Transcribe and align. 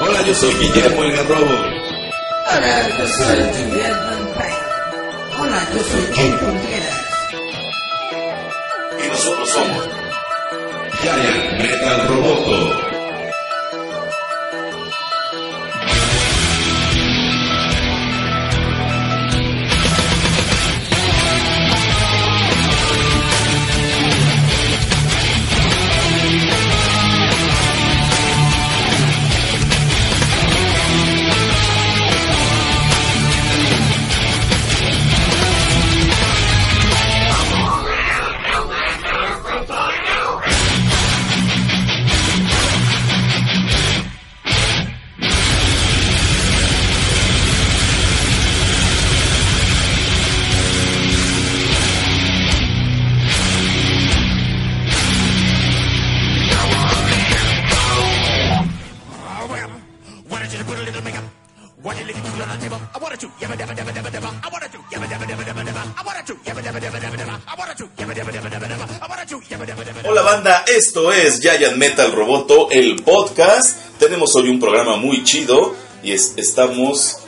Hola, 0.00 0.22
yo 0.26 0.34
soy 0.34 0.54
Guillermo 0.54 1.04
el 1.04 1.12
Garrobo. 1.12 1.54
Hola, 2.50 2.88
yo 2.98 3.06
soy 3.06 3.36
Guillermo 3.36 4.34
Payne. 4.34 4.56
Hola, 5.38 5.68
yo 5.74 5.82
soy 5.84 6.14
Jay 6.14 6.30
Contreras. 6.32 7.02
Y 9.02 9.08
nosotros 9.08 9.48
somos 9.48 9.88
Giant 11.00 11.62
Metal 11.62 12.08
Roboto. 12.08 12.91
Es 71.22 71.40
Giant 71.40 71.76
Metal 71.76 72.12
Roboto, 72.12 72.68
el 72.70 72.96
podcast. 73.02 73.76
Tenemos 73.98 74.34
hoy 74.36 74.48
un 74.48 74.58
programa 74.60 74.96
muy 74.96 75.22
chido 75.24 75.74
y 76.02 76.12
es- 76.12 76.34
estamos 76.36 77.18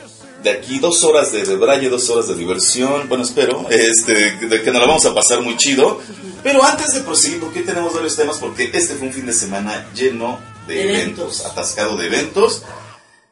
de 0.43 0.49
aquí 0.51 0.79
dos 0.79 1.03
horas 1.03 1.31
de 1.31 1.43
debraye, 1.45 1.89
dos 1.89 2.09
horas 2.09 2.27
de 2.27 2.35
diversión. 2.35 3.07
Bueno, 3.09 3.23
espero 3.23 3.65
este, 3.69 4.13
de 4.37 4.61
que 4.61 4.71
nos 4.71 4.81
la 4.81 4.87
vamos 4.87 5.05
a 5.05 5.13
pasar 5.15 5.41
muy 5.41 5.55
chido. 5.57 5.99
Pero 6.43 6.63
antes 6.63 6.93
de 6.93 7.01
proseguir, 7.01 7.39
porque 7.39 7.61
tenemos 7.61 7.93
varios 7.93 8.15
temas, 8.15 8.37
porque 8.37 8.69
este 8.73 8.95
fue 8.95 9.07
un 9.07 9.13
fin 9.13 9.25
de 9.25 9.33
semana 9.33 9.89
lleno 9.95 10.39
de 10.67 10.83
eventos, 10.83 11.39
Eventos. 11.39 11.45
atascado 11.45 11.97
de 11.97 12.07
eventos. 12.07 12.63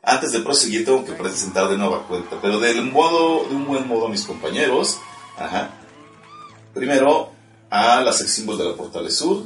Antes 0.02 0.32
de 0.32 0.40
proseguir, 0.40 0.84
tengo 0.86 1.06
que 1.06 1.14
presentar 1.14 1.70
de 1.70 1.78
nueva 1.78 2.08
cuenta, 2.08 2.38
pero 2.42 2.60
del 2.60 2.82
modo, 2.84 3.46
de 3.50 3.56
un 3.56 3.66
buen 3.66 3.88
modo 3.88 4.08
a 4.08 4.10
mis 4.10 4.24
compañeros. 4.24 4.98
Ajá. 5.38 5.72
Primero, 6.74 7.30
a 7.70 8.02
la 8.02 8.12
sex 8.14 8.32
symbol 8.34 8.58
de 8.58 8.66
la 8.66 8.74
Portales 8.76 9.16
Sur, 9.18 9.44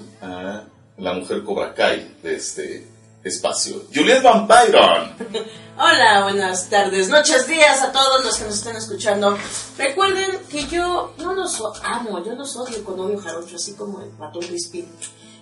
la 0.97 1.13
mujer 1.13 1.43
Cobra 1.43 1.73
Kai 1.73 2.17
de 2.23 2.35
este 2.35 2.87
espacio. 3.23 3.83
Juliet 3.93 4.21
Van 4.23 4.47
Byron. 4.47 5.13
Hola, 5.77 6.23
buenas 6.23 6.69
tardes, 6.69 7.07
noches, 7.09 7.47
días 7.47 7.83
a 7.83 7.91
todos 7.91 8.25
los 8.25 8.37
que 8.37 8.45
nos 8.45 8.55
estén 8.55 8.75
escuchando. 8.75 9.37
Recuerden 9.77 10.39
que 10.49 10.65
yo 10.65 11.13
no 11.19 11.33
los 11.35 11.61
amo, 11.83 12.23
yo 12.25 12.33
los 12.33 12.55
odio 12.55 12.83
con 12.83 12.99
odio 12.99 13.19
jarocho, 13.19 13.57
así 13.57 13.73
como 13.73 14.01
el 14.01 14.11
ratón 14.17 14.41
Crispin. 14.41 14.87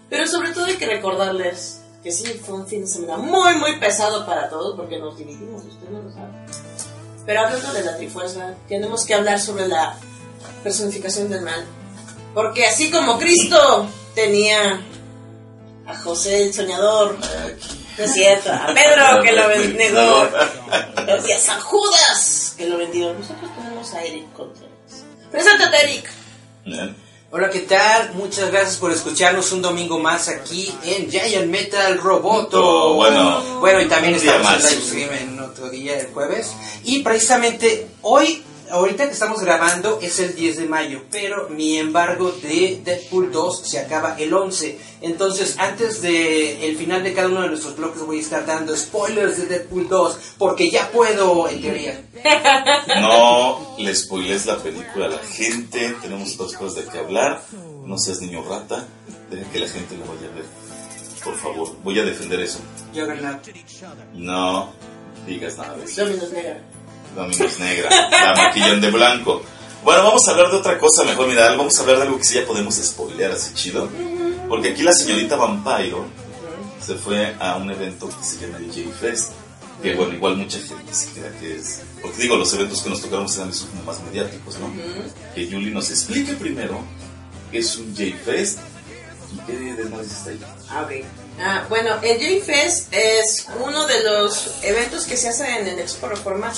Pero 0.09 0.28
sobre 0.28 0.52
todo 0.52 0.66
hay 0.66 0.76
que 0.76 0.88
recordarles 0.88 1.81
que 2.03 2.11
sí, 2.11 2.26
fue 2.45 2.56
un 2.56 2.67
fin 2.67 2.81
de 2.81 2.88
semana 2.88 3.17
muy, 3.17 3.55
muy 3.55 3.80
pesado 3.80 4.26
para 4.26 4.49
todos 4.49 4.76
porque 4.76 4.99
nos 4.99 5.17
dividimos, 5.17 5.64
usted 5.64 5.89
no 5.89 6.02
lo 6.02 6.11
sabe. 6.11 6.33
Pero 7.26 7.39
hablando 7.39 7.71
de 7.71 7.83
la 7.83 7.95
trifuerza, 7.95 8.55
tenemos 8.67 9.05
que 9.05 9.15
hablar 9.15 9.39
sobre 9.39 9.67
la 9.67 9.98
personificación 10.64 11.30
del 11.30 11.42
mal. 11.42 11.65
Porque 12.33 12.65
así 12.65 12.92
como 12.92 13.17
Cristo 13.17 13.88
tenía 14.14 14.82
a 15.87 15.95
José 15.97 16.43
el 16.43 16.53
soñador, 16.53 17.17
no 17.97 18.03
es 18.03 18.13
cierto, 18.13 18.51
a 18.51 18.73
Pedro 18.73 19.21
que 19.23 19.31
lo 19.31 19.47
negó, 19.77 20.29
y 21.27 21.31
a 21.31 21.39
San 21.39 21.59
Judas 21.61 22.53
que 22.57 22.67
lo 22.67 22.77
vendió. 22.77 23.13
Nosotros 23.13 23.51
tenemos 23.55 23.93
a 23.93 24.03
Eric 24.03 24.33
Contreras. 24.33 24.71
Preséntate, 25.31 25.77
Eric. 25.83 26.09
Hola, 27.31 27.49
¿qué 27.49 27.59
tal? 27.61 28.13
Muchas 28.13 28.49
gracias 28.49 28.77
por 28.77 28.91
escucharnos 28.91 29.51
un 29.51 29.61
domingo 29.61 29.99
más 29.99 30.29
aquí 30.29 30.73
en 30.83 31.11
Giant 31.11 31.47
Metal 31.47 31.97
Roboto. 31.97 32.91
Oh, 32.91 32.93
bueno. 32.93 33.59
Bueno, 33.59 33.81
y 33.81 33.87
también 33.87 34.15
estamos 34.15 34.53
en 34.53 34.59
live 34.59 34.81
stream 34.81 35.13
en 35.13 35.39
otro 35.39 35.69
día, 35.69 35.99
el 35.99 36.07
jueves. 36.07 36.53
Y 36.85 37.03
precisamente 37.03 37.89
hoy, 38.03 38.41
ahorita 38.75 39.08
que 39.08 39.13
estamos 39.13 39.41
grabando, 39.41 39.99
es 40.02 40.19
el 40.19 40.36
10 40.36 40.58
de 40.58 40.65
mayo, 40.65 41.03
pero 41.11 41.49
mi 41.49 41.77
embargo 41.77 42.31
de 42.31 42.81
Deadpool 42.83 43.31
2 43.31 43.61
se 43.63 43.80
acaba 43.80 44.15
el 44.19 44.33
11. 44.33 44.77
Entonces, 45.02 45.55
antes 45.59 46.02
de 46.02 46.67
el 46.67 46.77
final 46.77 47.03
de 47.03 47.14
cada 47.14 47.30
uno 47.30 47.41
de 47.41 47.49
nuestros 47.49 47.75
bloques 47.77 48.02
voy 48.02 48.17
a 48.19 48.21
estar 48.21 48.45
dando 48.45 48.75
spoilers 48.75 49.37
de 49.37 49.45
Deadpool 49.45 49.87
2, 49.87 50.19
porque 50.37 50.69
ya 50.69 50.91
puedo, 50.91 51.47
en 51.49 51.61
teoría. 51.61 52.02
No 53.02 53.75
le 53.77 53.93
spoiles 53.93 54.45
la 54.45 54.58
película 54.58 55.05
a 55.05 55.09
la 55.09 55.19
gente. 55.19 55.95
Tenemos 56.02 56.35
otras 56.35 56.53
cosas 56.53 56.85
de 56.85 56.91
qué 56.91 56.99
hablar. 56.99 57.41
No 57.85 57.97
seas 57.97 58.21
niño 58.21 58.43
rata. 58.43 58.85
Deja 59.30 59.49
que 59.52 59.59
la 59.59 59.67
gente 59.67 59.97
lo 59.97 60.05
vaya 60.05 60.27
a 60.31 60.35
ver. 60.35 60.45
Por 61.23 61.35
favor, 61.35 61.75
voy 61.83 61.99
a 61.99 62.03
defender 62.03 62.39
eso. 62.39 62.59
Juggernaut. 62.93 63.41
No 64.14 64.73
digas 65.27 65.58
nada 65.58 65.75
de 65.77 65.85
eso. 65.85 66.05
Negra. 67.15 67.23
Dominos 67.23 67.59
Negra, 67.59 68.09
la 68.11 68.36
maquillón 68.36 68.81
de 68.81 68.92
blanco. 68.92 69.42
Bueno, 69.83 70.03
vamos 70.03 70.27
a 70.27 70.31
hablar 70.31 70.49
de 70.49 70.58
otra 70.58 70.77
cosa 70.80 71.03
mejor, 71.03 71.27
mira, 71.27 71.49
vamos 71.55 71.77
a 71.77 71.81
hablar 71.81 71.98
de 71.98 72.03
algo 72.03 72.17
que 72.17 72.23
sí 72.23 72.36
ya 72.36 72.45
podemos 72.45 72.76
spoilear 72.76 73.31
así 73.31 73.53
chido. 73.53 73.89
Porque 74.49 74.70
aquí 74.70 74.83
la 74.83 74.92
señorita 74.92 75.36
Vampiro 75.36 76.05
se 76.83 76.95
fue 76.95 77.36
a 77.39 77.55
un 77.58 77.71
evento 77.71 78.09
que 78.09 78.23
se 78.23 78.37
llama 78.39 78.58
el 78.58 78.67
J-Fest. 78.67 79.31
Que 79.81 79.93
bueno, 79.93 80.14
igual 80.14 80.37
mucha 80.37 80.58
gente 80.58 80.93
se 80.93 81.11
queda 81.11 81.30
que 81.39 81.58
es... 81.58 81.81
Porque 82.02 82.21
digo, 82.23 82.37
los 82.37 82.52
eventos 82.53 82.81
que 82.81 82.89
nos 82.89 83.02
tocaron 83.02 83.27
serán 83.27 83.49
esos 83.49 83.67
como 83.67 83.83
más 83.83 83.99
mediáticos, 84.02 84.58
¿no? 84.58 84.71
Que 85.36 85.45
Julie 85.45 85.71
nos 85.71 85.92
explique 85.92 86.33
primero 86.33 86.80
qué 87.52 87.59
es 87.59 87.76
un 87.76 87.93
J-Fest 87.95 88.59
y 89.33 89.39
qué 89.45 89.73
desmadres 89.73 90.11
está 90.11 90.30
ahí. 90.30 90.39
Ah, 90.70 90.82
ok. 90.83 91.05
Ah, 91.39 91.65
bueno, 91.70 91.95
el 92.02 92.17
J-Fest 92.17 92.87
es 92.92 93.47
uno 93.64 93.86
de 93.86 94.03
los 94.03 94.55
eventos 94.64 95.05
que 95.05 95.17
se 95.17 95.30
hacen 95.30 95.47
en 95.47 95.67
el 95.67 95.80
Expo 95.80 96.08
Reforma 96.08 96.52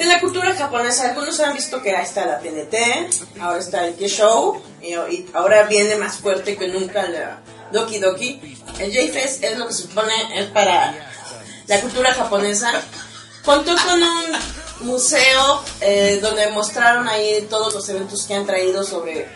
de 0.00 0.06
la 0.06 0.18
cultura 0.18 0.54
japonesa. 0.54 1.10
Algunos 1.10 1.38
han 1.40 1.54
visto 1.54 1.82
que 1.82 1.94
ahí 1.94 2.04
está 2.04 2.24
la 2.24 2.38
TNT, 2.38 3.38
ahora 3.38 3.58
está 3.58 3.86
el 3.86 3.96
K-Show, 3.96 4.62
y, 4.80 4.94
y 4.94 5.30
ahora 5.34 5.64
viene 5.64 5.96
más 5.96 6.16
fuerte 6.16 6.56
que 6.56 6.68
nunca 6.68 7.06
la 7.06 7.40
Doki 7.70 7.98
Doki. 7.98 8.58
El 8.78 8.92
J-Fest 8.94 9.44
es 9.44 9.58
lo 9.58 9.66
que 9.68 9.74
se 9.74 9.82
supone 9.82 10.14
es 10.34 10.46
para 10.46 10.94
la 11.66 11.80
cultura 11.82 12.14
japonesa. 12.14 12.72
Contó 13.44 13.74
con 13.76 14.02
un 14.02 14.88
museo 14.88 15.62
eh, 15.82 16.18
donde 16.22 16.48
mostraron 16.48 17.06
ahí 17.06 17.46
todos 17.50 17.74
los 17.74 17.86
eventos 17.90 18.24
que 18.24 18.34
han 18.34 18.46
traído 18.46 18.84
sobre, 18.84 19.28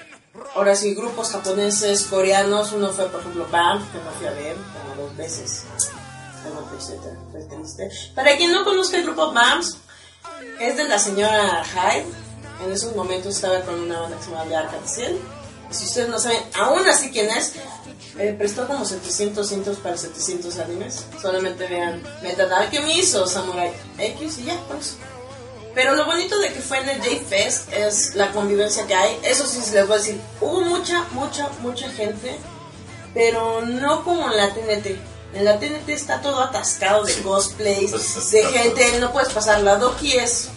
ahora 0.54 0.74
sí, 0.76 0.94
grupos 0.94 1.30
japoneses, 1.30 2.04
coreanos. 2.04 2.72
Uno 2.72 2.91
fue, 2.91 3.04
por 3.10 3.20
ejemplo, 3.20 3.47
BAM, 3.50 3.86
que 3.92 3.98
no 3.98 4.10
fui 4.19 4.26
a 4.26 4.30
ver 4.30 4.56
como 4.72 5.03
dos 5.03 5.14
veces. 5.14 5.64
Para 8.14 8.36
quien 8.38 8.53
no 8.53 8.64
conozca 8.64 8.97
el 8.97 9.04
grupo 9.04 9.30
BAMS, 9.32 9.78
es 10.61 10.77
de 10.77 10.84
la 10.84 10.99
señora 10.99 11.65
Hyde. 11.65 12.06
En 12.65 12.72
esos 12.72 12.95
momentos 12.95 13.34
estaba 13.34 13.61
con 13.62 13.81
una 13.81 14.00
banda 14.00 14.17
que 14.17 14.25
se 14.25 14.31
llama 14.31 14.45
The 14.45 14.57
Arcade. 14.57 15.19
Si 15.71 15.84
ustedes 15.86 16.09
no 16.09 16.19
saben, 16.19 16.41
aún 16.54 16.86
así 16.86 17.10
quién 17.10 17.28
es, 17.31 17.54
eh, 18.19 18.34
prestó 18.39 18.66
como 18.66 18.84
700 18.84 19.48
cintos 19.48 19.78
para 19.78 19.97
700 19.97 20.59
animes. 20.59 21.04
Solamente 21.21 21.66
vean 21.66 22.03
Metal 22.22 22.53
Alchemist 22.53 23.16
o 23.16 23.27
Samurai 23.27 23.72
X 23.98 24.39
y 24.39 24.45
ya, 24.45 24.60
pues. 24.69 24.97
Pero 25.75 25.97
lo 25.97 26.07
bonito 26.07 26.39
de 26.39 26.53
que 26.53 26.60
fue 26.60 26.78
en 26.78 26.89
el 26.89 26.98
J-Fest 26.98 27.72
es 27.72 28.15
la 28.15 28.30
convivencia 28.30 28.87
que 28.87 28.95
hay. 28.95 29.19
Eso 29.25 29.47
sí 29.47 29.59
les 29.72 29.87
voy 29.87 29.97
a 29.97 29.98
decir, 29.98 30.21
hubo 30.41 30.60
mucha, 30.60 31.04
mucha, 31.10 31.48
mucha 31.60 31.91
gente, 31.91 32.37
pero 33.13 33.63
no 33.63 34.04
como 34.04 34.30
en 34.30 34.37
la 34.37 34.54
TNT. 34.54 35.14
En 35.34 35.45
la 35.45 35.59
TNT 35.59 35.89
está 35.91 36.21
todo 36.21 36.41
atascado 36.41 37.04
de 37.04 37.13
Sí. 37.13 37.22
cosplays, 37.22 37.91
Pues, 37.91 38.31
de 38.31 38.45
gente, 38.45 38.98
no 39.01 39.13
puedes 39.13 39.33
pasar. 39.33 39.63
La 39.63 39.77
Doki 39.77 40.13
es 40.13 40.48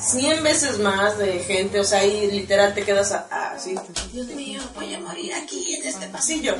100 0.00 0.42
veces 0.42 0.78
más 0.78 1.18
de 1.18 1.38
gente, 1.40 1.80
o 1.80 1.84
sea, 1.84 2.00
ahí 2.00 2.30
literal 2.30 2.74
te 2.74 2.82
quedas 2.84 3.12
así, 3.30 3.74
Dios 4.12 4.26
mío, 4.28 4.60
voy 4.74 4.92
a 4.94 5.00
morir 5.00 5.32
aquí 5.34 5.74
en 5.74 5.86
este 5.86 6.08
pasillo. 6.08 6.54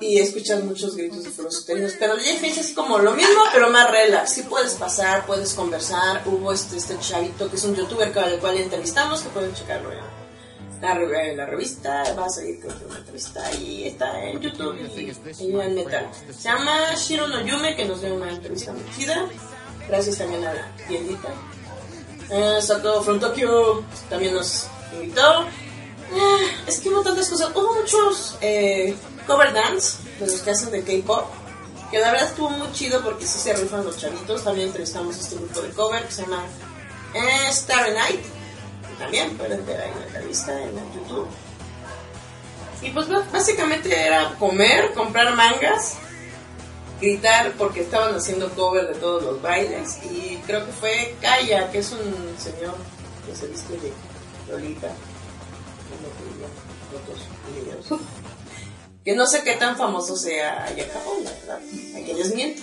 y 0.00 0.18
escuchas 0.18 0.64
muchos 0.64 0.96
gritos 0.96 1.22
de 1.22 1.30
frosteros, 1.30 1.92
pero 1.96 2.14
J-Fest 2.14 2.58
es 2.58 2.72
como 2.72 2.98
lo 2.98 3.12
mismo, 3.12 3.40
pero 3.52 3.70
más 3.70 3.88
relax. 3.88 4.32
Sí 4.32 4.42
puedes 4.42 4.72
pasar, 4.74 5.24
puedes 5.26 5.54
conversar. 5.54 6.22
Hubo 6.26 6.52
este, 6.52 6.76
este 6.76 6.98
chavito 6.98 7.48
que 7.48 7.54
es 7.54 7.62
un 7.64 7.76
youtuber 7.76 8.12
con 8.12 8.24
el 8.24 8.38
cual 8.40 8.56
entrevistamos, 8.56 9.20
que 9.20 9.28
pueden 9.28 9.54
checarlo 9.54 9.92
en, 9.92 10.00
la, 10.82 11.32
la 11.34 11.46
revista, 11.46 12.02
va 12.18 12.26
a 12.26 12.28
seguir 12.28 12.58
creo 12.60 12.76
que 12.76 12.84
una 12.86 12.98
entrevista 12.98 13.52
y 13.54 13.86
está 13.86 14.24
en 14.24 14.40
YouTube 14.40 14.76
y 15.38 15.60
en 15.60 15.74
Metal. 15.76 16.10
Se 16.36 16.48
llama 16.48 16.94
Shiro 16.96 17.28
no 17.28 17.40
Yume, 17.40 17.76
que 17.76 17.84
nos 17.84 18.00
dio 18.00 18.14
una 18.14 18.30
entrevista 18.30 18.72
muy 18.72 18.82
chida. 18.96 19.26
Gracias 19.88 20.18
también 20.18 20.44
a 20.44 20.54
la 20.54 20.76
tiendita. 20.88 21.28
Eh, 22.30 22.58
Sato 22.60 23.02
from 23.02 23.20
Tokyo 23.20 23.84
también 24.10 24.34
nos 24.34 24.66
invitó. 24.92 25.42
Eh, 25.42 26.50
es 26.66 26.80
que 26.80 26.88
hubo 26.88 27.02
tantas 27.02 27.28
cosas. 27.28 27.50
Hubo 27.54 27.74
muchos 27.74 28.36
eh, 28.40 28.96
cover 29.26 29.52
dance 29.52 29.98
de 30.18 30.26
los 30.26 30.40
que 30.40 30.50
hacen 30.50 30.70
de 30.70 30.82
K-pop. 30.82 31.26
Que 31.90 32.00
la 32.00 32.10
verdad 32.10 32.28
estuvo 32.28 32.50
muy 32.50 32.72
chido 32.72 33.02
porque 33.02 33.26
sí 33.26 33.38
se 33.38 33.52
rifan 33.52 33.84
los 33.84 33.98
chavitos. 33.98 34.42
También 34.42 34.68
entrevistamos 34.68 35.16
a 35.16 35.20
este 35.20 35.36
grupo 35.36 35.60
de 35.60 35.68
cover 35.70 36.04
que 36.04 36.12
se 36.12 36.22
llama 36.22 36.44
eh, 37.14 37.52
Starry 37.52 37.92
Night. 37.92 38.41
También 38.98 39.36
pueden 39.36 39.64
ver 39.66 39.80
ahí 39.80 39.90
la 39.98 40.06
entrevista 40.06 40.52
en 40.62 40.68
el 40.68 40.92
YouTube. 40.94 41.28
Y 42.82 42.90
pues 42.90 43.08
básicamente 43.30 43.96
era 43.96 44.34
comer, 44.38 44.92
comprar 44.92 45.34
mangas, 45.36 45.96
gritar 47.00 47.52
porque 47.52 47.82
estaban 47.82 48.14
haciendo 48.14 48.50
cover 48.50 48.88
de 48.88 48.94
todos 48.94 49.22
los 49.22 49.40
bailes. 49.40 49.98
Y 50.04 50.38
creo 50.46 50.66
que 50.66 50.72
fue 50.72 51.16
Kaya, 51.20 51.70
que 51.70 51.78
es 51.78 51.92
un 51.92 52.36
señor 52.38 52.74
que 53.26 53.36
se 53.36 53.46
viste 53.46 53.74
de 53.74 53.92
Lolita. 54.50 54.88
como 57.88 58.00
que 59.04 59.14
no 59.14 59.26
sé 59.26 59.42
qué 59.42 59.54
tan 59.54 59.76
famoso 59.76 60.16
sea 60.16 60.64
allá 60.64 60.84
en 60.84 60.90
Japón, 60.90 61.24
la 61.24 61.30
verdad. 61.30 61.58
A 61.58 62.04
que 62.04 62.14
les 62.14 62.34
miento. 62.34 62.62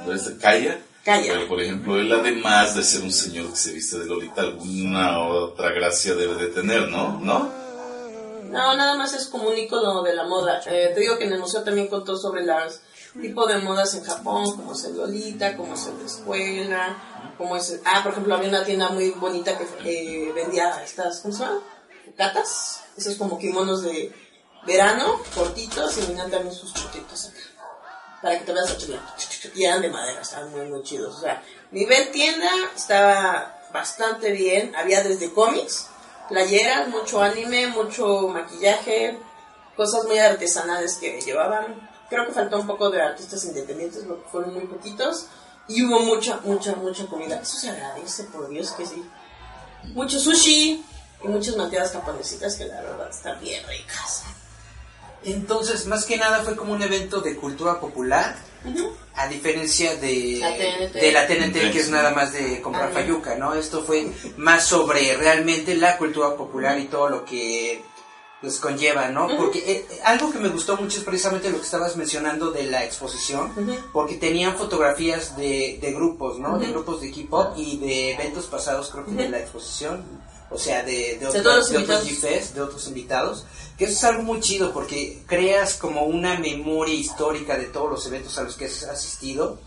Entonces, 0.00 0.34
Calla. 0.40 0.78
Calla. 1.04 1.34
Pero, 1.34 1.48
por 1.48 1.60
ejemplo, 1.60 1.98
él 1.98 2.10
además 2.10 2.74
de 2.74 2.82
ser 2.82 3.02
un 3.02 3.12
señor 3.12 3.50
que 3.50 3.56
se 3.56 3.72
viste 3.72 3.98
de 3.98 4.06
Lolita, 4.06 4.40
alguna 4.40 5.20
otra 5.20 5.70
gracia 5.70 6.14
debe 6.14 6.34
de 6.36 6.46
tener, 6.46 6.88
¿no? 6.88 7.20
¿No? 7.20 7.64
No, 8.44 8.76
nada 8.76 8.96
más 8.96 9.12
es 9.12 9.26
como 9.26 9.48
un 9.48 9.58
icono 9.58 10.02
de 10.02 10.14
la 10.14 10.24
moda. 10.24 10.60
Eh, 10.66 10.92
te 10.94 11.00
digo 11.00 11.18
que 11.18 11.24
en 11.24 11.32
el 11.32 11.40
museo 11.40 11.62
también 11.62 11.88
contó 11.88 12.16
sobre 12.16 12.46
los 12.46 12.80
tipos 13.20 13.48
de 13.48 13.58
modas 13.58 13.94
en 13.94 14.04
Japón, 14.04 14.44
como 14.56 14.72
es 14.72 14.84
el 14.84 14.96
Lolita, 14.96 15.56
como 15.56 15.74
es 15.74 15.86
el 15.86 15.98
de 15.98 16.06
escuela, 16.06 16.96
como 17.36 17.56
es 17.56 17.70
el... 17.70 17.80
Ah, 17.84 18.00
por 18.02 18.12
ejemplo, 18.12 18.34
había 18.34 18.48
una 18.48 18.64
tienda 18.64 18.90
muy 18.90 19.10
bonita 19.10 19.58
que 19.58 19.66
eh, 19.84 20.32
vendía 20.32 20.82
estas, 20.82 21.20
¿cómo 21.20 21.34
se 21.34 21.42
llama? 21.42 21.60
Catas. 22.16 22.80
Esos 22.96 23.16
como 23.16 23.38
kimonos 23.38 23.82
de 23.82 24.12
verano, 24.66 25.20
cortitos, 25.34 25.98
y 25.98 26.06
venían 26.06 26.30
también 26.30 26.54
sus 26.54 26.72
chutitos 26.72 27.26
acá. 27.26 27.40
Para 28.24 28.38
que 28.38 28.46
te 28.46 28.54
veas 28.54 28.74
Y 29.54 29.64
eran 29.64 29.82
de 29.82 29.90
madera, 29.90 30.22
estaban 30.22 30.50
muy, 30.50 30.64
muy 30.64 30.82
chidos. 30.82 31.16
O 31.16 31.20
sea, 31.20 31.42
nivel 31.72 32.10
tienda 32.10 32.48
estaba 32.74 33.60
bastante 33.70 34.32
bien. 34.32 34.74
Había 34.74 35.02
desde 35.02 35.30
cómics, 35.30 35.88
playeras, 36.30 36.88
mucho 36.88 37.20
anime, 37.20 37.66
mucho 37.66 38.28
maquillaje, 38.28 39.18
cosas 39.76 40.04
muy 40.06 40.18
artesanales 40.18 40.96
que 40.96 41.20
llevaban. 41.20 41.86
Creo 42.08 42.24
que 42.24 42.32
faltó 42.32 42.58
un 42.58 42.66
poco 42.66 42.88
de 42.88 43.02
artistas 43.02 43.44
independientes, 43.44 44.04
porque 44.08 44.26
fueron 44.30 44.54
muy 44.54 44.64
poquitos. 44.68 45.26
Y 45.68 45.84
hubo 45.84 46.00
mucha, 46.00 46.40
mucha, 46.44 46.74
mucha 46.76 47.04
comida. 47.04 47.40
Eso 47.42 47.58
se 47.58 47.68
agradece, 47.68 48.24
por 48.24 48.48
Dios 48.48 48.72
que 48.72 48.86
sí. 48.86 49.04
Mucho 49.92 50.18
sushi 50.18 50.82
y 51.22 51.28
muchas 51.28 51.56
malteadas 51.56 51.92
japonesitas 51.92 52.56
que 52.56 52.64
la 52.64 52.80
verdad 52.80 53.10
están 53.10 53.38
bien 53.38 53.62
ricas. 53.68 54.22
Entonces, 55.24 55.86
más 55.86 56.04
que 56.04 56.16
nada 56.16 56.40
fue 56.44 56.56
como 56.56 56.72
un 56.72 56.82
evento 56.82 57.20
de 57.20 57.36
cultura 57.36 57.80
popular, 57.80 58.36
a 59.14 59.28
diferencia 59.28 59.94
de 59.96 60.38
La 60.40 60.56
TNT. 60.56 60.92
de 61.00 61.12
la 61.12 61.26
TNT, 61.26 61.70
que 61.72 61.78
es 61.80 61.90
nada 61.90 62.10
más 62.12 62.32
de 62.32 62.60
comprar 62.62 62.88
Ah. 62.90 62.92
fayuca, 62.94 63.34
¿no? 63.36 63.54
Esto 63.54 63.82
fue 63.84 64.08
más 64.36 64.66
sobre 64.66 65.16
realmente 65.16 65.74
la 65.74 65.98
cultura 65.98 66.34
popular 66.36 66.78
y 66.78 66.86
todo 66.86 67.08
lo 67.10 67.24
que 67.24 67.82
pues 68.40 68.58
conlleva, 68.60 69.08
¿no? 69.08 69.26
Porque 69.38 69.58
eh, 69.60 69.86
eh, 69.90 70.00
algo 70.04 70.30
que 70.30 70.38
me 70.38 70.50
gustó 70.50 70.76
mucho 70.76 70.98
es 70.98 71.04
precisamente 71.04 71.48
lo 71.50 71.56
que 71.58 71.64
estabas 71.64 71.96
mencionando 71.96 72.50
de 72.50 72.64
la 72.64 72.84
exposición, 72.84 73.50
porque 73.90 74.16
tenían 74.16 74.56
fotografías 74.58 75.34
de, 75.36 75.78
de 75.80 75.92
grupos, 75.92 76.38
¿no? 76.38 76.58
De 76.58 76.66
grupos 76.66 77.00
de 77.00 77.10
K-pop 77.10 77.54
y 77.56 77.78
de 77.78 78.12
eventos 78.12 78.44
pasados, 78.46 78.90
creo 78.90 79.06
que 79.06 79.12
de 79.12 79.30
la 79.30 79.38
exposición, 79.38 80.04
o 80.54 80.58
sea, 80.58 80.82
de, 80.82 80.92
de, 80.92 81.16
De 81.18 81.26
otros- 81.26 81.44
los 81.44 81.70
de 81.70 81.78
otros 81.78 82.06
invitados. 82.06 82.06
G-Fest, 82.08 82.54
de 82.54 82.60
otros 82.62 82.86
invitados, 82.88 83.46
que 83.76 83.84
eso 83.84 83.92
es 83.94 84.04
algo 84.04 84.22
muy 84.22 84.40
chido 84.40 84.72
porque 84.72 85.22
creas 85.26 85.74
como 85.74 86.04
una 86.04 86.38
memoria 86.38 86.94
histórica 86.94 87.58
de 87.58 87.64
todos 87.66 87.90
los 87.90 88.06
eventos 88.06 88.38
a 88.38 88.42
los 88.44 88.54
que 88.54 88.66
has 88.66 88.84
asistido 88.84 89.58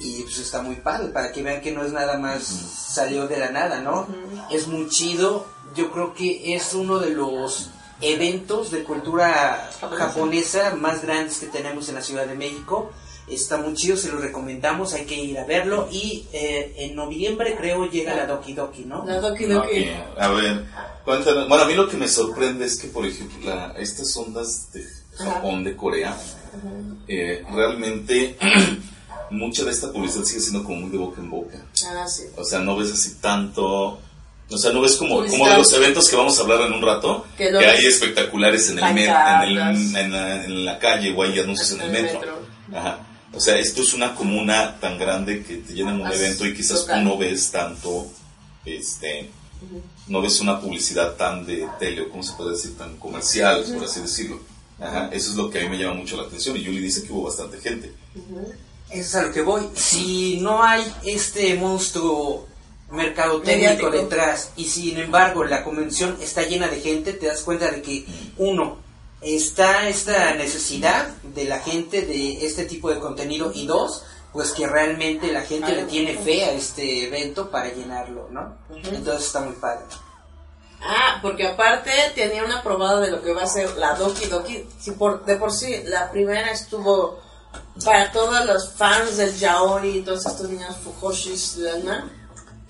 y 0.00 0.22
pues 0.22 0.38
está 0.38 0.62
muy 0.62 0.76
padre 0.76 1.08
para 1.08 1.30
que 1.32 1.42
vean 1.42 1.60
que 1.60 1.70
no 1.70 1.84
es 1.84 1.92
nada 1.92 2.18
más 2.18 2.42
salió 2.44 3.28
de 3.28 3.36
la 3.38 3.50
nada, 3.50 3.80
¿no? 3.80 4.08
Es 4.50 4.66
muy 4.66 4.88
chido, 4.88 5.46
yo 5.76 5.92
creo 5.92 6.12
que 6.14 6.54
es 6.56 6.74
uno 6.74 6.98
de 6.98 7.10
los 7.10 7.68
eventos 8.00 8.70
de 8.72 8.82
cultura 8.82 9.70
japonesa 9.98 10.74
más 10.74 11.02
grandes 11.02 11.38
que 11.38 11.46
tenemos 11.46 11.88
en 11.88 11.94
la 11.96 12.02
Ciudad 12.02 12.26
de 12.26 12.34
México. 12.34 12.90
Está 13.28 13.56
muy 13.56 13.74
chido, 13.74 13.96
se 13.96 14.10
lo 14.10 14.18
recomendamos, 14.18 14.94
hay 14.94 15.04
que 15.04 15.14
ir 15.14 15.38
a 15.38 15.44
verlo 15.44 15.88
y 15.90 16.26
eh, 16.32 16.74
en 16.78 16.96
noviembre 16.96 17.54
creo 17.56 17.88
llega 17.88 18.14
la 18.14 18.26
Doki 18.26 18.52
Doki, 18.52 18.84
¿no? 18.84 19.04
La 19.06 19.20
Doki 19.20 19.44
Doki. 19.44 19.88
a 20.18 20.28
ver, 20.28 20.64
cuéntanos. 21.04 21.48
Bueno, 21.48 21.64
a 21.64 21.66
mí 21.66 21.74
lo 21.74 21.88
que 21.88 21.96
me 21.96 22.08
sorprende 22.08 22.64
es 22.66 22.78
que, 22.78 22.88
por 22.88 23.06
ejemplo, 23.06 23.38
la- 23.48 23.72
estas 23.78 24.14
ondas 24.16 24.72
de 24.72 24.84
Japón, 25.16 25.62
de 25.64 25.76
Corea, 25.76 26.16
eh, 27.08 27.44
realmente 27.52 28.36
mucha 29.30 29.64
de 29.64 29.70
esta 29.70 29.92
publicidad 29.92 30.24
sigue 30.24 30.40
siendo 30.40 30.64
como 30.64 30.80
muy 30.80 30.90
de 30.90 30.98
boca 30.98 31.20
en 31.20 31.30
boca. 31.30 31.58
Ah, 31.86 32.06
sí. 32.06 32.24
O 32.36 32.44
sea, 32.44 32.58
no 32.58 32.76
ves 32.76 32.92
así 32.92 33.14
tanto. 33.20 34.00
O 34.50 34.58
sea, 34.58 34.72
no 34.72 34.82
ves 34.82 34.96
como, 34.96 35.24
como 35.26 35.48
de 35.48 35.56
los 35.56 35.72
eventos 35.72 36.08
que 36.10 36.16
vamos 36.16 36.38
a 36.38 36.42
hablar 36.42 36.60
en 36.62 36.72
un 36.74 36.82
rato, 36.82 37.24
Que 37.38 37.48
hay 37.48 37.86
espectaculares 37.86 38.68
en 38.68 38.78
el 38.78 38.84
met- 38.84 38.88
en, 38.90 38.98
el- 38.98 39.06
Pancartas. 39.56 39.94
en 39.94 40.12
la, 40.12 40.44
en 40.44 40.64
la 40.66 40.78
calle 40.78 41.14
o 41.16 41.22
hay 41.22 41.38
anuncios 41.38 41.70
en 41.72 41.80
el 41.80 41.88
En 41.90 41.96
el 41.96 42.02
metro. 42.02 42.20
metro. 42.20 42.38
Ajá. 42.78 43.06
O 43.34 43.40
sea, 43.40 43.58
esto 43.58 43.82
es 43.82 43.94
una 43.94 44.14
comuna 44.14 44.78
tan 44.80 44.98
grande 44.98 45.42
que 45.42 45.56
te 45.56 45.72
llenan 45.74 46.00
un 46.00 46.06
As- 46.06 46.16
evento 46.16 46.46
y 46.46 46.54
quizás 46.54 46.80
total. 46.82 47.02
tú 47.02 47.08
no 47.08 47.18
ves 47.18 47.50
tanto, 47.50 48.06
este, 48.64 49.30
no 50.08 50.20
ves 50.20 50.40
una 50.40 50.60
publicidad 50.60 51.14
tan 51.16 51.46
de 51.46 51.66
tele 51.78 52.02
o 52.02 52.10
cómo 52.10 52.22
se 52.22 52.32
puede 52.34 52.50
decir, 52.50 52.76
tan 52.76 52.96
comercial, 52.98 53.64
por 53.74 53.84
así 53.84 54.00
decirlo. 54.00 54.40
Ajá. 54.80 55.08
Eso 55.12 55.30
es 55.30 55.36
lo 55.36 55.48
que 55.48 55.60
a 55.60 55.62
mí 55.62 55.68
me 55.70 55.78
llama 55.78 55.94
mucho 55.94 56.16
la 56.16 56.24
atención 56.24 56.56
y 56.56 56.62
Yuli 56.62 56.80
dice 56.80 57.02
que 57.04 57.12
hubo 57.12 57.22
bastante 57.24 57.58
gente. 57.58 57.92
Eso 58.90 59.00
es 59.00 59.14
a 59.14 59.22
lo 59.22 59.32
que 59.32 59.40
voy. 59.42 59.62
Si 59.74 60.38
no 60.40 60.62
hay 60.62 60.84
este 61.04 61.54
monstruo 61.54 62.46
mercado 62.90 63.40
técnico 63.40 63.84
Mediático. 63.86 63.90
detrás 63.90 64.50
y 64.56 64.64
sin 64.66 64.98
embargo 64.98 65.44
la 65.44 65.64
convención 65.64 66.18
está 66.20 66.42
llena 66.42 66.68
de 66.68 66.80
gente, 66.80 67.14
te 67.14 67.26
das 67.26 67.40
cuenta 67.40 67.70
de 67.70 67.80
que 67.80 68.04
uno, 68.36 68.76
está 69.22 69.88
esta 69.88 70.34
necesidad 70.34 71.08
de 71.22 71.44
la 71.44 71.60
gente 71.60 72.02
de 72.02 72.44
este 72.44 72.64
tipo 72.64 72.90
de 72.90 72.98
contenido 72.98 73.52
y 73.54 73.66
dos, 73.66 74.04
pues 74.32 74.52
que 74.52 74.66
realmente 74.66 75.32
la 75.32 75.42
gente 75.42 75.72
le 75.72 75.84
tiene 75.84 76.16
fe 76.16 76.44
a 76.44 76.52
este 76.52 77.06
evento 77.06 77.50
para 77.50 77.72
llenarlo, 77.72 78.28
¿no? 78.30 78.56
Entonces 78.70 79.26
está 79.26 79.40
muy 79.40 79.54
padre. 79.54 79.84
Ah, 80.80 81.18
porque 81.22 81.46
aparte 81.46 81.90
tenía 82.14 82.44
una 82.44 82.62
probada 82.62 83.00
de 83.00 83.10
lo 83.10 83.22
que 83.22 83.32
va 83.32 83.42
a 83.42 83.46
ser 83.46 83.76
la 83.76 83.94
Doki 83.94 84.26
Doki. 84.26 84.66
Si 84.80 84.92
por, 84.92 85.24
de 85.24 85.36
por 85.36 85.52
sí, 85.52 85.82
la 85.84 86.10
primera 86.10 86.50
estuvo 86.50 87.20
para 87.84 88.10
todos 88.10 88.44
los 88.46 88.72
fans 88.72 89.16
del 89.16 89.36
Yaoi 89.36 89.98
y 89.98 90.02
todos 90.02 90.26
estos 90.26 90.48
niños 90.48 90.76
Fujoshis 90.82 91.58
alma 91.72 92.10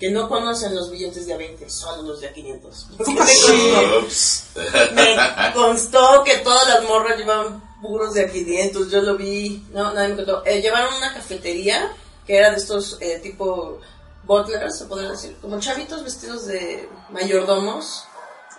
que 0.03 0.11
no 0.11 0.27
conocen 0.27 0.75
los 0.75 0.91
billetes 0.91 1.27
de 1.27 1.33
a 1.33 1.37
20, 1.37 1.69
solo 1.69 2.01
los 2.01 2.19
de 2.19 2.27
a 2.27 2.33
500. 2.33 2.87
Porque 2.97 3.13
me 3.13 3.19
constó, 3.19 3.99
Ups. 3.99 4.43
me 4.91 5.53
constó 5.53 6.23
que 6.25 6.39
todas 6.39 6.67
las 6.67 6.83
morras 6.83 7.17
llevaban 7.17 7.79
puros 7.81 8.13
de 8.13 8.25
a 8.25 8.29
500, 8.29 8.91
yo 8.91 9.01
lo 9.01 9.15
vi, 9.15 9.65
no, 9.71 9.93
nadie 9.93 10.09
me 10.09 10.15
contó. 10.17 10.43
Eh, 10.45 10.61
llevaron 10.61 10.93
una 10.95 11.13
cafetería 11.13 11.95
que 12.27 12.35
era 12.35 12.51
de 12.51 12.57
estos 12.57 12.97
eh, 12.99 13.19
tipo 13.19 13.79
butlers, 14.23 14.77
se 14.77 14.87
podría 14.87 15.11
decir, 15.11 15.37
como 15.41 15.57
chavitos 15.61 16.03
vestidos 16.03 16.47
de 16.47 16.89
mayordomos, 17.09 18.03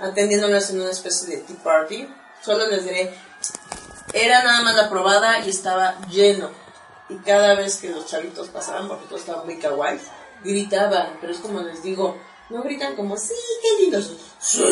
atendiéndolas 0.00 0.70
en 0.70 0.80
una 0.80 0.92
especie 0.92 1.28
de 1.28 1.42
tea 1.42 1.62
party. 1.62 2.08
Solo 2.42 2.68
les 2.68 2.86
diré, 2.86 3.12
era 4.14 4.42
nada 4.42 4.62
más 4.62 4.76
la 4.76 4.88
probada 4.88 5.44
y 5.44 5.50
estaba 5.50 6.00
lleno. 6.08 6.48
Y 7.10 7.16
cada 7.16 7.54
vez 7.54 7.76
que 7.76 7.90
los 7.90 8.06
chavitos 8.06 8.48
pasaban, 8.48 8.88
porque 8.88 9.04
todos 9.08 9.20
estaban 9.20 9.44
muy 9.44 9.58
kawaii, 9.58 10.00
gritaban, 10.44 11.18
pero 11.20 11.32
es 11.32 11.38
como 11.38 11.60
les 11.60 11.82
digo, 11.82 12.16
no 12.50 12.62
gritan 12.62 12.94
como, 12.94 13.16
sí, 13.16 13.34
qué 13.62 13.82
lindos. 13.82 14.12
Sí. 14.38 14.62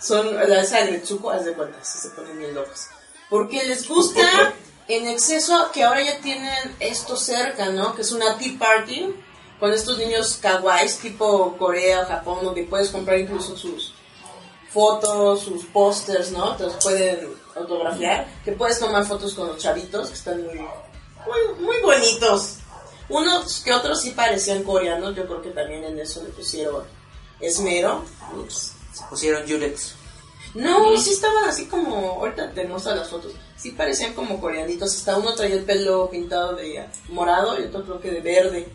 Son 0.00 0.34
la 0.34 0.64
sangre, 0.64 0.98
Tsuko, 0.98 1.30
haz 1.30 1.44
de 1.44 1.54
cuenta, 1.54 1.82
se 1.84 2.10
ponen 2.10 2.38
bien 2.38 2.54
locos. 2.54 2.86
Porque 3.30 3.64
les 3.64 3.88
gusta 3.88 4.54
en 4.88 5.08
exceso 5.08 5.70
que 5.72 5.84
ahora 5.84 6.02
ya 6.02 6.18
tienen 6.20 6.76
esto 6.80 7.16
cerca, 7.16 7.70
¿no? 7.70 7.94
Que 7.94 8.02
es 8.02 8.12
una 8.12 8.36
tea 8.38 8.58
party 8.58 9.14
con 9.58 9.72
estos 9.72 9.98
niños 9.98 10.38
kawaiis 10.40 10.98
tipo 10.98 11.56
Corea, 11.58 12.04
Japón, 12.04 12.40
donde 12.42 12.64
puedes 12.64 12.90
comprar 12.90 13.18
incluso 13.18 13.56
sus 13.56 13.94
fotos, 14.70 15.42
sus 15.42 15.64
pósters, 15.66 16.30
¿no? 16.30 16.54
Te 16.56 16.64
los 16.64 16.74
pueden 16.74 17.34
autografiar, 17.56 18.26
que 18.44 18.52
puedes 18.52 18.78
tomar 18.78 19.04
fotos 19.06 19.34
con 19.34 19.48
los 19.48 19.58
chavitos, 19.58 20.08
que 20.08 20.14
están 20.14 20.44
muy, 20.44 20.56
muy, 20.56 21.64
muy 21.64 21.80
bonitos. 21.80 22.58
Unos 23.08 23.60
que 23.60 23.72
otros 23.72 24.00
sí 24.00 24.10
parecían 24.10 24.62
coreanos, 24.64 25.14
yo 25.14 25.26
creo 25.26 25.42
que 25.42 25.50
también 25.50 25.84
en 25.84 25.98
eso 25.98 26.22
le 26.22 26.30
pusieron 26.30 26.84
esmero. 27.40 28.04
Ups, 28.36 28.72
Se 28.92 29.04
pusieron 29.04 29.46
Yurex. 29.46 29.94
No, 30.54 30.96
sí 30.96 31.10
estaban 31.10 31.44
así 31.44 31.66
como, 31.66 32.12
ahorita 32.12 32.52
te 32.52 32.64
muestro 32.64 32.94
las 32.94 33.10
fotos, 33.10 33.32
sí 33.56 33.72
parecían 33.72 34.14
como 34.14 34.40
coreanitos, 34.40 34.94
hasta 34.94 35.18
uno 35.18 35.34
traía 35.34 35.56
el 35.56 35.64
pelo 35.64 36.08
pintado 36.08 36.56
de 36.56 36.86
morado 37.10 37.60
y 37.60 37.64
otro 37.64 37.84
creo 37.84 38.00
que 38.00 38.10
de 38.10 38.20
verde. 38.20 38.68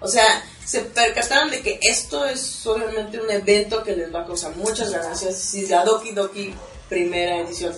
O 0.00 0.06
sea, 0.06 0.44
se 0.64 0.82
percataron 0.82 1.50
de 1.50 1.62
que 1.62 1.80
esto 1.82 2.24
es 2.26 2.64
obviamente 2.66 3.20
un 3.20 3.30
evento 3.30 3.82
que 3.82 3.96
les 3.96 4.14
va 4.14 4.22
a 4.22 4.26
causar 4.26 4.54
muchas 4.56 4.90
ganancias. 4.90 5.36
Si 5.36 5.66
la 5.66 5.84
Doki 5.84 6.12
Doki 6.12 6.54
primera 6.88 7.38
edición 7.38 7.72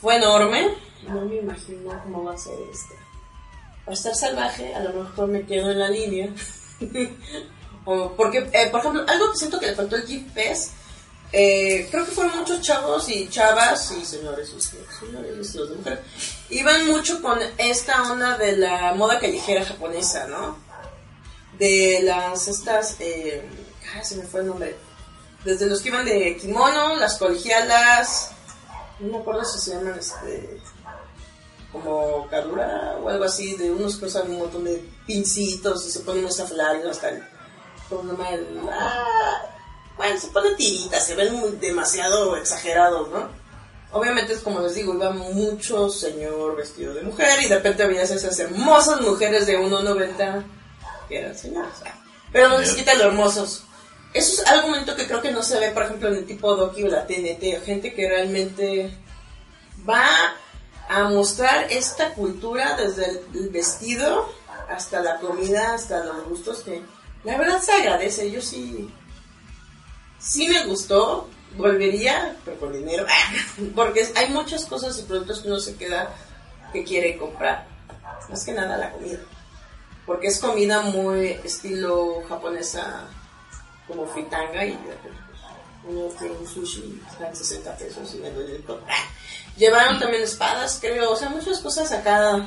fue 0.00 0.16
enorme, 0.16 0.74
no 1.06 1.22
me 1.22 1.36
imagino 1.36 2.00
cómo 2.04 2.24
va 2.24 2.34
a 2.34 2.38
ser 2.38 2.54
esta. 2.72 3.01
A 3.86 3.92
estar 3.92 4.14
salvaje, 4.14 4.74
a 4.74 4.80
lo 4.80 5.02
mejor 5.02 5.28
me 5.28 5.44
quedo 5.44 5.70
en 5.70 5.78
la 5.78 5.88
línea. 5.88 6.28
O 7.84 8.12
porque, 8.12 8.48
eh, 8.52 8.68
por 8.70 8.78
ejemplo, 8.78 9.04
algo 9.08 9.32
que 9.32 9.38
siento 9.38 9.58
que 9.58 9.66
le 9.66 9.74
faltó 9.74 9.96
el 9.96 10.06
Jeep 10.06 10.32
Fest, 10.32 10.70
eh, 11.32 11.88
creo 11.90 12.04
que 12.04 12.12
fueron 12.12 12.38
muchos 12.38 12.60
chavos 12.60 13.08
y 13.08 13.26
chavas 13.28 13.90
y 13.90 14.04
señores, 14.04 14.52
y 14.56 14.60
señores 14.60 15.38
vestidos 15.38 15.70
de 15.70 15.76
mujer, 15.76 16.02
iban 16.50 16.86
mucho 16.86 17.22
con 17.22 17.38
esta 17.56 18.12
onda 18.12 18.36
de 18.36 18.56
la 18.56 18.92
moda 18.94 19.18
callejera 19.18 19.64
japonesa, 19.64 20.26
¿no? 20.26 20.58
De 21.58 22.00
las, 22.02 22.48
estas, 22.48 22.96
eh, 23.00 23.42
ay, 23.94 24.04
se 24.04 24.16
me 24.16 24.24
fue 24.24 24.40
el 24.40 24.48
nombre, 24.48 24.76
desde 25.42 25.66
los 25.66 25.80
que 25.80 25.88
iban 25.88 26.04
de 26.04 26.36
kimono, 26.36 26.96
las 26.96 27.16
colegialas, 27.16 28.32
no 29.00 29.12
me 29.12 29.18
acuerdo 29.18 29.44
si 29.44 29.58
se 29.58 29.70
llaman, 29.74 29.98
este, 29.98 30.60
como 31.72 32.28
Kadura 32.28 32.96
o 33.02 33.08
algo 33.08 33.24
así, 33.24 33.56
de 33.56 33.70
unos 33.70 33.96
que 33.96 34.04
usan 34.04 34.30
un 34.30 34.38
montón 34.38 34.64
de 34.64 34.84
pincitos 35.06 35.86
y 35.86 35.90
se 35.90 36.00
ponen 36.00 36.26
hasta 36.26 36.44
el, 37.08 37.22
¿cómo 37.88 38.02
se 38.02 38.08
llama? 38.08 38.30
El, 38.30 38.60
ah, 38.70 39.40
bueno, 39.96 40.20
se 40.20 40.28
ponen 40.28 40.56
tiritas, 40.56 41.06
se 41.06 41.14
ven 41.14 41.34
muy, 41.34 41.52
demasiado 41.52 42.36
exagerados, 42.36 43.08
¿no? 43.10 43.28
Obviamente 43.92 44.32
es 44.32 44.40
como 44.40 44.60
les 44.60 44.74
digo, 44.74 44.94
iba 44.94 45.10
mucho 45.10 45.88
señor 45.90 46.56
vestido 46.56 46.94
de 46.94 47.02
mujer 47.02 47.42
y 47.42 47.48
de 47.48 47.56
repente 47.56 47.86
veías 47.86 48.10
esas 48.10 48.38
hermosas 48.38 49.00
mujeres 49.02 49.46
de 49.46 49.58
1.90 49.58 50.44
que 51.08 51.18
eran 51.18 51.36
señoras. 51.36 51.82
Pero 52.32 52.48
no 52.48 52.58
les 52.58 52.72
quita 52.72 52.94
lo 52.94 53.04
hermosos. 53.04 53.64
Eso 54.14 54.42
es 54.42 54.48
algo 54.48 54.68
momento 54.68 54.96
que 54.96 55.06
creo 55.06 55.22
que 55.22 55.32
no 55.32 55.42
se 55.42 55.58
ve, 55.58 55.70
por 55.70 55.84
ejemplo, 55.84 56.08
en 56.08 56.16
el 56.16 56.26
tipo 56.26 56.54
Doki 56.54 56.84
o 56.84 56.88
la 56.88 57.06
TNT, 57.06 57.64
gente 57.64 57.94
que 57.94 58.08
realmente 58.08 58.96
va 59.88 60.06
a 60.92 61.08
mostrar 61.08 61.66
esta 61.70 62.12
cultura 62.12 62.76
desde 62.76 63.22
el, 63.34 63.48
vestido 63.48 64.28
hasta 64.68 65.00
la 65.00 65.18
comida, 65.20 65.74
hasta 65.74 66.04
los 66.04 66.28
gustos 66.28 66.60
que 66.60 66.82
la 67.24 67.38
verdad 67.38 67.60
se 67.60 67.72
agradece. 67.72 68.30
Yo 68.30 68.42
sí, 68.42 68.90
sí 70.18 70.48
me 70.48 70.66
gustó, 70.66 71.28
volvería, 71.56 72.36
pero 72.44 72.58
por 72.58 72.72
dinero, 72.72 73.06
porque 73.74 74.06
hay 74.14 74.28
muchas 74.30 74.66
cosas 74.66 74.98
y 74.98 75.02
productos 75.02 75.40
que 75.40 75.48
uno 75.48 75.60
se 75.60 75.76
queda 75.76 76.14
que 76.72 76.84
quiere 76.84 77.16
comprar. 77.16 77.66
Más 78.28 78.44
que 78.44 78.52
nada 78.52 78.76
la 78.76 78.92
comida, 78.92 79.18
porque 80.06 80.28
es 80.28 80.38
comida 80.38 80.82
muy 80.82 81.28
estilo 81.44 82.22
japonesa, 82.28 83.08
como 83.88 84.06
fritanga 84.06 84.64
y 84.64 84.72
pues, 84.72 84.96
uno 85.84 86.08
quiere 86.18 86.34
un 86.34 86.46
sushi, 86.46 87.02
está 87.10 87.28
en 87.28 87.36
60 87.36 87.76
pesos 87.76 88.14
y 88.14 88.18
me 88.18 88.30
duele 88.30 88.56
el. 88.56 88.64
Llevaron 89.56 89.98
también 90.00 90.22
espadas, 90.22 90.78
creo, 90.80 91.12
o 91.12 91.16
sea, 91.16 91.28
muchas 91.28 91.58
cosas 91.60 91.92
acá 91.92 92.46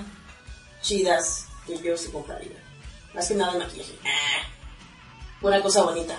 chidas 0.81 1.45
que 1.67 1.77
yo 1.81 1.95
sí 1.97 2.09
compraría. 2.11 2.61
Más 3.13 3.27
que 3.27 3.35
nada 3.35 3.53
maquillaje. 3.57 3.93
Ah, 4.03 4.47
Pura 5.39 5.61
cosa 5.61 5.83
bonita. 5.83 6.15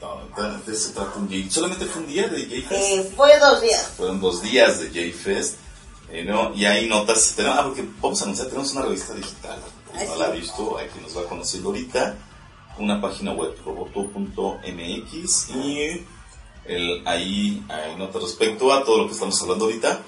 No, 0.00 0.20
de- 0.66 0.72
eso 0.72 0.92
trata 0.94 1.18
un 1.18 1.28
J- 1.28 1.50
Solamente 1.50 1.84
fue 1.86 2.02
un 2.02 2.08
día 2.08 2.26
de 2.28 2.44
J-Fest. 2.46 2.72
Eh, 2.72 3.12
fue 3.16 3.38
dos 3.38 3.60
días. 3.60 3.92
Fueron 3.96 4.20
dos 4.20 4.42
días 4.42 4.80
de 4.80 4.88
J-Fest. 4.88 5.56
eh, 6.10 6.24
¿no? 6.24 6.52
Y 6.54 6.64
hay 6.64 6.88
notas. 6.88 7.34
Tenemos, 7.36 7.58
ah, 7.58 7.62
porque 7.64 7.84
vamos 8.00 8.20
a 8.20 8.24
anunciar, 8.24 8.48
tenemos 8.48 8.72
una 8.72 8.82
revista 8.82 9.14
digital. 9.14 9.58
Ay, 9.94 10.06
no 10.08 10.14
sí. 10.14 10.18
la 10.18 10.26
ha 10.26 10.30
visto, 10.30 10.76
hay 10.78 10.88
quien 10.88 11.02
nos 11.04 11.16
va 11.16 11.24
conociendo 11.28 11.68
ahorita. 11.68 12.16
Una 12.78 13.00
página 13.00 13.32
web, 13.32 13.54
roboto.mx. 13.64 15.50
Y 15.50 16.06
el, 16.76 17.02
ahí 17.06 17.62
hay 17.68 17.96
notas 17.96 18.22
respecto 18.22 18.72
a 18.72 18.84
todo 18.84 18.98
lo 18.98 19.06
que 19.06 19.12
estamos 19.14 19.40
hablando 19.42 19.64
ahorita. 19.66 20.00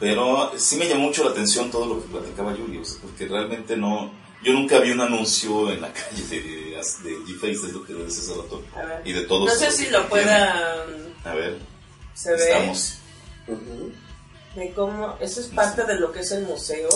Pero 0.00 0.52
sí 0.56 0.76
me 0.76 0.88
llamó 0.88 1.02
mucho 1.02 1.22
la 1.22 1.30
atención 1.30 1.70
todo 1.70 1.86
lo 1.86 2.02
que 2.02 2.08
platicaba 2.08 2.56
Yuri, 2.56 2.78
o 2.78 2.84
sea, 2.84 3.00
porque 3.02 3.26
realmente 3.26 3.76
no. 3.76 4.10
Yo 4.42 4.52
nunca 4.52 4.80
vi 4.80 4.90
un 4.90 5.00
anuncio 5.00 5.70
en 5.70 5.80
la 5.80 5.92
calle 5.92 6.22
de, 6.28 6.40
de, 6.42 6.70
de 6.70 7.16
G-Face, 7.24 7.66
es 7.68 7.72
lo 7.72 7.84
que 7.84 7.92
decía 7.94 8.22
hace 8.32 8.42
rato. 8.42 8.62
Y 9.04 9.12
de 9.12 9.20
todos. 9.22 9.46
No 9.48 9.54
sé 9.58 9.70
si 9.70 9.88
lo 9.90 10.08
puedan. 10.08 11.14
A 11.24 11.34
ver, 11.34 11.58
Se 12.14 12.32
ve. 12.32 12.36
estamos. 12.42 12.94
Ujú. 13.46 13.92
De 14.56 14.72
cómo. 14.72 15.16
Eso 15.20 15.40
es 15.40 15.46
parte 15.46 15.84
de 15.84 15.94
lo 16.00 16.10
que 16.10 16.20
es 16.20 16.32
el 16.32 16.42
museo. 16.46 16.88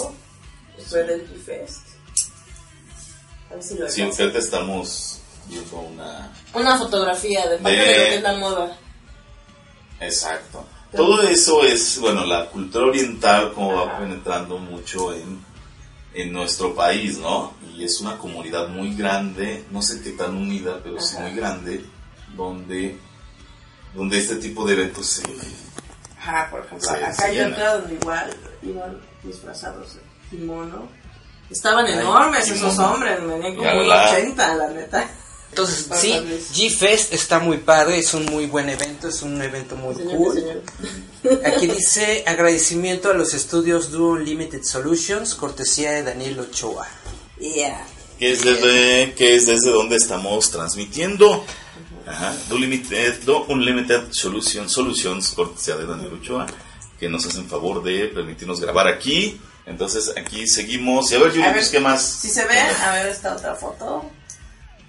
Fue 0.88 1.04
del 1.04 1.22
G-Fest. 1.30 1.82
A 3.50 3.54
ver 3.54 3.62
si 3.62 3.74
lo 3.76 3.88
Sí, 3.88 4.02
estamos 4.02 5.20
viendo 5.48 5.76
una... 5.78 6.32
Una 6.52 6.76
fotografía 6.76 7.48
de 7.48 7.58
parte 7.58 7.76
De- 7.78 7.84
de 7.84 7.98
lo 7.98 8.04
que 8.08 8.14
es 8.16 8.22
la 8.22 8.32
moda. 8.38 8.78
Exacto. 10.00 10.64
Todo 10.94 11.22
eso 11.22 11.62
es, 11.64 11.98
bueno, 12.00 12.24
la 12.24 12.46
cultura 12.46 12.86
oriental 12.86 13.52
como 13.52 13.74
va 13.74 13.98
penetrando 13.98 14.58
mucho 14.58 15.12
en, 15.14 15.44
en 16.14 16.32
nuestro 16.32 16.74
país, 16.74 17.18
¿no? 17.18 17.52
Y 17.74 17.84
es 17.84 18.00
una 18.00 18.16
comunidad 18.16 18.68
muy 18.68 18.94
grande, 18.94 19.64
no 19.70 19.82
sé 19.82 20.00
qué 20.02 20.10
tan 20.12 20.34
unida, 20.36 20.80
pero 20.82 21.00
sí 21.00 21.16
muy 21.18 21.34
grande, 21.34 21.84
donde, 22.34 22.98
donde 23.94 24.18
este 24.18 24.36
tipo 24.36 24.66
de 24.66 24.74
eventos 24.74 25.06
se... 25.06 25.22
Ajá, 26.18 26.48
por 26.50 26.64
ejemplo, 26.64 26.90
acá 26.90 27.12
se 27.12 27.24
hay 27.24 27.40
otra 27.40 27.74
donde 27.78 27.94
igual 27.94 28.36
iban 28.62 29.00
disfrazados 29.22 29.94
de 29.96 30.00
kimono. 30.30 30.88
Estaban 31.50 31.86
Ay, 31.86 31.94
enormes 31.94 32.44
kimono. 32.44 32.66
esos 32.68 32.78
hombres, 32.78 33.20
venían 33.26 33.54
como 33.56 33.68
Ya 33.68 33.74
un 33.80 33.88
la- 33.88 34.10
80, 34.10 34.54
la 34.54 34.68
neta. 34.68 35.10
Entonces, 35.50 35.84
Para 35.84 36.00
sí, 36.00 36.12
G-Fest 36.54 37.12
está 37.14 37.38
muy 37.38 37.58
padre, 37.58 37.98
es 37.98 38.12
un 38.12 38.26
muy 38.26 38.46
buen 38.46 38.68
evento, 38.68 39.08
es 39.08 39.22
un 39.22 39.40
evento 39.40 39.74
muy 39.76 39.94
Señor, 39.94 40.16
cool. 40.16 40.34
señor. 40.34 41.42
Aquí 41.46 41.66
dice 41.66 42.24
agradecimiento 42.26 43.10
a 43.10 43.14
los 43.14 43.32
estudios 43.32 43.90
Duo 43.90 44.16
Limited 44.16 44.62
Solutions, 44.64 45.34
cortesía 45.34 45.92
de 45.92 46.02
Daniel 46.02 46.40
Ochoa. 46.40 46.86
Yeah. 47.40 47.86
que 48.18 48.32
es 48.32 48.42
desde, 48.44 49.14
que 49.14 49.34
es 49.34 49.46
desde 49.46 49.70
donde 49.70 49.96
estamos 49.96 50.50
transmitiendo. 50.50 51.44
Ajá, 52.06 52.36
Do 52.48 52.56
Limited, 52.58 53.22
Do 53.24 53.44
Unlimited 53.48 54.12
Solutions, 54.12 54.70
Solutions, 54.72 55.30
cortesía 55.32 55.76
de 55.76 55.86
Daniel 55.86 56.12
Ochoa, 56.20 56.46
que 57.00 57.08
nos 57.08 57.26
hacen 57.26 57.48
favor 57.48 57.82
de 57.82 58.06
permitirnos 58.08 58.60
grabar 58.60 58.86
aquí. 58.88 59.40
Entonces 59.66 60.12
aquí 60.16 60.46
seguimos. 60.46 61.10
Y 61.10 61.16
a 61.16 61.18
ver, 61.18 61.32
pues, 61.32 61.68
¿qué 61.70 61.80
más? 61.80 62.02
Si 62.20 62.28
se 62.28 62.44
ve, 62.44 62.58
a 62.58 62.92
ver 62.92 63.06
esta 63.08 63.34
otra 63.34 63.54
foto. 63.56 64.08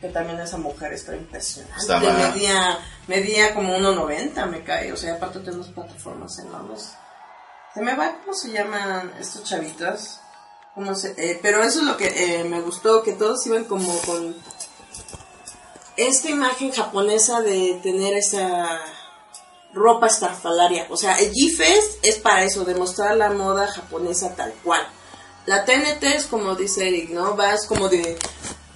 Que 0.01 0.09
también 0.09 0.39
esa 0.39 0.57
mujer 0.57 0.93
está 0.93 1.15
impresionante. 1.15 1.99
Medía, 1.99 2.77
medía 3.07 3.55
como 3.55 3.75
1.90, 3.77 4.45
me 4.45 4.63
cae. 4.63 4.93
O 4.93 4.97
sea, 4.97 5.15
aparte 5.15 5.39
tenemos 5.39 5.67
plataformas 5.69 6.37
enormes. 6.39 6.93
Se 7.73 7.81
me 7.81 7.95
va, 7.95 8.19
¿cómo 8.21 8.33
se 8.33 8.51
llaman 8.51 9.13
estos 9.19 9.43
chavitos? 9.43 10.19
¿Cómo 10.75 10.93
se, 10.93 11.13
eh, 11.17 11.39
pero 11.41 11.63
eso 11.63 11.79
es 11.79 11.85
lo 11.85 11.97
que 11.97 12.07
eh, 12.07 12.43
me 12.43 12.61
gustó, 12.61 13.01
que 13.01 13.13
todos 13.13 13.45
iban 13.47 13.65
como 13.65 13.97
con 14.01 14.35
esta 15.95 16.29
imagen 16.29 16.71
japonesa 16.71 17.41
de 17.41 17.79
tener 17.81 18.13
esa 18.13 18.79
ropa 19.73 20.07
estrafalaria. 20.07 20.87
O 20.89 20.97
sea, 20.97 21.19
el 21.19 21.31
G-Fest 21.31 21.99
es 22.03 22.17
para 22.17 22.43
eso, 22.43 22.63
demostrar 22.63 23.17
la 23.17 23.31
moda 23.31 23.67
japonesa 23.67 24.35
tal 24.35 24.53
cual. 24.63 24.87
La 25.45 25.65
TNT 25.65 26.03
es 26.03 26.25
como 26.25 26.55
dice 26.55 26.87
Eric, 26.87 27.09
¿no? 27.09 27.35
Vas 27.35 27.65
como 27.67 27.89
de 27.89 28.17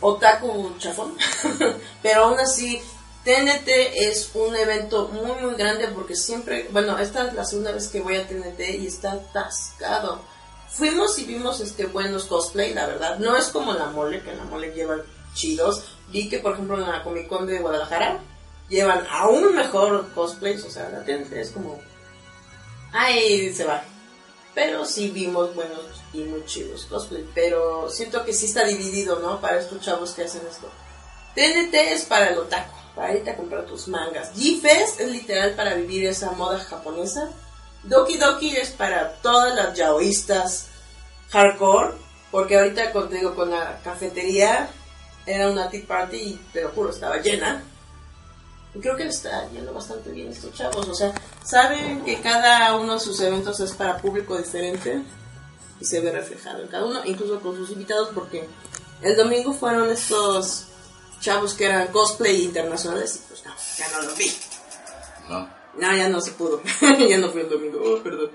otaku 0.02 0.76
chafón. 0.78 1.16
Pero 2.04 2.26
aún 2.26 2.40
así, 2.40 2.82
TNT 3.24 3.68
es 3.68 4.32
un 4.34 4.56
evento 4.56 5.08
muy, 5.10 5.40
muy 5.42 5.56
grande 5.56 5.88
porque 5.90 6.16
siempre, 6.16 6.68
bueno, 6.72 6.98
esta 6.98 7.28
es 7.28 7.34
la 7.34 7.46
segunda 7.46 7.72
vez 7.72 7.88
que 7.88 8.02
voy 8.02 8.16
a 8.16 8.28
TNT 8.28 8.60
y 8.80 8.88
está 8.88 9.14
atascado. 9.14 10.22
Fuimos 10.70 11.20
y 11.20 11.26
vimos 11.26 11.60
este 11.60 11.86
buenos 11.86 12.26
cosplay, 12.26 12.74
la 12.74 12.88
verdad. 12.88 13.20
No 13.20 13.36
es 13.36 13.50
como 13.50 13.74
la 13.74 13.88
mole, 13.88 14.22
que 14.24 14.34
la 14.34 14.44
mole 14.46 14.74
lleva 14.74 14.98
chidos. 15.34 15.84
Vi 16.10 16.30
que, 16.30 16.40
por 16.40 16.54
ejemplo, 16.54 16.78
en 16.78 16.90
la 16.90 17.04
Comic 17.04 17.28
Con 17.28 17.46
de 17.46 17.60
Guadalajara 17.60 18.20
llevan 18.70 19.06
aún 19.10 19.54
mejor 19.54 20.12
cosplays. 20.14 20.64
O 20.64 20.72
sea, 20.72 20.90
la 20.90 21.04
TNT 21.04 21.34
es 21.34 21.52
como... 21.52 21.80
Ahí 22.94 23.54
se 23.54 23.66
va. 23.66 23.84
Pero 24.56 24.84
sí 24.86 25.10
vimos 25.10 25.54
buenos 25.54 25.86
y 26.14 26.20
muy 26.24 26.46
chidos 26.46 26.86
cosplay. 26.86 27.28
Pero 27.34 27.90
siento 27.90 28.26
que 28.26 28.34
sí 28.34 28.46
está 28.46 28.66
dividido, 28.66 29.20
¿no? 29.20 29.40
Para 29.40 29.60
estos 29.60 29.82
chavos 29.82 30.12
que 30.12 30.24
hacen 30.24 30.42
esto. 30.50 30.70
TNT 31.36 31.74
es 31.74 32.06
para 32.06 32.30
el 32.30 32.38
otaku, 32.38 32.76
para 32.96 33.16
irte 33.16 33.32
a 33.32 33.38
comprar 33.38 33.66
tus 33.66 33.88
mangas. 33.88 34.34
G-Fest 34.36 35.00
es 35.00 35.12
literal 35.12 35.54
para 35.54 35.76
vivir 35.76 36.06
esa 36.06 36.32
moda 36.32 36.60
japonesa. 36.60 37.30
Doki 37.84 38.18
Doki 38.18 38.56
es 38.56 38.72
para 38.72 39.14
todas 39.22 39.56
las 39.56 39.76
yaoístas 39.76 40.68
hardcore. 41.30 41.96
Porque 42.32 42.58
ahorita, 42.58 42.94
digo, 43.10 43.36
con 43.36 43.52
la 43.52 43.82
cafetería 43.84 44.70
era 45.26 45.50
una 45.50 45.70
tea 45.70 45.86
party 45.86 46.18
y 46.18 46.42
te 46.54 46.62
lo 46.62 46.70
juro, 46.70 46.90
estaba 46.90 47.18
llena. 47.18 47.62
Y 48.74 48.80
creo 48.80 48.96
que 48.96 49.08
está 49.08 49.50
yendo 49.52 49.74
bastante 49.74 50.12
bien 50.12 50.30
estos 50.30 50.54
chavos. 50.54 50.88
O 50.88 50.96
sea, 50.96 51.14
saben 51.44 52.06
que 52.06 52.22
cada 52.22 52.76
uno 52.78 52.94
de 52.94 53.00
sus 53.02 53.20
eventos 53.20 53.60
es 53.60 53.74
para 53.74 53.98
público 53.98 54.38
diferente 54.38 55.04
y 55.82 55.86
se 55.86 56.00
ve 56.00 56.12
reflejado 56.12 56.62
en 56.62 56.68
cada 56.68 56.86
uno, 56.86 57.02
incluso 57.06 57.42
con 57.42 57.56
sus 57.56 57.72
invitados, 57.72 58.10
porque 58.14 58.48
el 59.02 59.18
domingo 59.18 59.52
fueron 59.52 59.90
estos 59.90 60.68
chavos 61.20 61.56
que 61.56 61.66
eran 61.66 61.88
cosplay 61.88 62.46
internacionales 62.46 63.16
y 63.16 63.28
pues 63.28 63.44
no, 63.44 63.52
ya 63.78 63.90
no 63.90 64.02
los 64.04 64.18
vi. 64.18 64.32
¿no? 65.28 65.50
No, 65.78 65.96
ya 65.96 66.08
no 66.08 66.22
se 66.22 66.32
pudo. 66.32 66.62
ya 67.10 67.18
no 67.18 67.30
fue 67.32 67.42
el 67.42 67.50
domingo, 67.50 67.80
oh, 67.84 68.04
perdón. 68.04 68.32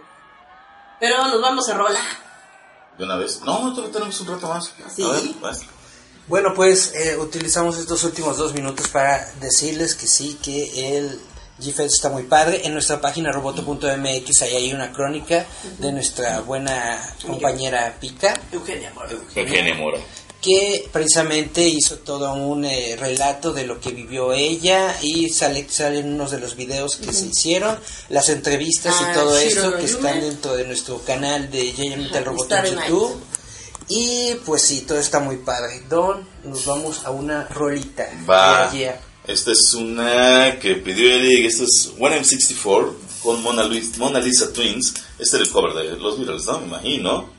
Pero 0.99 1.29
nos 1.29 1.41
vamos 1.41 1.69
a 1.69 1.77
rolar. 1.77 2.05
¿De 2.99 3.05
una 3.05 3.17
vez? 3.17 3.41
No, 3.43 3.73
todavía 3.73 3.93
tenemos 3.93 4.21
un 4.21 4.27
rato 4.27 4.49
más. 4.49 4.73
Sí. 4.95 5.05
A 5.05 5.13
ver, 5.13 5.23
vas. 5.41 5.61
Bueno, 6.27 6.53
pues 6.55 6.93
eh, 6.95 7.17
utilizamos 7.19 7.79
estos 7.79 8.03
últimos 8.03 8.39
dos 8.39 8.53
minutos 8.55 8.89
para 8.89 9.31
decirles 9.35 9.95
que 9.95 10.09
sí, 10.09 10.39
que 10.43 10.97
el 10.97 11.21
GFest 11.59 11.95
está 11.95 12.09
muy 12.11 12.25
padre. 12.25 12.63
En 12.65 12.73
nuestra 12.73 13.01
página 13.01 13.33
roboto.mx 13.33 14.43
ahí 14.43 14.57
hay 14.57 14.73
una 14.73 14.93
crónica 14.93 15.47
de 15.79 15.93
nuestra 15.93 16.41
buena 16.41 16.99
compañera 17.27 17.97
Pica, 18.01 18.35
Eugenia 18.53 18.93
Mora. 18.95 19.11
Eugenia 19.35 19.75
Mora. 19.75 19.99
que 20.43 20.89
precisamente 20.93 21.67
hizo 21.67 21.97
todo 22.01 22.33
un 22.35 22.65
eh, 22.67 22.97
relato 23.01 23.53
de 23.53 23.67
lo 23.67 23.81
que 23.81 23.91
vivió 23.91 24.33
ella 24.33 24.95
y 25.01 25.31
sale, 25.31 25.67
salen 25.69 26.13
unos 26.15 26.31
de 26.31 26.39
los 26.39 26.55
videos 26.57 26.97
que 26.97 27.13
se 27.13 27.27
hicieron, 27.27 27.79
las 28.11 28.29
entrevistas 28.29 28.95
Ah, 28.99 29.09
y 29.11 29.15
todo 29.15 29.39
Shiro 29.41 29.49
esto 29.49 29.71
no 29.71 29.77
que 29.79 29.85
están 29.87 30.21
dentro 30.21 30.55
de 30.57 30.65
nuestro 30.67 30.99
canal 31.03 31.51
de 31.51 31.73
J 31.73 31.97
Metal 31.97 32.25
Robot 32.25 32.53
en 32.53 32.75
Night. 32.77 32.91
YouTube. 32.91 33.21
Y 33.89 34.35
pues 34.45 34.63
sí, 34.63 34.81
todo 34.83 34.99
está 34.99 35.21
muy 35.21 35.37
padre. 35.37 35.81
Don, 35.89 36.29
nos 36.45 36.67
vamos 36.67 37.05
a 37.05 37.13
una 37.13 37.45
rolita. 37.49 38.07
Va. 38.29 38.71
Yeah, 38.73 38.79
yeah. 38.81 39.01
Esta 39.27 39.53
es 39.53 39.75
una 39.75 40.59
que 40.61 40.77
pidió 40.77 41.13
Eric. 41.13 41.47
Esto 41.47 41.65
es 41.65 41.93
One 41.99 42.21
M64 42.21 42.93
con 43.23 43.43
Mona, 43.43 43.65
Luis- 43.65 43.97
Mona 43.99 44.21
Lisa 44.21 44.53
Twins. 44.53 44.95
Este 45.19 45.37
era 45.37 45.45
el 45.45 45.51
cover 45.51 45.73
de 45.75 45.97
los 45.99 46.19
Beatles, 46.19 46.47
¿no? 46.47 46.61
Me 46.61 46.67
imagino. 46.69 47.37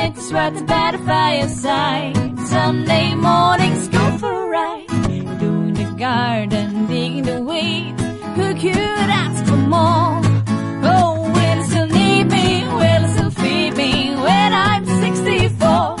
You 0.00 0.06
right 0.06 0.18
sweater 0.18 0.64
by 0.64 0.92
the 0.92 0.98
fireside. 1.04 2.16
Sunday 2.48 3.14
mornings 3.14 3.88
go 3.88 4.16
for 4.16 4.32
a 4.32 4.46
ride. 4.48 4.86
Doing 5.38 5.74
the 5.74 5.94
garden, 5.98 6.86
digging 6.86 7.24
the 7.24 7.42
weeds. 7.42 8.02
Who 8.36 8.54
could 8.54 9.10
ask 9.22 9.44
for 9.44 9.58
more? 9.58 10.22
Oh, 10.92 11.30
will 11.34 11.56
you 11.56 11.64
still 11.64 11.86
need 11.86 12.24
me? 12.30 12.64
Will 12.78 13.02
you 13.02 13.08
still 13.14 13.30
feed 13.30 13.76
me 13.76 14.16
when 14.16 14.54
I'm 14.54 14.86
64? 14.86 15.96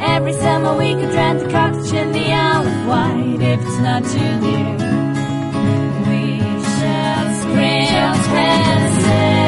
Every 0.00 0.32
summer 0.32 0.74
we 0.78 0.94
could 0.94 1.12
rent 1.12 1.42
a 1.42 1.50
cottage 1.50 1.92
in 1.92 2.12
the 2.12 2.32
Isle 2.32 2.66
of 2.66 2.86
Wight 2.88 3.42
if 3.42 3.60
it's 3.60 3.78
not 3.80 4.04
too 4.04 4.32
near. 4.40 4.76
We 6.08 6.22
shall 6.78 7.34
scream 7.42 7.92
and 8.32 9.02
say, 9.02 9.39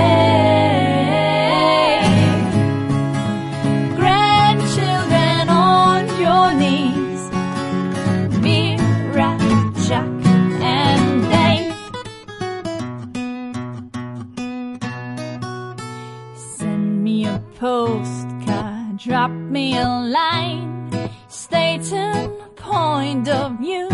postcard, 17.63 18.97
drop 18.97 19.31
me 19.31 19.79
a 19.79 19.87
line, 19.87 20.91
stating 21.29 22.29
point 22.57 23.29
of 23.29 23.57
view. 23.61 23.89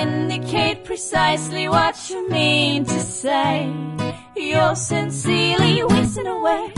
Indicate 0.00 0.84
precisely 0.84 1.68
what 1.68 1.96
you 2.08 2.30
mean 2.30 2.84
to 2.84 3.00
say. 3.00 3.68
You're 4.36 4.76
sincerely 4.76 5.82
whistling 5.82 6.28
away. 6.28 6.70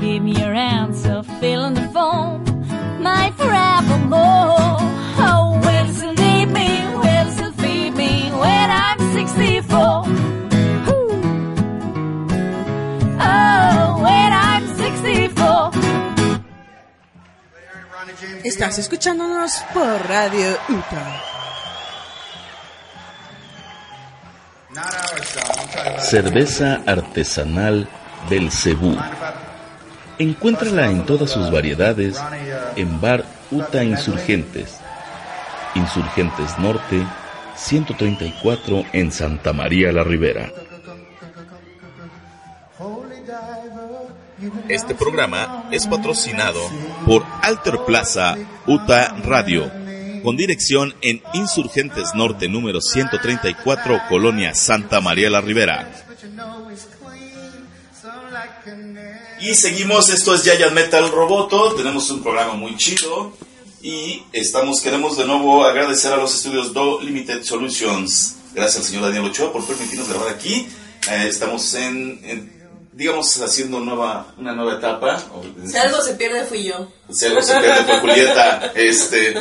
Give 0.00 0.24
me 0.24 0.32
your 0.32 0.54
answer, 0.54 1.22
fill 1.38 1.66
in 1.66 1.74
the 1.74 1.88
phone. 1.94 2.42
My 3.00 3.30
forevermore. 3.36 4.76
Oh, 5.28 5.60
will 5.64 5.94
still 5.94 6.14
need 6.14 6.46
me? 6.46 6.68
Will 6.96 7.30
still 7.30 7.52
feed 7.52 7.94
me 7.94 8.28
when 8.32 8.70
I'm 8.70 8.98
64? 9.12 10.29
Estás 18.44 18.78
escuchándonos 18.78 19.52
por 19.72 20.08
Radio 20.08 20.50
UTA. 20.68 21.22
Cerveza 25.98 26.82
artesanal 26.86 27.88
del 28.28 28.50
Cebú. 28.50 28.94
Encuéntrala 30.18 30.90
en 30.90 31.06
todas 31.06 31.30
sus 31.30 31.50
variedades 31.50 32.20
en 32.76 33.00
Bar 33.00 33.24
Uta 33.50 33.84
Insurgentes. 33.84 34.78
Insurgentes 35.74 36.58
Norte, 36.58 37.06
134 37.56 38.84
en 38.92 39.12
Santa 39.12 39.54
María 39.54 39.92
la 39.92 40.04
Ribera. 40.04 40.52
Este 44.68 44.94
programa 44.94 45.68
es 45.70 45.86
patrocinado 45.86 46.60
por 47.06 47.24
Alter 47.42 47.80
Plaza 47.86 48.36
Uta 48.66 49.16
Radio, 49.24 49.70
con 50.22 50.36
dirección 50.36 50.94
en 51.02 51.22
Insurgentes 51.34 52.14
Norte 52.14 52.48
número 52.48 52.80
134, 52.80 54.02
Colonia 54.08 54.54
Santa 54.54 55.00
María 55.00 55.30
la 55.30 55.40
Ribera. 55.40 56.06
Y 59.40 59.54
seguimos, 59.54 60.10
esto 60.10 60.34
es 60.34 60.42
Giant 60.42 60.72
Metal 60.72 61.10
Roboto. 61.10 61.74
Tenemos 61.74 62.10
un 62.10 62.22
programa 62.22 62.54
muy 62.54 62.76
chido. 62.76 63.32
Y 63.82 64.22
estamos, 64.32 64.82
queremos 64.82 65.16
de 65.16 65.24
nuevo 65.24 65.64
agradecer 65.64 66.12
a 66.12 66.16
los 66.16 66.34
estudios 66.34 66.74
Do 66.74 67.00
Limited 67.00 67.42
Solutions. 67.42 68.36
Gracias 68.54 68.76
al 68.78 68.84
señor 68.84 69.04
Daniel 69.04 69.24
Ochoa 69.24 69.52
por 69.52 69.64
permitirnos 69.64 70.08
grabar 70.08 70.28
aquí. 70.28 70.68
Eh, 71.10 71.26
estamos 71.26 71.72
en, 71.74 72.20
en, 72.24 72.59
digamos, 72.92 73.40
haciendo 73.40 73.80
nueva, 73.80 74.34
una 74.36 74.52
nueva 74.52 74.74
etapa. 74.78 75.22
Si 75.64 75.76
algo 75.76 76.00
se 76.02 76.14
pierde, 76.14 76.44
fui 76.44 76.64
yo. 76.64 76.90
Si 77.10 77.26
algo 77.26 77.40
se 77.42 77.56
pierde 77.58 77.84
fue 77.84 78.00
Julieta. 78.00 78.72
Este, 78.74 79.34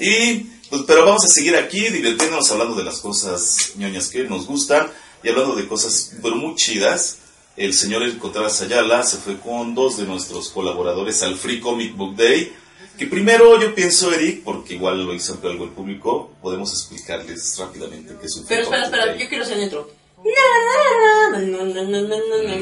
y, 0.00 0.36
pues, 0.68 0.82
pero 0.86 1.04
vamos 1.04 1.24
a 1.24 1.28
seguir 1.28 1.56
aquí 1.56 1.88
divirtiéndonos 1.88 2.50
hablando 2.50 2.74
de 2.74 2.84
las 2.84 2.98
cosas 2.98 3.72
ñoñas 3.76 4.08
que 4.08 4.24
nos 4.24 4.46
gustan 4.46 4.90
y 5.22 5.28
hablando 5.28 5.54
de 5.54 5.66
cosas 5.66 6.12
pero 6.22 6.36
muy 6.36 6.54
chidas. 6.56 7.18
El 7.56 7.74
señor 7.74 8.02
El 8.02 8.16
Contreras 8.18 8.62
Ayala 8.62 9.02
se 9.02 9.18
fue 9.18 9.38
con 9.38 9.74
dos 9.74 9.98
de 9.98 10.04
nuestros 10.04 10.48
colaboradores 10.50 11.22
al 11.22 11.36
Free 11.36 11.60
Comic 11.60 11.96
Book 11.96 12.16
Day. 12.16 12.52
Que 12.96 13.06
primero 13.06 13.58
yo 13.60 13.74
pienso, 13.74 14.12
Eric, 14.12 14.42
porque 14.44 14.74
igual 14.74 15.04
lo 15.04 15.14
hizo 15.14 15.38
algo 15.42 15.64
el 15.64 15.70
público, 15.70 16.32
podemos 16.42 16.70
explicarles 16.72 17.56
rápidamente 17.58 18.14
qué 18.20 18.26
es 18.26 18.36
un 18.36 18.46
Free 18.46 18.56
Pero 18.56 18.62
espera, 18.62 18.82
Comic 18.82 18.94
espera, 18.94 19.12
Day. 19.12 19.22
yo 19.22 19.28
quiero 19.28 19.44
ser 19.44 19.58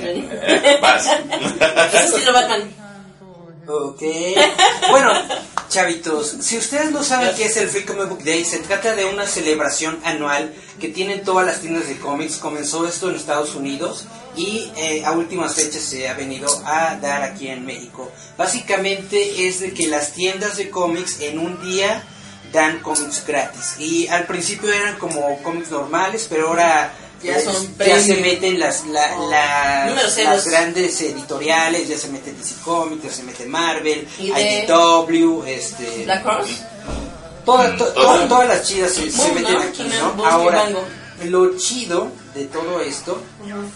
el 0.02 0.16
intro. 0.18 0.38
Vas. 0.80 1.06
Ese 1.94 2.18
sí 2.18 2.24
lo. 2.24 2.32
Ok. 3.68 4.02
Bueno, 4.90 5.12
chavitos, 5.68 6.36
si 6.40 6.56
ustedes 6.56 6.90
no 6.90 7.04
saben 7.04 7.34
qué 7.36 7.44
es 7.44 7.56
el 7.58 7.68
Free 7.68 7.84
Comic 7.84 8.08
Book 8.08 8.24
Day, 8.24 8.42
se 8.44 8.60
trata 8.60 8.94
de 8.94 9.04
una 9.04 9.26
celebración 9.26 9.98
anual 10.04 10.54
que 10.80 10.88
tienen 10.88 11.22
todas 11.22 11.44
las 11.46 11.60
tiendas 11.60 11.86
de 11.86 11.98
cómics. 11.98 12.36
Comenzó 12.38 12.88
esto 12.88 13.10
en 13.10 13.16
Estados 13.16 13.54
Unidos 13.54 14.06
y 14.36 14.72
eh, 14.76 15.02
a 15.04 15.12
últimas 15.12 15.54
fechas 15.54 15.82
se 15.82 16.08
ha 16.08 16.14
venido 16.14 16.48
a 16.64 16.96
dar 16.96 17.22
aquí 17.22 17.48
en 17.48 17.66
México. 17.66 18.10
Básicamente 18.38 19.46
es 19.46 19.60
de 19.60 19.74
que 19.74 19.88
las 19.88 20.12
tiendas 20.12 20.56
de 20.56 20.70
cómics 20.70 21.20
en 21.20 21.38
un 21.38 21.60
día 21.60 22.02
dan 22.52 22.80
cómics 22.80 23.22
gratis. 23.26 23.74
Y 23.78 24.08
al 24.08 24.26
principio 24.26 24.72
eran 24.72 24.96
como 24.96 25.42
cómics 25.42 25.70
normales, 25.70 26.26
pero 26.30 26.48
ahora 26.48 26.90
Ya 27.22 27.40
son 27.40 27.76
ya 27.78 28.00
se 28.00 28.16
meten 28.16 28.60
las, 28.60 28.86
la- 28.86 29.16
las- 29.28 30.14
ceros. 30.14 30.34
las 30.36 30.48
grandes 30.48 31.00
editoriales, 31.00 31.88
ya 31.88 31.98
se 31.98 32.08
mete 32.08 32.32
DC 32.32 32.54
Comics, 32.64 33.02
ya 33.02 33.12
se 33.12 33.22
mete 33.24 33.44
Marvel, 33.46 34.06
IDW, 34.18 35.42
este, 35.46 36.04
Black 36.04 36.24
Horse. 36.26 36.52
toda- 37.44 37.76
to- 37.76 37.84
Mm, 37.84 37.88
to- 37.88 37.92
todo. 37.94 38.28
todas 38.28 38.48
las 38.48 38.62
chidas 38.68 38.92
se, 38.92 39.02
meten 39.32 39.52
¿no? 39.52 39.60
aquí, 39.60 39.82
¿no? 40.16 40.24
Ahora, 40.26 40.68
lo 41.24 41.56
chido 41.56 42.12
de 42.34 42.44
todo 42.44 42.80
esto 42.80 43.20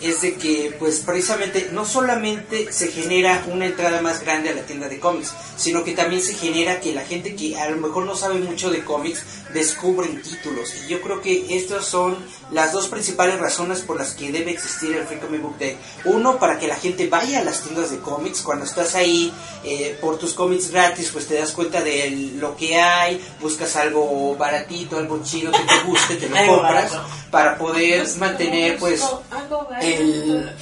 es 0.01 0.21
de 0.21 0.35
que, 0.37 0.77
pues, 0.79 1.01
precisamente, 1.05 1.71
no 1.73 1.85
solamente 1.85 2.73
se 2.73 2.89
genera 2.93 3.45
una 3.49 3.67
entrada 3.67 4.01
más 4.01 4.21
grande 4.21 4.51
a 4.51 4.55
la 4.55 4.63
tienda 4.63 4.89
de 4.89 5.01
cómics, 5.01 5.33
sino 5.57 5.83
que 5.83 5.93
también 5.93 6.23
se 6.23 6.35
genera 6.35 6.79
que 6.81 6.93
la 6.95 7.03
gente 7.05 7.35
que 7.35 7.59
a 7.59 7.69
lo 7.71 7.79
mejor 7.79 8.05
no 8.05 8.15
sabe 8.15 8.37
mucho 8.37 8.71
de 8.71 8.85
cómics 8.85 9.23
descubren 9.53 10.23
títulos. 10.23 10.75
Y 10.75 10.88
yo 10.88 11.01
creo 11.01 11.21
que 11.21 11.57
estas 11.57 11.85
son 11.85 12.17
las 12.51 12.73
dos 12.73 12.88
principales 12.88 13.38
razones 13.38 13.81
por 13.81 13.99
las 13.99 14.12
que 14.12 14.33
debe 14.33 14.51
existir 14.53 14.97
el 14.97 15.07
Free 15.07 15.19
Comic 15.19 15.43
Book 15.43 15.59
Day. 15.59 15.77
Uno, 16.05 16.38
para 16.38 16.59
que 16.59 16.67
la 16.67 16.77
gente 16.77 17.09
vaya 17.09 17.41
a 17.41 17.45
las 17.45 17.62
tiendas 17.62 17.91
de 17.91 17.99
cómics. 17.99 18.43
Cuando 18.43 18.65
estás 18.65 18.95
ahí 18.95 19.33
eh, 19.65 19.97
por 20.01 20.19
tus 20.19 20.35
cómics 20.35 20.71
gratis, 20.71 21.11
pues 21.12 21.27
te 21.27 21.35
das 21.35 21.53
cuenta 21.53 21.81
de 21.81 22.33
lo 22.37 22.57
que 22.57 22.81
hay, 22.81 23.21
buscas 23.41 23.77
algo 23.77 24.37
baratito, 24.37 24.99
algo 24.99 25.23
chido 25.23 25.53
que 25.53 25.59
te 25.59 25.83
guste, 25.87 26.17
te 26.17 26.29
lo 26.29 26.37
compras 26.47 26.93
para 27.31 27.57
poder 27.57 28.07
mantener, 28.19 28.79
pues, 28.79 29.03
Algo 29.31 29.67
barato. 29.69 29.87
el 29.87 30.53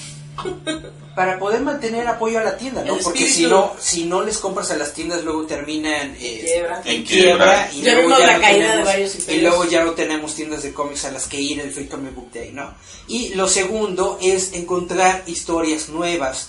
para 1.14 1.38
poder 1.38 1.60
mantener 1.60 2.06
apoyo 2.06 2.38
a 2.38 2.44
la 2.44 2.56
tienda, 2.56 2.84
¿no? 2.84 2.94
El 2.96 3.02
Porque 3.02 3.26
si 3.26 3.46
no, 3.46 3.74
si 3.80 4.04
no 4.04 4.22
les 4.22 4.38
compras 4.38 4.70
a 4.70 4.76
las 4.76 4.92
tiendas, 4.94 5.24
luego 5.24 5.44
terminan 5.44 6.14
eh, 6.20 6.42
Quiebra. 6.44 6.82
En 6.84 7.04
quiebra 7.04 7.68
quiebra. 7.68 7.70
y 7.74 7.82
Ya 7.82 7.92
luego 7.94 8.08
vimos 8.08 8.18
ya 8.20 8.26
la 8.26 8.32
no 8.34 8.40
caída 8.40 8.62
de 8.62 8.68
tenemos- 8.70 8.86
varios 8.86 9.28
y 9.28 9.40
luego 9.40 9.64
ya 9.64 9.84
no 9.84 9.90
tenemos 9.92 10.34
tiendas 10.36 10.62
de 10.62 10.72
cómics 10.72 11.04
a 11.04 11.10
las 11.10 11.26
que 11.26 11.40
ir 11.40 11.60
el 11.60 11.72
Free 11.72 11.86
Comic 11.88 12.14
Book 12.14 12.30
Day, 12.32 12.52
¿no? 12.52 12.72
Y 13.08 13.30
lo 13.34 13.48
segundo 13.48 14.18
es 14.22 14.52
encontrar 14.52 15.24
historias 15.26 15.88
nuevas. 15.88 16.48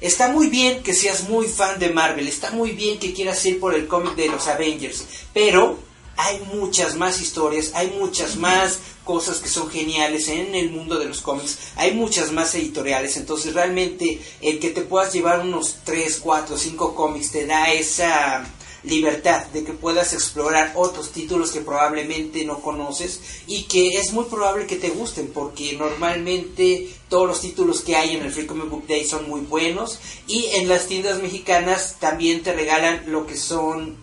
Está 0.00 0.28
muy 0.28 0.48
bien 0.48 0.82
que 0.82 0.94
seas 0.94 1.28
muy 1.28 1.46
fan 1.46 1.78
de 1.78 1.90
Marvel, 1.90 2.26
está 2.28 2.50
muy 2.50 2.70
bien 2.72 2.98
que 2.98 3.12
quieras 3.12 3.44
ir 3.44 3.60
por 3.60 3.74
el 3.74 3.86
cómic 3.86 4.14
de 4.14 4.28
los 4.28 4.46
Avengers, 4.48 5.04
pero 5.34 5.78
hay 6.16 6.40
muchas 6.52 6.96
más 6.96 7.20
historias, 7.20 7.72
hay 7.74 7.94
muchas 7.98 8.36
más 8.36 8.78
cosas 9.12 9.38
que 9.38 9.48
son 9.48 9.70
geniales 9.70 10.28
en 10.28 10.54
el 10.54 10.68
mundo 10.70 10.98
de 10.98 11.06
los 11.06 11.22
cómics, 11.22 11.72
hay 11.76 11.92
muchas 11.94 12.30
más 12.30 12.54
editoriales, 12.54 13.16
entonces 13.16 13.54
realmente 13.54 14.20
el 14.42 14.58
que 14.60 14.68
te 14.70 14.82
puedas 14.82 15.14
llevar 15.14 15.40
unos 15.40 15.76
3, 15.84 16.20
4, 16.22 16.58
5 16.58 16.94
cómics 16.94 17.30
te 17.32 17.46
da 17.46 17.72
esa 17.72 18.44
libertad 18.84 19.46
de 19.46 19.64
que 19.64 19.72
puedas 19.72 20.12
explorar 20.12 20.72
otros 20.76 21.10
títulos 21.10 21.50
que 21.50 21.60
probablemente 21.62 22.44
no 22.44 22.60
conoces 22.60 23.20
y 23.46 23.62
que 23.64 23.88
es 24.00 24.12
muy 24.12 24.26
probable 24.26 24.66
que 24.66 24.76
te 24.76 24.90
gusten 24.90 25.28
porque 25.34 25.72
normalmente 25.72 26.88
todos 27.08 27.26
los 27.26 27.40
títulos 27.40 27.80
que 27.80 27.96
hay 27.96 28.14
en 28.16 28.22
el 28.24 28.32
Free 28.32 28.46
Comic 28.46 28.68
Book 28.70 28.86
Day 28.86 29.04
son 29.04 29.28
muy 29.28 29.40
buenos 29.40 29.98
y 30.28 30.46
en 30.54 30.68
las 30.68 30.86
tiendas 30.86 31.20
mexicanas 31.20 31.96
también 31.98 32.42
te 32.42 32.52
regalan 32.52 33.02
lo 33.08 33.26
que 33.26 33.36
son 33.36 33.96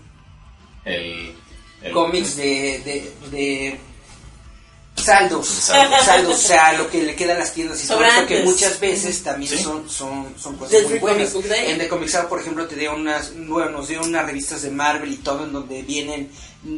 El, 0.84 1.34
el- 1.82 1.92
cómics 1.94 2.36
de, 2.36 2.80
de, 2.84 3.12
de 3.32 3.80
saldos, 4.96 5.48
Saldos. 5.48 6.04
saldos, 6.06 6.36
o 6.36 6.48
sea, 6.48 6.74
lo 6.74 6.90
que 6.90 7.04
le 7.04 7.16
queda 7.16 7.36
a 7.36 7.40
las 7.40 7.54
tiendas 7.54 7.84
y 7.84 7.88
todo 7.88 8.04
eso 8.04 8.26
que 8.26 8.44
muchas 8.44 8.80
veces 8.80 9.22
también 9.24 9.52
Sí. 9.52 9.64
son, 9.64 9.90
son, 9.90 10.34
son 10.42 10.56
cosas 10.56 10.72
Del 10.72 10.84
muy 10.84 10.92
Free 10.92 11.00
buenas. 11.00 11.30
Comic. 11.32 11.52
En 11.52 11.78
The 11.78 11.88
Comics 11.88 12.16
Hour, 12.16 12.28
por 12.30 12.40
ejemplo, 12.40 12.68
te 12.68 12.76
dio 12.76 12.96
unas, 12.96 13.32
bueno, 13.48 13.72
nos 13.72 13.88
dio 13.88 14.02
unas 14.02 14.26
revistas 14.26 14.62
de 14.62 14.72
Marvel 14.72 15.12
y 15.14 15.18
todo 15.18 15.44
en 15.46 15.54
donde 15.54 15.82
vienen 15.82 16.32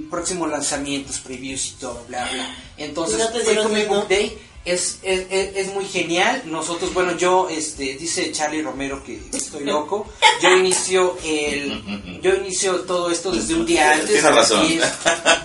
próximos 0.09 0.49
lanzamientos, 0.49 1.19
previews 1.19 1.67
y 1.67 1.71
todo, 1.79 2.03
bla, 2.07 2.27
bla. 2.31 2.55
Entonces, 2.77 3.19
¿Y 3.19 3.37
no 3.37 3.39
dieron 3.43 3.67
Comic? 3.67 3.87
Book 3.87 4.07
Day 4.09 4.37
es, 4.67 4.99
es, 5.01 5.27
es, 5.29 5.55
es 5.55 5.73
muy 5.73 5.85
genial. 5.85 6.43
Nosotros, 6.45 6.93
bueno, 6.93 7.15
yo, 7.15 7.47
este, 7.49 7.95
dice 7.95 8.31
Charlie 8.31 8.61
Romero 8.61 9.01
que 9.03 9.21
estoy 9.31 9.63
loco. 9.63 10.07
Yo 10.41 10.55
inicio 10.55 11.17
el, 11.23 12.21
yo 12.21 12.35
inicio 12.35 12.81
todo 12.81 13.09
esto 13.09 13.31
desde 13.31 13.55
un 13.55 13.65
día 13.65 13.93
antes. 13.93 14.09
Tienes 14.09 14.23
razón. 14.35 14.67
10, 14.67 14.83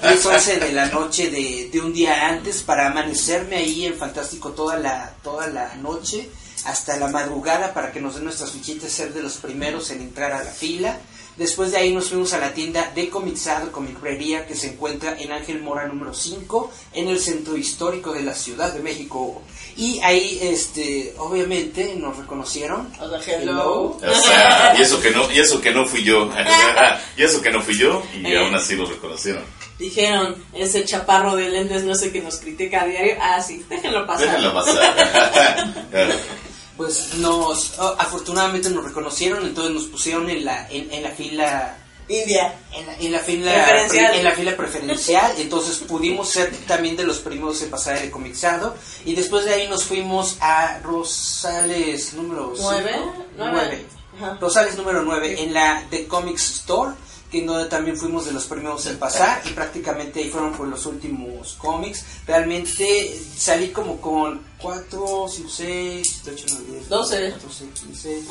10, 0.02 0.26
11 0.26 0.56
de 0.60 0.72
la 0.72 0.86
noche 0.86 1.30
de, 1.30 1.70
de 1.72 1.80
un 1.80 1.92
día 1.92 2.28
antes 2.28 2.62
para 2.62 2.88
amanecerme 2.88 3.56
ahí 3.56 3.86
en 3.86 3.94
Fantástico 3.94 4.50
toda 4.50 4.78
la, 4.78 5.14
toda 5.22 5.46
la 5.46 5.74
noche 5.76 6.28
hasta 6.64 6.96
la 6.96 7.08
madrugada 7.08 7.72
para 7.74 7.92
que 7.92 8.00
nos 8.00 8.14
den 8.14 8.24
nuestras 8.24 8.50
fichitas, 8.50 8.90
ser 8.92 9.12
de 9.12 9.22
los 9.22 9.34
primeros 9.34 9.90
en 9.90 10.02
entrar 10.02 10.32
a 10.32 10.42
la 10.42 10.50
fila. 10.50 10.98
Después 11.36 11.70
de 11.70 11.78
ahí 11.78 11.94
nos 11.94 12.10
fuimos 12.10 12.32
a 12.34 12.38
la 12.38 12.52
tienda 12.52 12.92
de 12.94 13.08
Comixado, 13.08 13.72
Comicrería, 13.72 14.46
que 14.46 14.54
se 14.54 14.68
encuentra 14.68 15.16
en 15.18 15.32
Ángel 15.32 15.62
Mora 15.62 15.86
número 15.88 16.12
5, 16.12 16.70
en 16.92 17.08
el 17.08 17.18
centro 17.18 17.56
histórico 17.56 18.12
de 18.12 18.22
la 18.22 18.34
Ciudad 18.34 18.72
de 18.72 18.80
México. 18.80 19.40
Y 19.76 19.98
ahí, 20.00 20.38
este, 20.42 21.14
obviamente, 21.16 21.94
nos 21.96 22.18
reconocieron. 22.18 22.92
O 23.00 23.08
sea, 23.08 23.40
hello. 23.40 23.96
O 23.96 24.14
sea, 24.22 24.74
y 24.78 24.82
eso 24.82 25.00
que 25.00 25.10
no, 25.10 25.30
y 25.32 25.38
eso 25.40 25.60
que 25.60 25.70
no 25.72 25.86
fui 25.86 26.04
yo. 26.04 26.28
y 27.16 27.22
eso 27.22 27.40
que 27.40 27.50
no 27.50 27.62
fui 27.62 27.78
yo, 27.78 28.02
y 28.14 28.26
Eh. 28.26 28.38
aún 28.38 28.54
así 28.54 28.76
lo 28.76 28.84
reconocieron. 28.84 29.42
Dijeron, 29.78 30.36
ese 30.52 30.84
chaparro 30.84 31.34
de 31.34 31.48
lentes 31.48 31.82
no 31.84 31.94
sé 31.94 32.12
que 32.12 32.20
nos 32.20 32.36
critica 32.36 32.82
a 32.82 32.86
diario. 32.86 33.14
Ah, 33.20 33.40
sí, 33.42 33.64
déjenlo 33.70 34.06
pasar. 34.06 34.26
Déjenlo 34.28 34.52
pasar. 34.54 35.86
Pues 36.82 37.14
nos, 37.18 37.78
oh, 37.78 37.94
afortunadamente 37.98 38.68
nos 38.70 38.84
reconocieron, 38.84 39.44
entonces 39.46 39.72
nos 39.74 39.84
pusieron 39.84 40.28
en 40.28 40.44
la, 40.44 40.68
en, 40.70 40.92
en 40.92 41.02
la 41.02 41.10
fila 41.10 41.76
India. 42.08 42.54
En 42.72 42.86
la, 42.86 42.94
en 42.96 43.12
la 43.12 43.18
fila 43.20 43.52
Preferencial. 43.54 44.14
en 44.16 44.24
la 44.24 44.32
fila 44.32 44.56
preferencial, 44.56 45.32
entonces 45.38 45.76
pudimos 45.78 46.28
ser 46.28 46.50
también 46.66 46.96
de 46.96 47.04
los 47.04 47.18
primeros 47.20 47.62
en 47.62 47.70
pasar 47.70 47.96
el 47.98 48.10
comixado 48.10 48.74
y 49.04 49.14
después 49.14 49.44
de 49.44 49.54
ahí 49.54 49.68
nos 49.68 49.84
fuimos 49.84 50.36
a 50.40 50.80
Rosales 50.82 52.14
número 52.14 52.52
¿Nueve? 52.60 52.90
cinco, 52.94 53.24
Nueve. 53.36 53.52
nueve. 53.54 53.86
Ajá. 54.20 54.38
Rosales 54.40 54.76
número 54.76 55.02
9 55.02 55.42
en 55.42 55.54
la 55.54 55.86
The 55.88 56.06
Comics 56.06 56.50
Store, 56.50 56.92
que 57.32 57.42
donde 57.44 57.64
también 57.68 57.96
fuimos 57.96 58.26
de 58.26 58.32
los 58.32 58.44
primeros 58.44 58.84
en 58.86 58.98
pasar 58.98 59.42
y 59.46 59.48
prácticamente 59.50 60.20
ahí 60.20 60.28
fueron 60.28 60.52
por 60.52 60.68
los 60.68 60.84
últimos 60.86 61.54
cómics. 61.54 62.04
Realmente 62.26 63.18
salí 63.36 63.70
como 63.70 64.00
con 64.00 64.42
4, 64.58 65.26
5, 65.28 65.48
6, 65.50 66.20
7, 66.22 66.30
8, 66.44 66.44
9, 66.60 66.64
10, 66.78 66.88
12. 66.88 67.30
14, 67.32 67.64
15, 67.86 68.22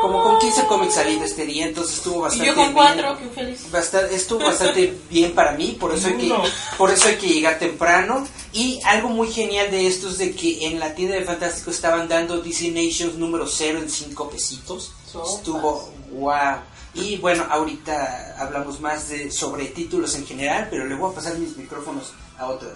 como 0.00 0.22
con 0.22 0.38
15 0.38 0.66
cómics 0.66 0.94
salí 0.94 1.18
de 1.18 1.26
este 1.26 1.44
día, 1.44 1.66
entonces 1.66 1.96
estuvo 1.96 2.20
bastante 2.20 2.46
yo 2.46 2.54
con 2.54 2.62
bien. 2.64 2.74
cuatro, 2.74 3.18
qué 3.18 3.28
feliz. 3.28 3.70
Basta- 3.70 4.08
estuvo 4.10 4.38
bastante 4.38 4.94
bien 5.10 5.34
para 5.34 5.52
mí, 5.52 5.76
por 5.78 5.92
eso, 5.92 6.06
hay 6.08 6.14
que, 6.16 6.32
por 6.78 6.90
eso 6.90 7.08
hay 7.08 7.16
que 7.16 7.28
llegar 7.28 7.58
temprano. 7.58 8.26
Y 8.52 8.80
algo 8.84 9.08
muy 9.10 9.30
genial 9.30 9.70
de 9.70 9.86
esto 9.86 10.08
es 10.08 10.16
de 10.18 10.34
que 10.34 10.66
en 10.66 10.78
la 10.78 10.94
tienda 10.94 11.16
de 11.16 11.24
Fantástico 11.24 11.70
estaban 11.70 12.08
dando 12.08 12.40
DC 12.40 12.70
Nations 12.70 13.16
número 13.16 13.46
0 13.46 13.80
en 13.82 13.90
5 13.90 14.30
pesitos. 14.30 14.92
Sopas. 15.10 15.34
Estuvo 15.34 15.90
wow. 16.12 16.32
Y 16.94 17.16
bueno, 17.18 17.46
ahorita 17.48 18.36
hablamos 18.38 18.80
más 18.80 19.08
de 19.08 19.30
sobre 19.30 19.66
títulos 19.66 20.14
en 20.16 20.26
general, 20.26 20.68
pero 20.70 20.86
le 20.86 20.94
voy 20.94 21.12
a 21.12 21.14
pasar 21.14 21.36
mis 21.38 21.56
micrófonos 21.56 22.12
a 22.38 22.46
otras. 22.46 22.72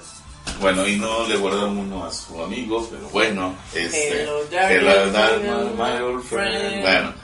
Bueno, 0.60 0.86
y 0.86 0.96
no 0.96 1.26
le 1.26 1.36
guardaron 1.36 1.78
uno 1.78 2.04
a 2.04 2.12
su 2.12 2.40
amigo, 2.42 2.86
pero 2.90 3.08
bueno. 3.10 3.54
Este, 3.74 4.22
Hello, 4.22 4.44
dark 4.50 4.72
hello, 4.72 5.70
my- 5.70 5.82
my 5.82 6.02
old 6.02 6.24
friend. 6.24 6.56
Friend. 6.58 6.82
Bueno, 6.82 7.14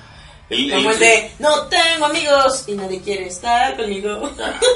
El- 0.51 0.71
Como 0.71 0.89
el- 0.91 0.95
el 0.95 1.01
de, 1.01 1.33
no 1.41 1.67
tengo 1.67 2.07
amigos 2.07 2.65
y 2.69 2.73
nadie 2.73 3.01
quiere 3.03 3.27
estar 3.27 3.77
conmigo. 3.77 4.31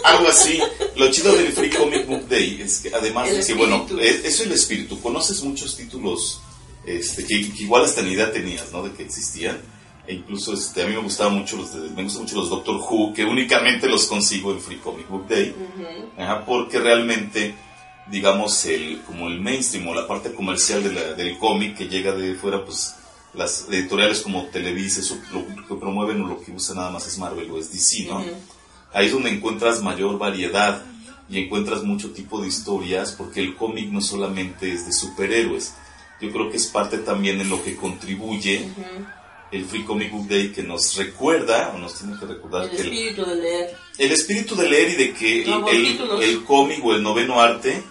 Algo 0.05 0.29
así. 0.29 0.61
Lo 0.96 1.11
chido 1.11 1.35
del 1.35 1.51
Free 1.53 1.70
Comic 1.70 2.07
Book 2.07 2.29
Day 2.29 2.61
es 2.61 2.81
que 2.81 2.94
además 2.94 3.29
El 3.29 3.38
de 3.40 3.46
que, 3.46 3.55
bueno, 3.55 3.87
eso 3.98 4.27
es 4.29 4.40
el 4.40 4.53
espíritu. 4.53 5.01
Conoces 5.01 5.42
muchos 5.42 5.75
títulos 5.75 6.42
este, 6.85 7.25
que, 7.25 7.51
que 7.55 7.62
igual 7.62 7.85
hasta 7.87 8.03
ni 8.03 8.11
idea 8.12 8.31
tenías, 8.31 8.70
¿no? 8.70 8.83
De 8.83 8.92
que 8.92 9.03
existían. 9.05 9.59
E 10.06 10.14
incluso 10.14 10.52
este, 10.54 10.82
a 10.82 10.86
mí 10.86 10.94
me 10.94 11.00
gustaban 11.00 11.38
mucho 11.38 11.56
los 11.56 11.72
de, 11.74 11.88
me 11.90 12.02
gustan 12.02 12.22
mucho 12.22 12.36
los 12.36 12.50
Doctor 12.50 12.76
Who, 12.76 13.14
que 13.14 13.24
únicamente 13.24 13.88
los 13.88 14.06
consigo 14.06 14.50
en 14.52 14.60
Free 14.60 14.78
Comic 14.78 15.08
Book 15.08 15.28
Day. 15.28 15.54
Ajá, 16.18 16.44
porque 16.44 16.80
realmente, 16.80 17.54
digamos, 18.10 18.64
el, 18.66 19.00
como 19.06 19.28
el 19.28 19.40
mainstream 19.40 19.86
o 19.88 19.94
la 19.94 20.06
parte 20.08 20.32
comercial 20.34 20.82
de 20.82 20.92
la- 20.92 21.12
del 21.14 21.38
cómic 21.38 21.76
que 21.76 21.88
llega 21.88 22.12
de 22.12 22.34
fuera, 22.34 22.64
pues 22.64 22.96
las 23.34 23.66
editoriales 23.70 24.20
como 24.22 24.44
Televisa, 24.46 25.00
eso, 25.00 25.16
lo 25.32 25.46
que 25.66 25.74
promueven 25.76 26.20
o 26.22 26.26
lo 26.26 26.40
que 26.42 26.50
usan 26.52 26.76
nada 26.76 26.90
más 26.90 27.06
es 27.06 27.16
Marvel 27.18 27.50
o 27.50 27.58
es 27.58 27.70
DC, 27.72 28.06
¿no? 28.08 28.24
Ahí 28.92 29.06
es 29.06 29.12
donde 29.12 29.30
encuentras 29.30 29.82
mayor 29.82 30.18
variedad 30.18 30.82
y 31.30 31.38
encuentras 31.38 31.82
mucho 31.84 32.10
tipo 32.10 32.42
de 32.42 32.48
historias, 32.48 33.12
porque 33.12 33.40
el 33.40 33.54
cómic 33.56 33.88
no 33.90 34.00
solamente 34.02 34.70
es 34.72 34.84
de 34.84 34.92
superhéroes, 34.92 35.72
yo 36.20 36.30
creo 36.30 36.50
que 36.50 36.56
es 36.58 36.66
parte 36.66 36.98
también 36.98 37.40
en 37.40 37.48
lo 37.48 37.62
que 37.64 37.74
contribuye 37.76 38.68
el 39.52 39.64
Free 39.66 39.84
Comic 39.84 40.10
Book 40.10 40.28
Day, 40.28 40.50
que 40.52 40.62
nos 40.62 40.96
recuerda, 40.96 41.72
o 41.74 41.78
nos 41.78 41.94
tiene 41.94 42.18
que 42.18 42.24
recordar 42.26 42.64
El 42.64 42.70
que 42.70 42.76
el, 42.76 42.86
espíritu 42.88 43.24
de 43.26 43.34
leer. 43.36 43.76
el 43.98 44.12
espíritu 44.12 44.56
de 44.56 44.68
leer 44.68 44.90
y 44.90 44.94
de 44.96 45.12
que 45.12 45.42
el, 45.42 45.50
Nuevos 45.50 45.72
el- 45.72 45.84
títulos. 45.84 46.24
el 46.24 46.44
cómic 46.44 46.84
o 46.84 46.94
el 46.94 47.02
noveno 47.02 47.40
arte, 47.40 47.82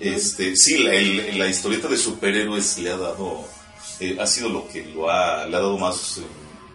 este, 0.00 0.54
sí, 0.56 0.78
la, 0.78 0.94
el- 0.94 1.38
la 1.38 1.48
historieta 1.48 1.88
de 1.88 1.96
superhéroes 1.96 2.78
le 2.78 2.90
ha 2.90 2.96
dado, 2.96 3.44
eh, 4.00 4.16
ha 4.20 4.26
sido 4.26 4.48
lo 4.48 4.68
que 4.68 4.84
lo 4.94 5.10
ha, 5.10 5.46
le 5.46 5.56
ha 5.56 5.60
dado 5.60 5.76
más, 5.76 6.18
eh, 6.18 6.22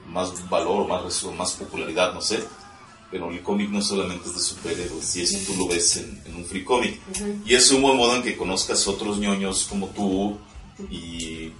más 0.10 0.48
valor, 0.50 0.88
más, 0.88 1.24
más 1.38 1.52
popularidad, 1.54 2.14
no 2.14 2.22
sé. 2.22 2.44
Pero 3.12 3.30
el 3.30 3.42
cómic 3.44 3.70
no 3.70 3.80
solamente 3.82 4.28
es 4.28 4.34
de 4.36 4.42
superhéroes, 4.42 5.16
y 5.16 5.22
eso 5.22 5.38
tú 5.46 5.56
lo 5.56 5.68
ves 5.68 5.98
en, 5.98 6.22
en 6.26 6.36
un 6.36 6.46
free 6.46 6.64
cómic. 6.64 7.00
Y 7.46 7.54
es 7.54 7.70
un 7.72 7.82
buen 7.84 7.96
modo 7.96 8.16
en 8.16 8.24
que 8.24 8.36
conozcas 8.36 8.88
otros 8.88 9.20
ñoños 9.20 9.66
como 9.70 9.88
tú 9.90 10.38
y 10.90 11.52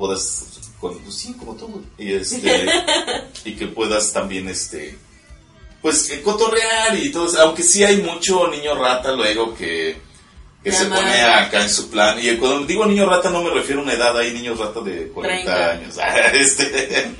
puedas, 0.00 0.46
con- 0.80 0.98
pues 1.00 1.14
sí, 1.14 1.34
como 1.34 1.54
tú, 1.54 1.84
y 1.98 2.14
este, 2.14 2.66
y 3.44 3.54
que 3.54 3.66
puedas 3.68 4.12
también, 4.12 4.48
este, 4.48 4.98
pues 5.82 6.10
eh, 6.10 6.22
cotorrear 6.22 6.96
y 6.98 7.12
todo, 7.12 7.28
aunque 7.42 7.62
sí 7.62 7.84
hay 7.84 7.98
mucho 7.98 8.48
niño 8.48 8.74
rata 8.74 9.12
luego 9.12 9.54
que, 9.54 9.96
que 10.64 10.72
se 10.72 10.86
pone 10.86 11.20
acá 11.22 11.62
en 11.62 11.70
su 11.70 11.90
plan. 11.90 12.18
Y 12.20 12.34
cuando 12.36 12.66
digo 12.66 12.86
niño 12.86 13.06
rata 13.06 13.30
no 13.30 13.42
me 13.42 13.50
refiero 13.50 13.80
a 13.80 13.84
una 13.84 13.92
edad, 13.92 14.16
hay 14.18 14.32
niños 14.32 14.58
rata 14.58 14.80
de 14.80 15.08
40 15.08 15.44
30. 15.44 15.70
años. 15.70 15.96
este, 16.34 17.10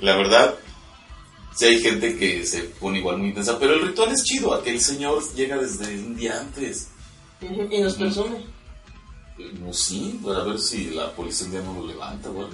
la 0.00 0.16
verdad, 0.16 0.54
sí 1.54 1.64
hay 1.66 1.80
gente 1.80 2.16
que 2.18 2.44
se 2.44 2.62
pone 2.64 2.98
igual 2.98 3.18
muy 3.18 3.28
intensa, 3.28 3.58
pero 3.58 3.74
el 3.74 3.86
ritual 3.86 4.12
es 4.12 4.24
chido, 4.24 4.52
aquel 4.52 4.80
señor 4.80 5.22
llega 5.34 5.56
desde 5.58 5.94
un 5.94 6.16
día 6.16 6.40
antes. 6.40 6.88
Y 7.40 7.80
nos 7.80 7.94
presume. 7.94 8.55
No, 9.38 9.72
sí, 9.72 10.20
para 10.24 10.44
ver 10.44 10.58
si 10.58 10.90
la 10.90 11.12
policía 11.12 11.60
no 11.60 11.74
lo 11.74 11.86
levanta. 11.86 12.30
O 12.30 12.48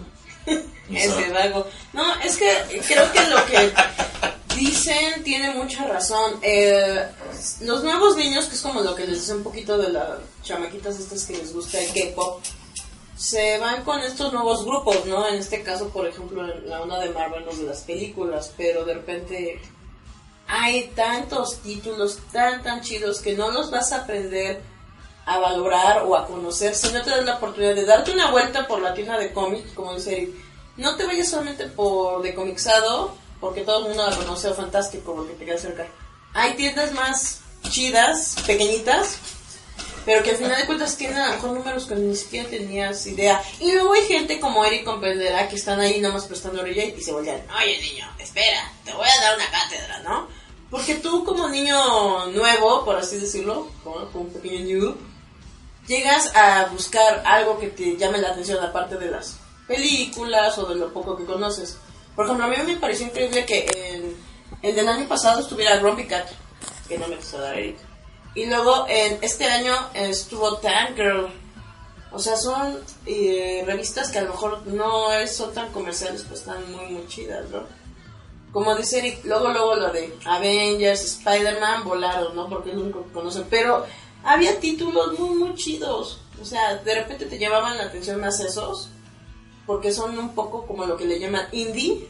Ese 0.90 1.30
vago. 1.30 1.66
No, 1.92 2.14
es 2.20 2.36
que 2.36 2.82
creo 2.86 3.12
que 3.12 3.26
lo 3.28 3.46
que 3.46 3.72
dicen 4.56 5.22
tiene 5.22 5.54
mucha 5.54 5.86
razón. 5.86 6.38
Eh, 6.42 7.06
los 7.60 7.84
nuevos 7.84 8.16
niños, 8.16 8.46
que 8.46 8.56
es 8.56 8.62
como 8.62 8.80
lo 8.80 8.94
que 8.94 9.06
les 9.06 9.20
dice 9.20 9.34
un 9.34 9.44
poquito 9.44 9.78
de 9.78 9.90
las 9.90 10.18
chamaquitas 10.42 10.98
estas 10.98 11.24
que 11.24 11.36
les 11.36 11.52
gusta 11.52 11.80
el 11.80 11.92
K-pop, 11.92 12.42
se 13.16 13.58
van 13.58 13.84
con 13.84 14.00
estos 14.00 14.32
nuevos 14.32 14.64
grupos, 14.64 15.06
¿no? 15.06 15.28
En 15.28 15.36
este 15.36 15.62
caso, 15.62 15.88
por 15.90 16.06
ejemplo, 16.06 16.44
la 16.44 16.82
onda 16.82 16.98
de 16.98 17.10
Marvel, 17.10 17.44
los 17.44 17.58
de 17.58 17.64
las 17.64 17.82
películas, 17.82 18.52
pero 18.56 18.84
de 18.84 18.94
repente 18.94 19.60
hay 20.48 20.90
tantos 20.96 21.58
títulos 21.58 22.18
tan, 22.32 22.62
tan 22.62 22.80
chidos 22.80 23.20
que 23.20 23.34
no 23.34 23.52
los 23.52 23.70
vas 23.70 23.92
a 23.92 23.98
aprender 23.98 24.60
a 25.24 25.38
valorar 25.38 26.02
o 26.04 26.16
a 26.16 26.26
conocer 26.26 26.74
si 26.74 26.92
no 26.92 27.02
te 27.02 27.10
das 27.10 27.24
la 27.24 27.36
oportunidad 27.36 27.74
de 27.74 27.84
darte 27.84 28.12
una 28.12 28.30
vuelta 28.30 28.66
por 28.66 28.80
la 28.80 28.94
tienda 28.94 29.18
de 29.18 29.32
cómics, 29.32 29.72
como 29.74 29.94
dice 29.94 30.12
Eric. 30.12 30.34
No 30.76 30.96
te 30.96 31.04
vayas 31.04 31.28
solamente 31.28 31.66
por 31.66 32.22
de 32.22 32.34
comixado, 32.34 33.14
porque 33.40 33.62
todo 33.62 33.80
el 33.80 33.88
mundo 33.88 34.08
la 34.08 34.16
conoce 34.16 34.48
o 34.48 34.54
fantástico, 34.54 35.14
porque 35.14 35.34
te 35.34 35.44
queda 35.44 35.58
cerca. 35.58 35.86
Hay 36.34 36.54
tiendas 36.54 36.92
más 36.92 37.40
chidas, 37.68 38.36
pequeñitas, 38.46 39.18
pero 40.04 40.22
que 40.22 40.30
al 40.30 40.36
final 40.36 40.56
de 40.56 40.66
cuentas 40.66 40.96
tienen 40.96 41.18
a 41.18 41.28
lo 41.28 41.34
mejor 41.34 41.50
números 41.52 41.86
que 41.86 41.94
ni 41.94 42.16
siquiera 42.16 42.48
tenías 42.48 43.06
idea. 43.06 43.42
Y 43.60 43.72
luego 43.72 43.92
hay 43.92 44.02
gente 44.06 44.40
como 44.40 44.64
Eric 44.64 44.84
comprenderá 44.84 45.48
que 45.48 45.56
están 45.56 45.78
ahí 45.80 46.00
nada 46.00 46.14
más 46.14 46.24
prestando 46.24 46.60
orilla 46.62 46.84
y 46.84 47.00
se 47.00 47.12
voltean. 47.12 47.42
Oye 47.56 47.80
niño, 47.80 48.10
espera, 48.18 48.72
te 48.84 48.92
voy 48.92 49.06
a 49.06 49.22
dar 49.22 49.36
una 49.36 49.50
cátedra, 49.50 50.00
¿no? 50.00 50.28
Porque 50.70 50.94
tú 50.94 51.22
como 51.24 51.48
niño 51.48 52.26
nuevo, 52.28 52.84
por 52.84 52.96
así 52.96 53.18
decirlo, 53.18 53.68
como 53.84 54.08
un 54.14 54.32
pequeño 54.32 54.80
noob, 54.80 54.96
llegas 55.86 56.34
a 56.34 56.66
buscar 56.66 57.22
algo 57.26 57.58
que 57.58 57.68
te 57.68 57.96
llame 57.96 58.18
la 58.18 58.30
atención 58.30 58.62
aparte 58.64 58.96
de 58.96 59.10
las 59.10 59.36
películas 59.66 60.56
o 60.58 60.66
de 60.66 60.76
lo 60.76 60.92
poco 60.92 61.16
que 61.16 61.24
conoces. 61.24 61.78
Por 62.14 62.26
ejemplo, 62.26 62.46
a 62.46 62.48
mí 62.48 62.56
me 62.66 62.76
pareció 62.76 63.06
increíble 63.06 63.46
que 63.46 63.66
en 63.66 64.16
el 64.62 64.74
del 64.74 64.88
año 64.88 65.08
pasado 65.08 65.40
estuviera 65.40 65.76
Grumpy 65.78 66.06
Cat, 66.06 66.28
que 66.88 66.98
no 66.98 67.08
me 67.08 67.16
quiso 67.16 67.38
dar 67.38 67.58
Eric. 67.58 67.78
Y 68.34 68.46
luego 68.46 68.86
en 68.88 69.18
este 69.22 69.44
año 69.44 69.74
estuvo 69.94 70.56
Tank 70.58 70.96
Girl. 70.96 71.28
O 72.12 72.18
sea, 72.18 72.36
son 72.36 72.78
eh, 73.06 73.62
revistas 73.66 74.10
que 74.10 74.18
a 74.18 74.22
lo 74.22 74.30
mejor 74.30 74.66
no 74.66 75.08
son 75.26 75.54
tan 75.54 75.72
comerciales, 75.72 76.24
pues 76.28 76.40
están 76.40 76.70
muy, 76.70 76.86
muy 76.86 77.06
chidas, 77.08 77.48
¿no? 77.50 77.62
Como 78.52 78.74
dice 78.74 78.98
Eric, 78.98 79.24
luego, 79.24 79.48
luego 79.48 79.76
lo 79.76 79.90
de 79.90 80.14
Avengers, 80.26 81.02
Spider-Man 81.04 81.84
volaron, 81.84 82.36
¿no? 82.36 82.50
Porque 82.50 82.68
es 82.70 82.76
lo 82.76 82.82
único 82.82 83.06
que 83.06 83.12
conocen. 83.12 83.46
Pero 83.48 83.86
había 84.24 84.58
títulos 84.60 85.18
muy, 85.18 85.36
muy 85.36 85.54
chidos. 85.54 86.20
O 86.40 86.44
sea, 86.44 86.76
de 86.76 86.94
repente 86.94 87.26
te 87.26 87.38
llamaban 87.38 87.78
la 87.78 87.84
atención 87.84 88.20
más 88.20 88.40
esos, 88.40 88.88
porque 89.66 89.92
son 89.92 90.18
un 90.18 90.34
poco 90.34 90.66
como 90.66 90.86
lo 90.86 90.96
que 90.96 91.06
le 91.06 91.20
llaman 91.20 91.46
indie 91.52 92.08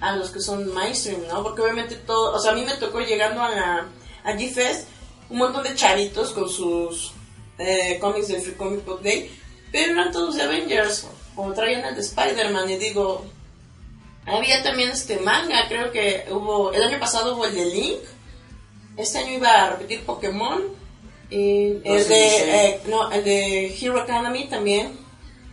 a 0.00 0.14
los 0.14 0.30
que 0.30 0.40
son 0.40 0.72
mainstream, 0.74 1.22
¿no? 1.28 1.42
Porque 1.42 1.62
obviamente 1.62 1.96
todo, 1.96 2.34
o 2.34 2.38
sea, 2.38 2.52
a 2.52 2.54
mí 2.54 2.64
me 2.64 2.74
tocó 2.74 3.00
llegando 3.00 3.42
a 3.42 3.50
la 3.50 3.86
a 4.24 4.32
G-Fest 4.32 4.88
un 5.30 5.38
montón 5.38 5.62
de 5.62 5.74
chavitos 5.74 6.32
con 6.32 6.48
sus 6.48 7.12
eh, 7.58 7.98
cómics 8.00 8.28
de 8.28 8.40
Free 8.40 8.54
Comic 8.54 8.84
Book 8.84 9.02
Day, 9.02 9.30
pero 9.72 9.92
eran 9.92 10.12
todos 10.12 10.36
de 10.36 10.42
Avengers, 10.42 11.06
o 11.36 11.52
traían 11.52 11.84
el 11.84 11.94
de 11.94 12.00
Spider-Man, 12.00 12.70
y 12.70 12.76
digo, 12.76 13.24
había 14.26 14.62
también 14.62 14.90
este 14.90 15.18
manga, 15.18 15.66
creo 15.68 15.90
que 15.90 16.26
hubo, 16.30 16.72
el 16.72 16.82
año 16.82 16.98
pasado 16.98 17.34
hubo 17.34 17.46
el 17.46 17.54
de 17.54 17.64
Link, 17.66 17.98
este 18.96 19.18
año 19.18 19.34
iba 19.34 19.50
a 19.50 19.70
repetir 19.70 20.04
Pokémon, 20.04 20.62
y 21.30 21.80
No 21.84 21.94
el 21.96 22.08
de, 22.08 22.66
eh, 22.66 22.80
no, 22.86 23.10
el 23.10 23.24
de 23.24 23.76
Hero 23.78 24.00
Academy 24.00 24.48
también, 24.48 24.96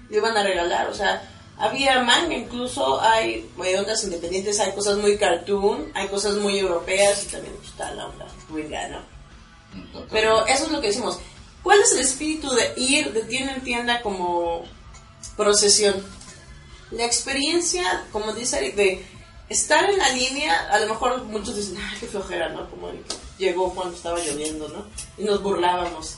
lo 0.10 0.18
iban 0.18 0.38
a 0.38 0.44
regalar, 0.44 0.88
o 0.90 0.94
sea, 0.94 1.30
había 1.58 2.04
manga, 2.04 2.36
incluso 2.36 3.02
hay 3.02 3.50
eh, 3.64 3.80
ondas 3.80 4.04
independientes, 4.04 4.60
hay 4.60 4.74
cosas 4.74 4.98
muy 4.98 5.18
cartoon, 5.18 5.92
hay 5.94 6.08
cosas 6.08 6.36
muy 6.36 6.60
europeas 6.60 7.24
y 7.24 7.28
también 7.28 7.56
está 7.64 7.92
la 7.92 8.08
onda 8.08 8.28
¿no? 8.90 10.06
Pero 10.12 10.46
eso 10.46 10.66
es 10.66 10.72
lo 10.72 10.82
que 10.82 10.88
decimos. 10.88 11.20
¿Cuál 11.64 11.80
es 11.80 11.92
el 11.94 12.00
espíritu 12.00 12.52
de 12.52 12.74
ir 12.78 13.14
de 13.14 13.22
tienda 13.24 13.54
en 13.54 13.62
tienda 13.62 14.02
como 14.02 14.66
procesión? 15.38 15.96
La 16.92 17.06
experiencia, 17.06 18.06
como 18.12 18.34
dice 18.34 18.58
Eric, 18.58 18.76
de 18.76 19.06
estar 19.50 19.90
en 19.90 19.98
la 19.98 20.10
línea, 20.10 20.70
a 20.70 20.80
lo 20.80 20.88
mejor 20.90 21.24
muchos 21.24 21.56
dicen, 21.56 21.78
ay, 21.78 21.98
qué 22.00 22.08
flojera, 22.08 22.50
¿no? 22.50 22.70
Como 22.70 22.90
Eric 22.90 23.06
llegó 23.38 23.74
cuando 23.74 23.96
estaba 23.96 24.20
lloviendo, 24.20 24.68
¿no? 24.70 24.86
Y 25.18 25.26
nos 25.26 25.42
burlábamos, 25.42 26.16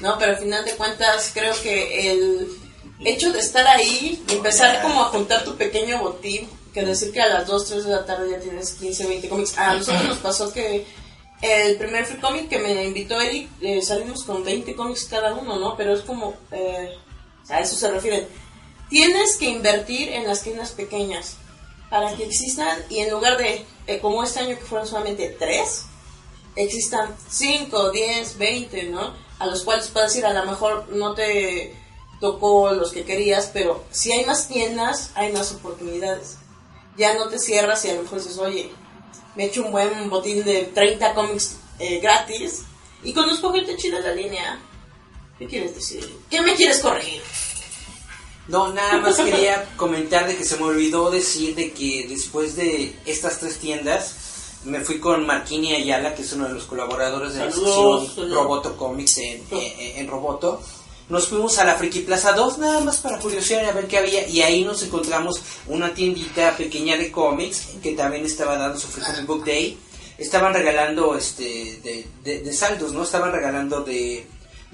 ¿no? 0.00 0.18
Pero 0.18 0.32
al 0.32 0.38
final 0.38 0.64
de 0.64 0.72
cuentas, 0.72 1.30
creo 1.32 1.54
que 1.62 2.10
el 2.10 2.48
hecho 3.04 3.32
de 3.32 3.40
estar 3.40 3.66
ahí 3.66 4.22
y 4.28 4.32
empezar 4.32 4.82
como 4.82 5.02
a 5.02 5.06
juntar 5.06 5.44
tu 5.44 5.56
pequeño 5.56 5.98
botín, 5.98 6.48
que 6.72 6.84
decir 6.84 7.12
que 7.12 7.22
a 7.22 7.28
las 7.28 7.46
2, 7.46 7.66
3 7.68 7.84
de 7.84 7.90
la 7.90 8.04
tarde 8.04 8.30
ya 8.30 8.38
tienes 8.38 8.72
15, 8.72 9.06
20 9.06 9.28
cómics. 9.28 9.56
A 9.56 9.74
nosotros 9.74 10.04
nos 10.04 10.18
pasó 10.18 10.52
que 10.52 10.86
el 11.40 11.76
primer 11.76 12.04
free 12.04 12.20
comic 12.20 12.48
que 12.48 12.58
me 12.58 12.84
invitó 12.84 13.20
Eric, 13.20 13.48
eh, 13.60 13.82
salimos 13.82 14.24
con 14.24 14.44
20 14.44 14.74
cómics 14.74 15.04
cada 15.04 15.34
uno, 15.34 15.58
¿no? 15.58 15.76
Pero 15.76 15.94
es 15.94 16.00
como, 16.02 16.34
eh, 16.50 16.90
a 17.48 17.60
eso 17.60 17.76
se 17.76 17.90
refieren. 17.90 18.26
Tienes 18.88 19.36
que 19.36 19.48
invertir 19.48 20.10
en 20.10 20.26
las 20.26 20.42
tiendas 20.42 20.72
pequeñas 20.72 21.36
para 21.90 22.14
que 22.16 22.24
existan 22.24 22.78
y 22.88 22.98
en 22.98 23.10
lugar 23.10 23.36
de, 23.36 23.64
eh, 23.86 23.98
como 24.00 24.22
este 24.22 24.40
año 24.40 24.58
que 24.58 24.64
fueron 24.64 24.86
solamente 24.86 25.34
3, 25.38 25.82
existan 26.56 27.14
5, 27.28 27.90
10, 27.90 28.38
20, 28.38 28.82
¿no? 28.84 29.14
A 29.38 29.46
los 29.46 29.62
cuales 29.62 29.88
puedes 29.88 30.16
ir, 30.16 30.24
a 30.26 30.32
lo 30.32 30.50
mejor 30.50 30.88
no 30.88 31.14
te 31.14 31.76
tocó 32.20 32.72
los 32.72 32.92
que 32.92 33.04
querías, 33.04 33.50
pero 33.52 33.84
si 33.90 34.10
hay 34.12 34.24
más 34.24 34.48
tiendas, 34.48 35.10
hay 35.14 35.32
más 35.32 35.52
oportunidades. 35.52 36.38
Ya 36.96 37.14
no 37.14 37.28
te 37.28 37.38
cierras 37.38 37.84
y 37.84 37.90
a 37.90 37.94
lo 37.94 38.02
mejor 38.02 38.18
dices, 38.18 38.38
oye, 38.38 38.70
me 39.34 39.44
he 39.44 39.46
hecho 39.48 39.64
un 39.64 39.72
buen 39.72 40.08
botín 40.08 40.44
de 40.44 40.64
30 40.74 41.14
cómics 41.14 41.56
eh, 41.78 42.00
gratis 42.00 42.62
y 43.04 43.12
conozco 43.12 43.52
gente 43.52 43.76
chida 43.76 43.98
en 43.98 44.04
la 44.04 44.12
línea. 44.12 44.58
¿Qué 45.38 45.46
quieres 45.46 45.74
decir? 45.74 46.18
¿Qué 46.30 46.40
me 46.40 46.54
quieres 46.54 46.78
corregir? 46.78 47.22
No, 48.48 48.72
nada 48.72 48.98
más 48.98 49.16
quería 49.16 49.68
comentar 49.76 50.26
de 50.26 50.36
que 50.36 50.44
se 50.44 50.56
me 50.56 50.64
olvidó 50.64 51.10
decir 51.10 51.54
de 51.54 51.72
que 51.72 52.06
después 52.08 52.56
de 52.56 52.96
estas 53.04 53.40
tres 53.40 53.58
tiendas 53.58 54.14
me 54.66 54.80
fui 54.80 54.98
con 54.98 55.24
Marquini 55.26 55.74
Ayala, 55.74 56.14
que 56.14 56.22
es 56.22 56.32
uno 56.34 56.46
de 56.48 56.54
los 56.54 56.64
colaboradores 56.64 57.34
de 57.34 57.40
la 57.40 57.46
sección. 57.52 58.30
Roboto 58.34 58.76
Comics 58.76 59.18
en, 59.18 59.42
en- 59.50 59.96
en 59.98 60.08
Roboto. 60.08 60.60
Nos 61.08 61.28
fuimos 61.28 61.56
a 61.58 61.64
la 61.64 61.76
Friki 61.76 62.00
Plaza 62.00 62.32
2 62.32 62.58
nada 62.58 62.80
más 62.80 62.96
para 62.98 63.18
curiosear 63.20 63.64
a 63.64 63.70
ver 63.72 63.86
qué 63.86 63.98
había 63.98 64.26
y 64.28 64.42
ahí 64.42 64.64
nos 64.64 64.82
encontramos 64.82 65.40
una 65.68 65.94
tiendita 65.94 66.56
pequeña 66.56 66.96
de 66.96 67.12
cómics 67.12 67.68
que 67.80 67.92
también 67.92 68.24
estaba 68.26 68.58
dando 68.58 68.78
su 68.78 68.88
Free 68.88 69.04
Comic 69.04 69.26
Book 69.26 69.44
Day. 69.44 69.78
Estaban 70.18 70.52
regalando 70.52 71.16
este 71.16 71.44
de, 71.84 72.06
de- 72.24 72.40
de 72.40 72.52
saldos, 72.52 72.92
¿no? 72.92 73.04
Estaban 73.04 73.30
regalando 73.30 73.82
de 73.82 74.26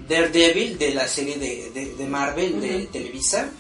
Daredevil 0.09 0.79
de 0.79 0.95
la 0.95 1.07
serie 1.07 1.37
de, 1.37 1.71
de- 1.71 1.95
de 1.95 2.07
Marvel 2.07 2.61
de 2.61 2.87
Televisa. 2.87 3.51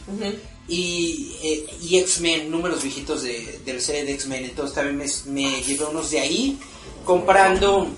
Y, 0.68 1.36
eh, 1.42 1.66
y 1.82 1.98
X-Men, 1.98 2.50
números 2.50 2.82
viejitos 2.82 3.22
de, 3.22 3.60
de 3.64 3.72
la 3.74 3.80
serie 3.80 4.04
de 4.04 4.14
X-Men. 4.14 4.44
Entonces 4.44 4.74
también 4.74 4.96
me, 4.96 5.06
me 5.32 5.62
llevé 5.62 5.84
unos 5.84 6.10
de 6.10 6.20
ahí 6.20 6.58
comprando 7.04 7.88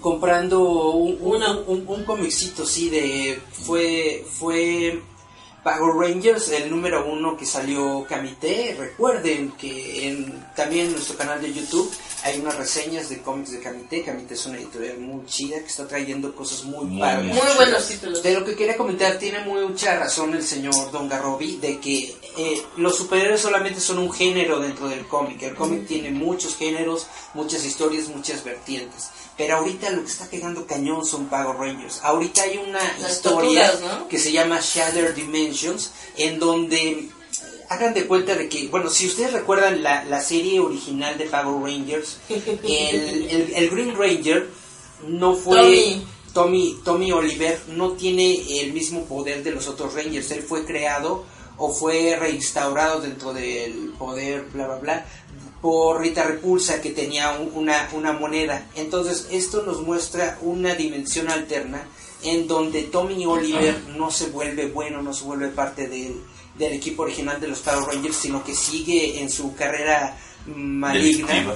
comprando 0.00 0.60
un, 0.92 1.18
un, 1.20 1.42
un, 1.66 1.84
un 1.86 2.04
comicito, 2.04 2.64
sí, 2.64 2.90
de 2.90 3.40
fue 3.50 4.24
fue 4.30 5.00
Power 5.64 5.96
Rangers, 5.96 6.50
el 6.50 6.70
número 6.70 7.10
uno 7.10 7.36
que 7.36 7.44
salió 7.44 8.06
Kamite. 8.08 8.76
Recuerden 8.78 9.50
que 9.52 10.06
en, 10.06 10.46
también 10.54 10.86
en 10.86 10.92
nuestro 10.92 11.16
canal 11.16 11.42
de 11.42 11.52
YouTube 11.52 11.90
hay 12.26 12.40
unas 12.40 12.56
reseñas 12.56 13.08
de 13.08 13.22
cómics 13.22 13.52
de 13.52 13.60
Kamite. 13.60 14.02
Kamite 14.02 14.34
es 14.34 14.46
una 14.46 14.58
editorial 14.58 14.98
muy 14.98 15.24
chida 15.26 15.60
que 15.60 15.66
está 15.66 15.86
trayendo 15.86 16.34
cosas 16.34 16.64
muy, 16.64 16.84
Muy, 16.84 17.00
padres. 17.00 17.32
Muy 17.32 17.54
buenos 17.54 17.86
títulos. 17.86 18.20
De 18.20 18.34
lo 18.34 18.44
que 18.44 18.56
quería 18.56 18.76
comentar, 18.76 19.16
tiene 19.16 19.40
mucha 19.40 19.96
razón 19.96 20.34
el 20.34 20.42
señor 20.42 20.90
Don 20.90 21.08
Garrobi 21.08 21.58
de 21.58 21.78
que 21.78 22.16
eh, 22.36 22.62
los 22.78 22.96
superhéroes 22.96 23.40
solamente 23.40 23.80
son 23.80 23.98
un 23.98 24.12
género 24.12 24.58
dentro 24.58 24.88
del 24.88 25.06
cómic. 25.06 25.40
El 25.42 25.54
cómic 25.54 25.86
tiene 25.86 26.10
muchos 26.10 26.56
géneros, 26.56 27.06
muchas 27.34 27.64
historias, 27.64 28.08
muchas 28.08 28.42
vertientes. 28.42 29.10
Pero 29.36 29.58
ahorita 29.58 29.90
lo 29.90 30.02
que 30.02 30.10
está 30.10 30.24
pegando 30.26 30.66
cañón 30.66 31.04
son 31.04 31.26
Power 31.26 31.56
Rangers. 31.56 32.00
Ahorita 32.02 32.42
hay 32.42 32.56
una 32.56 32.80
Las 32.98 33.12
historia 33.12 33.72
que 34.08 34.18
se 34.18 34.32
llama 34.32 34.58
Shattered 34.60 35.14
Dimensions, 35.14 35.92
en 36.16 36.40
donde 36.40 37.08
hagan 37.68 37.94
de 37.94 38.06
cuenta 38.06 38.34
de 38.34 38.48
que, 38.48 38.68
bueno, 38.68 38.90
si 38.90 39.06
ustedes 39.06 39.32
recuerdan 39.32 39.82
la, 39.82 40.04
la 40.04 40.20
serie 40.20 40.60
original 40.60 41.18
de 41.18 41.26
Power 41.26 41.62
Rangers, 41.62 42.18
el, 42.28 43.28
el- 43.30 43.54
el 43.54 43.70
Green 43.70 43.96
Ranger 43.96 44.48
no 45.08 45.34
fue... 45.34 45.56
Tommy. 45.56 46.06
Tommy, 46.32 46.78
Tommy 46.84 47.12
Oliver 47.12 47.58
no 47.68 47.92
tiene 47.92 48.60
el 48.60 48.74
mismo 48.74 49.04
poder 49.06 49.42
de 49.42 49.52
los 49.52 49.68
otros 49.68 49.94
Rangers. 49.94 50.30
Él 50.32 50.42
fue 50.42 50.66
creado 50.66 51.24
o 51.56 51.72
fue 51.72 52.14
reinstaurado 52.20 53.00
dentro 53.00 53.32
del 53.32 53.94
poder, 53.98 54.42
bla, 54.52 54.66
bla, 54.66 54.76
bla, 54.76 55.06
por 55.62 55.98
Rita 56.02 56.24
Repulsa, 56.24 56.82
que 56.82 56.90
tenía 56.90 57.38
un- 57.38 57.52
una, 57.54 57.88
una 57.94 58.12
moneda. 58.12 58.66
Entonces, 58.74 59.28
esto 59.30 59.62
nos 59.62 59.80
muestra 59.80 60.38
una 60.42 60.74
dimensión 60.74 61.30
alterna 61.30 61.88
en 62.22 62.46
donde 62.46 62.82
Tommy 62.82 63.24
Oliver 63.24 63.74
no 63.96 64.10
se 64.10 64.26
vuelve 64.26 64.66
bueno, 64.66 65.00
no 65.00 65.14
se 65.14 65.24
vuelve 65.24 65.48
parte 65.48 65.88
del, 65.88 66.20
del 66.58 66.72
equipo 66.74 67.02
original 67.02 67.40
de 67.40 67.48
los 67.48 67.60
Power 67.60 67.86
Rangers, 67.94 68.16
sino 68.16 68.42
que 68.44 68.54
sigue 68.54 69.20
en 69.20 69.30
su 69.30 69.54
carrera 69.54 70.16
maligna 70.46 71.54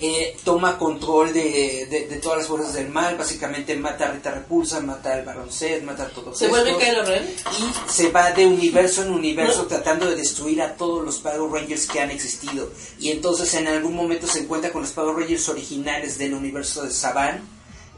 eh, 0.00 0.36
toma 0.42 0.76
control 0.76 1.32
de, 1.32 1.86
de- 1.88 2.08
de 2.08 2.16
todas 2.16 2.38
las 2.38 2.48
fuerzas 2.48 2.74
del 2.74 2.88
mal, 2.88 3.16
básicamente 3.16 3.76
mata 3.76 4.06
a 4.08 4.10
Rita 4.12 4.32
Repulsa, 4.32 4.80
mata 4.80 5.12
al 5.14 5.24
Barón 5.24 5.50
Zed, 5.52 5.82
mata 5.84 6.02
a 6.02 6.08
todos 6.08 6.36
¿Se 6.36 6.48
vuelve 6.48 6.76
Kylo 6.76 7.04
Ren? 7.04 7.22
y 7.26 7.90
se 7.92 8.10
va 8.10 8.32
de 8.32 8.44
universo 8.44 9.02
en 9.04 9.12
universo 9.12 9.66
tratando 9.66 10.10
de 10.10 10.16
destruir 10.16 10.60
a 10.62 10.74
todos 10.74 11.04
los 11.04 11.18
Power 11.18 11.48
Rangers 11.50 11.86
que 11.86 12.00
han 12.00 12.10
existido. 12.10 12.70
Y 12.98 13.10
entonces 13.12 13.54
en 13.54 13.68
algún 13.68 13.94
momento 13.94 14.26
se 14.26 14.40
encuentra 14.40 14.72
con 14.72 14.82
los 14.82 14.90
Power 14.90 15.14
Rangers 15.14 15.48
originales 15.48 16.18
del 16.18 16.34
universo 16.34 16.82
de 16.82 16.90
Saban. 16.90 17.42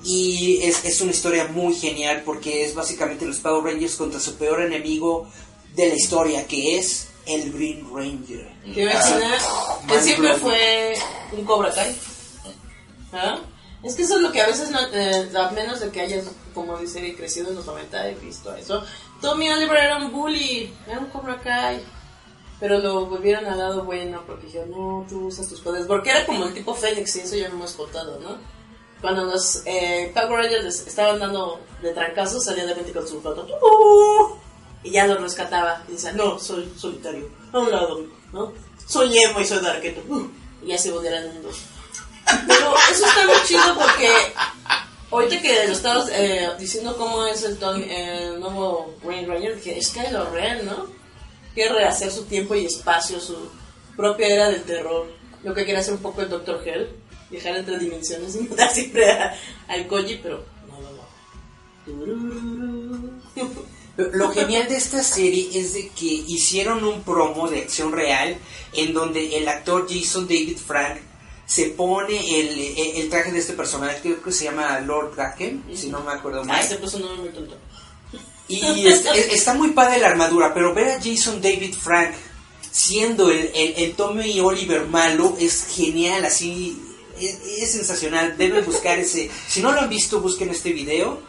Y 0.04 0.58
es, 0.62 0.84
es 0.84 1.00
una 1.00 1.10
historia 1.12 1.48
muy 1.48 1.74
genial 1.74 2.22
porque 2.26 2.66
es 2.66 2.74
básicamente 2.74 3.24
los 3.24 3.38
Power 3.38 3.64
Rangers 3.72 3.96
contra 3.96 4.20
su 4.20 4.36
peor 4.36 4.60
enemigo 4.60 5.26
de 5.76 5.88
la 5.90 5.94
historia, 5.94 6.46
que 6.46 6.78
es 6.78 7.08
el 7.26 7.52
Green 7.52 7.86
Ranger. 7.94 8.50
¿Te 8.74 8.82
imaginas? 8.82 9.44
Ah, 9.46 9.78
Que 9.86 10.00
siempre 10.00 10.32
fue 10.34 10.94
un 11.32 11.44
Cobra 11.44 11.70
Kai. 11.70 11.94
¿Ah? 13.12 13.38
Es 13.82 13.94
que 13.94 14.02
eso 14.02 14.16
es 14.16 14.22
lo 14.22 14.32
que 14.32 14.40
a 14.40 14.46
veces, 14.46 14.70
no, 14.70 14.78
eh, 14.92 15.30
a 15.36 15.50
menos 15.50 15.80
de 15.80 15.90
que 15.90 16.00
hayas, 16.00 16.24
como 16.54 16.78
dice, 16.78 17.14
crecido 17.14 17.50
en 17.50 17.56
los 17.56 17.66
90 17.66 18.08
he 18.08 18.14
visto 18.14 18.54
eso. 18.54 18.82
Tommy 19.20 19.50
Oliver 19.50 19.76
era 19.76 19.98
un 19.98 20.10
bully, 20.10 20.72
era 20.88 20.98
un 20.98 21.06
Cobra 21.06 21.38
Kai. 21.40 21.80
Pero 22.58 22.78
lo 22.78 23.04
volvieron 23.04 23.44
al 23.44 23.58
lado 23.58 23.84
bueno 23.84 24.22
porque 24.26 24.46
dijeron, 24.46 24.70
no, 24.70 25.06
tú 25.06 25.26
usas 25.26 25.46
tus 25.46 25.60
poderes. 25.60 25.86
Porque 25.86 26.10
era 26.10 26.24
como 26.24 26.46
el 26.46 26.54
tipo 26.54 26.74
Fénix 26.74 27.14
y 27.16 27.20
eso 27.20 27.36
ya 27.36 27.48
hemos 27.48 27.72
contado, 27.72 28.18
¿no? 28.18 28.38
Cuando 29.02 29.24
los 29.24 29.62
eh, 29.66 30.10
Power 30.14 30.44
Rangers 30.44 30.86
estaban 30.86 31.18
dando 31.20 31.60
de 31.82 31.92
trancazos, 31.92 32.44
salía 32.44 32.64
de 32.64 32.70
repente 32.70 32.92
con 32.94 33.06
su 33.06 33.20
flauta. 33.20 33.42
¡Uh! 33.42 34.45
Y 34.86 34.90
ya 34.90 35.06
lo 35.06 35.18
rescataba. 35.18 35.82
Y 35.88 35.92
decía, 35.92 36.12
no, 36.12 36.38
soy 36.38 36.72
solitario. 36.76 37.28
A 37.52 37.58
un 37.58 37.70
lado, 37.70 38.04
¿no? 38.32 38.52
Soy 38.86 39.18
emo 39.18 39.40
y 39.40 39.44
soy 39.44 39.60
darketo. 39.60 40.02
¡Uh! 40.08 40.28
Y 40.62 40.68
ya 40.68 40.78
se 40.78 40.90
volvieran 40.92 41.24
en 41.24 41.42
dos. 41.42 41.56
Pero 42.46 42.74
eso 42.90 43.06
está 43.06 43.26
muy 43.26 43.36
chido 43.46 43.74
porque 43.78 44.10
ahorita 45.10 45.40
que 45.40 45.66
lo 45.66 45.72
estabas 45.72 46.08
eh, 46.12 46.48
diciendo 46.58 46.96
cómo 46.96 47.24
es 47.26 47.42
el, 47.44 47.56
Tom- 47.58 47.82
el 47.88 48.40
nuevo 48.40 48.94
Green 49.02 49.28
Ranger, 49.28 49.60
que 49.60 49.78
es 49.78 49.88
Kylo 49.90 50.30
Ren, 50.30 50.66
¿no? 50.66 50.86
Quiere 51.54 51.74
rehacer 51.74 52.10
su 52.10 52.24
tiempo 52.24 52.54
y 52.54 52.66
espacio, 52.66 53.20
su 53.20 53.36
propia 53.96 54.26
era 54.28 54.50
del 54.50 54.62
terror. 54.64 55.06
Lo 55.44 55.54
que 55.54 55.64
quiere 55.64 55.78
hacer 55.80 55.94
un 55.94 56.00
poco 56.00 56.20
el 56.22 56.28
Doctor 56.28 56.60
Hell, 56.66 56.90
viajar 57.30 57.56
entre 57.56 57.78
dimensiones 57.78 58.34
y 58.36 58.40
matar 58.48 58.70
siempre 58.70 59.06
al 59.68 59.86
Koji, 59.86 60.16
pero 60.22 60.44
no, 61.86 62.06
no, 62.06 62.06
no. 63.36 63.66
Lo- 63.96 64.30
genial 64.32 64.68
de 64.68 64.76
esta 64.76 65.02
serie 65.02 65.48
es 65.54 65.72
de 65.72 65.88
que 65.88 66.04
hicieron 66.06 66.84
un 66.84 67.02
promo 67.02 67.48
de 67.48 67.60
acción 67.60 67.92
real 67.92 68.36
en 68.74 68.92
donde 68.92 69.36
el 69.38 69.48
actor 69.48 69.86
Jason 69.88 70.26
David 70.26 70.58
Frank 70.58 70.98
se 71.46 71.66
pone 71.70 72.40
el, 72.40 72.58
el- 72.58 72.96
el 73.02 73.08
traje 73.08 73.32
de 73.32 73.38
este 73.38 73.52
personaje, 73.54 74.00
creo 74.02 74.22
que 74.22 74.32
se 74.32 74.44
llama 74.44 74.80
Lord 74.80 75.14
Draken, 75.14 75.64
si 75.74 75.88
no 75.88 76.00
me 76.02 76.12
acuerdo 76.12 76.44
mal. 76.44 76.60
Ah, 76.60 76.62
se 76.62 76.76
puso 76.76 76.96
un 76.98 77.04
nombre 77.04 77.22
muy 77.22 77.32
tonto. 77.32 77.56
Y 78.48 78.86
es- 78.86 79.04
es- 79.06 79.32
está 79.32 79.54
muy 79.54 79.70
padre 79.70 79.98
la 80.00 80.08
armadura, 80.08 80.52
pero 80.52 80.74
ver 80.74 80.90
a 80.90 81.00
Jason 81.02 81.40
David 81.40 81.74
Frank 81.74 82.10
siendo 82.70 83.30
el, 83.30 83.50
el, 83.54 83.74
el 83.76 83.94
Tommy 83.94 84.38
Oliver 84.40 84.86
malo 84.86 85.36
es 85.40 85.66
genial, 85.74 86.24
así 86.26 86.78
es, 87.20 87.38
es 87.62 87.72
sensacional. 87.72 88.36
Deben 88.36 88.64
buscar 88.64 88.98
ese. 88.98 89.30
Si 89.48 89.60
no 89.60 89.72
lo 89.72 89.80
han 89.80 89.88
visto, 89.88 90.20
busquen 90.20 90.50
este 90.50 90.72
video 90.72 91.20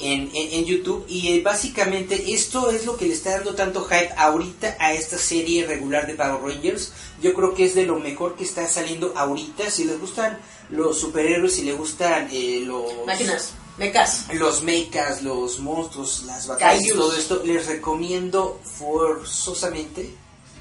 en, 0.00 0.30
en, 0.34 0.52
en 0.52 0.64
YouTube. 0.64 1.04
Y 1.08 1.28
eh, 1.28 1.42
básicamente 1.42 2.32
esto 2.34 2.70
es 2.70 2.86
lo 2.86 2.96
que 2.96 3.06
le 3.06 3.14
está 3.14 3.30
dando 3.30 3.54
tanto 3.54 3.84
hype 3.84 4.12
ahorita 4.16 4.76
a 4.78 4.92
esta 4.92 5.18
serie 5.18 5.66
regular 5.66 6.06
de 6.06 6.14
Power 6.14 6.40
Rangers. 6.42 6.92
Yo 7.22 7.34
creo 7.34 7.54
que 7.54 7.64
es 7.64 7.74
de 7.74 7.86
lo 7.86 7.98
mejor 7.98 8.36
que 8.36 8.44
está 8.44 8.68
saliendo 8.68 9.12
ahorita. 9.16 9.70
Si 9.70 9.84
les 9.84 10.00
gustan 10.00 10.38
los 10.70 10.98
superhéroes, 10.98 11.54
si 11.54 11.62
les 11.62 11.76
gustan 11.76 12.28
eh, 12.32 12.62
los 12.64 13.06
Máquinas, 13.06 13.52
mecas. 13.78 14.26
los 14.32 14.62
mechas, 14.62 15.22
los 15.22 15.58
monstruos, 15.58 16.24
las 16.26 16.46
batallas, 16.46 16.88
todo 16.94 17.14
esto, 17.16 17.42
les 17.44 17.66
recomiendo 17.66 18.60
forzosamente 18.78 20.14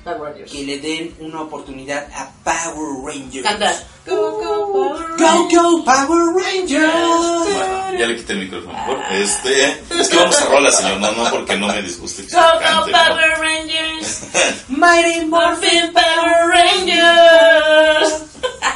Power 0.04 0.20
Rangers. 0.32 0.52
que 0.52 0.64
le 0.64 0.80
den 0.80 1.16
una 1.20 1.42
oportunidad 1.42 2.08
a 2.14 2.30
Power 2.44 3.06
Rangers. 3.06 3.46
Canta. 3.46 3.74
Go, 4.06 4.32
go, 4.34 4.74
Power 4.74 5.18
Go, 5.18 5.48
go, 5.50 5.84
Power 5.86 6.34
Rangers. 6.36 6.92
Bueno, 6.94 7.98
ya 8.00 8.06
le 8.08 8.16
quité 8.18 8.34
el 8.34 8.40
micrófono. 8.40 8.74
mejor. 8.74 9.00
Este, 9.12 9.70
es 9.98 10.10
que 10.10 10.18
vamos 10.18 10.42
a 10.42 10.46
rola, 10.46 10.72
señor. 10.72 11.00
No, 11.00 11.12
no, 11.14 11.30
porque 11.30 11.56
no 11.56 11.68
me 11.68 11.82
disguste 11.82 12.24
Go, 12.24 12.40
go. 12.40 12.92
Power 12.92 13.40
Rangers. 13.40 14.28
Mighty 14.68 15.26
Morphin 15.26 15.94
Power 15.94 16.48
Rangers. 16.50 18.14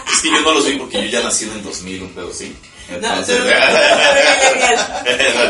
Es 0.09 0.21
que 0.23 0.32
yo 0.32 0.39
no 0.41 0.53
los 0.53 0.65
vi 0.65 0.78
yo 1.03 1.09
ya 1.09 1.21
nací 1.21 1.45
en 1.45 1.51
el 1.53 1.63
2000, 1.63 2.01
un 2.03 2.09
pedo. 2.09 2.27
No, 2.89 2.95
Entonces, 2.95 3.37
tú- 3.37 3.47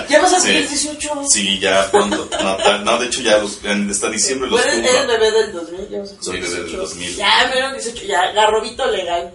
Ya 0.09 0.21
vas 0.21 0.33
a 0.33 0.37
cumplir 0.37 0.63
Sí. 0.67 0.67
18. 0.69 1.21
Sí, 1.31 1.59
ya 1.59 1.89
pronto. 1.91 2.27
No, 2.41 2.77
no, 2.79 2.97
de 2.99 3.05
hecho 3.07 3.21
ya 3.21 3.37
los, 3.37 3.63
en- 3.63 3.89
hasta 3.91 4.09
diciembre 4.09 4.49
los 4.49 4.59
Bueno, 4.61 4.77
eres 4.79 4.91
cumplo. 4.91 5.07
bebé 5.13 5.31
del 5.31 5.53
2000, 5.53 5.89
ya 5.89 5.99
vas 5.99 6.09
a 6.11 6.15
cumplir 6.15 6.23
Soy 6.23 6.39
bebé 6.41 6.49
del 6.55 6.63
18. 6.65 6.77
2000. 6.81 7.15
Ya, 7.15 7.51
menos 7.53 7.73
18, 7.73 8.05
ya, 8.07 8.31
garrobito 8.31 8.85
legal. 8.87 9.31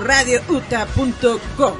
radiouta.com. 0.08 1.76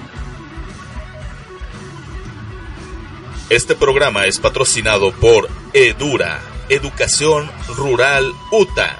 Este 3.49 3.74
programa 3.74 4.26
es 4.26 4.39
patrocinado 4.39 5.12
por 5.12 5.49
Edura, 5.72 6.43
Educación 6.68 7.51
Rural 7.68 8.31
UTA. 8.53 8.99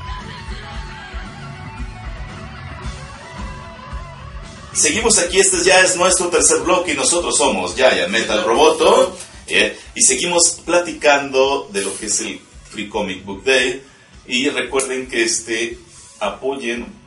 Seguimos 4.72 5.18
aquí, 5.18 5.39
este 5.39 5.62
ya 5.62 5.83
es 5.83 5.97
nuestro 5.97 6.29
tercer 6.29 6.61
bloque 6.61 6.93
y 6.93 6.97
nosotros 6.97 7.37
somos 7.37 7.76
Yaya 7.76 8.09
Metal 8.09 8.43
Roboto. 8.45 9.14
Eh, 9.47 9.79
y 9.95 10.01
seguimos 10.01 10.62
platicando 10.64 11.68
de 11.70 11.83
lo 11.83 11.95
que 11.99 12.07
es 12.07 12.18
el 12.20 12.41
Free 12.70 12.89
Comic 12.89 13.26
Book 13.26 13.45
Day. 13.45 13.83
Y 14.26 14.49
recuerden 14.49 15.07
que 15.07 15.22
este 15.24 15.79
apoyen 16.18 16.98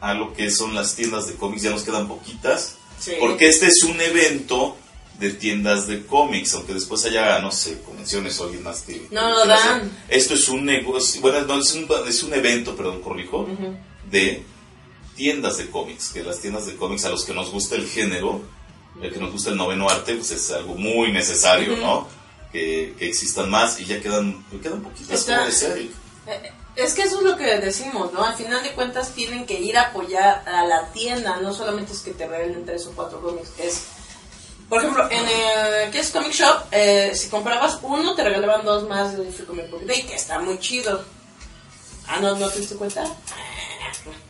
a 0.00 0.14
lo 0.14 0.32
que 0.34 0.50
son 0.50 0.74
las 0.74 0.94
tiendas 0.94 1.26
de 1.26 1.34
cómics, 1.34 1.62
ya 1.62 1.70
nos 1.70 1.82
quedan 1.82 2.08
poquitas. 2.08 2.76
Sí. 3.00 3.12
Porque 3.20 3.48
este 3.48 3.66
es 3.66 3.82
un 3.84 4.00
evento 4.00 4.76
de 5.18 5.30
tiendas 5.30 5.86
de 5.88 6.06
cómics, 6.06 6.54
aunque 6.54 6.74
después 6.74 7.04
haya, 7.04 7.40
no 7.40 7.50
sé, 7.50 7.80
convenciones 7.82 8.38
o 8.40 8.44
alguien 8.44 8.62
más 8.62 8.82
que... 8.82 9.06
No 9.10 9.20
hace. 9.38 9.48
dan. 9.68 9.90
Esto 10.08 10.34
es 10.34 10.48
un 10.48 10.64
negocio, 10.64 11.20
bueno, 11.20 11.40
no, 11.42 11.60
es 11.60 11.72
un, 11.74 11.88
es 12.06 12.22
un 12.22 12.34
evento, 12.34 12.76
perdón, 12.76 13.00
corrijo, 13.02 13.48
de 14.10 14.44
tiendas 15.16 15.58
de 15.58 15.68
cómics, 15.70 16.10
que 16.10 16.22
las 16.22 16.38
tiendas 16.38 16.66
de 16.66 16.76
cómics 16.76 17.04
a 17.04 17.10
los 17.10 17.24
que 17.24 17.34
nos 17.34 17.50
gusta 17.50 17.74
el 17.74 17.88
género, 17.88 18.42
el 19.02 19.12
que 19.12 19.18
nos 19.18 19.32
gusta 19.32 19.50
el 19.50 19.56
noveno 19.56 19.88
arte, 19.88 20.14
pues 20.14 20.30
es 20.30 20.50
algo 20.52 20.76
muy 20.76 21.10
necesario, 21.10 21.76
¿no? 21.76 22.06
Que, 22.52 22.94
que 22.98 23.08
existan 23.08 23.50
más 23.50 23.78
y 23.80 23.84
ya 23.86 24.00
quedan, 24.00 24.44
quedan 24.62 24.80
poquitas, 24.82 25.18
Está- 25.20 25.36
como 25.38 25.46
decía 25.48 25.68
Eric. 25.72 25.90
Es 26.78 26.94
que 26.94 27.02
eso 27.02 27.16
es 27.18 27.24
lo 27.24 27.36
que 27.36 27.58
decimos, 27.58 28.12
¿no? 28.12 28.24
Al 28.24 28.36
final 28.36 28.62
de 28.62 28.72
cuentas 28.72 29.10
tienen 29.10 29.46
que 29.46 29.54
ir 29.54 29.76
a 29.76 29.88
apoyar 29.88 30.44
a 30.46 30.64
la 30.64 30.86
tienda, 30.92 31.38
no 31.38 31.52
solamente 31.52 31.92
es 31.92 31.98
que 31.98 32.12
te 32.12 32.24
regalen 32.24 32.64
tres 32.64 32.86
o 32.86 32.92
cuatro 32.92 33.20
cómics, 33.20 33.50
es... 33.58 33.82
Por 34.68 34.78
ejemplo, 34.78 35.08
en 35.10 35.26
el 35.26 35.90
que 35.90 35.98
es 35.98 36.10
Comic 36.10 36.32
Shop, 36.32 36.66
eh, 36.70 37.10
si 37.16 37.30
comprabas 37.30 37.80
uno, 37.82 38.14
te 38.14 38.22
regalaban 38.22 38.64
dos 38.64 38.88
más 38.88 39.16
de 39.16 39.28
Free 39.32 39.46
Comic 39.46 39.70
Book 39.70 39.86
Day, 39.86 40.04
que 40.04 40.14
está 40.14 40.38
muy 40.38 40.60
chido. 40.60 41.04
Ah, 42.06 42.20
¿no, 42.20 42.36
no 42.36 42.48
te 42.48 42.60
diste 42.60 42.76
cuenta? 42.76 43.02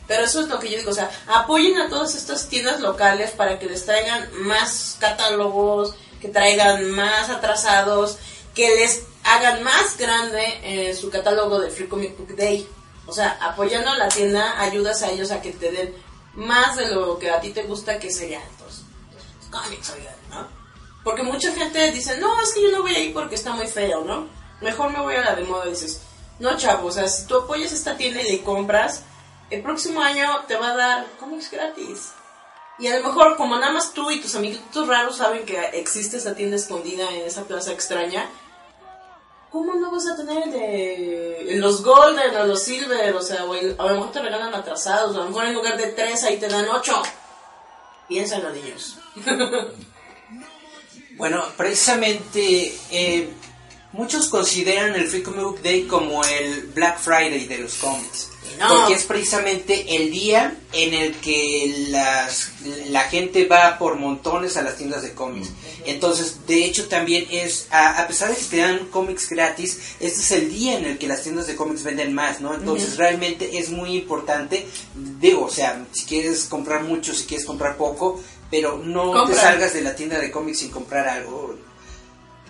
Pero 0.06 0.24
eso 0.24 0.40
es 0.40 0.48
lo 0.48 0.58
que 0.58 0.70
yo 0.70 0.78
digo, 0.78 0.90
o 0.90 0.94
sea, 0.94 1.10
apoyen 1.26 1.78
a 1.78 1.90
todas 1.90 2.14
estas 2.14 2.48
tiendas 2.48 2.80
locales 2.80 3.32
para 3.32 3.58
que 3.58 3.66
les 3.66 3.84
traigan 3.84 4.26
más 4.44 4.96
catálogos, 4.98 5.94
que 6.18 6.28
traigan 6.28 6.88
más 6.92 7.28
atrasados, 7.28 8.16
que 8.54 8.74
les 8.76 9.02
hagan 9.28 9.62
más 9.62 9.96
grande 9.96 10.60
eh, 10.62 10.94
su 10.94 11.10
catálogo 11.10 11.60
de 11.60 11.70
Free 11.70 11.88
Comic 11.88 12.16
Book 12.16 12.34
Day. 12.36 12.68
O 13.06 13.12
sea, 13.12 13.38
apoyando 13.40 13.90
a 13.90 13.96
la 13.96 14.08
tienda, 14.08 14.60
ayudas 14.60 15.02
a 15.02 15.10
ellos 15.10 15.30
a 15.30 15.40
que 15.40 15.52
te 15.52 15.70
den 15.70 15.94
más 16.34 16.76
de 16.76 16.88
lo 16.90 17.18
que 17.18 17.30
a 17.30 17.40
ti 17.40 17.50
te 17.50 17.62
gusta, 17.62 17.98
que 17.98 18.10
serían 18.10 18.42
los, 18.60 18.82
cómics, 19.50 19.90
oigan, 19.90 20.14
¿no? 20.30 20.46
Porque 21.02 21.22
mucha 21.22 21.52
gente 21.52 21.90
dice, 21.92 22.18
no, 22.18 22.40
es 22.40 22.52
que 22.52 22.62
yo 22.62 22.70
no 22.70 22.82
voy 22.82 22.94
a 22.94 22.98
ir 23.00 23.14
porque 23.14 23.34
está 23.34 23.52
muy 23.52 23.66
feo, 23.66 24.04
¿no? 24.04 24.28
Mejor 24.60 24.90
me 24.90 25.00
voy 25.00 25.14
a 25.14 25.22
la 25.22 25.34
de 25.34 25.44
moda. 25.44 25.66
Dices, 25.66 26.02
no, 26.38 26.56
chavo, 26.56 26.88
o 26.88 26.92
sea, 26.92 27.08
si 27.08 27.26
tú 27.26 27.36
apoyas 27.36 27.72
esta 27.72 27.96
tienda 27.96 28.20
y 28.20 28.30
le 28.30 28.42
compras, 28.42 29.02
el 29.50 29.62
próximo 29.62 30.02
año 30.02 30.44
te 30.46 30.56
va 30.56 30.72
a 30.72 30.76
dar 30.76 31.06
cómics 31.18 31.50
gratis. 31.50 32.12
Y 32.78 32.86
a 32.86 32.98
lo 32.98 33.08
mejor, 33.08 33.36
como 33.36 33.56
nada 33.58 33.72
más 33.72 33.92
tú 33.92 34.10
y 34.10 34.20
tus 34.20 34.34
amiguitos 34.34 34.86
raros 34.86 35.16
saben 35.16 35.44
que 35.44 35.58
existe 35.72 36.18
esa 36.18 36.34
tienda 36.34 36.56
escondida 36.56 37.10
en 37.10 37.26
esa 37.26 37.44
plaza 37.44 37.72
extraña, 37.72 38.28
¿cómo 39.50 39.74
no 39.74 39.90
vas 39.90 40.06
a 40.08 40.16
tener 40.16 40.50
de 40.50 41.56
los 41.56 41.82
Golden 41.82 42.36
o 42.36 42.46
los 42.46 42.62
Silver? 42.62 43.14
O 43.14 43.22
sea, 43.22 43.42
a 43.42 43.44
lo 43.44 43.94
mejor 43.94 44.12
te 44.12 44.20
regalan 44.20 44.54
atrasados, 44.54 45.16
a 45.16 45.20
lo 45.20 45.26
mejor 45.26 45.46
en 45.46 45.54
lugar 45.54 45.76
de 45.76 45.88
tres 45.88 46.24
ahí 46.24 46.38
te 46.38 46.48
dan 46.48 46.68
ocho. 46.68 47.02
Piénsalo, 48.08 48.50
niños. 48.50 48.96
Bueno, 51.18 51.44
precisamente 51.56 52.72
eh, 52.92 53.28
muchos 53.90 54.28
consideran 54.28 54.94
el 54.94 55.08
Free 55.08 55.24
Comic 55.24 55.42
Book 55.42 55.62
Day 55.62 55.82
como 55.82 56.22
el 56.22 56.68
Black 56.68 57.00
Friday 57.00 57.48
de 57.48 57.58
los 57.58 57.74
cómics. 57.74 58.30
No. 58.58 58.68
Porque 58.68 58.94
es 58.94 59.04
precisamente 59.04 59.96
el 59.96 60.10
día 60.10 60.56
en 60.72 60.94
el 60.94 61.14
que 61.16 61.86
las, 61.90 62.50
la 62.90 63.02
gente 63.02 63.46
va 63.46 63.78
por 63.78 63.96
montones 63.96 64.56
a 64.56 64.62
las 64.62 64.76
tiendas 64.76 65.02
de 65.02 65.14
cómics. 65.14 65.50
Entonces, 65.86 66.46
de 66.46 66.64
hecho, 66.64 66.88
también 66.88 67.26
es, 67.30 67.68
a, 67.70 68.02
a 68.02 68.06
pesar 68.08 68.30
de 68.30 68.36
que 68.36 68.44
te 68.44 68.56
dan 68.58 68.86
cómics 68.90 69.28
gratis, 69.28 69.78
este 70.00 70.20
es 70.20 70.30
el 70.32 70.50
día 70.50 70.78
en 70.78 70.84
el 70.84 70.98
que 70.98 71.06
las 71.06 71.22
tiendas 71.22 71.46
de 71.46 71.56
cómics 71.56 71.82
venden 71.82 72.14
más, 72.14 72.40
¿no? 72.40 72.54
Entonces, 72.54 72.96
realmente 72.96 73.58
es 73.58 73.70
muy 73.70 73.96
importante, 73.96 74.66
digo, 75.20 75.46
o 75.46 75.50
sea, 75.50 75.86
si 75.92 76.04
quieres 76.04 76.44
comprar 76.44 76.82
mucho, 76.82 77.14
si 77.14 77.24
quieres 77.24 77.46
comprar 77.46 77.76
poco, 77.76 78.20
pero 78.50 78.78
no 78.78 79.12
Compra. 79.12 79.34
te 79.34 79.40
salgas 79.40 79.74
de 79.74 79.82
la 79.82 79.94
tienda 79.94 80.18
de 80.18 80.30
cómics 80.30 80.58
sin 80.60 80.70
comprar 80.70 81.08
algo. 81.08 81.56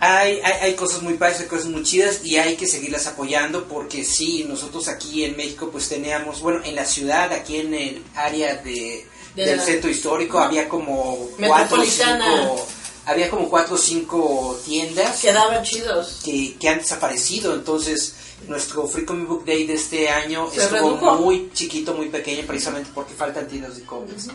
Hay, 0.01 0.38
hay, 0.44 0.53
hay 0.62 0.74
cosas 0.74 1.03
muy 1.03 1.14
padres, 1.14 1.40
hay 1.40 1.46
cosas 1.46 1.66
muy 1.66 1.82
chidas 1.82 2.24
y 2.24 2.36
hay 2.36 2.57
que 2.57 2.68
seguirlas 2.68 3.07
apoyando 3.09 3.64
porque 3.66 4.05
sí, 4.05 4.44
nosotros 4.49 4.86
aquí 4.86 5.24
en 5.24 5.36
México 5.36 5.70
pues 5.72 5.88
teníamos, 5.88 6.40
bueno, 6.40 6.61
en 6.64 6.76
la 6.76 6.84
ciudad, 6.84 7.32
aquí 7.32 7.57
en 7.57 7.74
el 7.74 8.03
área 8.14 8.55
de, 8.57 9.07
De 9.34 9.44
del 9.44 9.57
la- 9.57 9.62
centro 9.64 9.90
histórico 9.90 10.38
había 10.38 10.68
como 10.68 11.28
cuatro 11.44 11.82
cinco, 11.84 12.66
había 13.07 13.28
como 13.28 13.49
cuatro 13.49 13.74
o 13.74 13.78
cinco 13.78 14.61
tiendas 14.64 15.20
Quedaban 15.20 15.64
chidos. 15.64 16.20
que, 16.24 16.55
que 16.61 16.68
han 16.68 16.78
desaparecido, 16.78 17.55
entonces 17.55 18.14
nuestro 18.46 18.86
Free 18.86 19.05
Comic 19.05 19.26
Book 19.26 19.44
Day 19.44 19.66
de 19.66 19.74
este 19.74 20.09
año 20.11 20.49
Se 20.55 20.62
estuvo 20.62 20.90
redujo. 20.96 21.14
muy 21.16 21.51
chiquito, 21.53 21.92
muy 21.94 22.09
pequeño, 22.09 22.46
precisamente 22.46 22.90
porque 22.94 23.14
faltan 23.14 23.49
tiendas 23.49 23.76
de 23.76 23.82
cómics. 23.82 24.28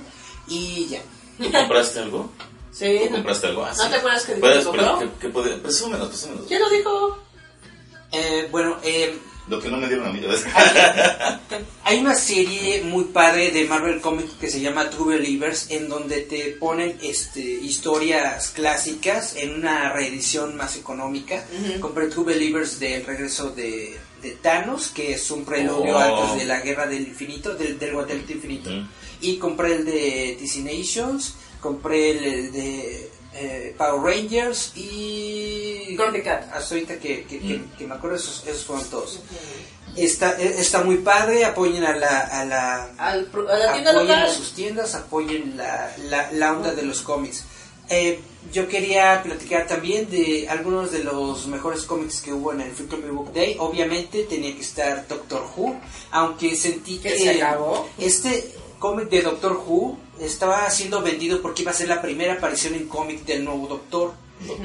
Y 0.49 0.87
ya. 0.87 1.01
¿Tú 1.37 1.49
compraste 1.49 1.99
algo? 1.99 2.29
Sí. 2.73 3.01
¿Tú 3.07 3.13
compraste 3.13 3.47
algo? 3.47 3.65
Ah, 3.65 3.73
¿No 3.77 3.89
te 3.89 3.95
acuerdas 3.95 4.23
que 4.25 4.33
Puedes, 4.33 4.57
dijo 4.59 4.71
que 4.71 4.77
pero, 4.79 4.91
compró? 4.91 5.11
¿qué- 5.11 5.17
qué 5.27 5.29
puede- 5.29 5.57
presúmenos, 5.57 6.07
presúmenos. 6.09 6.45
¿Quién 6.47 6.59
lo 6.61 6.69
dijo? 6.69 7.17
Eh, 8.11 8.47
bueno, 8.51 8.77
eh, 8.83 9.15
Lo 9.47 9.59
que 9.59 9.69
no 9.69 9.77
me 9.77 9.87
dieron 9.87 10.07
a 10.07 10.11
mí. 10.11 10.19
¿ves? 10.21 10.43
Hay 11.83 11.99
una 11.99 12.15
serie 12.15 12.81
muy 12.83 13.05
padre 13.05 13.51
de 13.51 13.65
Marvel 13.65 13.99
Comics 14.01 14.33
que 14.39 14.49
se 14.49 14.59
llama 14.61 14.89
True 14.89 15.17
Believers, 15.17 15.69
en 15.69 15.89
donde 15.89 16.21
te 16.21 16.55
ponen 16.59 16.97
este, 17.01 17.41
historias 17.41 18.51
clásicas 18.51 19.35
en 19.35 19.53
una 19.55 19.91
reedición 19.91 20.55
más 20.55 20.75
económica. 20.77 21.43
Compré 21.79 22.07
True 22.07 22.25
Believers 22.25 22.79
del 22.79 23.05
regreso 23.05 23.49
de, 23.49 23.97
de 24.21 24.31
Thanos, 24.41 24.87
que 24.87 25.13
es 25.13 25.29
un 25.31 25.43
preludio 25.43 25.95
Oh. 25.97 25.99
antes 26.23 26.39
de 26.39 26.45
la 26.45 26.61
Guerra 26.61 26.87
del 26.87 27.07
Infinito, 27.07 27.53
del, 27.55 27.77
del 27.77 27.93
Guantelete 27.93 28.33
Infinito. 28.33 28.69
Ujú. 28.69 28.87
Y 29.21 29.37
compré 29.37 29.75
el 29.75 29.85
de 29.85 30.37
DC 30.39 30.59
Nations, 30.61 31.35
compré 31.63 32.11
el, 32.11 32.23
el 32.25 32.51
de 32.51 33.09
eh, 33.33 33.73
Power 33.77 34.01
Rangers 34.15 34.71
y... 34.75 35.95
Thundercat. 35.97 36.53
Hasta 36.53 36.75
ahorita 36.75 36.99
que, 36.99 37.25
Mm. 37.41 37.77
que 37.77 37.87
me 37.87 37.95
acuerdo, 37.95 38.17
esos, 38.17 38.43
esos 38.45 38.65
fueron 38.65 38.85
todos. 38.89 39.19
Está, 39.95 40.39
eh, 40.39 40.55
está 40.59 40.83
muy 40.83 40.97
padre, 40.97 41.45
apoyen 41.45 41.83
a 41.83 41.95
la, 41.95 42.19
a 42.19 42.45
la, 42.45 42.83
Al 42.97 43.25
pro- 43.25 43.47
a 43.49 43.55
la 43.57 43.73
tienda 43.73 43.91
apoyen 43.91 44.07
local. 44.09 44.23
a 44.29 44.33
sus 44.33 44.53
tiendas, 44.53 44.95
apoyen 44.95 45.55
la, 45.57 45.95
la, 46.09 46.31
la 46.31 46.51
onda 46.53 46.73
de 46.73 46.83
los 46.83 47.01
cómics. 47.01 47.43
Eh, 47.89 48.19
yo 48.51 48.67
quería 48.67 49.21
platicar 49.23 49.67
también 49.67 50.09
de 50.09 50.47
algunos 50.49 50.91
de 50.91 51.03
los 51.03 51.45
mejores 51.47 51.83
cómics 51.83 52.21
que 52.21 52.33
hubo 52.33 52.51
en 52.53 52.61
el 52.61 52.71
Free 52.71 52.87
Comic 52.87 53.11
Book 53.11 53.33
Day. 53.33 53.55
Obviamente 53.59 54.23
tenía 54.23 54.55
que 54.55 54.61
estar 54.61 55.07
Doctor 55.07 55.45
Who, 55.55 55.75
aunque 56.11 56.55
sentí 56.55 56.97
¿Que 56.97 57.09
que 57.13 57.19
se 57.19 57.41
acabó? 57.41 57.87
este 57.99 58.55
cómic 58.83 59.07
de 59.09 59.21
Doctor 59.21 59.53
Who 59.65 59.97
estaba 60.19 60.69
siendo 60.69 61.01
vendido 61.01 61.41
porque 61.41 61.61
iba 61.61 61.71
a 61.71 61.73
ser 61.73 61.87
la 61.87 62.01
primera 62.01 62.33
aparición 62.33 62.73
en 62.75 62.89
cómic 62.89 63.23
del 63.25 63.45
nuevo 63.45 63.65
Doctor. 63.67 64.13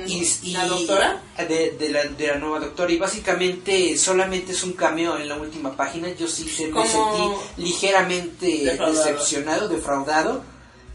Y, 0.09 0.27
y- 0.43 0.51
¿La 0.55 0.66
doctora? 0.66 1.23
De, 1.49 1.77
de 1.79 1.89
la, 1.91 2.03
de 2.03 2.27
la 2.27 2.35
nueva 2.35 2.59
doctora. 2.59 2.91
Y 2.91 2.97
básicamente 2.99 3.97
solamente 3.97 4.51
es 4.51 4.64
un 4.64 4.73
cameo 4.73 5.16
en 5.19 5.29
la 5.29 5.37
última 5.37 5.77
página. 5.77 6.09
Yo 6.11 6.27
sí 6.27 6.49
se, 6.49 6.66
me 6.66 6.83
sentí 6.83 7.23
ligeramente 7.59 8.47
Defraudado. 8.64 9.05
decepcionado, 9.05 9.69
defraudado. 9.69 10.43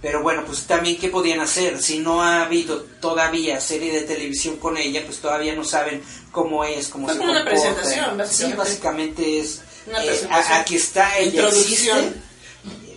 Pero 0.02 0.22
bueno, 0.22 0.44
pues 0.46 0.66
también, 0.68 0.98
¿qué 0.98 1.08
podían 1.08 1.40
hacer? 1.40 1.82
Si 1.82 2.00
no 2.00 2.22
ha 2.22 2.44
habido 2.44 2.82
todavía 3.00 3.62
serie 3.62 3.94
de 3.94 4.02
televisión 4.02 4.58
con 4.58 4.76
ella, 4.76 5.02
pues 5.06 5.20
todavía 5.20 5.56
no 5.56 5.64
saben 5.64 6.04
cómo 6.30 6.66
es, 6.66 6.90
cómo 6.90 7.06
Fue 7.06 7.14
se 7.14 7.20
como 7.22 7.32
una 7.32 7.46
comporta. 7.46 7.62
presentación, 7.74 8.18
básicamente. 8.18 8.36
Sí, 8.36 8.54
básicamente 8.58 9.40
es... 9.40 9.62
Una 9.88 10.04
eh, 10.04 10.28
aquí 10.52 10.76
está, 10.76 11.18
ella 11.20 11.48
existe, 11.48 11.92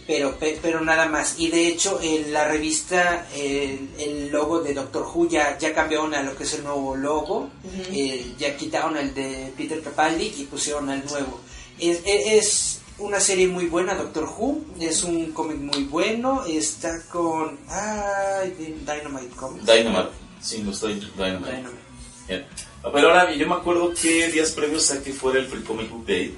pero, 0.07 0.37
pe- 0.39 0.59
pero 0.63 0.81
nada 0.81 1.07
más. 1.09 1.35
Y 1.39 1.49
de 1.49 1.67
hecho, 1.69 1.99
en 2.03 2.33
la 2.33 2.47
revista, 2.49 3.27
el, 3.35 3.89
el 3.99 4.29
logo 4.31 4.61
de 4.61 4.73
Doctor 4.75 5.07
Who 5.13 5.29
ya, 5.29 5.59
ya 5.59 5.75
cambiaron 5.75 6.15
a 6.15 6.23
lo 6.23 6.37
que 6.37 6.45
es 6.45 6.55
el 6.55 6.65
nuevo 6.65 6.95
logo. 6.97 7.51
Eh, 7.93 8.33
ya 8.39 8.57
quitaron 8.57 8.97
el 8.97 9.15
de 9.15 9.53
Peter 9.57 9.83
Capaldi 9.83 10.33
y 10.39 10.45
pusieron 10.45 10.91
el 10.91 11.05
nuevo. 11.07 11.41
Es, 11.79 12.01
es- 12.05 12.27
es 12.27 12.81
una 12.99 13.21
serie 13.21 13.47
muy 13.49 13.67
buena, 13.67 13.95
Doctor 13.95 14.25
Who. 14.25 14.61
Es 14.81 15.03
un 15.05 15.33
cómic 15.33 15.59
muy 15.59 15.85
bueno. 15.85 16.45
Está 16.47 17.03
con. 17.11 17.59
Ay, 17.69 18.51
Dynamite 18.87 19.35
Comics. 19.37 19.67
Dynamite. 19.67 20.11
Sí, 20.41 20.63
no 20.63 20.71
estoy 20.71 20.95
Dynamite. 20.95 21.51
Dynamite. 21.51 21.87
Bien. 22.29 22.47
Pero 22.93 23.09
ahora 23.09 23.35
yo 23.35 23.49
me 23.49 23.55
acuerdo 23.55 23.93
que 23.93 24.29
días 24.31 24.53
previos 24.53 24.91
a 24.93 25.03
que 25.03 25.13
fuera 25.13 25.39
el 25.39 25.47
Free 25.47 25.63
Comic 25.63 25.91
Book 25.91 26.07
Day, 26.07 26.37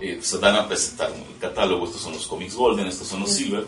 eh, 0.00 0.18
se 0.22 0.38
dan 0.38 0.56
a 0.56 0.68
presentar 0.68 1.10
el 1.10 1.38
catálogo, 1.40 1.86
estos 1.86 2.00
son 2.02 2.12
los 2.12 2.26
cómics 2.26 2.54
Golden, 2.54 2.86
estos 2.86 3.08
son 3.08 3.20
los 3.20 3.32
Silver, 3.32 3.66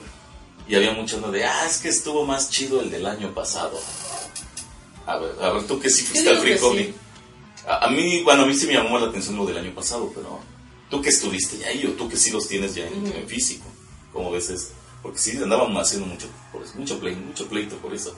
y 0.68 0.74
había 0.76 0.92
mucha 0.92 1.16
onda 1.16 1.30
de, 1.30 1.44
ah, 1.44 1.66
es 1.66 1.78
que 1.78 1.88
estuvo 1.88 2.24
más 2.24 2.50
chido 2.50 2.80
el 2.80 2.90
del 2.90 3.06
año 3.06 3.34
pasado. 3.34 3.78
A 5.06 5.16
ver, 5.18 5.34
a 5.42 5.50
ver, 5.52 5.66
tú 5.66 5.80
que 5.80 5.90
sí 5.90 6.04
fuiste 6.04 6.28
al 6.30 6.38
Free 6.38 6.58
Comic. 6.58 6.86
sí. 6.88 6.94
A, 7.66 7.86
a 7.86 7.90
mí, 7.90 8.22
bueno, 8.22 8.42
a 8.42 8.46
mí 8.46 8.54
sí 8.54 8.66
me 8.66 8.74
llamó 8.74 8.98
la 8.98 9.06
atención 9.06 9.36
lo 9.36 9.44
del 9.44 9.58
año 9.58 9.74
pasado, 9.74 10.10
pero 10.14 10.38
tú 10.90 11.00
que 11.02 11.08
estuviste 11.08 11.58
ya 11.58 11.68
ahí 11.68 11.84
o 11.86 11.92
tú 11.92 12.08
que 12.08 12.16
sí 12.16 12.30
los 12.30 12.46
tienes 12.46 12.74
ya 12.74 12.86
en, 12.86 13.06
en 13.06 13.26
físico, 13.28 13.64
¿cómo 14.12 14.30
ves 14.30 14.50
esto? 14.50 14.74
Porque 15.02 15.18
sí 15.18 15.36
andaban 15.36 15.76
haciendo 15.76 16.06
mucho, 16.06 16.28
por 16.52 16.62
eso, 16.62 16.74
mucho, 16.76 17.00
play, 17.00 17.16
mucho 17.16 17.48
pleito 17.48 17.76
por 17.78 17.92
eso. 17.92 18.14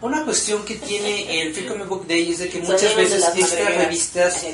Una 0.00 0.24
cuestión 0.24 0.64
que 0.64 0.74
tiene 0.76 1.42
el 1.42 1.54
Free 1.54 1.66
Comic 1.66 1.86
Book 1.88 2.06
Day 2.08 2.30
es 2.32 2.38
de 2.40 2.48
que 2.48 2.58
muchas 2.60 2.94
veces 2.96 3.22
estas 3.36 3.76
revistas 3.76 4.44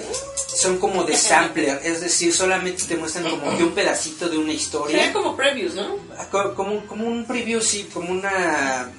son 0.57 0.79
como 0.79 1.05
de 1.05 1.17
sampler, 1.17 1.81
es 1.85 2.01
decir, 2.01 2.35
solamente 2.35 2.83
te 2.85 2.97
muestran 2.97 3.29
como 3.31 3.57
que 3.57 3.65
un 3.65 3.73
pedacito 3.73 4.29
de 4.29 4.37
una 4.39 4.53
historia. 4.53 4.97
Sería 4.99 5.13
como 5.13 5.37
previews, 5.37 5.75
¿no? 5.75 5.97
Co- 6.31 6.55
como, 6.55 6.85
como 6.87 7.07
un 7.07 7.25
preview, 7.25 7.61
sí, 7.61 7.89
como 7.93 8.11
una... 8.11 8.91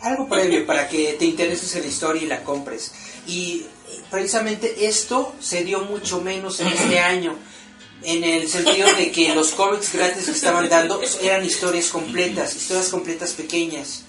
Algo 0.00 0.26
previo 0.28 0.64
para 0.66 0.88
que 0.88 1.14
te 1.18 1.26
intereses 1.26 1.74
en 1.76 1.82
la 1.82 1.88
historia 1.88 2.22
y 2.22 2.26
la 2.26 2.42
compres. 2.42 2.92
Y 3.26 3.66
precisamente 4.10 4.86
esto 4.86 5.34
se 5.40 5.62
dio 5.62 5.80
mucho 5.80 6.22
menos 6.22 6.58
en 6.60 6.68
este 6.68 7.00
año, 7.00 7.36
en 8.02 8.24
el 8.24 8.48
sentido 8.48 8.88
de 8.94 9.12
que 9.12 9.34
los 9.34 9.50
cómics 9.50 9.92
gratis 9.92 10.24
que 10.24 10.30
estaban 10.30 10.70
dando 10.70 11.02
eran 11.20 11.44
historias 11.44 11.88
completas, 11.88 12.56
historias 12.56 12.88
completas 12.88 13.32
pequeñas. 13.34 14.04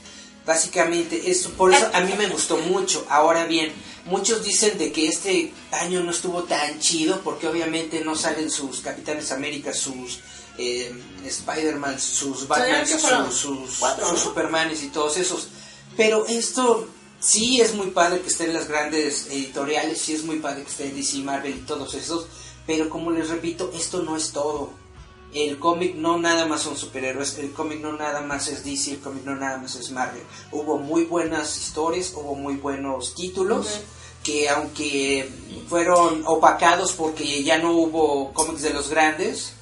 Básicamente, 0.46 1.30
esto, 1.30 1.52
por 1.52 1.72
eso 1.72 1.90
a 1.94 2.02
mí 2.02 2.14
me 2.18 2.28
gustó 2.28 2.58
mucho. 2.58 3.06
Ahora 3.10 3.46
bien, 3.46 3.72
muchos 4.06 4.44
dicen 4.44 4.78
de 4.78 4.92
que 4.92 5.08
este 5.08 5.54
año 5.72 6.02
no 6.02 6.12
estuvo 6.12 6.44
tan 6.44 6.80
chido 6.80 7.22
porque 7.22 7.48
obviamente 7.48 8.04
no 8.04 8.16
salen 8.16 8.50
sus 8.50 8.82
Capitanes 8.82 9.32
América, 9.32 9.72
sus 9.72 10.20
eh, 10.58 10.92
Spider-Man, 11.26 12.00
sus 12.00 12.48
Batman, 12.48 12.88
sus, 12.88 13.02
sus, 13.36 13.78
cuatro, 13.80 14.08
sus 14.08 14.18
¿no? 14.18 14.24
Supermanes 14.24 14.82
y 14.84 14.88
todos 14.88 15.18
esos. 15.18 15.50
Pero 15.96 16.26
esto 16.26 16.88
sí 17.20 17.62
es 17.62 17.76
muy 17.76 17.92
padre 17.92 18.22
que 18.22 18.30
estén 18.30 18.54
las 18.54 18.68
grandes 18.68 19.28
editoriales, 19.28 20.02
sí 20.02 20.14
es 20.14 20.24
muy 20.24 20.40
padre 20.40 20.64
que 20.64 20.72
estén 20.72 20.96
DC, 20.96 21.20
Marvel 21.20 21.56
y 21.56 21.62
todos 21.62 21.94
esos. 21.94 22.26
Pero 22.66 22.90
como 22.90 23.12
les 23.12 23.30
repito, 23.30 23.72
esto 23.76 24.02
no 24.02 24.18
es 24.18 24.32
todo. 24.32 24.74
El 25.34 25.60
cómic 25.60 25.96
no 25.96 26.18
nada 26.18 26.46
más 26.46 26.62
son 26.62 26.76
superhéroes, 26.76 27.38
el 27.38 27.52
cómic 27.54 27.80
no 27.80 27.94
nada 27.94 28.22
más 28.22 28.48
es 28.50 28.64
DC, 28.66 28.92
el 28.92 29.00
cómic 29.00 29.24
no 29.24 29.36
nada 29.36 29.58
más 29.58 29.76
es 29.76 29.92
Marvel. 29.92 30.24
Hubo 30.52 30.78
muy 30.78 31.06
buenas 31.06 31.58
historias, 31.58 32.12
hubo 32.16 32.36
muy 32.36 32.56
buenos 32.56 33.16
títulos. 33.16 33.80
que 34.24 34.48
aunque 34.50 35.28
fueron 35.68 36.22
opacados 36.28 36.94
porque 36.94 37.44
ya 37.44 37.58
no 37.58 37.72
hubo 37.72 38.32
cómics 38.34 38.62
de 38.62 38.70
los 38.72 38.88
grandes, 38.90 39.54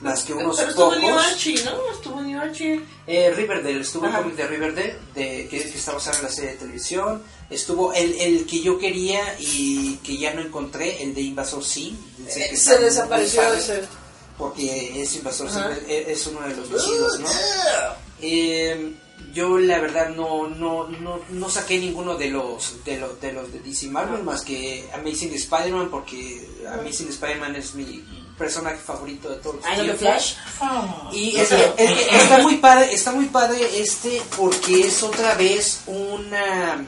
las 0.00 0.22
que 0.22 0.32
unos 0.34 0.56
Pero 0.58 0.68
estuvo 0.70 0.86
pocos. 0.90 1.02
New 1.02 1.18
Archie, 1.18 1.64
¿no? 1.64 1.72
Estuvo 1.92 2.20
New 2.20 2.40
Archie. 2.40 2.80
Eh, 3.06 3.32
Riverdale, 3.34 3.80
estuvo 3.80 4.06
el 4.06 4.12
cómic 4.12 4.36
de 4.36 4.46
Riverdale, 4.46 4.98
de, 5.14 5.48
que, 5.50 5.58
que 5.58 5.78
está 5.78 5.92
basado 5.92 6.18
en 6.18 6.22
la 6.24 6.28
serie 6.28 6.50
de 6.50 6.56
televisión. 6.58 7.22
Estuvo 7.50 7.92
el, 7.94 8.14
el 8.20 8.46
que 8.46 8.60
yo 8.60 8.78
quería 8.78 9.20
y 9.40 9.96
que 10.04 10.16
ya 10.18 10.34
no 10.34 10.42
encontré, 10.42 11.02
el 11.02 11.12
de 11.14 11.22
Invasor 11.22 11.64
Sim. 11.64 11.96
Eh, 12.28 12.56
Se 12.56 12.78
desapareció 12.78 13.42
ese. 13.54 13.82
Porque 14.38 15.02
es 15.02 15.14
Invasor 15.16 15.48
Ajá. 15.48 15.70
es, 15.88 16.26
uno 16.26 16.40
de 16.42 16.56
los 16.56 16.68
chidos, 16.68 17.20
¿no? 17.20 17.28
Eh, 18.20 18.94
yo 19.32 19.58
la 19.58 19.78
verdad 19.78 20.10
no, 20.10 20.48
no, 20.48 20.88
no, 20.88 21.20
no 21.28 21.50
saqué 21.50 21.78
ninguno 21.78 22.16
de 22.16 22.30
los 22.30 22.84
de 22.84 22.98
los 22.98 23.20
de 23.20 23.32
los 23.32 23.52
de 23.52 23.60
DC 23.60 23.88
Marvel 23.88 24.22
más 24.22 24.42
que 24.42 24.88
Amazing 24.94 25.34
Spider-Man 25.34 25.88
porque 25.90 26.48
Amazing 26.72 27.08
Spider-Man 27.08 27.56
es 27.56 27.74
mi 27.74 28.04
personaje 28.38 28.78
favorito 28.78 29.28
de 29.28 29.36
todos 29.36 29.56
los 29.56 29.64
Ay, 29.66 29.78
¿no 29.78 29.84
de 29.84 29.94
tiempos. 29.94 30.36
Flash? 30.58 31.14
Y 31.14 31.36
es 31.36 31.52
es 31.52 32.12
está 32.12 32.38
muy 32.38 32.56
padre, 32.56 32.92
está 32.92 33.12
muy 33.12 33.26
padre 33.26 33.80
este 33.80 34.22
porque 34.36 34.86
es 34.86 35.02
otra 35.02 35.34
vez 35.34 35.82
una 35.86 36.84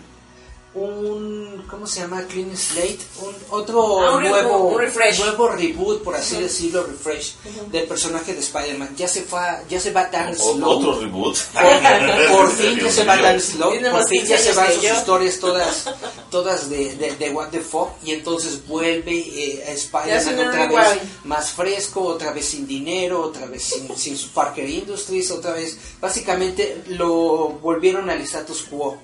un 0.81 1.65
¿cómo 1.69 1.87
se 1.87 2.01
llama? 2.01 2.23
Clean 2.27 2.57
slate, 2.57 2.99
un 3.21 3.35
otro 3.51 4.01
Ah, 4.01 4.17
un 4.17 4.23
nuevo 4.23 4.57
un 4.69 4.79
refresh. 4.79 5.19
nuevo 5.21 5.49
reboot 5.49 6.03
por 6.03 6.17
así 6.17 6.37
decirlo, 6.41 6.85
refresh 6.85 7.35
del 7.71 7.87
personaje 7.87 8.33
de 8.35 8.41
Spider-Man. 8.41 8.97
Ya 8.97 9.07
se 9.09 9.23
fue, 9.23 9.41
ya 9.69 9.79
se 9.79 9.91
va 9.93 10.11
tan 10.11 10.33
O- 10.33 10.35
slow. 10.35 10.71
otro 10.79 11.01
reboot. 11.01 11.37
Por 12.33 12.51
fin 12.53 12.79
ya 12.79 12.91
se 12.91 13.05
va 13.05 13.21
tan 13.21 13.41
slow, 13.41 13.73
por 13.91 14.09
fin 14.09 14.25
ya 14.25 14.37
15 14.37 14.39
se 14.39 14.53
van 14.55 14.73
sus 14.73 14.85
historias 14.85 15.39
todas 15.39 15.85
todas 16.31 16.69
de, 16.71 16.95
de, 16.97 17.17
de 17.17 17.31
What 17.31 17.49
the 17.49 17.61
Fuck 17.61 17.91
y 18.05 18.13
entonces 18.13 18.67
vuelve 18.67 19.13
eh, 19.19 19.65
a 19.69 19.73
Spider-Man 19.73 20.49
otra 20.49 20.67
vez 20.67 21.01
más 21.25 21.51
fresco, 21.53 22.03
otra 22.03 22.33
vez 22.33 22.47
sin 22.47 22.67
dinero, 22.67 23.23
otra 23.23 23.47
vez 23.47 23.63
sin, 23.63 23.97
sin 23.97 24.17
su 24.17 24.29
Parker 24.31 24.69
Industries, 24.69 25.31
otra 25.31 25.53
vez 25.53 25.77
básicamente 26.01 26.83
lo 26.89 27.49
volvieron 27.61 28.09
al 28.11 28.21
status 28.23 28.63
quo 28.71 28.99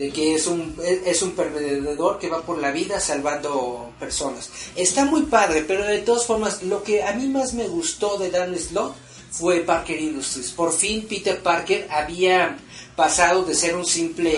de 0.00 0.10
que 0.10 0.34
es 0.34 0.46
un 0.46 0.74
es 1.04 1.20
un 1.20 1.32
perdedor 1.32 2.18
que 2.18 2.30
va 2.30 2.40
por 2.40 2.56
la 2.56 2.70
vida 2.70 2.98
salvando 2.98 3.92
personas. 4.00 4.48
Está 4.74 5.04
muy 5.04 5.24
padre, 5.24 5.62
pero 5.68 5.84
de 5.84 5.98
todas 5.98 6.24
formas 6.24 6.62
lo 6.62 6.82
que 6.82 7.02
a 7.02 7.12
mí 7.12 7.26
más 7.26 7.52
me 7.52 7.68
gustó 7.68 8.16
de 8.16 8.30
Dan 8.30 8.58
Slott 8.58 8.94
fue 9.30 9.60
Parker 9.60 10.00
Industries. 10.00 10.52
Por 10.52 10.72
fin 10.72 11.06
Peter 11.06 11.42
Parker 11.42 11.86
había 11.90 12.56
pasado 12.96 13.44
de 13.44 13.54
ser 13.54 13.76
un 13.76 13.84
simple 13.84 14.32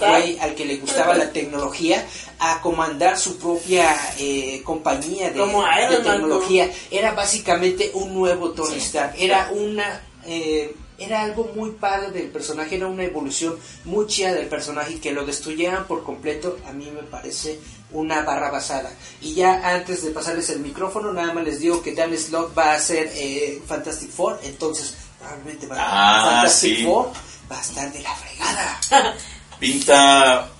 güey 0.00 0.38
al 0.38 0.54
que 0.54 0.64
le 0.64 0.78
gustaba 0.78 1.14
la 1.14 1.30
tecnología 1.30 2.02
a 2.38 2.62
comandar 2.62 3.18
su 3.18 3.36
propia 3.36 3.94
eh, 4.18 4.62
compañía 4.64 5.28
de, 5.28 5.38
Como 5.38 5.64
tecnología. 6.02 6.70
Era 6.90 7.12
básicamente 7.12 7.90
un 7.92 8.14
nuevo 8.14 8.52
Tony 8.52 8.78
Stark. 8.78 9.16
Era 9.18 9.50
una 9.52 10.00
eh, 10.24 10.74
era 10.98 11.22
algo 11.22 11.50
muy 11.54 11.70
padre 11.72 12.10
del 12.10 12.28
personaje, 12.28 12.76
era 12.76 12.86
una 12.86 13.04
evolución 13.04 13.56
muy 13.84 14.06
chida 14.06 14.32
del 14.32 14.46
personaje 14.46 14.94
y 14.94 14.98
que 14.98 15.12
lo 15.12 15.24
destruyeran 15.26 15.86
por 15.86 16.04
completo 16.04 16.58
a 16.68 16.72
mí 16.72 16.90
me 16.90 17.02
parece 17.02 17.58
una 17.90 18.22
barra 18.22 18.50
basada. 18.50 18.90
Y 19.20 19.34
ya 19.34 19.68
antes 19.68 20.04
de 20.04 20.10
pasarles 20.10 20.50
el 20.50 20.60
micrófono, 20.60 21.12
nada 21.12 21.32
más 21.32 21.44
les 21.44 21.60
digo 21.60 21.82
que 21.82 21.94
Dan 21.94 22.16
Slott 22.16 22.56
va 22.56 22.72
a 22.72 22.74
hacer 22.74 23.10
eh, 23.14 23.60
Fantastic 23.66 24.10
Four, 24.10 24.40
entonces 24.44 24.94
probablemente 25.18 25.66
va 25.66 25.76
a 25.76 25.80
Ah, 25.80 26.30
Fantastic 26.30 26.76
sí. 26.76 26.84
Four 26.84 27.10
va 27.50 27.58
a 27.58 27.62
estar 27.62 27.92
de 27.92 28.00
la 28.00 28.14
fregada. 28.14 28.80
Pinta 29.58 30.50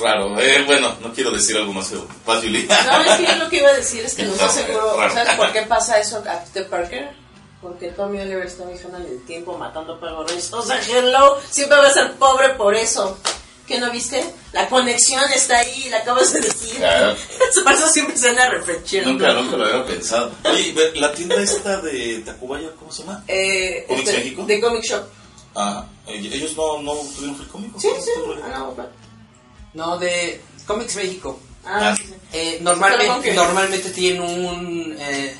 raro. 0.00 0.38
Eh, 0.40 0.62
bueno, 0.66 0.96
no 1.02 1.12
quiero 1.12 1.30
decir 1.30 1.56
algo 1.56 1.72
más 1.72 1.88
feo. 1.88 2.06
Paz. 2.24 2.42
No, 2.44 2.48
es 2.48 3.18
que 3.18 3.26
yo 3.26 3.36
lo 3.36 3.48
que 3.48 3.58
iba 3.58 3.68
a 3.68 3.74
decir 3.74 4.04
es 4.04 4.14
que 4.14 4.24
no 4.24 4.32
estoy 4.32 4.48
seguro. 4.50 4.96
¿Sabes 5.12 5.34
por 5.34 5.52
qué 5.52 5.62
pasa 5.62 5.98
eso 5.98 6.18
a 6.18 6.44
Peter 6.44 6.68
Parker? 6.68 7.21
Porque 7.62 7.88
Tommy 7.92 8.20
Oliver 8.20 8.44
está 8.44 8.64
viajando 8.64 8.98
en 8.98 9.06
el 9.06 9.24
tiempo 9.24 9.56
matando 9.56 9.98
perros. 10.00 10.52
O 10.52 10.62
sea, 10.62 10.80
Hello 10.82 11.38
siempre 11.48 11.78
va 11.78 11.86
a 11.86 11.92
ser 11.92 12.12
pobre 12.14 12.50
por 12.50 12.74
eso. 12.74 13.16
¿Qué 13.66 13.78
no 13.78 13.90
viste? 13.92 14.22
La 14.52 14.68
conexión 14.68 15.22
está 15.32 15.58
ahí, 15.58 15.88
la 15.88 15.98
acabas 15.98 16.32
de 16.32 16.40
decir. 16.40 16.76
Claro. 16.76 17.16
Por 17.64 17.72
eso 17.72 17.88
siempre 17.88 18.16
se 18.16 18.30
anda 18.30 18.50
refrescando. 18.50 19.12
Nunca, 19.12 19.32
nunca 19.34 19.56
lo 19.56 19.64
había 19.64 19.86
pensado. 19.86 20.32
Oye, 20.44 20.74
la 20.96 21.12
tienda 21.12 21.40
esta 21.40 21.80
de 21.80 22.18
Tacubaya, 22.18 22.70
¿cómo 22.78 22.90
se 22.90 23.04
llama? 23.04 23.22
Eh, 23.28 23.84
¿Comics 23.86 24.08
este, 24.08 24.18
México? 24.20 24.44
De 24.46 24.60
Comic 24.60 24.82
Shop. 24.82 25.04
Ah, 25.54 25.86
ellos 26.08 26.56
no, 26.56 26.82
no 26.82 26.94
tuvieron 27.14 27.36
free 27.36 27.46
comic. 27.46 27.70
Sí, 27.78 27.88
sí. 28.00 28.10
Ah, 28.44 28.58
no. 28.58 28.76
No, 29.74 29.98
de 29.98 30.40
Comics 30.66 30.96
México. 30.96 31.38
Ah, 31.64 31.94
sí, 31.96 32.04
sí. 32.04 32.14
Eh, 32.32 32.58
normalmente, 32.60 33.32
normalmente 33.32 33.90
tienen 33.90 34.22
un, 34.22 34.96
eh, 34.98 35.36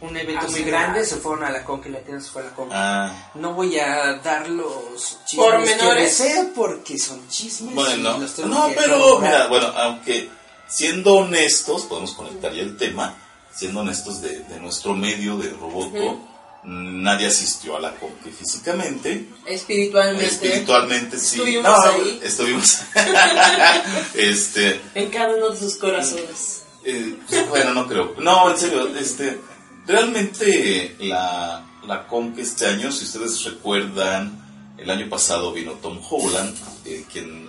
un 0.00 0.16
evento 0.16 0.42
Ah, 0.46 0.50
muy 0.50 0.60
sí, 0.60 0.64
grande, 0.64 1.00
ah. 1.00 1.04
se 1.04 1.16
fueron 1.16 1.44
a 1.44 1.50
la 1.50 1.64
Conca 1.64 1.88
y 1.88 1.92
la 1.92 2.00
tienda 2.00 2.22
se 2.22 2.30
fue 2.30 2.42
a 2.42 2.44
la 2.46 2.50
Conca. 2.54 2.74
Ah, 2.76 3.30
No 3.34 3.54
voy 3.54 3.78
a 3.78 4.14
dar 4.22 4.48
los 4.48 5.18
chismes 5.24 5.72
que 5.74 5.94
deseo 5.94 6.50
porque 6.54 6.98
son 6.98 7.26
chismes. 7.28 7.74
bueno. 7.74 8.18
los 8.18 8.38
No, 8.40 8.68
pero 8.76 9.18
mira, 9.20 9.46
bueno, 9.48 9.68
aunque 9.76 10.28
siendo 10.68 11.14
honestos, 11.14 11.84
podemos 11.84 12.12
conectar 12.12 12.52
ya 12.52 12.62
el 12.62 12.76
tema, 12.76 13.14
siendo 13.54 13.80
honestos 13.80 14.20
de, 14.20 14.40
de 14.40 14.60
nuestro 14.60 14.94
medio 14.94 15.38
de 15.38 15.48
Roboto, 15.50 16.18
nadie 16.64 17.28
asistió 17.28 17.76
a 17.76 17.80
la 17.80 17.94
Conque 17.94 18.30
físicamente. 18.30 19.28
Espiritualmente. 19.46 20.26
Espiritualmente 20.26 21.18
sí. 21.18 21.36
Estuvimos 21.36 21.64
No, 21.70 21.80
ahí. 21.80 22.20
Estuvimos. 22.22 22.80
este. 24.14 24.80
En 24.94 25.10
cada 25.10 25.34
uno 25.34 25.50
de 25.50 25.58
sus 25.58 25.76
corazones. 25.76 26.62
Eh, 26.84 27.16
bueno, 27.48 27.72
no 27.74 27.86
creo. 27.88 28.14
No, 28.18 28.50
en 28.50 28.58
serio, 28.58 28.88
este, 28.96 29.40
realmente 29.86 30.96
la, 31.00 31.64
la 31.86 32.06
Conque 32.06 32.42
este 32.42 32.66
año, 32.66 32.90
si 32.92 33.04
ustedes 33.04 33.42
recuerdan, 33.44 34.44
el 34.78 34.90
año 34.90 35.08
pasado 35.08 35.52
vino 35.52 35.72
Tom 35.72 35.98
Holland, 36.08 36.54
eh, 36.84 37.04
quien 37.10 37.46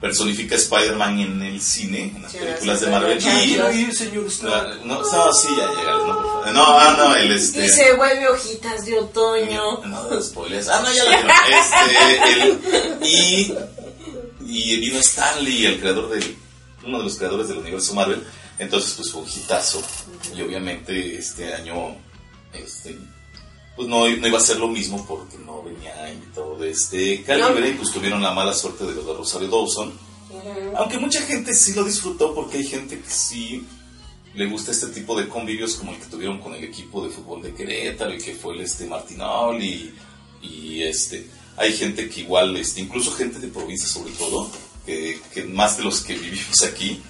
personifica 0.00 0.54
a 0.54 0.58
Spider-Man 0.58 1.18
en 1.20 1.42
el 1.42 1.60
cine, 1.62 2.12
en 2.14 2.22
las 2.22 2.32
Sí, 2.32 2.38
películas 2.38 2.80
de 2.80 2.86
Marvel. 2.88 3.18
Quiero 3.18 3.72
ir, 3.72 3.94
señor 3.94 4.26
Stark. 4.26 4.84
no, 4.84 5.00
no, 5.00 5.32
sí, 5.32 5.48
ya 5.56 5.66
llega, 5.68 5.92
no. 5.92 6.52
No, 6.52 6.78
ah, 6.78 6.94
no, 6.98 7.14
el 7.16 7.32
este. 7.32 7.64
Y 7.64 7.68
se 7.70 7.94
vuelve 7.94 8.28
hojitas 8.28 8.84
de 8.84 8.98
otoño. 8.98 9.80
No, 9.86 10.10
no, 10.10 10.20
spoilers. 10.20 10.68
Ah, 10.68 10.82
no, 10.82 10.92
ya 10.92 11.04
lo 11.04 11.10
dijeron. 11.10 12.60
Este, 13.00 13.06
y, 13.08 13.54
y 14.46 14.76
vino 14.76 14.98
Stanley, 14.98 15.66
el 15.66 15.80
creador 15.80 16.10
del, 16.10 16.36
uno 16.84 16.98
de 16.98 17.04
los 17.04 17.16
creadores 17.16 17.48
del 17.48 17.58
universo 17.58 17.94
Marvel. 17.94 18.22
Entonces, 18.58 18.92
pues 18.94 19.10
fue 19.10 19.22
un 19.22 19.28
hitazo. 19.28 19.82
Y 20.36 20.42
obviamente 20.42 21.16
este 21.16 21.54
año, 21.54 21.96
este, 22.52 22.96
pues 23.76 23.88
no, 23.88 24.08
no 24.08 24.28
iba 24.28 24.38
a 24.38 24.42
ser 24.42 24.58
lo 24.58 24.68
mismo 24.68 25.04
porque 25.06 25.38
no 25.38 25.62
venía 25.62 26.12
invitado 26.12 26.56
de 26.58 26.70
este 26.70 27.22
calibre. 27.22 27.70
Y 27.70 27.72
pues 27.74 27.92
tuvieron 27.92 28.22
la 28.22 28.32
mala 28.32 28.54
suerte 28.54 28.84
de 28.84 28.94
lo 28.94 29.02
de 29.04 29.14
Rosario 29.14 29.48
Dawson. 29.48 29.92
Aunque 30.76 30.98
mucha 30.98 31.22
gente 31.22 31.54
sí 31.54 31.74
lo 31.74 31.84
disfrutó 31.84 32.34
porque 32.34 32.58
hay 32.58 32.66
gente 32.66 32.98
que 32.98 33.10
sí 33.10 33.64
le 34.34 34.46
gusta 34.46 34.72
este 34.72 34.88
tipo 34.88 35.16
de 35.18 35.28
convivios 35.28 35.76
como 35.76 35.92
el 35.92 35.98
que 35.98 36.06
tuvieron 36.06 36.40
con 36.40 36.54
el 36.54 36.64
equipo 36.64 37.04
de 37.04 37.10
fútbol 37.10 37.40
de 37.42 37.54
Querétaro 37.54 38.12
y 38.12 38.18
que 38.18 38.34
fue 38.34 38.54
el 38.54 38.62
este 38.62 38.86
Martinol 38.86 39.62
y, 39.62 39.94
y 40.42 40.82
este 40.82 41.28
hay 41.56 41.72
gente 41.72 42.08
que 42.08 42.20
igual, 42.20 42.56
este, 42.56 42.80
incluso 42.80 43.12
gente 43.12 43.38
de 43.38 43.48
provincia 43.48 43.86
sobre 43.86 44.12
todo, 44.12 44.50
que, 44.84 45.20
que 45.32 45.44
más 45.44 45.76
de 45.76 45.84
los 45.84 46.00
que 46.00 46.14
vivimos 46.14 46.62
aquí. 46.62 47.00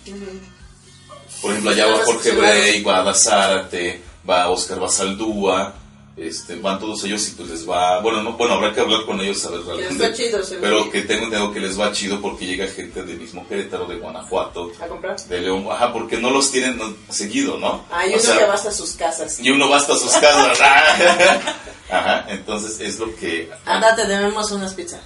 Por 1.42 1.50
ejemplo, 1.50 1.70
allá 1.72 1.86
va 1.86 2.04
Jorge 2.04 2.30
Brey, 2.32 2.82
va 2.82 3.00
Ada 3.00 3.14
Zárate, 3.14 4.00
va 4.28 4.48
Oscar 4.50 4.80
Basaldúa, 4.80 5.74
este, 6.16 6.54
van 6.56 6.78
todos 6.78 7.02
ellos 7.04 7.26
y 7.28 7.32
pues 7.32 7.48
les 7.50 7.68
va, 7.68 8.00
bueno, 8.00 8.22
no, 8.22 8.34
bueno, 8.34 8.54
habrá 8.54 8.72
que 8.72 8.80
hablar 8.80 9.04
con 9.04 9.20
ellos 9.20 9.44
a 9.44 9.50
ver 9.50 9.62
realmente. 9.62 10.08
va 10.08 10.14
chido, 10.14 10.38
pero 10.60 10.88
que 10.90 11.02
tengo 11.02 11.24
entendido 11.24 11.52
que 11.52 11.58
les 11.60 11.78
va 11.78 11.90
chido 11.92 12.20
porque 12.20 12.46
llega 12.46 12.68
gente 12.68 13.02
del 13.02 13.18
mismo 13.18 13.46
Querétaro, 13.48 13.86
de 13.86 13.96
Guanajuato, 13.96 14.70
¿A 14.80 14.86
comprar? 14.86 15.20
de 15.20 15.40
León, 15.40 15.66
ajá, 15.70 15.92
porque 15.92 16.16
no 16.16 16.30
los 16.30 16.52
tienen 16.52 16.78
no, 16.78 16.94
seguido, 17.10 17.58
¿no? 17.58 17.84
Ah, 17.90 18.06
y 18.06 18.10
O 18.10 18.14
uno 18.14 18.22
sea, 18.22 18.38
que 18.38 18.44
va 18.44 18.54
hasta 18.54 18.70
sus 18.70 18.92
casas. 18.92 19.40
y 19.40 19.50
uno 19.50 19.68
va 19.68 19.78
hasta 19.78 19.96
sus 19.96 20.12
casas. 20.12 20.58
Ajá, 21.90 22.24
entonces 22.28 22.80
es 22.80 22.98
lo 22.98 23.14
que. 23.16 23.50
Anda, 23.66 23.94
te 23.94 24.06
debemos 24.06 24.50
unas 24.52 24.72
pizzas. 24.72 25.00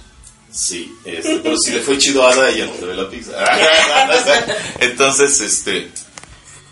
Sí, 0.51 0.95
este, 1.05 1.37
pero 1.43 1.57
si 1.57 1.71
le 1.71 1.81
fue 1.81 1.97
chido 1.97 2.25
a 2.25 2.31
Ada, 2.31 2.49
ella 2.49 2.65
nos 2.67 2.79
debe 2.79 2.95
la 2.95 3.09
pizza. 3.09 3.31
Entonces, 4.79 5.39
este, 5.41 5.91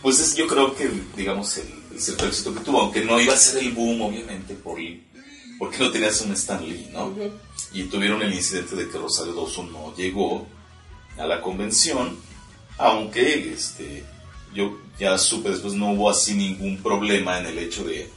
pues 0.07 0.21
es, 0.21 0.37
yo 0.37 0.47
creo 0.47 0.73
que, 0.73 0.89
digamos, 1.17 1.57
el, 1.57 1.67
el 1.91 1.99
cierto 1.99 2.27
éxito 2.27 2.53
que 2.53 2.61
tuvo, 2.61 2.79
aunque 2.79 3.03
no 3.03 3.19
iba 3.19 3.33
a 3.33 3.35
ser 3.37 3.61
el 3.61 3.73
boom, 3.73 4.03
obviamente, 4.03 4.53
por, 4.53 4.79
porque 5.59 5.79
no 5.79 5.91
tenías 5.91 6.21
un 6.21 6.31
Stan 6.31 6.65
Lee, 6.65 6.87
¿no? 6.93 7.13
Y 7.73 7.83
tuvieron 7.83 8.21
el 8.21 8.33
incidente 8.33 8.77
de 8.77 8.87
que 8.87 8.97
Rosario 8.97 9.33
Dawson 9.33 9.69
no 9.69 9.93
llegó 9.97 10.47
a 11.17 11.27
la 11.27 11.41
convención, 11.41 12.17
aunque, 12.77 13.51
este, 13.51 14.05
yo 14.53 14.77
ya 14.97 15.17
supe 15.17 15.49
después 15.49 15.73
no 15.73 15.91
hubo 15.91 16.09
así 16.09 16.35
ningún 16.35 16.81
problema 16.81 17.39
en 17.39 17.47
el 17.47 17.57
hecho 17.57 17.83
de, 17.83 18.09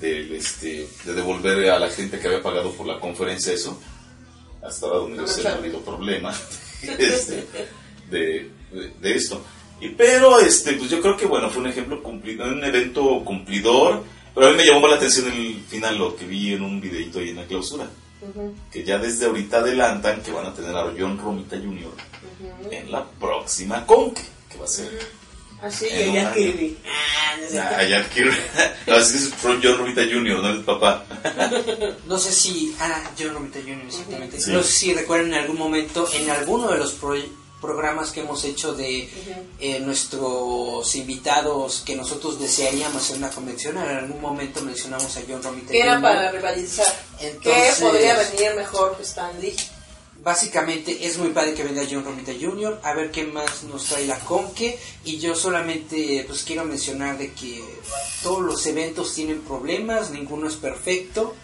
de, 0.00 0.36
este, 0.36 0.88
de 1.04 1.14
devolver 1.14 1.70
a 1.70 1.78
la 1.78 1.90
gente 1.90 2.18
que 2.18 2.26
había 2.26 2.42
pagado 2.42 2.72
por 2.72 2.88
la 2.88 2.98
conferencia 2.98 3.52
eso 3.52 3.80
hasta 4.60 4.88
donde 4.88 5.18
no 5.18 5.48
ha 5.48 5.52
habido 5.52 5.78
problema 5.82 6.34
este, 6.82 7.46
de, 8.10 8.50
de, 8.72 8.90
de 9.00 9.14
esto. 9.14 9.44
Y, 9.80 9.90
pero 9.90 10.40
este, 10.40 10.72
pues 10.74 10.90
yo 10.90 11.00
creo 11.00 11.16
que 11.16 11.26
bueno, 11.26 11.50
fue 11.50 11.60
un 11.62 11.68
ejemplo 11.68 12.02
cumplido, 12.02 12.44
un 12.46 12.64
evento 12.64 13.22
cumplidor, 13.24 14.02
pero 14.34 14.48
a 14.48 14.50
mí 14.50 14.56
me 14.56 14.64
llamó 14.66 14.86
la 14.88 14.96
atención 14.96 15.30
el 15.30 15.62
final, 15.68 15.98
lo 15.98 16.16
que 16.16 16.24
vi 16.26 16.54
en 16.54 16.62
un 16.62 16.80
videito 16.80 17.18
ahí 17.18 17.30
en 17.30 17.36
la 17.36 17.44
clausura, 17.46 17.86
que 18.72 18.82
ya 18.84 18.98
desde 18.98 19.26
ahorita 19.26 19.58
adelantan 19.58 20.22
que 20.22 20.32
van 20.32 20.46
a 20.46 20.54
tener 20.54 20.74
a 20.76 20.92
John 20.98 21.18
Romita 21.18 21.56
Jr. 21.56 21.92
en 22.70 22.90
la 22.90 23.04
próxima 23.04 23.84
Conque, 23.86 24.22
que 24.50 24.58
va 24.58 24.64
a 24.64 24.68
ser 24.68 24.98
Así, 25.62 25.86
ya 25.88 26.20
año. 26.28 26.34
Kirby. 26.34 26.76
Ah, 26.86 27.34
no 27.40 27.48
sé. 27.48 27.58
a 27.58 27.82
Jack 27.88 28.10
Kirby. 28.12 28.36
No, 28.86 28.96
es 28.96 29.08
que 29.10 29.16
es 29.18 29.32
John 29.42 29.78
Romita 29.78 30.02
Jr., 30.02 30.42
no 30.42 30.48
el 30.50 30.60
papá. 30.64 31.04
No 32.06 32.18
sé 32.18 32.30
si. 32.32 32.74
Ah, 32.78 33.10
John 33.18 33.32
Romita 33.34 33.58
Jr. 33.60 33.80
exactamente. 33.86 34.38
Sí. 34.40 34.52
No 34.52 34.62
sé 34.62 34.70
si 34.72 34.92
recuerdan 34.94 35.28
en 35.32 35.40
algún 35.40 35.56
momento, 35.58 36.06
en 36.12 36.28
alguno 36.30 36.68
de 36.70 36.78
los 36.78 36.92
pro- 36.92 37.14
programas 37.60 38.10
que 38.10 38.20
hemos 38.20 38.44
hecho 38.44 38.74
de 38.74 39.08
eh, 39.60 39.80
nuestros 39.80 40.94
invitados 40.94 41.82
que 41.84 41.96
nosotros 41.96 42.38
desearíamos 42.38 43.02
hacer 43.02 43.16
una 43.16 43.30
convención, 43.30 43.76
en 43.78 43.96
algún 43.96 44.20
momento 44.20 44.60
mencionamos 44.62 45.16
a 45.16 45.20
John 45.28 45.42
Romita 45.42 45.72
Que 45.72 45.80
era 45.80 46.00
para 46.00 46.30
rivalizar. 46.30 46.86
¿Qué 47.18 47.72
podría 47.80 48.16
venir 48.16 48.54
mejor 48.56 48.96
que 48.96 49.02
Stan 49.02 49.40
Lee? 49.40 49.56
Básicamente 50.26 51.06
es 51.06 51.18
muy 51.18 51.28
padre 51.28 51.54
que 51.54 51.62
venga 51.62 51.86
John 51.88 52.04
Romita 52.04 52.32
Jr. 52.32 52.80
A 52.82 52.94
ver 52.94 53.12
qué 53.12 53.24
más 53.24 53.62
nos 53.62 53.84
trae 53.84 54.06
la 54.06 54.18
Conque. 54.18 54.76
Y 55.04 55.18
yo 55.18 55.36
solamente 55.36 56.24
pues 56.26 56.42
quiero 56.42 56.64
mencionar 56.64 57.16
de 57.16 57.32
que 57.32 57.62
todos 58.24 58.40
los 58.40 58.66
eventos 58.66 59.14
tienen 59.14 59.42
problemas, 59.42 60.10
ninguno 60.10 60.48
es 60.48 60.56
perfecto. 60.56 61.36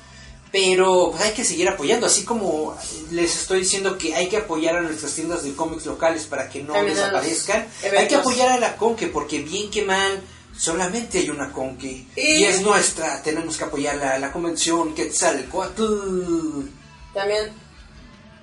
Pero 0.53 1.11
pues, 1.11 1.23
hay 1.25 1.33
que 1.33 1.45
seguir 1.45 1.67
apoyando, 1.69 2.07
así 2.07 2.25
como 2.25 2.77
les 3.11 3.35
estoy 3.41 3.61
diciendo 3.61 3.97
que 3.97 4.15
hay 4.15 4.29
que 4.29 4.37
apoyar 4.37 4.77
a 4.77 4.83
nuestras 4.83 5.13
tiendas 5.15 5.43
de 5.43 5.55
cómics 5.55 5.87
locales 5.87 6.25
para 6.27 6.49
que 6.51 6.63
no 6.63 6.75
También 6.75 6.95
desaparezcan. 6.95 7.67
Hay 7.97 8.07
que 8.07 8.17
apoyar 8.17 8.51
a 8.51 8.59
la 8.61 8.77
Conque 8.77 9.07
porque 9.09 9.41
bien 9.41 9.71
que 9.71 9.83
mal 9.83 10.21
solamente 10.55 11.19
hay 11.21 11.31
una 11.31 11.51
Conque 11.53 12.05
y, 12.15 12.21
Y- 12.21 12.45
es 12.45 12.61
nuestra. 12.61 13.23
Tenemos 13.23 13.57
que 13.57 13.65
apoyarla, 13.65 14.19
la 14.19 14.31
convención 14.31 14.95
Quetzalcoatl. 14.95 16.67
También 17.15 17.51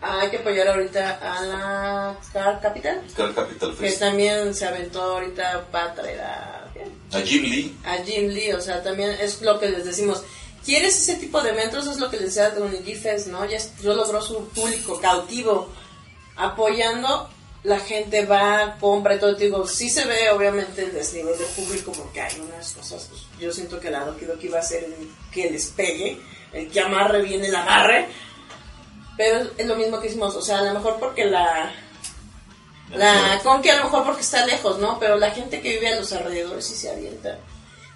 hay 0.02 0.30
que 0.32 0.38
apoyar 0.38 0.68
ahorita 0.70 1.20
a 1.22 1.42
la 1.46 2.18
Star 2.24 2.60
Capital. 2.60 3.02
Car 3.16 3.36
Capital 3.36 3.76
Que 3.78 3.92
también 3.92 4.56
se 4.56 4.66
aventó 4.66 5.02
ahorita 5.02 5.68
para 5.72 5.94
traer 5.94 6.22
a, 6.22 6.72
A 7.14 7.22
Jim 7.22 7.44
Lee. 7.44 7.78
a 7.86 7.98
Jim 7.98 8.30
Lee. 8.30 8.54
O 8.54 8.62
sea, 8.62 8.82
también 8.82 9.12
es 9.12 9.42
lo 9.42 9.60
que 9.60 9.70
les 9.70 9.86
decimos. 9.86 10.24
¿Quieres 10.66 10.98
ese 10.98 11.16
tipo 11.16 11.42
de 11.42 11.52
eventos? 11.52 11.88
Es 11.88 11.98
lo 11.98 12.10
que 12.10 12.18
les 12.18 12.36
decía 12.36 12.52
de 12.52 12.62
un 12.62 12.72
G-Fest, 12.72 13.28
¿no? 13.28 13.46
Ya, 13.46 13.58
ya 13.58 13.94
logró 13.94 14.22
su 14.22 14.48
público 14.50 15.00
cautivo. 15.00 15.70
Apoyando, 16.36 17.30
la 17.64 17.80
gente 17.80 18.26
va, 18.26 18.78
compra 18.80 19.16
y 19.16 19.20
todo. 19.20 19.36
Te 19.36 19.46
digo, 19.46 19.68
sí 19.68 19.90
se 19.90 20.06
ve 20.06 20.30
obviamente 20.32 20.84
el 20.84 20.94
desnivel 20.94 21.38
del 21.38 21.48
público 21.48 21.92
porque 21.92 22.22
hay 22.22 22.40
unas 22.40 22.74
cosas. 22.74 23.08
pues, 23.10 23.22
yo 23.40 23.52
siento 23.52 23.80
que 23.80 23.90
la 23.90 24.06
Doki 24.06 24.26
Doki 24.26 24.48
va 24.48 24.60
a 24.60 24.64
ser 24.64 24.84
el 24.84 25.12
que 25.32 25.50
les 25.50 25.68
pegue, 25.68 26.20
el 26.54 26.70
que 26.70 26.80
amarre 26.80 27.22
bien 27.22 27.44
el 27.44 27.56
agarre. 27.56 28.08
Pero 29.18 29.50
es 29.58 29.68
lo 29.68 29.76
mismo 29.76 30.00
que 30.00 30.08
hicimos, 30.08 30.36
o 30.36 30.42
sea, 30.42 30.60
a 30.60 30.64
lo 30.64 30.74
mejor 30.76 30.98
porque 30.98 31.26
la, 31.26 31.74
la 32.96 33.40
Conque 33.44 33.70
a 33.70 33.78
lo 33.78 33.84
mejor 33.86 34.06
porque 34.06 34.22
está 34.22 34.46
lejos, 34.46 34.80
¿no? 34.80 34.98
Pero 34.98 35.18
la 35.18 35.32
gente 35.32 35.62
que 35.62 35.74
vive 35.74 35.94
a 35.94 36.00
los 36.00 36.12
alrededores 36.14 36.66
sí 36.66 36.76
se 36.76 36.90
avienta. 36.90 37.38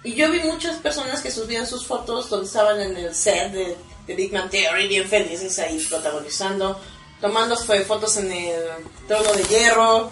Y 0.04 0.14
yo 0.14 0.30
vi 0.30 0.40
muchas 0.40 0.76
personas 0.76 1.22
que 1.22 1.30
subían 1.30 1.66
sus 1.66 1.86
fotos 1.86 2.28
donde 2.28 2.46
estaban 2.46 2.78
en 2.78 2.94
el 2.94 3.14
set 3.14 3.52
de, 3.52 3.74
de 4.06 4.14
Big 4.14 4.34
Man 4.34 4.50
Theory, 4.50 4.86
bien 4.86 5.08
felices 5.08 5.58
ahí 5.58 5.78
protagonizando, 5.88 6.78
tomando 7.22 7.56
fotos 7.56 8.18
en 8.18 8.30
el 8.30 8.62
trono 9.08 9.32
de 9.32 9.42
hierro, 9.44 10.10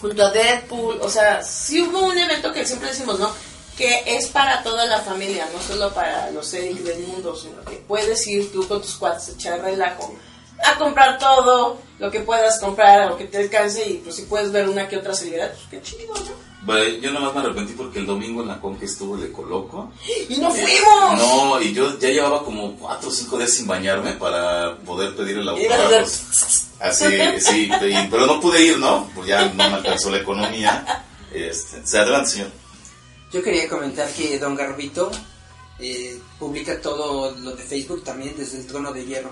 junto 0.00 0.24
a 0.24 0.30
Deadpool. 0.30 1.00
O 1.00 1.10
sea, 1.10 1.42
sí 1.42 1.82
hubo 1.82 2.06
un 2.06 2.16
evento 2.16 2.52
que 2.52 2.64
siempre 2.64 2.90
decimos, 2.90 3.18
¿no? 3.18 3.32
Que 3.76 4.04
es 4.06 4.28
para 4.28 4.62
toda 4.62 4.86
la 4.86 5.00
familia, 5.00 5.48
no 5.52 5.60
solo 5.60 5.92
para 5.92 6.30
los 6.30 6.54
Eric 6.54 6.78
del 6.78 7.00
mundo, 7.00 7.34
sino 7.34 7.64
que 7.64 7.78
puedes 7.88 8.24
ir 8.28 8.52
tú 8.52 8.68
con 8.68 8.80
tus 8.80 8.94
cuates 8.94 9.30
echar 9.30 9.60
relajo, 9.60 10.14
a 10.64 10.78
comprar 10.78 11.18
todo 11.18 11.78
lo 11.98 12.10
que 12.12 12.20
puedas 12.20 12.60
comprar, 12.60 13.10
lo 13.10 13.16
que 13.16 13.24
te 13.24 13.38
alcance, 13.38 13.84
y 13.88 13.94
pues 13.94 14.14
si 14.14 14.22
puedes 14.22 14.52
ver 14.52 14.68
una 14.68 14.88
que 14.88 14.98
otra 14.98 15.14
celebridad, 15.14 15.52
pues 15.52 15.66
qué 15.68 15.82
chido, 15.82 16.14
¿no? 16.14 16.53
Bueno, 16.64 16.84
yo 17.00 17.12
nomás 17.12 17.34
me 17.34 17.40
arrepentí 17.40 17.74
porque 17.74 17.98
el 17.98 18.06
domingo 18.06 18.40
en 18.40 18.48
la 18.48 18.60
Conque 18.60 18.86
estuvo 18.86 19.16
de 19.18 19.30
Coloco. 19.30 19.92
¡Y 20.28 20.38
no 20.38 20.50
fuimos! 20.50 21.18
No, 21.18 21.60
y 21.60 21.74
yo 21.74 21.98
ya 21.98 22.08
llevaba 22.08 22.42
como 22.42 22.74
cuatro 22.76 23.10
o 23.10 23.12
cinco 23.12 23.36
días 23.36 23.52
sin 23.52 23.66
bañarme 23.66 24.12
para 24.12 24.76
poder 24.78 25.14
pedir 25.14 25.38
el 25.38 25.48
autógrafo. 25.48 26.22
Así, 26.80 27.06
sí, 27.40 27.70
pero 28.10 28.26
no 28.26 28.40
pude 28.40 28.62
ir, 28.62 28.78
¿no? 28.78 29.08
Pues 29.14 29.28
ya 29.28 29.44
no 29.46 29.54
me 29.54 29.64
alcanzó 29.64 30.10
la 30.10 30.18
economía. 30.18 31.04
Este, 31.32 31.86
se 31.86 31.98
adelante, 31.98 32.30
señor. 32.30 32.50
Yo 33.32 33.42
quería 33.42 33.68
comentar 33.68 34.08
que 34.12 34.38
Don 34.38 34.54
Garbito 34.54 35.10
eh, 35.78 36.18
publica 36.38 36.80
todo 36.80 37.32
lo 37.32 37.56
de 37.56 37.62
Facebook 37.62 38.04
también 38.04 38.34
desde 38.38 38.58
el 38.58 38.66
trono 38.66 38.92
de 38.92 39.04
hierro. 39.04 39.30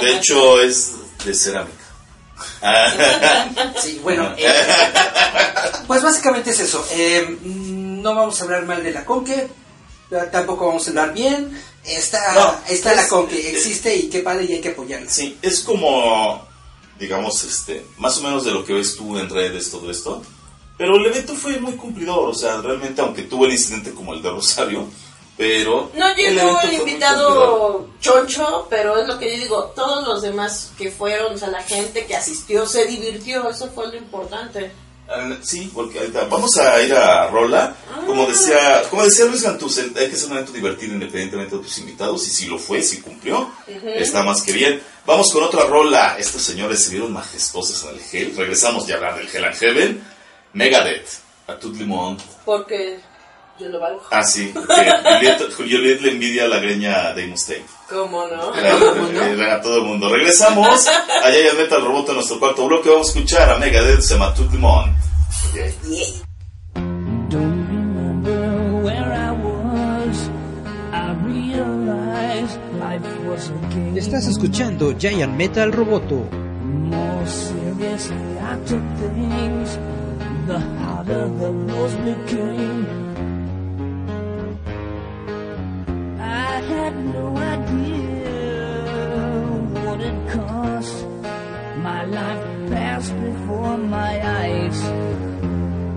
De 0.00 0.16
hecho, 0.16 0.60
es 0.60 0.94
de 1.24 1.34
cerámica. 1.34 1.81
Sí, 3.82 4.00
bueno, 4.02 4.32
eh, 4.36 4.46
pues 5.86 6.02
básicamente 6.02 6.50
es 6.50 6.60
eso. 6.60 6.84
Eh, 6.92 7.38
mm, 7.42 8.02
no 8.02 8.14
vamos 8.14 8.40
a 8.40 8.44
hablar 8.44 8.64
mal 8.66 8.82
de 8.82 8.92
la 8.92 9.04
Conque, 9.04 9.48
tampoco 10.30 10.66
vamos 10.68 10.86
a 10.86 10.90
hablar 10.90 11.12
bien. 11.14 11.60
Está, 11.84 12.34
No, 12.34 12.54
está 12.68 12.90
es- 12.92 12.96
la 12.96 13.08
Conque, 13.08 13.50
existe 13.50 13.94
y 13.96 14.08
qué 14.08 14.20
padre 14.20 14.44
y 14.48 14.52
hay 14.54 14.60
que 14.60 14.70
apoyarla. 14.70 15.10
Sí, 15.10 15.36
es 15.42 15.60
como, 15.60 16.46
digamos, 16.98 17.42
este, 17.44 17.84
más 17.98 18.18
o 18.18 18.22
menos 18.22 18.44
de 18.44 18.52
lo 18.52 18.64
que 18.64 18.72
ves 18.74 18.94
tú 18.96 19.18
en 19.18 19.28
redes, 19.28 19.70
todo 19.70 19.90
esto. 19.90 20.22
Pero 20.78 20.96
el 20.96 21.06
evento 21.06 21.34
fue 21.34 21.58
muy 21.60 21.72
cumplidor, 21.74 22.28
o 22.30 22.34
sea, 22.34 22.56
realmente, 22.58 23.00
aunque 23.02 23.22
tuvo 23.22 23.44
el 23.46 23.52
incidente 23.52 23.92
como 23.92 24.14
el 24.14 24.22
de 24.22 24.30
Rosario, 24.30 24.86
pero... 25.36 25.90
No 25.94 26.08
el 26.08 26.16
llegó 26.16 26.40
el 26.40 26.56
cumplidor. 26.56 26.88
invitado 26.88 27.88
choncho, 28.00 28.66
pero 28.70 28.98
es 28.98 29.06
lo 29.08 29.18
que 29.18 29.30
yo 29.32 29.42
digo, 29.42 29.64
todos 29.74 30.06
los 30.06 30.22
demás 30.22 30.72
que 30.76 30.90
fueron, 30.90 31.34
o 31.34 31.38
sea, 31.38 31.48
la 31.48 31.62
gente 31.62 32.04
que 32.06 32.14
asistió 32.16 32.66
se 32.66 32.84
divirtió, 32.86 33.48
eso 33.48 33.70
fue 33.74 33.88
lo 33.88 33.96
importante. 33.96 34.70
Ah, 35.08 35.36
Sí, 35.42 35.70
porque 35.74 35.98
ahorita 35.98 36.24
vamos 36.30 36.56
a 36.58 36.80
ir 36.80 36.94
a 36.94 37.26
Rola. 37.28 37.74
Como 38.06 38.24
decía, 38.26 38.82
como 38.88 39.04
decía 39.04 39.24
Luis 39.26 39.42
Gantuz, 39.42 39.76
el- 39.78 39.92
hay 39.98 40.08
que 40.08 40.14
hacer 40.14 40.26
un 40.28 40.34
evento 40.34 40.52
divertido 40.52 40.94
independientemente 40.94 41.56
de 41.56 41.62
tus 41.62 41.78
invitados. 41.78 42.26
Y 42.28 42.30
si 42.30 42.46
lo 42.46 42.58
fue, 42.58 42.82
si 42.82 43.00
cumplió, 43.02 43.50
está 43.96 44.22
más 44.22 44.42
que 44.42 44.52
bien. 44.52 44.80
Vamos 45.04 45.30
con 45.32 45.42
otra 45.42 45.64
rola. 45.66 46.16
Estos 46.18 46.40
señores 46.42 46.82
se 46.84 46.90
vieron 46.92 47.12
majestuosos 47.12 47.82
en 47.84 47.90
el 47.96 48.00
Hell. 48.10 48.36
Regresamos 48.36 48.86
ya 48.86 48.94
a 48.94 48.96
hablar 48.98 49.16
del 49.18 49.28
Hell 49.28 49.44
and 49.44 49.56
Heaven. 49.56 50.04
Megadeth, 50.54 51.08
a 51.48 51.56
monde. 51.84 52.22
Porque 52.44 53.00
Yo 53.58 53.68
lo 53.68 53.78
valgo. 53.80 54.02
Ah, 54.10 54.24
sí. 54.24 54.52
Juliet, 54.54 55.52
Juliet 55.56 56.00
le 56.00 56.12
envidia 56.12 56.48
la 56.48 56.58
greña 56.58 57.12
de 57.12 57.26
Mustaine. 57.26 57.64
¿Cómo 57.88 58.26
no? 58.26 58.52
Claro, 58.52 59.10
eh, 59.10 59.50
a 59.50 59.60
todo 59.60 59.76
el 59.78 59.84
mundo. 59.84 60.08
Regresamos 60.08 60.88
a 60.88 61.30
Giant 61.30 61.58
Metal 61.58 61.82
Robot 61.84 62.08
en 62.08 62.14
nuestro 62.16 62.38
cuarto 62.38 62.66
bloque. 62.66 62.88
Vamos 62.88 63.08
a 63.08 63.10
escuchar 63.12 63.50
a 63.50 63.58
Megadeth 63.58 64.00
Sematut 64.00 64.50
Limón. 64.52 64.96
Don't 67.28 67.66
remember 67.68 68.82
where 68.82 69.12
I 69.12 69.30
was. 69.32 70.30
I 70.92 71.12
realized 71.24 72.58
life 72.78 73.28
was 73.28 73.50
a 73.50 73.74
game. 73.74 73.98
Estás 73.98 74.26
escuchando 74.26 74.92
Giant 74.92 75.36
Metal 75.36 75.70
Roboto. 75.72 76.42
more 76.92 77.26
seriously 77.26 78.38
I 78.38 78.54
took 78.66 78.84
things, 78.98 79.76
the 80.46 80.58
harder 80.58 81.28
the 81.28 81.50
rules 81.50 81.94
became. 81.96 83.11
I 86.32 86.60
had 86.72 86.94
no 87.04 87.36
idea 87.36 88.30
what 89.84 90.00
it 90.00 90.18
cost. 90.30 91.06
My 91.76 92.04
life 92.04 92.70
passed 92.70 93.14
before 93.20 93.76
my 93.76 94.12
eyes. 94.40 94.82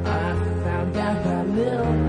I 0.06 0.28
found 0.64 0.98
out 0.98 1.24
how 1.24 1.44
little 1.44 2.05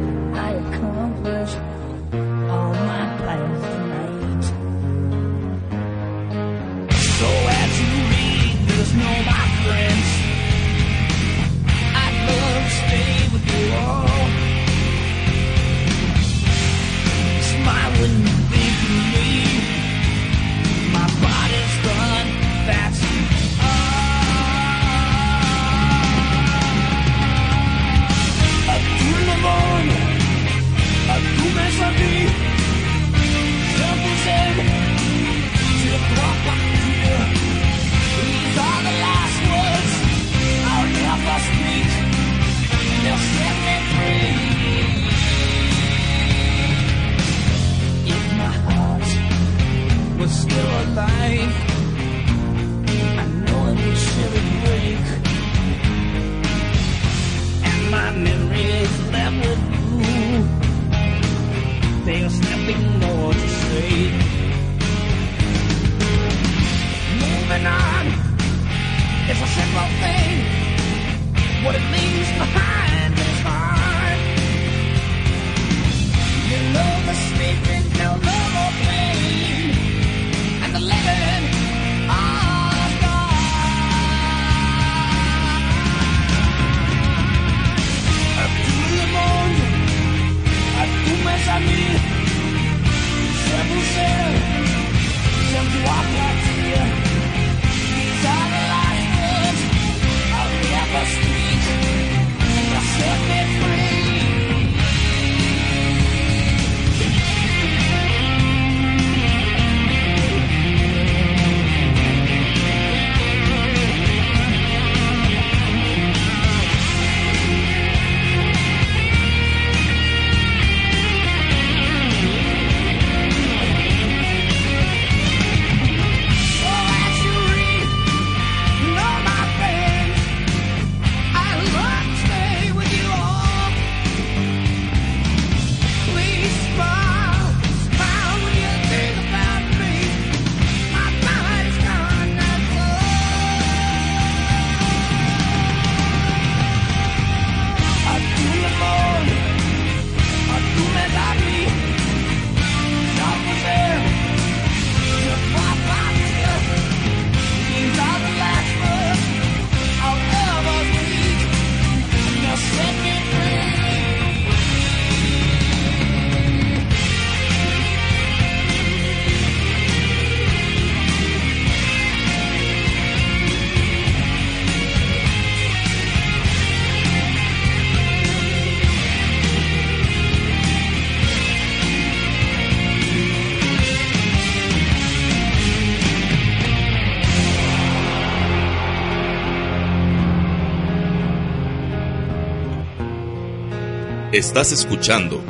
Estás 194.36 194.70
escuchando 194.70 195.42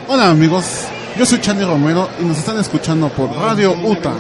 Hola 0.08 0.30
amigos, 0.30 0.88
yo 1.16 1.26
soy 1.26 1.40
Charlie 1.40 1.64
Romero 1.64 2.08
y 2.20 2.24
nos 2.24 2.38
están 2.38 2.58
escuchando 2.58 3.08
por 3.08 3.30
Radio 3.34 3.72
UTA. 3.72 4.14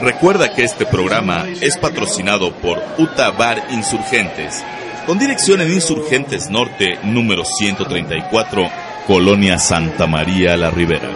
Recuerda 0.00 0.52
que 0.52 0.64
este 0.64 0.86
programa 0.86 1.46
es 1.60 1.76
patrocinado 1.76 2.52
por 2.56 2.82
UTA 2.98 3.30
Bar 3.30 3.68
Insurgentes, 3.70 4.64
con 5.06 5.18
dirección 5.18 5.60
en 5.60 5.72
Insurgentes 5.72 6.50
Norte, 6.50 6.98
número 7.04 7.44
134, 7.44 8.70
Colonia 9.06 9.58
Santa 9.58 10.06
María 10.06 10.56
La 10.56 10.70
Ribera. 10.70 11.10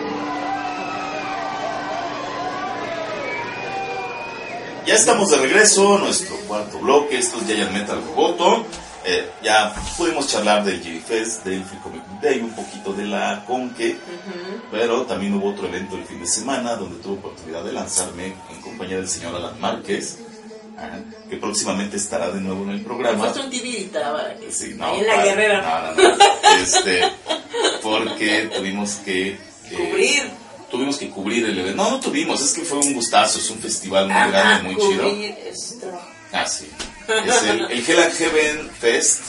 Ya 4.86 4.94
estamos 4.94 5.30
de 5.30 5.38
regreso, 5.38 5.98
nuestro 5.98 6.36
cuarto 6.46 6.78
bloque, 6.78 7.18
esto 7.18 7.38
es 7.40 7.46
Giant 7.46 7.72
Metal 7.72 8.00
Roboto. 8.06 8.66
Eh, 9.06 9.30
ya 9.42 9.72
pudimos 9.96 10.26
charlar 10.28 10.64
del 10.64 10.78
J-Fest, 10.82 11.44
del 11.44 11.62
Free 11.64 11.78
Comic 11.78 12.02
Day, 12.20 12.40
un 12.40 12.50
poquito 12.50 12.92
de 12.92 13.04
la 13.06 13.44
Conque, 13.46 13.96
pero 14.70 15.02
también 15.02 15.34
hubo 15.34 15.50
otro 15.50 15.68
evento 15.68 15.96
el 15.96 16.04
fin 16.04 16.20
de 16.20 16.26
semana 16.26 16.74
donde 16.76 17.00
tuve 17.02 17.14
oportunidad 17.18 17.62
de 17.64 17.72
lanzarme 17.72 18.34
en 18.50 18.60
compañía 18.62 18.96
del 18.96 19.08
señor 19.08 19.34
Alan 19.36 19.60
Márquez, 19.60 20.18
ajá, 20.76 20.98
que 21.30 21.36
próximamente 21.36 21.96
estará 21.96 22.30
de 22.30 22.40
nuevo 22.40 22.64
en 22.64 22.70
el 22.70 22.80
programa. 22.82 23.18
Fuiste 23.24 23.40
un 23.40 23.50
tivirita 23.50 24.08
ahora. 24.08 24.36
que- 24.36 24.50
Sí, 24.52 24.74
no, 24.76 24.94
en 24.96 25.06
la 25.06 25.24
guerrera. 25.24 25.92
No, 25.96 26.02
no. 26.02 26.16
Este, 26.62 27.02
porque 27.82 28.50
tuvimos 28.56 28.94
que... 28.96 29.28
eh, 29.30 29.38
Cubrir. 29.90 30.46
Tuvimos 30.70 30.96
que 30.96 31.08
cubrir 31.10 31.44
el 31.46 31.56
evento. 31.58 31.82
No, 31.82 31.90
no 31.92 32.00
tuvimos, 32.00 32.42
es 32.42 32.52
que 32.52 32.62
fue 32.62 32.78
un 32.78 32.92
gustazo, 32.92 33.38
es 33.38 33.48
un 33.50 33.58
festival 33.58 34.06
muy 34.06 34.16
Ajá, 34.16 34.26
grande, 34.28 34.62
muy 34.64 34.76
chido. 34.76 35.08
cubrir 35.10 35.34
es 35.46 35.78
trabajo. 35.78 36.08
Ah, 36.32 36.46
sí. 36.46 36.68
Es 37.08 37.42
el, 37.44 37.60
el 37.70 37.88
Hell 37.88 38.02
and 38.02 38.12
Heaven 38.14 38.70
Fest, 38.70 39.20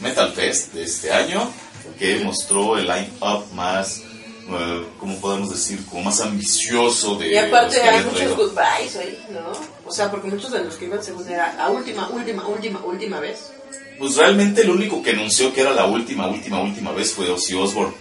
Metal 0.00 0.32
Fest 0.32 0.72
de 0.72 0.82
este 0.82 1.12
año, 1.12 1.50
que 1.98 2.16
mostró 2.24 2.76
el 2.76 2.86
line-up 2.86 3.44
más, 3.54 3.98
eh, 3.98 4.86
¿cómo 4.98 5.20
podemos 5.20 5.50
decir? 5.50 5.84
Como 5.86 6.02
más 6.02 6.20
ambicioso 6.20 7.16
de 7.16 7.32
Y 7.32 7.36
aparte 7.36 7.76
los 7.76 7.84
que 7.84 7.88
hay 7.88 8.04
muchos 8.04 8.36
goodbyes 8.36 8.96
ahí, 8.96 9.26
¿no? 9.30 9.52
O 9.86 9.92
sea, 9.92 10.10
porque 10.10 10.28
muchos 10.28 10.50
de 10.50 10.64
los 10.64 10.74
que 10.74 10.86
iban 10.86 11.02
según 11.02 11.28
era 11.28 11.54
la 11.54 11.68
última, 11.68 12.08
última, 12.08 12.46
última, 12.46 12.80
última 12.84 13.20
vez. 13.20 13.52
Pues 13.98 14.16
realmente 14.16 14.62
el 14.62 14.70
único 14.70 15.02
que 15.02 15.10
anunció 15.10 15.52
que 15.54 15.60
era 15.60 15.72
la 15.72 15.84
última, 15.84 16.26
última, 16.26 16.60
última 16.60 16.92
vez 16.92 17.12
fue 17.12 17.30
Ozzy 17.30 17.54
Osbourne. 17.54 17.94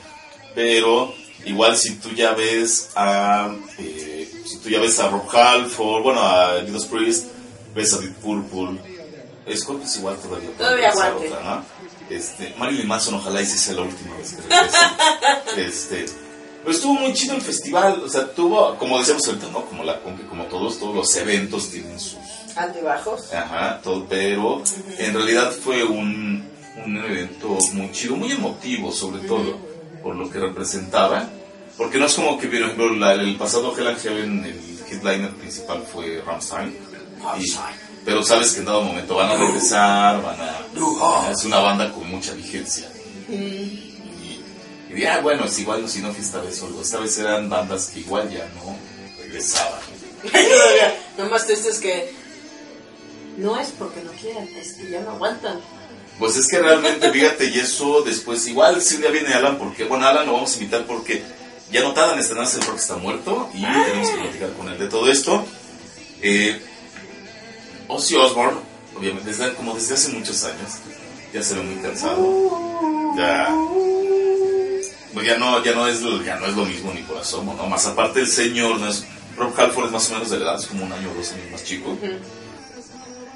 Pero 0.55 1.13
igual 1.45 1.78
si 1.78 1.95
tú 1.95 2.09
ya 2.11 2.34
ves 2.34 2.89
a, 2.95 3.53
eh, 3.78 4.30
si 4.45 4.57
tú 4.57 4.69
ya 4.69 4.80
ves 4.80 4.99
a 4.99 5.09
Rob 5.09 5.30
Halford, 5.30 6.03
bueno, 6.03 6.22
a 6.22 6.61
Judas 6.67 6.86
Priest, 6.86 7.28
ves 7.76 7.93
a 7.93 7.99
Deep 7.99 8.15
Purple, 8.15 8.80
Scorpions 9.56 9.96
igual 9.98 10.18
todavía. 10.18 10.50
puede 10.58 10.86
aguante. 10.86 11.28
otra, 11.30 11.44
¿no? 11.44 11.66
Este, 12.10 12.54
Marilyn 12.58 12.88
Manson 12.88 13.14
ojalá 13.16 13.42
y 13.42 13.46
sí 13.46 13.58
sea 13.58 13.74
la 13.76 13.82
última 13.84 14.18
vez 14.18 14.34
que 14.34 14.42
regrese. 14.42 14.78
este, 15.58 16.06
pero 16.64 16.76
estuvo 16.76 16.94
muy 16.94 17.14
chido 17.14 17.36
el 17.36 17.42
festival, 17.42 18.02
o 18.06 18.10
sea, 18.10 18.32
tuvo, 18.34 18.76
como 18.78 19.00
decíamos 19.00 19.26
ahorita, 19.28 19.48
¿no? 19.48 19.66
Como 19.66 19.84
la 19.84 20.00
que 20.00 20.26
como 20.28 20.44
todos, 20.46 20.78
todos 20.80 20.94
los 20.96 21.16
eventos 21.16 21.70
tienen 21.70 22.00
sus 22.00 22.18
Altibajos. 22.56 23.34
Ajá, 23.34 23.80
todo, 23.82 24.06
pero 24.10 24.62
en 24.98 25.14
realidad 25.14 25.52
fue 25.52 25.84
un, 25.86 26.46
un 26.86 26.98
evento 26.98 27.58
muy 27.74 27.92
chido, 27.94 28.18
muy 28.18 28.32
emotivo 28.34 28.92
sobre 28.92 29.26
todo, 29.28 29.58
por 30.04 30.16
lo 30.16 30.30
que 30.30 30.38
representaba. 30.39 31.30
Porque 31.78 31.98
no 31.98 32.06
es 32.08 32.14
como 32.14 32.38
que, 32.38 32.48
por 32.48 32.56
ejemplo, 32.58 32.94
la- 32.94 33.14
el 33.14 33.38
pasado 33.38 33.74
Hell 33.76 33.88
and 33.88 34.00
Heaven, 34.00 34.46
el 34.46 34.80
headliner 34.92 35.32
principal 35.32 35.82
fue 35.92 36.22
Rammstein. 36.26 36.76
Y- 37.39 37.56
pero 38.06 38.24
sabes 38.24 38.54
que 38.54 38.60
en 38.60 38.66
dado 38.66 38.82
momento 38.82 39.16
van 39.16 39.32
a 39.32 39.36
regresar, 39.36 40.22
van 40.22 40.39
a... 40.39 41.32
Es 41.32 41.45
una 41.45 41.60
banda 41.60 41.91
con 41.91 42.10
mucha 42.10 42.34
vigencia. 42.34 42.89
Y, 43.30 43.93
y 44.93 45.06
ah, 45.06 45.20
bueno, 45.22 45.45
es 45.45 45.60
igual 45.60 45.88
si 45.89 46.02
no 46.02 46.12
fue 46.12 46.24
esta 46.24 46.41
vez 46.41 46.58
solo. 46.58 46.82
Esta 46.82 46.99
vez 46.99 47.18
eran 47.18 47.49
bandas 47.49 47.88
que 47.88 48.02
igual 48.02 48.30
ya 48.30 48.47
no 48.56 48.76
regresaban. 49.22 49.80
Todavía. 50.22 50.95
Lo 51.18 51.26
más 51.30 51.45
triste 51.45 51.70
es 51.70 51.80
que 51.80 52.14
no 53.38 53.60
es 53.60 53.70
porque 53.70 54.02
no 54.02 54.12
quieran, 54.12 54.47
es 54.47 54.74
que 54.74 54.89
ya 54.89 55.02
no 55.02 55.12
aguantan. 55.12 55.60
Pues 56.20 56.36
es 56.36 56.47
que 56.47 56.60
realmente, 56.60 57.10
fíjate, 57.12 57.45
y 57.49 57.60
eso 57.60 58.02
después, 58.02 58.45
igual 58.47 58.82
si 58.82 58.95
un 58.95 59.02
día 59.02 59.12
viene 59.12 59.34
Alan, 59.34 59.58
porque, 59.58 59.86
bueno, 59.86 60.06
Alan 60.06 60.26
lo 60.28 60.34
vamos 60.34 60.52
a 60.52 60.60
invitar 60.60 60.86
porque 60.86 61.24
ya 61.72 61.82
no 61.82 61.93
tardan 61.93 62.16
en 62.16 62.20
estrenarse 62.20 62.60
el 62.60 62.66
rock 62.66 62.78
está 62.78 62.97
muerto 62.97 63.49
y 63.54 63.62
tenemos 63.62 64.10
que 64.10 64.18
platicar 64.18 64.54
con 64.54 64.70
él 64.70 64.78
de 64.78 64.88
todo 64.88 65.10
esto. 65.10 65.43
Eh, 66.22 66.62
Ozzy 67.92 68.16
Osbourne, 68.16 68.58
obviamente, 68.98 69.30
desde, 69.30 69.54
como 69.54 69.74
desde 69.74 69.96
hace 69.96 70.14
muchos 70.14 70.44
años, 70.46 70.72
ya 71.34 71.44
se 71.44 71.56
ve 71.56 71.62
muy 71.62 71.82
cansado. 71.82 73.16
Ya, 73.18 73.54
pues 75.14 75.28
ya 75.28 75.38
no, 75.38 75.62
ya 75.64 75.74
no 75.74 75.88
es 75.88 76.02
lo, 76.02 76.24
ya 76.24 76.38
no 76.38 76.46
es 76.46 76.56
lo 76.56 76.66
mismo 76.66 76.94
ni 76.94 77.02
por 77.02 77.18
asomo, 77.18 77.54
¿no? 77.54 77.68
Más 77.68 77.86
aparte 77.86 78.22
el 78.22 78.28
señor, 78.28 78.80
no 78.80 78.88
es, 78.88 79.06
Rob 79.38 79.54
Halford 79.58 79.88
es 79.88 79.92
más 79.92 80.10
o 80.10 80.14
menos 80.14 80.30
de 80.30 80.39
la 80.39 80.46
edad, 80.46 80.60
es 80.60 80.68
como 80.68 80.86
un 80.86 80.94
año 80.94 81.12
o 81.12 81.14
dos 81.16 81.32
años 81.34 81.52
más 81.52 81.64
chico. 81.66 81.98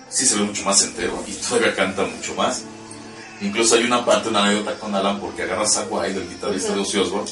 Sí 0.07 0.25
se 0.25 0.37
ve 0.37 0.43
mucho 0.43 0.63
más 0.63 0.81
entero 0.83 1.21
y 1.27 1.33
todavía 1.33 1.75
canta 1.75 2.03
mucho 2.03 2.33
más. 2.35 2.63
Incluso 3.41 3.75
hay 3.75 3.83
una 3.83 4.05
parte, 4.05 4.29
una 4.29 4.45
anécdota 4.45 4.79
con 4.79 4.95
Alan, 4.95 5.19
porque 5.19 5.43
agarra 5.43 5.63
a 5.63 5.67
Zack 5.67 5.91
Wild, 5.91 6.17
el 6.17 6.29
guitarrista 6.29 6.73
de 6.73 6.79
Ozzy 6.79 6.99
Osbourne, 6.99 7.29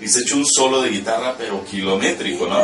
y 0.00 0.08
se 0.08 0.20
echa 0.20 0.34
un 0.36 0.44
solo 0.46 0.82
de 0.82 0.90
guitarra, 0.90 1.34
pero 1.38 1.64
kilométrico, 1.64 2.46
¿no? 2.46 2.58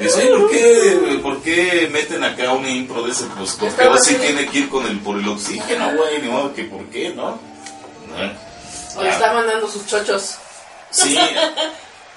Y 0.00 0.04
dice, 0.04 0.26
¿por 0.28 0.50
qué, 0.50 1.18
¿por 1.22 1.42
qué 1.42 1.88
meten 1.92 2.24
acá 2.24 2.52
una 2.52 2.70
impro 2.70 3.02
de 3.02 3.12
ese? 3.12 3.24
Pues 3.36 3.56
porque 3.60 3.86
Ozzy 3.86 4.14
tiene 4.14 4.46
que 4.48 4.58
ir 4.60 4.68
con 4.70 4.86
el, 4.86 4.98
por 5.00 5.18
el 5.18 5.28
oxígeno, 5.28 5.92
güey, 5.94 6.22
ni 6.22 6.28
modo 6.28 6.54
que 6.54 6.64
por 6.64 6.84
qué, 6.86 7.10
¿no? 7.10 7.38
¿Eh? 8.18 8.32
O 8.96 9.02
le 9.02 9.10
está 9.10 9.32
mandando 9.32 9.68
sus 9.68 9.86
chochos. 9.86 10.36
Sí, 10.90 11.16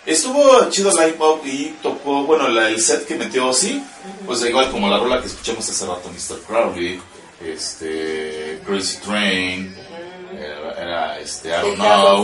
estuvo 0.06 0.70
chido 0.70 0.90
el 0.92 0.96
live 1.12 1.18
up 1.20 1.42
y 1.46 1.66
tocó, 1.84 2.24
bueno, 2.24 2.48
la- 2.48 2.70
el 2.70 2.82
set 2.82 3.06
que 3.06 3.16
metió 3.16 3.48
Ozzy, 3.48 3.84
pues 4.26 4.44
igual 4.46 4.72
como 4.72 4.90
la 4.90 4.98
rola 4.98 5.22
que 5.22 5.28
escuchamos 5.28 5.70
hace 5.70 5.86
rato, 5.86 6.10
Mr. 6.10 6.40
Crowley, 6.48 7.00
este, 7.46 8.60
Crazy 8.66 8.98
Train, 9.06 9.76
era, 10.40 10.72
era, 10.82 11.20
este, 11.20 11.50
I 11.50 11.52
don't 11.52 11.76
know. 11.76 12.24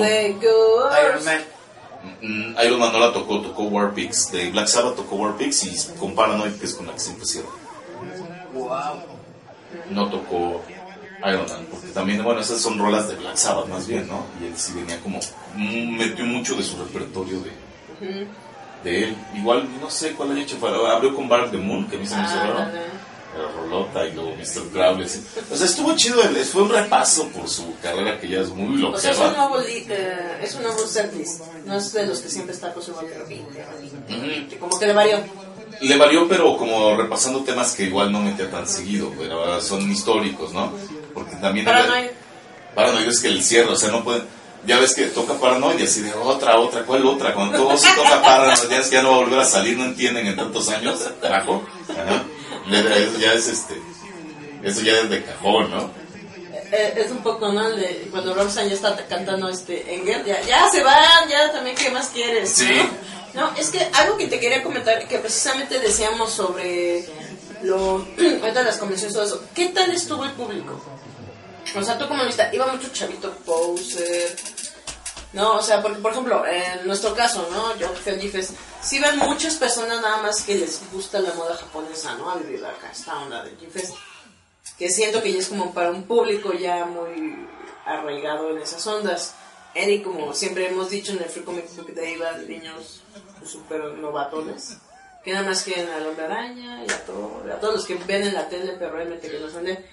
Iron 1.03 1.25
Man. 1.25 1.43
Iron 2.21 2.79
Man 2.79 2.91
no 2.93 2.99
la 2.99 3.13
tocó, 3.13 3.41
tocó 3.41 3.63
War 3.63 3.93
Pigs. 3.93 4.31
De 4.31 4.49
Black 4.51 4.67
Sabbath 4.67 4.95
tocó 4.95 5.15
War 5.15 5.35
Pigs 5.37 5.63
y 5.65 5.97
con 5.97 6.15
Paranoid, 6.15 6.53
que 6.53 6.65
es 6.65 6.73
con 6.73 6.87
la 6.87 6.93
que 6.93 6.99
siempre 6.99 7.25
cierra. 7.25 7.49
No 9.89 10.09
tocó 10.09 10.61
Iron 11.27 11.45
Man, 11.47 11.67
porque 11.69 11.87
también, 11.87 12.23
bueno, 12.23 12.39
esas 12.39 12.61
son 12.61 12.77
rolas 12.79 13.07
de 13.09 13.15
Black 13.15 13.35
Sabbath 13.35 13.67
más 13.67 13.87
bien, 13.87 14.07
¿no? 14.07 14.25
Y 14.41 14.47
él 14.47 14.53
sí 14.55 14.73
venía 14.73 14.99
como, 15.01 15.19
mm, 15.55 15.97
metió 15.97 16.25
mucho 16.25 16.55
de 16.55 16.63
su 16.63 16.77
repertorio 16.77 17.41
de, 17.41 18.27
de 18.83 19.03
él. 19.03 19.17
Igual, 19.35 19.67
no 19.81 19.89
sé 19.89 20.13
cuál 20.13 20.31
haya 20.31 20.43
hecho, 20.43 20.57
abrió 20.87 21.13
con 21.15 21.27
Bar 21.27 21.41
of 21.41 21.51
the 21.51 21.57
Moon, 21.57 21.87
que 21.87 21.97
a 21.97 21.99
mí 21.99 22.07
se 22.07 22.15
me 22.15 22.23
hizo 22.23 22.35
raro. 22.35 22.71
Rolota 23.47 24.05
y 24.05 24.13
luego 24.13 24.31
Mr. 24.35 24.69
Crowley. 24.71 25.07
O 25.51 25.55
sea, 25.55 25.65
estuvo 25.65 25.95
chido, 25.95 26.21
fue 26.51 26.63
un 26.63 26.69
repaso 26.69 27.27
por 27.29 27.47
su 27.47 27.75
carrera 27.81 28.19
que 28.19 28.27
ya 28.27 28.41
es 28.41 28.49
muy 28.49 28.83
O 28.83 28.97
sea, 28.97 29.11
es 29.11 29.19
un 29.19 29.33
nuevo, 29.33 29.59
eh, 29.61 30.39
es 30.41 30.55
un 30.55 30.63
nuevo 30.63 30.79
setlist. 30.85 31.41
No 31.65 31.77
es 31.77 31.93
de 31.93 32.05
los 32.05 32.19
que 32.19 32.29
siempre 32.29 32.53
está 32.53 32.73
con 32.73 32.83
su. 32.83 32.91
Ujú. 32.91 34.59
Como 34.59 34.79
que 34.79 34.87
le 34.87 34.93
varió. 34.93 35.19
Le 35.81 35.97
varió, 35.97 36.27
pero 36.27 36.57
como 36.57 36.95
repasando 36.97 37.41
temas 37.43 37.73
que 37.73 37.83
igual 37.83 38.11
no 38.11 38.19
metía 38.19 38.49
tan 38.51 38.67
seguido, 38.67 39.13
pero 39.17 39.61
son 39.61 39.89
históricos, 39.89 40.51
¿no? 40.51 40.73
Porque 41.13 41.35
también... 41.37 41.65
Paranoid. 41.65 42.09
Paranoid 42.75 43.07
es 43.07 43.19
que 43.19 43.29
el 43.29 43.43
cierre, 43.43 43.71
o 43.71 43.75
sea, 43.75 43.89
no 43.89 44.03
pueden... 44.03 44.23
Ya 44.65 44.77
ves 44.77 44.93
que 44.93 45.05
toca 45.05 45.35
Paranoid 45.35 45.79
y 45.79 45.83
así 45.83 46.01
de 46.01 46.13
otra, 46.13 46.59
otra, 46.59 46.83
¿cuál 46.83 47.05
otra? 47.05 47.33
Cuando 47.33 47.57
todo 47.57 47.77
se 47.77 47.87
toca 47.95 48.21
Paranoid, 48.21 48.69
ya 48.69 48.79
es 48.79 48.87
que 48.87 48.95
ya 48.95 49.03
no 49.03 49.11
va 49.11 49.15
a 49.15 49.19
volver 49.19 49.39
a 49.39 49.45
salir, 49.45 49.77
no 49.77 49.85
entienden 49.85 50.27
en 50.27 50.35
tantos 50.35 50.67
años, 50.67 50.99
carajo. 51.21 51.63
Ajá. 51.87 52.23
Le- 52.69 53.03
Eso 53.03 53.19
ya 53.19 53.33
es 53.33 53.47
este... 53.47 53.81
Eso 54.63 54.81
ya 54.81 54.99
es 54.99 55.09
de 55.09 55.23
cajón, 55.23 55.71
¿no? 55.71 55.89
Eh, 56.71 56.93
es 56.97 57.11
un 57.11 57.19
poco, 57.23 57.51
¿no? 57.51 57.69
De 57.71 58.07
cuando 58.11 58.33
Roxanne 58.33 58.69
ya 58.69 58.75
está 58.75 58.95
cantando 59.07 59.47
este 59.49 59.95
Engel, 59.95 60.23
ya, 60.25 60.41
ya 60.41 60.69
se 60.69 60.83
van, 60.83 61.27
ya 61.29 61.51
también, 61.51 61.75
¿qué 61.75 61.89
más 61.89 62.07
quieres? 62.09 62.49
Sí. 62.51 62.67
¿no? 63.33 63.41
No, 63.49 63.55
es 63.57 63.69
que 63.69 63.79
algo 63.93 64.17
que 64.17 64.27
te 64.27 64.39
quería 64.39 64.61
comentar, 64.63 65.07
que 65.07 65.17
precisamente 65.19 65.79
decíamos 65.79 66.31
sobre 66.33 67.05
lo, 67.63 68.05
ahorita 68.41 68.63
las 68.63 68.77
convenciones, 68.77 69.13
todo 69.15 69.25
eso, 69.25 69.43
¿qué 69.55 69.67
tal 69.69 69.91
estuvo 69.91 70.23
el 70.25 70.31
público? 70.31 70.79
O 71.75 71.83
sea, 71.83 71.97
tú 71.97 72.07
como 72.07 72.23
lista, 72.23 72.49
iba 72.53 72.67
mucho 72.67 72.89
chavito 72.89 73.31
poser, 73.45 74.35
¿no? 75.33 75.57
O 75.57 75.61
sea, 75.61 75.81
porque, 75.81 75.99
por 75.99 76.11
ejemplo, 76.11 76.45
en 76.45 76.87
nuestro 76.87 77.15
caso, 77.15 77.47
¿no? 77.51 77.75
Yo 77.77 77.87
al 77.87 78.19
Gifes, 78.19 78.53
sí 78.81 78.99
ven 78.99 79.17
muchas 79.17 79.55
personas 79.55 80.01
nada 80.01 80.17
más 80.21 80.41
que 80.41 80.55
les 80.55 80.81
gusta 80.91 81.19
la 81.19 81.33
moda 81.33 81.55
japonesa, 81.55 82.15
¿no? 82.15 82.29
A 82.29 82.35
vivir 82.35 82.63
acá, 82.65 82.91
esta 82.91 83.17
onda 83.19 83.43
del 83.43 83.57
Gifes 83.57 83.93
que 84.79 84.89
siento 84.89 85.21
que 85.21 85.33
ya 85.33 85.39
es 85.39 85.49
como 85.49 85.73
para 85.73 85.91
un 85.91 86.03
público 86.03 86.53
ya 86.53 86.85
muy 86.85 87.45
arraigado 87.85 88.49
en 88.51 88.59
esas 88.59 88.87
ondas. 88.87 89.35
Eric, 89.75 90.05
como 90.05 90.33
siempre 90.33 90.69
hemos 90.69 90.89
dicho 90.89 91.11
en 91.11 91.19
el 91.19 91.25
Free 91.25 91.43
Comic 91.43 91.75
Book 91.75 91.93
Day, 91.93 92.15
van 92.17 92.47
niños 92.47 93.01
súper 93.45 93.83
novatones, 93.83 94.77
que 95.23 95.33
nada 95.33 95.49
más 95.49 95.63
quieren 95.63 95.89
al 95.89 96.07
hombre 96.07 96.25
araña 96.25 96.83
y 96.85 96.89
a, 96.89 97.05
todo, 97.05 97.43
a 97.53 97.59
todos 97.59 97.75
los 97.75 97.85
que 97.85 97.95
ven 97.95 98.23
en 98.23 98.33
la 98.33 98.47
tele, 98.47 98.77
pero 98.79 98.91
realmente 98.91 99.29
que 99.29 99.39
no 99.39 99.49
son 99.49 99.65
de... 99.65 99.85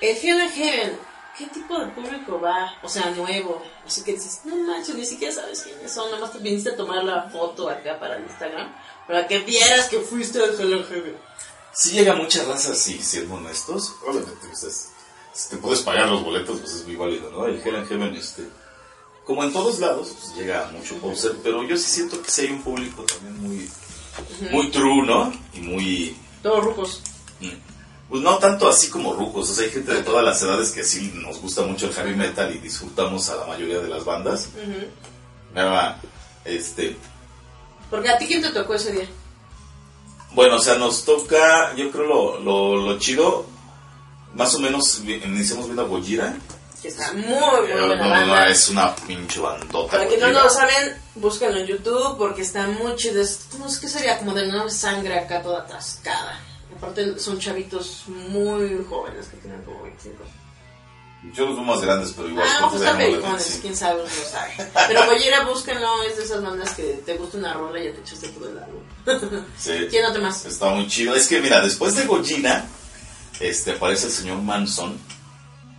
El 0.00 0.16
Fiona 0.16 0.48
Heaven, 0.48 0.96
¿qué 1.38 1.46
tipo 1.46 1.78
de 1.78 1.86
público 1.88 2.40
va? 2.40 2.74
O 2.82 2.88
sea, 2.88 3.10
nuevo. 3.10 3.62
Así 3.86 4.02
que 4.02 4.12
dices, 4.12 4.40
no 4.44 4.56
manches, 4.56 4.94
ni 4.96 5.06
siquiera 5.06 5.32
sabes 5.34 5.62
quiénes 5.62 5.92
son, 5.92 6.10
nomás 6.10 6.32
te 6.32 6.38
viniste 6.38 6.70
a 6.70 6.76
tomar 6.76 7.04
la 7.04 7.30
foto 7.30 7.70
acá 7.70 7.98
para 8.00 8.16
el 8.16 8.24
Instagram, 8.24 8.74
para 9.06 9.26
que 9.26 9.38
vieras 9.40 9.88
que 9.88 10.00
fuiste 10.00 10.38
al 10.42 10.56
Heaven. 10.56 11.16
Sí 11.72 11.92
llega 11.92 12.14
mucha 12.14 12.42
raza, 12.44 12.74
sí, 12.74 12.98
siendo 13.00 13.34
honestos. 13.36 13.94
Obviamente, 14.06 14.32
pues, 14.48 14.64
es- 14.64 14.88
si 15.32 15.50
te 15.50 15.56
puedes 15.58 15.80
pagar 15.82 16.08
los 16.08 16.24
boletos, 16.24 16.58
pues 16.58 16.72
es 16.74 16.84
muy 16.86 16.96
válido, 16.96 17.30
¿no? 17.30 17.46
El 17.46 17.62
Hell 17.64 17.76
and 17.76 17.88
Heaven, 17.88 18.14
este, 18.16 18.42
como 19.24 19.44
en 19.44 19.52
todos 19.52 19.78
lados, 19.78 20.08
pues 20.20 20.34
llega 20.34 20.68
mucho 20.72 20.96
poser, 20.96 21.36
pero 21.44 21.62
yo 21.62 21.76
sí 21.76 21.84
siento 21.88 22.20
que 22.20 22.30
sí 22.30 22.40
hay 22.42 22.50
un 22.50 22.62
público 22.62 23.04
también 23.04 23.40
muy, 23.40 23.70
muy 24.50 24.70
true, 24.72 25.06
¿no? 25.06 25.32
Y 25.54 25.60
muy... 25.60 26.16
Todos 26.42 26.64
rujos. 26.64 27.02
mm, 27.40 27.77
Pues 28.08 28.22
no 28.22 28.38
tanto 28.38 28.68
así 28.68 28.88
como 28.88 29.12
rucos, 29.12 29.50
o 29.50 29.54
sea, 29.54 29.64
hay 29.64 29.70
gente 29.70 29.92
de 29.92 30.02
todas 30.02 30.24
las 30.24 30.40
edades 30.40 30.70
que 30.72 30.82
sí 30.82 31.12
nos 31.14 31.40
gusta 31.42 31.62
mucho 31.62 31.86
el 31.86 31.92
heavy 31.92 32.14
metal 32.16 32.54
y 32.54 32.58
disfrutamos 32.58 33.28
a 33.28 33.36
la 33.36 33.44
mayoría 33.46 33.80
de 33.80 33.88
las 33.88 34.04
bandas. 34.04 34.48
Ujú. 34.56 34.86
Nada, 35.54 36.00
este, 36.46 36.96
Porque 37.90 38.08
a 38.08 38.16
ti 38.16 38.26
quién 38.26 38.40
te 38.40 38.50
tocó 38.50 38.74
ese 38.74 38.92
día. 38.92 39.08
bueno, 40.32 40.56
o 40.56 40.60
sea, 40.60 40.76
nos 40.76 41.04
toca, 41.04 41.74
yo 41.76 41.90
creo 41.90 42.04
lo, 42.06 42.40
lo, 42.40 42.76
lo 42.76 42.98
chido, 42.98 43.44
más 44.34 44.54
o 44.54 44.58
menos 44.58 45.00
iniciamos 45.04 45.66
viendo 45.66 45.82
a 45.82 45.86
Gojira. 45.86 46.34
Que 46.80 46.88
está 46.88 47.12
muy, 47.12 47.26
buena 47.26 47.96
no, 47.96 47.96
no, 47.96 48.26
no, 48.26 48.44
es 48.44 48.68
una 48.68 48.94
pinche 48.94 49.40
bandota. 49.40 49.90
Para 49.98 50.06
quienes 50.06 50.20
no 50.32 50.32
Gojira. 50.32 50.44
lo 50.44 50.50
saben, 50.50 51.02
búsquenlo 51.16 51.58
en 51.58 51.66
YouTube 51.66 52.16
porque 52.16 52.42
está 52.42 52.66
muy 52.68 52.94
chido. 52.96 53.20
Es- 53.20 53.48
No 53.58 53.66
qué 53.80 53.88
sería 53.88 54.18
como 54.18 54.32
de 54.32 54.46
nueva 54.46 54.70
sangre 54.70 55.18
acá 55.18 55.42
toda 55.42 55.62
atascada. 55.62 56.40
Aparte 56.78 57.18
son 57.18 57.38
chavitos 57.38 58.04
muy 58.06 58.84
jóvenes 58.88 59.26
que 59.26 59.36
tienen 59.38 59.62
como 59.62 59.82
25. 59.82 60.24
Yo 61.34 61.46
los 61.46 61.56
veo 61.56 61.64
más 61.64 61.80
grandes, 61.80 62.12
pero 62.16 62.28
igual. 62.28 62.46
Ah, 62.48 62.68
pues 62.70 62.80
de 62.80 62.90
pericones, 62.92 63.42
sí. 63.42 63.58
quién 63.60 63.76
sabe, 63.76 64.02
no 64.02 64.08
sabe. 64.08 64.70
Pero 64.86 65.04
Gojira, 65.06 65.44
búsquenlo, 65.44 66.02
es 66.04 66.16
de 66.16 66.22
esas 66.24 66.42
bandas 66.42 66.72
que 66.74 67.02
te 67.04 67.16
gusta 67.16 67.38
una 67.38 67.54
rola 67.54 67.80
y 67.80 67.86
ya 67.86 67.92
te 67.92 68.00
echaste 68.00 68.28
todo 68.28 68.48
el 68.48 68.58
álbum. 68.58 68.82
Sí. 69.58 69.72
¿Quién 69.90 70.04
otro 70.04 70.22
más? 70.22 70.46
Está 70.46 70.70
muy 70.70 70.86
chido. 70.86 71.16
Es 71.16 71.26
que 71.26 71.40
mira, 71.40 71.60
después 71.60 71.96
de 71.96 72.06
Gojira, 72.06 72.64
este, 73.40 73.72
aparece 73.72 74.06
el 74.06 74.12
señor 74.12 74.40
Manson. 74.42 74.96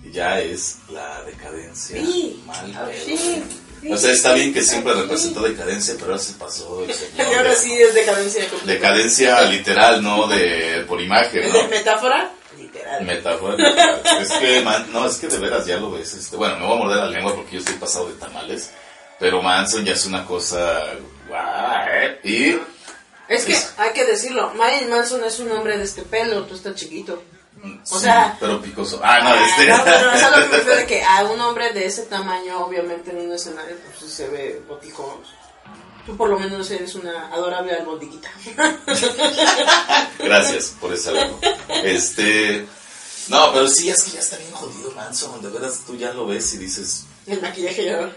Y 0.04 0.12
ya 0.12 0.40
es 0.42 0.80
la 0.90 1.24
decadencia. 1.24 2.02
Sí, 2.02 2.44
Mal 2.46 2.74
ah, 2.76 2.90
sí, 3.06 3.44
O 3.90 3.98
sea, 3.98 4.12
está 4.12 4.34
bien 4.34 4.54
que 4.54 4.62
siempre 4.64 4.94
representó 4.94 5.42
decadencia, 5.42 5.94
pero 5.98 6.08
ahora 6.12 6.20
se 6.24 6.34
pasó 6.34 6.84
el 6.84 6.90
Y 6.92 6.94
señor. 6.94 7.36
ahora 7.38 7.56
sí 7.56 7.74
es 7.74 7.94
decadencia. 7.94 8.46
Decadencia 8.66 9.42
literal, 9.44 10.02
no 10.04 10.28
de 10.28 10.84
por 10.88 11.02
imagen, 11.02 11.52
¿no? 11.52 11.68
¿Metáfora? 11.68 12.32
Literal. 12.58 13.06
Metáfora. 13.06 13.56
Es 14.22 14.32
que, 14.34 14.62
man, 14.62 14.88
no, 14.92 15.08
es 15.08 15.18
que 15.18 15.28
de 15.28 15.38
veras 15.38 15.66
ya 15.66 15.78
lo 15.78 15.92
ves. 15.92 16.14
Este, 16.14 16.36
bueno, 16.36 16.58
me 16.60 16.66
voy 16.66 16.76
a 16.76 16.80
morder 16.80 16.98
la 16.98 17.08
lengua 17.10 17.36
porque 17.36 17.54
yo 17.54 17.60
estoy 17.60 17.76
pasado 17.76 18.08
de 18.10 18.16
tamales. 18.16 18.72
Pero 19.20 19.42
Manson 19.42 19.86
ya 19.86 19.94
es 19.94 20.06
una 20.06 20.26
cosa. 20.26 20.84
¿eh? 21.92 22.20
Y 22.24 22.58
Es 23.28 23.46
que 23.46 23.56
hay 23.78 23.92
que 23.94 24.06
decirlo, 24.06 24.54
Marilyn 24.56 24.90
Manson 24.90 25.24
es 25.24 25.40
un 25.40 25.52
hombre 25.52 25.78
de 25.78 25.84
este 25.84 26.02
pelo, 26.04 26.44
tú 26.46 26.56
estás 26.56 26.76
chiquito. 26.76 27.22
O 27.92 27.98
sí, 27.98 28.06
sea- 28.06 28.38
pero 28.40 28.62
picoso. 28.62 29.00
Ah, 29.04 29.20
no, 29.22 29.30
Ah, 29.30 29.36
este. 29.50 29.68
no, 29.70 29.84
pero 29.84 30.12
es 30.12 30.24
a 30.24 30.30
lo 30.38 30.44
que 30.44 30.50
me 30.50 30.58
refiero 30.58 30.88
que 30.88 31.04
a 31.04 31.24
un 31.26 31.40
hombre 31.42 31.74
de 31.74 31.86
ese 31.86 32.04
tamaño, 32.04 32.60
obviamente 32.66 33.12
en 33.12 33.18
un 33.28 33.34
escenario, 33.34 33.76
pues 34.00 34.12
se 34.12 34.28
ve 34.30 34.62
botijón. 34.68 35.16
Tú 36.06 36.16
por 36.18 36.30
lo 36.30 36.40
menos 36.40 36.72
eres 36.72 36.96
una 36.96 37.28
adorable 37.32 37.74
albondiguita. 37.74 38.30
Gracias 40.20 40.74
por 40.80 40.94
ese 40.94 41.10
algo. 41.10 41.40
Este. 41.84 42.66
No, 43.28 43.54
pero 43.54 43.68
sí, 43.68 43.90
es 43.90 44.04
que 44.04 44.12
ya 44.12 44.20
está 44.20 44.38
bien 44.38 44.52
jodido 44.52 44.92
Manson. 44.92 45.42
De 45.42 45.50
veras, 45.50 45.82
tú 45.86 45.96
ya 45.96 46.12
lo 46.14 46.26
ves 46.26 46.54
y 46.54 46.58
dices. 46.58 47.06
El 47.28 47.42
maquillaje 47.42 47.86
ya. 47.86 48.10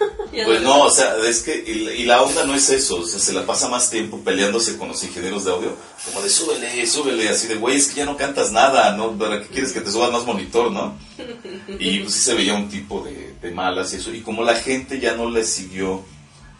Pues 0.44 0.62
no, 0.62 0.84
o 0.84 0.90
sea, 0.90 1.16
es 1.28 1.42
que. 1.42 1.56
Y, 1.66 2.02
y 2.02 2.04
la 2.04 2.22
onda 2.22 2.44
no 2.44 2.54
es 2.54 2.70
eso. 2.70 3.00
O 3.00 3.06
sea, 3.06 3.18
se 3.18 3.32
la 3.32 3.44
pasa 3.44 3.68
más 3.68 3.90
tiempo 3.90 4.20
peleándose 4.20 4.78
con 4.78 4.88
los 4.88 5.02
ingenieros 5.02 5.44
de 5.44 5.50
audio. 5.50 5.76
Como 6.06 6.22
de 6.22 6.30
súbele, 6.30 6.86
súbele. 6.86 7.28
Así 7.28 7.46
de, 7.48 7.56
güey, 7.56 7.76
es 7.76 7.88
que 7.88 7.96
ya 7.96 8.04
no 8.06 8.16
cantas 8.16 8.52
nada, 8.52 8.96
¿no? 8.96 9.18
¿Para 9.18 9.40
qué 9.42 9.48
quieres 9.48 9.72
que 9.72 9.80
te 9.80 9.90
subas 9.90 10.12
más 10.12 10.24
monitor, 10.24 10.70
no? 10.70 10.96
Y 11.78 12.00
pues 12.00 12.14
sí 12.14 12.20
se 12.20 12.34
veía 12.34 12.54
un 12.54 12.68
tipo 12.68 13.02
de, 13.02 13.34
de 13.42 13.50
malas 13.50 13.92
y 13.92 13.96
eso. 13.96 14.14
Y 14.14 14.20
como 14.20 14.44
la 14.44 14.54
gente 14.54 15.00
ya 15.00 15.14
no 15.14 15.28
le 15.30 15.44
siguió. 15.44 16.02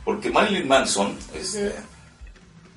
Porque 0.04 0.30
Marilyn 0.30 0.66
Manson. 0.68 1.16
Este, 1.34 1.74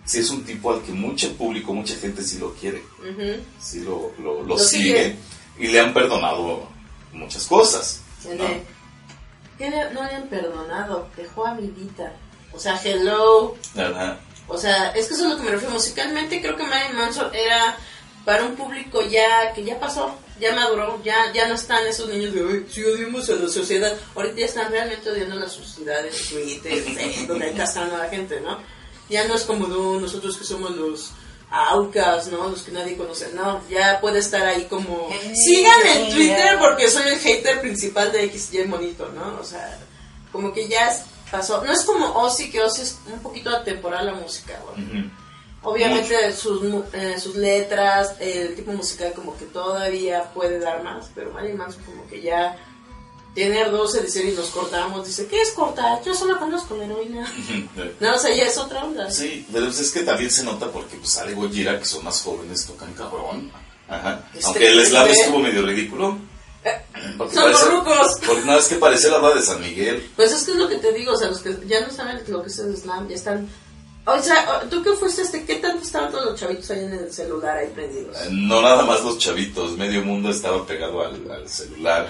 Sí 0.05 0.19
es 0.19 0.29
un 0.29 0.43
tipo 0.43 0.71
al 0.73 0.81
que 0.81 0.91
mucho 0.91 1.31
público, 1.37 1.73
mucha 1.73 1.95
gente 1.95 2.23
sí 2.23 2.37
lo 2.37 2.53
quiere. 2.53 2.83
Ujú. 2.99 3.41
sí 3.61 3.79
lo, 3.79 4.11
lo, 4.19 4.41
lo 4.43 4.43
Lo 4.43 4.57
sigue, 4.59 4.83
sigue. 4.83 5.15
y 5.59 5.67
le 5.71 5.79
han 5.79 5.93
perdonado 5.93 6.67
muchas 7.13 7.45
cosas. 7.47 8.01
¿no? 8.37 8.72
De, 9.57 9.63
¿Qué 9.65 9.69
le- 9.69 9.91
no 9.91 10.03
le 10.03 10.15
han 10.15 10.27
perdonado? 10.27 11.07
Dejó 11.15 11.45
a 11.47 11.53
Vivita. 11.55 12.13
O 12.53 12.59
sea, 12.59 12.79
hello. 12.83 13.55
Ajá. 13.75 14.17
O 14.47 14.57
sea, 14.57 14.89
es 14.91 15.07
que 15.07 15.13
eso 15.13 15.23
es 15.25 15.29
lo 15.31 15.37
que 15.37 15.43
me 15.43 15.51
refiero. 15.51 15.73
Musicalmente 15.73 16.41
creo 16.41 16.55
que 16.55 16.63
Marilyn 16.63 16.97
Manson 16.97 17.33
era 17.33 17.77
para 18.25 18.43
un 18.43 18.55
público 18.55 19.01
ya 19.01 19.51
que 19.53 19.63
ya 19.63 19.79
pasó, 19.79 20.15
ya 20.39 20.53
maduró, 20.55 21.01
ya, 21.03 21.31
ya 21.33 21.47
no 21.47 21.55
están 21.55 21.85
esos 21.87 22.07
niños 22.09 22.33
de 22.33 22.43
hoy, 22.43 22.65
si 22.71 22.83
odiamos 22.83 23.29
a 23.29 23.35
la 23.35 23.49
sociedad. 23.49 23.93
Ahorita 24.15 24.35
ya 24.37 24.45
están 24.45 24.71
realmente 24.71 25.09
odiando 25.09 25.35
a 25.35 25.39
la 25.39 25.49
sociedad 25.49 26.05
en 26.05 26.13
Twitter, 26.29 26.71
en 26.73 26.95
Facebook, 26.95 27.27
donde 27.27 27.45
hay 27.47 27.53
castrando 27.53 27.95
a 27.95 27.99
la 27.99 28.09
gente, 28.09 28.39
¿no? 28.41 28.59
Ya 29.09 29.27
no 29.27 29.35
es 29.35 29.43
como 29.43 29.67
no, 29.67 29.99
nosotros 29.99 30.37
que 30.37 30.45
somos 30.45 30.71
los 30.71 31.11
outcasts, 31.53 32.31
¿no? 32.31 32.49
Los 32.49 32.63
que 32.63 32.71
nadie 32.71 32.97
conoce. 32.97 33.31
No, 33.33 33.61
ya 33.69 33.99
puede 34.01 34.19
estar 34.19 34.41
ahí 34.43 34.65
como... 34.65 35.09
Síganme 35.35 36.07
en 36.07 36.13
Twitter 36.13 36.57
porque 36.59 36.89
soy 36.89 37.07
el 37.13 37.19
hater 37.19 37.61
principal 37.61 38.11
de 38.11 38.27
XY 38.29 38.65
Monito, 38.65 39.07
¿no? 39.09 39.39
O 39.39 39.43
sea, 39.43 39.77
como 40.31 40.51
que 40.51 40.67
ya 40.67 40.89
es- 40.89 41.03
pasó. 41.29 41.63
No 41.63 41.71
es 41.71 41.81
como 41.83 42.05
Ozzy, 42.07 42.49
que 42.51 42.61
Ozzy 42.61 42.81
es 42.81 42.97
un 43.11 43.19
poquito 43.19 43.49
atemporal 43.51 44.05
la 44.07 44.13
música, 44.13 44.59
güey. 44.65 44.83
Ujú. 44.85 45.09
Obviamente 45.65 46.31
sus, 46.33 46.61
mu- 46.63 46.83
eh, 46.91 47.15
sus 47.19 47.35
letras, 47.35 48.15
el 48.19 48.53
tipo 48.55 48.71
musical 48.73 49.13
como 49.13 49.37
que 49.37 49.45
todavía 49.45 50.23
puede 50.33 50.59
dar 50.59 50.83
más, 50.83 51.09
pero 51.15 51.31
Marilyn 51.31 51.57
Manson 51.57 51.83
como 51.83 52.05
que 52.07 52.21
ya 52.21 52.57
tener 53.33 53.71
12 53.71 54.01
dice 54.01 54.23
y 54.29 54.35
nos 54.35 54.49
cortamos, 54.49 55.07
dice, 55.07 55.25
¿qué 55.27 55.41
es 55.41 55.51
cortar? 55.51 56.03
Yo 56.03 56.13
solo 56.13 56.39
conozco 56.39 56.75
la 56.75 56.85
heroína. 56.85 57.31
No, 57.99 58.15
o 58.15 58.17
sea, 58.17 58.35
ya 58.35 58.43
es 58.45 58.57
otra 58.57 58.83
onda. 58.83 59.09
Sí, 59.09 59.45
pero 59.51 59.67
es 59.67 59.91
que 59.91 60.03
también 60.03 60.29
se 60.29 60.43
nota 60.43 60.69
porque 60.71 60.97
pues 60.97 61.11
sale 61.11 61.33
Gojira, 61.33 61.79
que 61.79 61.85
son 61.85 62.03
más 62.03 62.21
jóvenes, 62.21 62.65
tocan 62.65 62.93
cabrón. 62.93 63.51
Ajá. 63.87 64.23
Este, 64.33 64.45
Aunque 64.45 64.67
el 64.67 64.85
slam 64.85 65.07
este- 65.07 65.21
estuvo 65.21 65.39
medio 65.39 65.65
ridículo. 65.65 66.17
Porque 67.17 67.35
Son 67.35 67.43
parece-. 67.43 68.25
Porque 68.25 68.45
no, 68.45 68.57
es 68.57 68.65
que 68.67 68.75
parece 68.75 69.09
la 69.09 69.33
de 69.33 69.41
San 69.41 69.61
Miguel. 69.61 70.09
Pues 70.15 70.31
es 70.31 70.43
que 70.43 70.51
es 70.51 70.57
lo 70.57 70.69
que 70.69 70.77
te 70.77 70.93
digo, 70.93 71.13
o 71.13 71.17
sea, 71.17 71.27
los 71.29 71.39
que 71.39 71.55
ya 71.65 71.81
no 71.81 71.91
saben 71.91 72.21
lo 72.27 72.41
que 72.41 72.49
es 72.49 72.59
el 72.59 72.75
slam, 72.77 73.07
ya 73.09 73.15
están... 73.15 73.49
O 74.05 74.19
sea, 74.21 74.61
tú 74.69 74.83
que 74.83 74.91
fuiste 74.93 75.21
este, 75.21 75.45
¿qué 75.45 75.55
tanto 75.55 75.81
estaban 75.83 76.11
todos 76.11 76.25
los 76.25 76.39
chavitos 76.39 76.69
ahí 76.71 76.79
en 76.83 76.93
el 76.93 77.11
celular 77.13 77.57
ahí 77.57 77.69
prendidos? 77.73 78.17
Eh, 78.17 78.27
No 78.31 78.61
nada 78.61 78.83
más 78.83 79.01
los 79.03 79.17
chavitos, 79.17 79.77
medio 79.77 80.03
mundo 80.03 80.29
estaba 80.29 80.65
pegado 80.65 81.05
al, 81.05 81.31
al 81.31 81.47
celular 81.47 82.09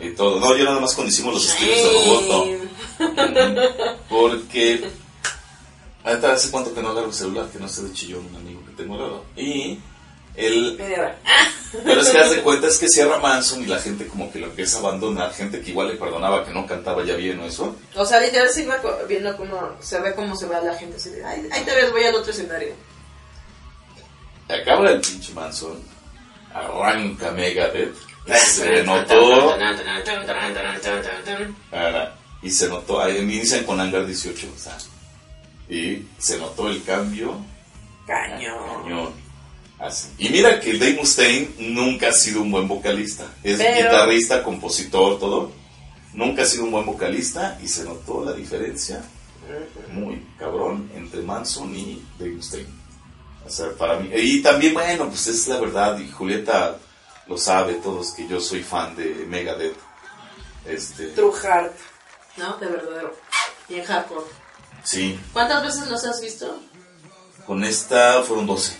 y 0.00 0.10
todo. 0.10 0.38
No, 0.38 0.56
yo 0.56 0.64
nada 0.64 0.78
más 0.78 0.94
cuando 0.94 1.10
hicimos 1.12 1.34
los 1.34 1.48
estudios 1.48 1.78
de 1.78 1.92
Roboto. 2.06 3.92
Porque 4.08 4.84
ahorita 6.04 6.32
hace 6.32 6.50
cuánto 6.50 6.72
que 6.74 6.82
no 6.82 6.90
agarro 6.90 7.08
el 7.08 7.12
celular, 7.14 7.48
que 7.50 7.58
no 7.58 7.68
sé 7.68 7.82
de 7.84 7.92
chillón, 7.92 8.24
un 8.26 8.36
amigo 8.36 8.60
que 8.66 8.72
tengo 8.82 8.94
al 8.94 9.00
lado. 9.00 9.24
Y 9.36 9.78
él, 10.36 10.76
pero 11.84 12.00
es 12.00 12.10
que 12.10 12.18
haz 12.18 12.30
de 12.30 12.42
cuenta 12.42 12.66
es 12.66 12.78
que 12.78 12.88
cierra 12.88 13.18
Manson 13.18 13.62
y 13.62 13.66
la 13.66 13.78
gente 13.78 14.06
como 14.06 14.30
que 14.30 14.38
lo 14.38 14.46
empieza 14.46 14.76
a 14.76 14.80
abandonar, 14.80 15.32
gente 15.32 15.60
que 15.60 15.70
igual 15.70 15.88
le 15.88 15.94
perdonaba 15.94 16.44
que 16.44 16.52
no 16.52 16.66
cantaba 16.66 17.02
ya 17.04 17.14
bien 17.14 17.40
o 17.40 17.46
eso. 17.46 17.76
O 17.94 18.04
sea, 18.04 18.20
literal 18.20 18.48
se 18.48 18.62
iba 18.62 18.76
viendo 19.08 19.36
cómo 19.36 19.76
se 19.80 20.00
ve 20.00 20.14
cómo 20.14 20.36
se 20.36 20.46
va 20.46 20.60
la 20.60 20.74
gente. 20.74 20.96
Así 20.96 21.10
de, 21.10 21.24
"Ay, 21.24 21.48
ahí 21.50 21.64
te 21.64 21.74
ves, 21.74 21.90
voy 21.92 22.04
al 22.04 22.14
otro 22.14 22.30
escenario. 22.30 22.74
Acaba 24.48 24.90
el 24.90 25.00
pinche 25.00 25.32
Manson, 25.32 25.82
arranca 26.52 27.30
Megadeth, 27.30 27.94
y 28.26 28.32
se 28.32 28.82
notó, 28.84 29.56
y 32.42 32.50
se 32.50 32.68
notó, 32.68 33.00
ahí 33.00 33.16
inician 33.18 33.64
con 33.64 33.80
Hangar 33.80 34.04
18, 34.04 34.46
o 34.54 34.58
sea, 34.58 34.76
y 35.68 36.06
se 36.18 36.36
notó 36.38 36.68
el 36.68 36.82
cambio 36.84 37.36
Cañón. 38.06 38.82
cañón. 38.82 39.21
Así. 39.82 40.08
Y 40.18 40.28
mira 40.28 40.60
que 40.60 40.74
Dave 40.78 40.94
Mustaine 40.94 41.50
nunca 41.58 42.10
ha 42.10 42.12
sido 42.12 42.40
un 42.42 42.50
buen 42.52 42.68
vocalista. 42.68 43.24
Es 43.42 43.58
Pero- 43.58 43.76
guitarrista, 43.90 44.42
compositor, 44.44 45.18
todo. 45.18 45.50
Nunca 46.14 46.42
ha 46.42 46.44
sido 46.46 46.64
un 46.64 46.70
buen 46.70 46.86
vocalista 46.86 47.58
y 47.62 47.66
se 47.68 47.84
notó 47.84 48.24
la 48.24 48.32
diferencia 48.32 49.02
muy 49.92 50.24
cabrón 50.38 50.90
entre 50.94 51.20
Manson 51.22 51.74
y 51.74 52.02
Dave 52.18 52.32
Mustaine. 52.32 52.68
O 53.44 53.50
sea, 53.50 53.72
para 53.76 53.98
mí. 53.98 54.08
Y 54.14 54.40
también, 54.40 54.72
bueno, 54.74 55.08
pues 55.08 55.26
es 55.26 55.48
la 55.48 55.58
verdad, 55.58 55.98
y 55.98 56.08
Julieta 56.10 56.78
lo 57.26 57.36
sabe 57.36 57.74
todos 57.74 58.12
que 58.12 58.28
yo 58.28 58.40
soy 58.40 58.62
fan 58.62 58.94
de 58.94 59.26
Megadeth. 59.28 59.74
Este, 60.64 61.08
True 61.08 61.32
Heart. 61.42 61.72
¿No? 62.36 62.56
De 62.58 62.66
verdadero. 62.66 63.16
Y 63.68 63.74
en 63.74 63.84
hardcore. 63.84 64.26
sí, 64.84 65.18
¿Cuántas 65.32 65.62
veces 65.64 65.88
los 65.88 66.04
has 66.04 66.20
visto? 66.20 66.58
con 67.46 67.64
esta 67.64 68.22
fueron 68.22 68.46
12. 68.46 68.76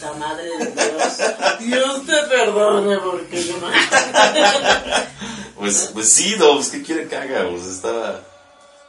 La 0.00 0.12
madre 0.14 0.44
de 0.44 0.66
Dios. 0.66 1.18
Dios 1.60 2.06
te 2.06 2.16
perdone 2.28 2.98
porque 2.98 3.44
yo 3.44 3.58
no. 3.58 3.68
Pues, 5.62 5.90
pues 5.92 6.12
sí, 6.12 6.34
no, 6.40 6.54
pues 6.56 6.70
que 6.70 6.82
quiere 6.82 7.06
que 7.06 7.14
haga, 7.14 7.48
pues 7.48 7.66
estaba... 7.66 8.20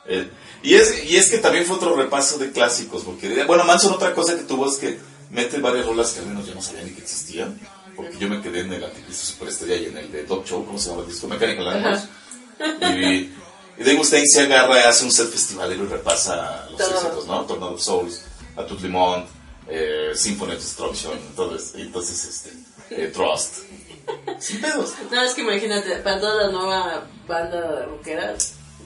eh, 0.07 0.27
y, 0.63 0.73
es, 0.73 1.03
y 1.03 1.17
es 1.17 1.29
que 1.29 1.37
también 1.37 1.67
fue 1.67 1.75
otro 1.75 1.95
repaso 1.95 2.39
de 2.39 2.51
clásicos, 2.51 3.03
porque, 3.03 3.43
bueno, 3.43 3.63
Manson 3.63 3.93
otra 3.93 4.15
cosa 4.15 4.35
que 4.35 4.41
tuvo 4.41 4.67
es 4.67 4.77
que 4.77 4.97
mete 5.29 5.59
varias 5.59 5.85
rolas 5.85 6.13
que 6.13 6.21
al 6.21 6.25
menos 6.25 6.47
yo 6.47 6.55
no 6.55 6.63
sabía 6.63 6.81
ni 6.81 6.89
que 6.89 7.01
existían, 7.01 7.59
porque 7.95 8.17
yo 8.17 8.27
me 8.27 8.41
quedé 8.41 8.61
en 8.61 8.73
el 8.73 8.83
Anticristo 8.83 9.23
Superestrella 9.23 9.75
y 9.75 9.85
en 9.85 9.97
el 9.97 10.11
de 10.11 10.23
Dog 10.23 10.45
Show, 10.45 10.65
¿cómo 10.65 10.79
se 10.79 10.89
llama 10.89 11.03
el 11.03 11.09
disco? 11.09 11.27
Mechanical 11.27 11.67
Animals. 11.67 12.03
Y, 12.81 13.05
y 13.77 13.83
Dave 13.83 13.97
Mustaine 13.97 14.25
se 14.27 14.41
agarra, 14.41 14.89
hace 14.89 15.05
un 15.05 15.11
set 15.11 15.29
festivalero 15.29 15.83
y 15.83 15.87
repasa 15.87 16.67
los 16.71 16.79
éxitos, 16.79 17.27
¿no? 17.27 17.41
Tornado 17.45 17.73
of 17.73 17.81
Souls, 17.81 18.21
A 18.55 18.63
Monde, 18.87 19.27
eh, 19.67 20.11
Symphony 20.13 20.53
of 20.53 20.59
Destruction, 20.59 21.13
entonces, 21.13 21.73
entonces 21.75 22.25
este, 22.25 23.03
eh, 23.03 23.07
Trust. 23.07 23.59
Sin 24.39 24.61
pedos. 24.61 24.93
No, 25.11 25.23
es 25.23 25.33
que 25.33 25.41
imagínate, 25.41 25.95
para 25.97 26.19
toda 26.19 26.43
la 26.43 26.51
nueva 26.51 27.07
banda 27.27 27.85
rockera, 27.85 28.35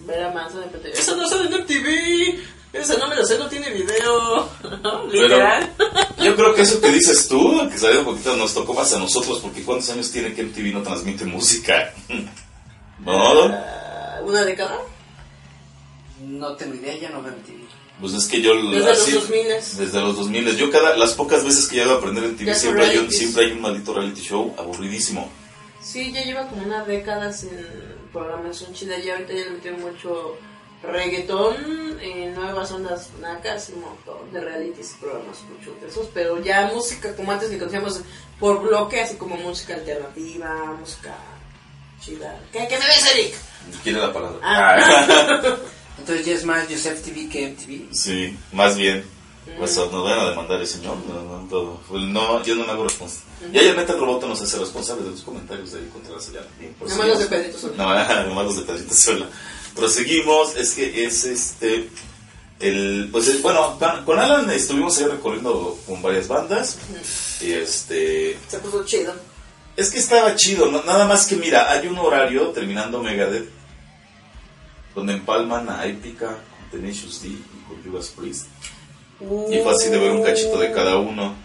ver 0.06 0.24
a 0.24 0.32
Manson 0.32 0.62
de 0.62 0.66
repente, 0.68 1.00
eso 1.00 1.16
no 1.16 1.28
sale 1.28 1.48
en 1.48 1.62
MTV, 1.64 2.40
eso 2.74 2.98
no 2.98 3.08
me 3.08 3.16
lo 3.16 3.26
sé, 3.26 3.38
no 3.40 3.48
tiene 3.48 3.72
video, 3.72 4.50
¿no? 4.84 5.08
literal. 5.08 5.74
Yo 6.20 6.36
creo 6.36 6.54
que 6.54 6.62
eso 6.62 6.80
que 6.80 6.92
dices 6.92 7.28
tú, 7.28 7.68
que 7.70 7.78
salió 7.78 8.00
un 8.00 8.06
poquito, 8.06 8.36
nos 8.36 8.54
tocó 8.54 8.74
más 8.74 8.94
a 8.94 9.00
nosotros, 9.00 9.40
porque 9.40 9.64
¿cuántos 9.64 9.90
años 9.90 10.12
tiene 10.12 10.34
que 10.34 10.44
MTV 10.44 10.74
no 10.74 10.84
transmite 10.84 11.26
música? 11.26 11.94
¿No? 13.00 13.46
Ah, 13.46 14.20
¿Una 14.24 14.44
década? 14.44 14.80
No 16.22 16.56
tengo 16.56 16.76
idea, 16.76 16.98
ya 16.98 17.10
no 17.10 17.22
veo 17.22 17.34
MTV. 17.34 17.77
Pues 18.00 18.14
es 18.14 18.28
que 18.28 18.42
yo... 18.42 18.54
Desde 18.56 18.80
los 18.90 19.14
2000. 19.28 19.48
Desde 19.48 20.02
los 20.02 20.18
2000. 20.18 20.56
Yo 20.58 20.72
cada, 20.72 20.96
las 20.96 21.14
pocas 21.14 21.44
veces 21.44 21.68
que 21.68 21.78
llego 21.78 21.94
a 21.94 21.96
aprender 21.96 22.24
en 22.24 22.38
TV 22.38 22.52
Ya 22.52 22.56
siempre 22.56 22.84
hay, 22.84 22.90
un, 22.90 22.94
realities. 22.96 23.18
siempre 23.18 23.46
hay 23.46 23.52
un 23.54 23.62
maldito 23.62 23.94
reality 23.94 24.22
show 24.22 24.54
aburridísimo. 24.58 25.30
Sí, 25.82 26.12
ya 26.12 26.24
lleva 26.24 26.48
como 26.48 26.64
una 26.64 26.84
década 26.84 27.32
sin 27.32 27.50
programación 28.12 28.74
chida, 28.74 28.98
y 29.00 29.10
ahorita 29.10 29.34
ya 29.34 29.46
le 29.46 29.52
metieron 29.52 29.82
mucho 29.82 30.38
reggaetón, 30.84 31.98
eh, 32.02 32.32
nuevas 32.36 32.72
ondas 32.72 33.10
nacas, 33.20 33.70
un 33.70 33.82
montón 33.82 34.32
de 34.32 34.42
realities 34.42 34.94
y 34.94 35.02
programas 35.02 35.38
mucho 35.44 35.76
de 35.82 35.88
esos, 35.88 36.08
pero 36.14 36.42
ya 36.44 36.72
música 36.74 37.16
como 37.16 37.32
antes 37.32 37.50
que 37.50 37.58
conocíamos 37.58 38.02
por 38.40 38.62
bloque, 38.62 39.02
así 39.02 39.16
como 39.16 39.38
música 39.38 39.74
alternativa, 39.76 40.76
música 40.80 41.16
chida. 42.00 42.40
¿Qué, 42.52 42.68
qué 42.68 42.78
me 42.78 42.86
ves, 42.86 43.16
Eric? 43.16 43.36
¿Quiere 43.84 44.00
la 44.00 44.14
palabra? 44.14 44.40
Ah. 44.44 45.58
Entonces 46.00 46.26
ya 46.26 46.34
es 46.34 46.44
más 46.46 46.66
Joseph 46.70 47.02
TV 47.04 47.28
que 47.30 47.48
MTV. 47.50 47.94
Sí, 47.96 48.38
más 48.52 48.78
bien. 48.78 49.04
Pues 49.58 49.78
nos 49.78 49.92
van 50.04 50.20
a 50.20 50.30
demandar 50.30 50.60
el 50.60 50.68
señor. 50.68 50.98
No, 51.08 51.22
no, 51.24 51.48
todo. 51.50 51.80
Pues 51.88 52.04
no, 52.04 52.44
yo 52.44 52.56
no 52.56 52.66
me 52.66 52.72
hago 52.74 52.84
responsable. 52.84 53.24
Ya 53.54 53.62
ya 53.64 53.74
neta 53.76 53.94
el 53.94 54.00
robot 54.00 54.24
no 54.28 54.36
se 54.36 54.44
hace 54.44 54.58
responsable 54.60 55.06
de 55.06 55.12
los 55.12 55.22
comentarios 55.22 55.72
de 55.72 55.80
ahí 55.80 55.90
contra 55.92 56.16
la 56.16 56.22
señal. 56.22 56.46
Bien, 56.60 56.76
Nada 56.82 56.98
más 56.98 57.08
los 57.08 57.20
de 57.20 57.26
Pedrito 57.28 57.58
Sola. 57.58 57.74
No, 57.78 58.24
nomás 58.30 58.46
los 58.46 58.58
de 58.58 58.62
Pedrito 58.64 58.94
Sola. 58.94 59.30
Proseguimos, 59.74 60.56
es 60.56 60.72
que 60.74 61.06
es 61.06 61.24
este. 61.24 61.90
El, 62.60 63.10
pues 63.12 63.28
es- 63.28 63.42
bueno, 63.42 63.78
con- 63.80 64.04
con 64.04 64.20
Alan 64.20 64.50
estuvimos 64.50 64.98
ahí 64.98 65.06
recorriendo 65.06 65.78
con 65.88 66.02
varias 66.02 66.28
bandas. 66.28 66.78
Y 67.40 67.52
este. 67.52 68.38
Se 68.50 68.60
puso 68.60 68.84
chido. 68.84 69.14
Es 69.78 69.92
que 69.92 70.00
estaba 70.00 70.36
chido, 70.36 70.66
¿no? 70.72 70.84
nada 70.84 71.06
más 71.08 71.28
que 71.28 71.36
mira, 71.36 71.72
hay 71.72 71.88
un 71.88 72.00
horario 72.00 72.48
terminando 72.50 73.02
Megadeth 73.04 73.48
donde 74.98 75.14
empalman 75.14 75.70
a 75.70 75.86
Epica 75.86 76.26
con 76.26 76.72
Tenacious 76.82 77.22
D 77.22 77.28
y 77.30 77.44
con 77.68 77.84
Judas 77.84 78.12
Priest. 78.18 78.48
Y 79.22 79.60
fue 79.62 79.72
así 79.72 79.90
de 79.90 80.00
ver 80.00 80.10
un 80.12 80.24
cachito 80.24 80.58
de 80.58 80.72
cada 80.72 80.98
uno. 80.98 81.36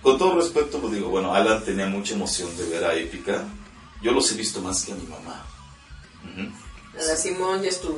Con 0.00 0.16
todo 0.16 0.36
respeto, 0.36 0.78
pues 0.80 0.94
digo, 0.94 1.10
bueno, 1.10 1.34
Alan 1.34 1.62
tenía 1.62 1.86
mucha 1.86 2.14
emoción 2.14 2.48
de 2.56 2.64
ver 2.70 2.82
a 2.84 2.94
Epica. 2.94 3.44
Yo 4.00 4.12
los 4.12 4.32
he 4.32 4.36
visto 4.36 4.62
más 4.62 4.84
que 4.86 4.92
a 4.92 4.94
mi 4.94 5.06
mamá. 5.06 5.44
Ujú. 6.24 6.50
La 7.06 7.14
Simón 7.14 7.60
ya 7.62 7.68
es 7.68 7.78
tu 7.78 7.94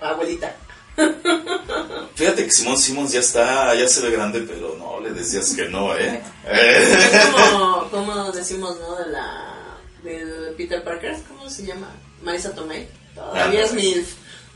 abuelita. 0.00 0.56
Fíjate 2.16 2.44
que 2.44 2.50
Simón 2.50 2.76
Simons 2.76 3.12
ya 3.12 3.20
está, 3.20 3.72
ya 3.76 3.86
se 3.86 4.00
ve 4.00 4.10
grande, 4.10 4.40
pero 4.40 4.74
no 4.80 4.98
le 5.00 5.12
decías 5.12 5.54
que 5.54 5.68
no, 5.68 5.96
¿eh? 5.96 6.20
Es 6.44 7.14
Eh. 7.14 7.20
como, 7.52 7.88
como 7.90 8.32
decimos, 8.32 8.76
¿no? 8.80 8.96
De 8.96 9.06
la. 9.12 9.54
de 10.02 10.52
Peter 10.56 10.82
Parker, 10.82 11.16
¿cómo 11.28 11.48
se 11.48 11.64
llama? 11.64 11.88
Marisa 12.24 12.52
Tomei. 12.52 12.88
Todavía 13.14 13.64
es 13.64 13.72
MILF. 13.72 14.08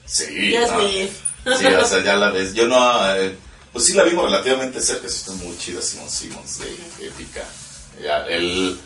Sí, 0.07 0.51
Ya 0.51 0.65
es. 0.67 0.73
MILF. 0.73 1.11
Sí, 1.59 1.67
o 1.67 1.85
sea, 1.85 2.03
ya 2.05 2.17
la 2.17 2.31
ves. 2.31 2.55
Yo 2.55 2.69
no, 2.69 3.15
eh, 3.17 3.37
pues 3.73 3.85
sí 3.87 3.95
la 3.95 4.05
vimos 4.05 4.25
relativamente 4.27 4.81
cerca, 4.81 5.09
sí 5.09 5.17
está 5.19 5.33
muy 5.33 5.57
chida 5.59 5.83
Simón 5.83 6.09
Simons 6.09 6.59
de 6.61 7.07
Épica. 7.07 7.43
Ya, 8.03 8.25
el, 8.27 8.79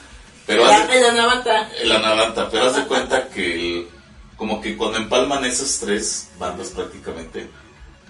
pero 0.47 0.65
haz 0.65 0.89
de- 0.89 0.97
En 0.97 1.03
la 1.03 1.13
Navanta. 1.13 1.71
la 1.85 1.99
Navanta, 1.99 2.49
pero 2.51 2.65
haz 2.65 2.77
de 2.77 2.87
cuenta 2.87 3.29
que 3.29 3.55
el- 3.55 3.89
como 4.37 4.61
que 4.61 4.77
cuando 4.77 4.99
empalman 4.99 5.45
esas 5.45 5.79
tres 5.81 6.29
bandas 6.39 6.69
prácticamente, 6.69 7.49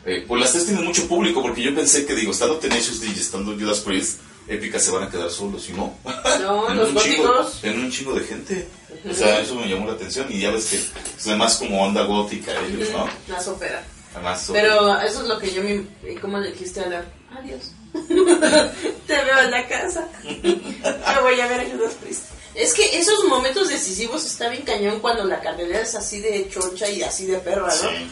eh, 0.05 0.25
pues 0.27 0.41
las 0.41 0.53
tres 0.53 0.67
tienen 0.67 0.85
mucho 0.85 1.09
público, 1.09 1.43
porque 1.43 1.63
yo 1.63 1.75
pensé 1.75 2.07
que 2.07 2.15
digo, 2.15 2.31
estando 2.33 2.57
Tenacious 2.59 3.01
D 3.01 3.09
y 3.09 3.19
estando 3.19 3.53
Judas 3.55 3.81
Priest, 3.81 4.21
Épica 4.49 4.79
se 4.79 4.91
van 4.91 5.05
a 5.05 5.11
quedar 5.11 5.31
solos 5.31 5.69
y 5.69 5.73
no. 5.73 5.95
No, 6.41 6.71
En 6.71 6.77
los 6.77 6.95
góticos. 6.95 7.65
En 7.65 7.81
un 7.81 7.91
chingo 7.91 8.15
de 8.15 8.25
gente. 8.25 8.69
O 9.11 9.15
sea, 9.15 9.41
eso 9.41 9.55
me 9.57 9.69
llamó 9.69 9.87
la 9.87 9.93
atención 9.95 10.27
y 10.31 10.41
ya 10.41 10.51
ves 10.51 10.67
que 10.67 10.77
es 10.77 10.91
además 11.27 11.57
como 11.57 11.83
onda 11.83 12.03
gótica 12.05 12.53
ellos, 12.67 12.91
¿no? 12.91 13.09
Las 13.29 13.47
óperas. 13.49 13.85
Además, 14.15 14.43
son- 14.43 14.55
Pero 14.55 14.99
eso 15.01 15.23
es 15.23 15.29
lo 15.29 15.39
que 15.39 15.53
yo 15.53 15.63
me... 15.63 15.85
¿y 16.11 16.15
¿Cómo 16.17 16.39
le 16.39 16.51
dijiste 16.53 16.81
a 16.81 16.89
la... 16.89 17.05
Adiós. 17.39 17.73
Te 17.93 19.15
veo 19.25 19.41
en 19.45 19.51
la 19.51 19.67
casa. 19.69 20.09
Me 20.25 21.21
voy 21.23 21.41
a 21.41 21.47
ver 21.47 21.61
a 21.61 21.65
Judas 21.71 21.95
Priest. 22.03 22.25
Es 22.55 22.73
que 22.75 22.99
esos 22.99 23.25
momentos 23.25 23.69
decisivos 23.69 24.25
está 24.25 24.49
bien 24.49 24.63
cañón 24.63 25.01
cuando 25.01 25.25
la 25.25 25.41
cartelera 25.41 25.81
es 25.81 25.95
así 25.95 26.21
de 26.21 26.49
chocha 26.49 26.89
y 26.89 27.03
así 27.03 27.27
de 27.27 27.39
perra, 27.39 27.67
¿no? 27.67 27.73
Sí. 27.73 28.11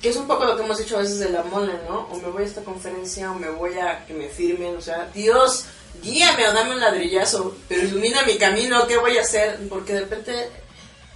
Que 0.00 0.08
es 0.08 0.16
un 0.16 0.26
poco 0.26 0.44
lo 0.44 0.56
que 0.56 0.62
hemos 0.62 0.80
hecho 0.80 0.96
a 0.96 1.00
veces 1.00 1.18
de 1.18 1.30
la 1.30 1.42
mole, 1.42 1.74
¿no? 1.88 2.08
O 2.10 2.16
me 2.16 2.28
voy 2.28 2.42
a 2.42 2.46
esta 2.46 2.62
conferencia 2.62 3.30
o 3.30 3.34
me 3.34 3.50
voy 3.50 3.78
a 3.78 4.06
que 4.06 4.14
me 4.14 4.28
firmen, 4.28 4.76
o 4.76 4.80
sea, 4.80 5.10
Dios, 5.12 5.66
guíame 6.02 6.48
o 6.48 6.52
dame 6.52 6.74
un 6.74 6.80
ladrillazo, 6.80 7.54
pero 7.68 7.82
ilumina 7.82 8.22
mi 8.22 8.38
camino, 8.38 8.86
¿qué 8.86 8.96
voy 8.96 9.18
a 9.18 9.22
hacer? 9.22 9.58
Porque 9.68 9.92
de 9.92 10.00
repente 10.00 10.48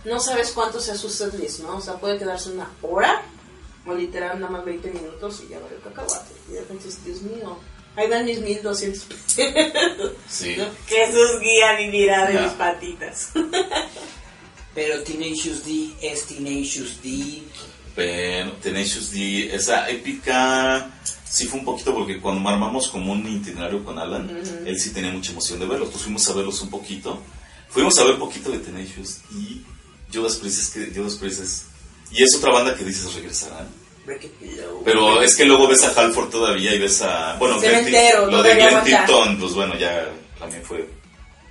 no 0.04 0.20
sabes 0.20 0.52
cuánto 0.52 0.80
sea 0.80 0.96
su 0.96 1.08
setlist, 1.08 1.60
¿no? 1.60 1.78
O 1.78 1.80
sea, 1.80 1.94
puede 1.94 2.18
quedarse 2.18 2.50
una 2.50 2.70
hora 2.82 3.22
o 3.86 3.94
literal 3.94 4.40
nada 4.40 4.52
más 4.52 4.64
20 4.64 4.90
minutos 4.90 5.42
y 5.44 5.48
ya 5.48 5.58
va 5.58 5.68
el 5.68 5.80
cacahuate. 5.80 6.32
Y 6.48 6.52
de 6.52 6.60
repente 6.60 6.88
es, 6.88 7.04
Dios 7.04 7.22
mío, 7.22 7.58
ahí 7.96 8.08
van 8.08 8.24
mis 8.24 8.40
1200 8.40 9.04
pesos. 9.04 10.12
Sí. 10.28 10.56
¿no? 10.56 10.66
Jesús 10.86 11.40
guía 11.40 11.76
mi 11.78 11.88
mirada 11.88 12.30
de 12.30 12.40
mis 12.40 12.52
patitas. 12.52 13.30
Pero 14.74 15.02
Tenacious 15.04 15.64
D 15.64 15.94
es 16.02 16.26
Tenacious 16.26 17.00
D. 17.00 17.42
Pero 17.94 18.52
Tenacious 18.62 19.12
D, 19.12 19.54
esa 19.54 19.88
épica 19.88 20.90
sí 21.28 21.46
fue 21.46 21.60
un 21.60 21.64
poquito 21.64 21.94
porque 21.94 22.20
cuando 22.20 22.48
armamos 22.48 22.88
como 22.88 23.12
un 23.12 23.26
itinerario 23.26 23.84
con 23.84 23.98
Alan, 23.98 24.30
él 24.66 24.78
sí 24.78 24.90
tenía 24.90 25.12
mucha 25.12 25.32
emoción 25.32 25.60
de 25.60 25.66
verlos. 25.66 25.90
Pues 25.90 26.02
fuimos 26.02 26.28
a 26.28 26.32
verlos 26.34 26.60
un 26.62 26.70
poquito. 26.70 27.20
Fuimos 27.68 27.98
a 27.98 28.04
ver 28.04 28.14
un 28.14 28.20
poquito 28.20 28.50
de 28.50 28.58
Tenacious 28.58 29.18
y 29.32 29.62
Judas 30.12 30.36
Priest 30.36 30.60
es 30.60 30.70
que 30.70 30.98
Judas 30.98 31.14
Priest 31.14 31.42
es... 31.42 31.64
Y 32.10 32.22
es 32.22 32.36
otra 32.36 32.52
banda 32.52 32.76
que 32.76 32.84
dices 32.84 33.12
regresarán. 33.14 33.66
Pero 34.84 35.22
es 35.22 35.34
que 35.34 35.44
luego 35.44 35.66
ves 35.66 35.82
a 35.82 35.88
Halford 35.98 36.30
todavía 36.30 36.74
y 36.74 36.78
ves 36.78 37.02
a... 37.02 37.36
Bueno, 37.38 37.58
Glenn 37.58 38.30
lo 38.30 38.42
de 38.42 38.54
Glenn. 38.54 38.84
Tipton, 38.84 39.38
pues 39.38 39.54
bueno, 39.54 39.76
ya 39.78 40.08
también 40.38 40.62
fue 40.62 40.88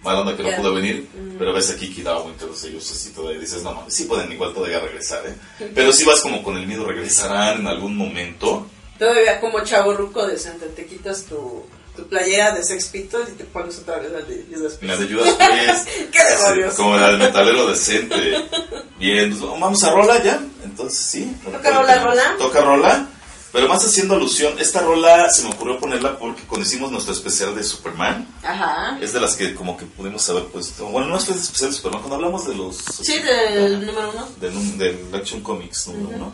mala 0.04 0.22
onda 0.22 0.36
que 0.38 0.44
no 0.44 0.50
Ya. 0.50 0.58
pudo 0.58 0.74
venir. 0.74 1.08
Pero 1.40 1.54
ves 1.54 1.70
a 1.72 1.76
Kiki 1.76 2.02
Darwin, 2.04 2.36
todos 2.38 2.64
ellos 2.66 2.90
así 2.92 3.10
todavía 3.12 3.40
dices, 3.40 3.64
no 3.64 3.74
mames, 3.74 3.94
sí 3.94 4.04
pueden 4.06 4.32
igual 4.32 4.54
todavía 4.54 4.80
regresar, 4.80 5.24
¿eh? 5.26 5.34
Pero 5.74 5.92
sí 5.92 6.06
vas 6.06 6.22
como 6.22 6.44
con 6.44 6.58
el 6.58 6.68
miedo, 6.68 6.86
regresarán 6.86 7.62
en 7.62 7.68
algún 7.68 7.96
momento. 7.98 8.68
Todavía 9.00 9.40
como 9.42 9.62
chavo 9.64 9.94
ruco 9.94 10.26
decente, 10.28 10.68
te 10.68 10.86
quitas 10.86 11.24
tu, 11.24 11.66
tu 11.96 12.08
playera 12.08 12.54
de 12.54 12.64
Sex 12.64 12.86
Pistols 12.88 13.30
y 13.30 13.34
te 13.34 13.44
pones 13.46 13.78
otra 13.80 13.98
vez 13.98 14.12
la 14.12 14.22
de 14.22 14.46
Judas 14.54 14.78
La 14.82 14.96
de 14.96 15.06
Priest. 15.06 15.26
Judas 15.26 15.50
Priest. 15.50 15.88
¡Qué 16.12 16.20
demonios! 16.24 16.74
Como 16.76 16.98
la 16.98 17.08
del 17.08 17.18
metalero 17.18 17.68
decente. 17.68 18.46
Bien, 19.00 19.30
pues 19.32 19.42
vamos 19.42 19.84
a 19.84 19.92
rola 19.92 20.24
ya. 20.24 20.40
Entonces 20.64 21.00
sí. 21.00 21.36
¿Toca 21.44 21.72
rola, 21.72 22.04
rola? 22.04 22.36
Toca 22.38 22.62
rola. 22.62 23.08
Pero 23.54 23.68
más 23.70 23.86
haciendo 23.86 24.16
alusión, 24.16 24.58
esta 24.60 24.82
rola 24.82 25.30
se 25.32 25.44
me 25.44 25.52
ocurrió 25.52 25.80
ponerla 25.80 26.18
porque 26.18 26.42
cuando 26.44 26.66
hicimos 26.68 26.92
nuestro 26.92 27.14
especial 27.14 27.56
de 27.56 27.64
Superman, 27.64 28.28
Ajá. 28.44 28.98
es 29.00 29.14
de 29.14 29.22
las 29.22 29.36
que 29.36 29.54
como 29.54 29.78
que 29.78 29.86
pudimos 29.86 30.28
haber 30.30 30.46
puesto. 30.46 30.88
Bueno, 30.88 31.08
no 31.08 31.18
es 31.18 31.24
que 31.26 31.34
es 31.34 31.38
especial 31.44 31.70
de 31.70 31.76
Superman, 31.78 32.02
cuando 32.02 32.16
hablamos 32.16 32.48
de 32.48 32.56
los. 32.56 32.78
Sí, 32.78 33.20
del 33.20 33.86
número 33.86 34.10
uno. 34.12 34.28
Del, 34.40 35.14
Action 35.16 35.42
Comics 35.42 35.88
número 35.88 36.10
uno. 36.16 36.34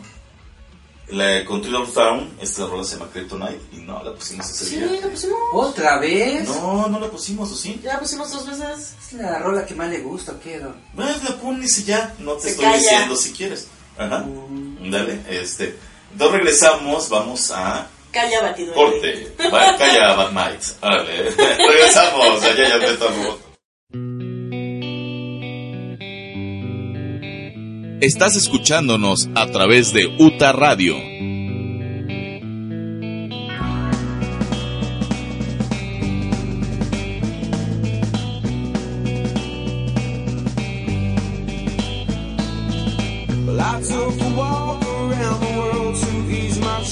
La 1.08 1.44
con 1.44 1.60
Thriller 1.60 1.86
Town, 1.88 2.36
esta 2.40 2.66
rola 2.66 2.84
se 2.84 2.96
llama 2.96 3.10
Kryptonite 3.12 3.60
y 3.72 3.78
no 3.78 4.02
la 4.02 4.14
pusimos 4.14 4.48
ese 4.48 4.64
Sí, 4.64 4.76
día. 4.76 5.00
la 5.02 5.08
pusimos. 5.08 5.38
¿Otra 5.52 5.98
vez? 5.98 6.48
No, 6.48 6.86
no 6.88 7.00
la 7.00 7.10
pusimos, 7.10 7.50
¿o 7.50 7.56
sí? 7.56 7.80
Ya 7.82 7.94
la 7.94 8.00
pusimos 8.00 8.30
dos 8.32 8.46
veces. 8.46 8.94
Es 9.06 9.12
la 9.14 9.40
rola 9.40 9.66
que 9.66 9.74
más 9.74 9.90
le 9.90 9.98
gusta, 10.00 10.32
¿o 10.32 10.40
¿qué, 10.40 10.58
don? 10.60 10.74
Pues 10.94 11.22
la 11.24 11.36
pones 11.36 11.78
y 11.80 11.84
ya, 11.84 12.14
no 12.20 12.34
te 12.34 12.42
Se 12.42 12.50
estoy 12.50 12.64
calla. 12.64 12.78
diciendo 12.78 13.16
si 13.16 13.32
quieres. 13.32 13.66
Ajá. 13.98 14.24
Dale, 14.88 15.20
este. 15.28 15.76
Entonces 16.12 16.38
regresamos, 16.38 17.08
vamos 17.08 17.50
a 17.50 17.86
Calla 18.10 18.42
batido. 18.42 18.74
corte. 18.74 19.32
Va, 19.52 19.76
calla, 19.76 20.14
Bad 20.14 20.32
Night. 20.32 20.62
Órale. 20.80 21.30
regresamos, 21.68 22.42
allá 22.42 22.68
ya 22.68 22.74
al 22.74 22.98
robot. 22.98 23.50
Estás 28.00 28.34
escuchándonos 28.36 29.28
a 29.34 29.46
través 29.48 29.92
de 29.92 30.06
UTA 30.18 30.52
Radio. 30.52 30.96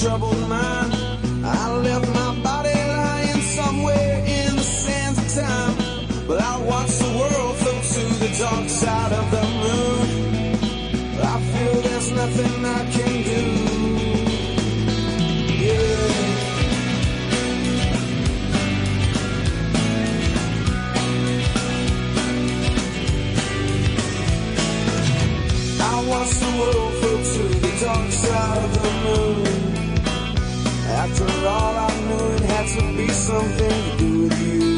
troubled 0.01 0.47
mind. 0.47 0.93
I 1.43 1.75
left 1.75 2.07
my 2.13 2.41
body 2.41 2.73
lying 2.73 3.41
somewhere 3.41 4.23
in 4.25 4.55
the 4.55 4.63
sands 4.63 5.19
of 5.19 5.43
time. 5.43 5.75
But 6.25 6.41
I 6.41 6.57
watched 6.61 6.99
the 6.99 7.11
world 7.19 7.55
flow 7.57 7.81
to 7.95 8.03
the 8.23 8.29
dark 8.39 8.69
side 8.69 9.11
of 9.11 9.31
the 9.35 9.43
moon. 9.63 10.07
I 11.21 11.39
feel 11.51 11.81
there's 11.81 12.11
nothing 12.13 12.65
I 12.65 12.91
can 12.91 13.23
do. 13.23 13.69
watch 26.07 26.31
the 26.39 26.51
world 26.57 26.93
float 26.99 27.23
to 27.23 27.43
the 27.59 27.85
dark 27.85 28.11
side 28.11 28.63
of 28.63 28.81
the 28.81 28.89
moon. 29.03 29.48
After 31.21 31.47
all, 31.47 31.75
I 31.75 32.01
knew 32.07 32.35
it 32.35 32.43
had 32.43 32.67
to 32.79 32.97
be 32.97 33.09
something 33.09 33.69
to 33.69 33.97
do 33.97 34.23
with 34.23 34.41
you. 34.41 34.68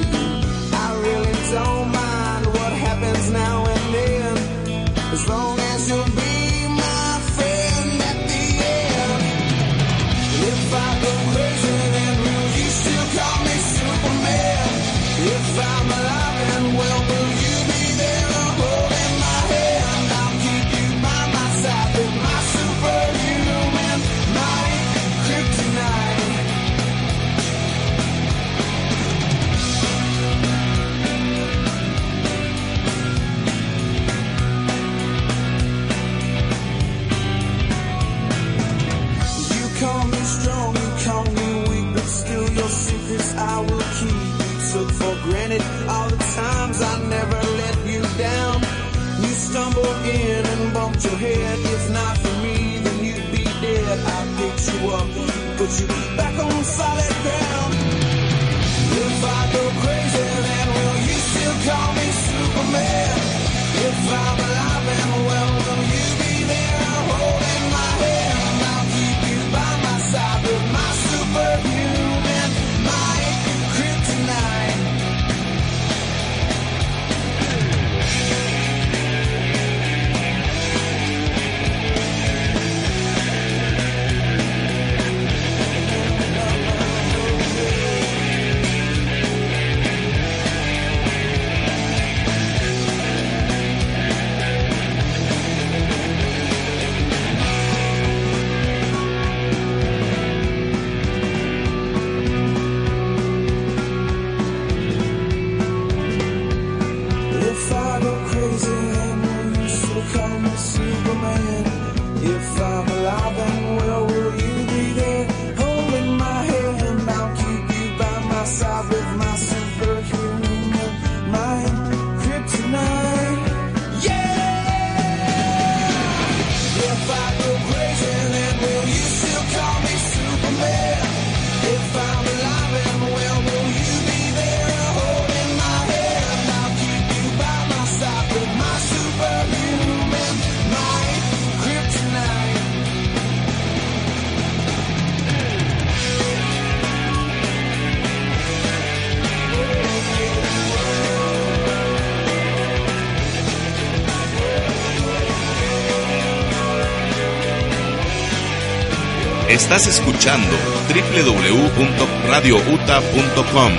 Estás 159.51 159.85
escuchando 159.85 160.55
www.radiouta.com. 160.87 163.71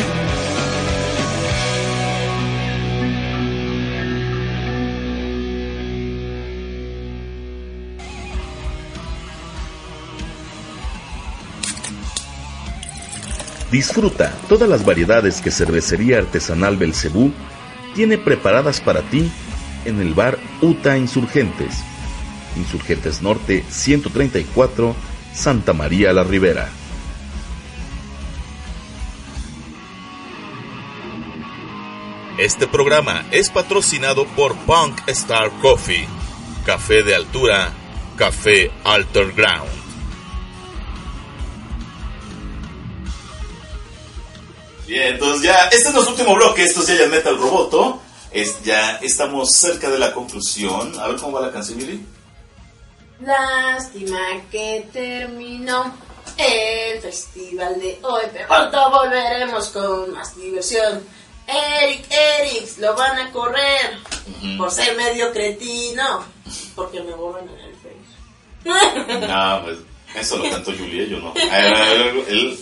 Disfruta 13.71 14.35
todas 14.51 14.69
las 14.69 14.85
variedades 14.85 15.41
que 15.41 15.51
Cervecería 15.51 16.19
Artesanal 16.19 16.77
Belcebú 16.77 17.33
tiene 17.95 18.19
preparadas 18.19 18.83
para 18.83 19.01
ti 19.01 19.33
en 19.87 20.03
el 20.03 20.13
bar 20.13 20.39
Uta 20.61 20.99
Insurgentes. 20.99 21.83
Insurgentes 22.57 23.23
Norte 23.23 23.65
134, 23.71 24.95
Santa 25.35 25.73
María 25.73 26.13
la 26.13 26.25
Ribera. 26.25 26.71
Este 32.39 32.67
programa 32.67 33.25
es 33.31 33.51
patrocinado 33.51 34.27
por 34.27 34.57
Punk 34.57 35.01
Star 35.07 35.51
Coffee, 35.61 36.09
café 36.65 37.03
de 37.03 37.15
altura, 37.15 37.73
café 38.17 38.71
Alter 38.85 39.33
Ground. 39.33 39.71
Bien, 44.87 45.15
entonces 45.15 45.43
ya, 45.43 45.69
este 45.71 45.89
es 45.89 45.95
nuestro 45.95 46.15
último 46.15 46.35
bloque, 46.35 46.65
esto 46.65 46.81
es 46.81 46.89
ya, 46.89 46.97
ya 46.97 47.09
Metal 47.09 47.39
Roboto. 47.39 48.01
Es, 48.31 48.63
ya 48.63 48.97
estamos 48.97 49.51
cerca 49.53 49.91
de 49.91 49.99
la 49.99 50.13
conclusión. 50.13 50.99
A 50.99 51.09
ver 51.09 51.17
cómo 51.17 51.33
va 51.33 51.47
la 51.47 51.53
canción, 51.53 51.79
Mili. 51.79 52.05
Lástima 53.25 54.19
que 54.51 54.87
terminó 54.93 55.95
el 56.37 57.01
festival 57.01 57.81
de 57.81 57.99
hoy, 58.03 58.23
pero 58.33 58.49
pronto 58.49 58.91
volveremos 58.91 59.69
con 59.69 60.13
más 60.13 60.35
diversión. 60.37 61.03
Eric, 61.47 62.05
Eric, 62.11 62.79
lo 62.79 62.95
van 62.95 63.19
a 63.19 63.31
correr 63.33 63.99
por 64.57 64.71
ser 64.71 64.97
medio 64.97 65.33
cretino, 65.33 66.25
porque 66.75 67.03
me 67.03 67.13
borran 67.15 67.49
en 67.49 67.59
el 67.59 67.75
Facebook. 67.77 69.27
Ah, 69.29 69.61
pues 69.65 69.79
eso 70.17 70.39
lo 70.39 70.51
cantó 70.51 70.73
Julia, 70.73 71.05
yo 71.05 71.19
no. 71.19 71.33
Él- 71.37 72.59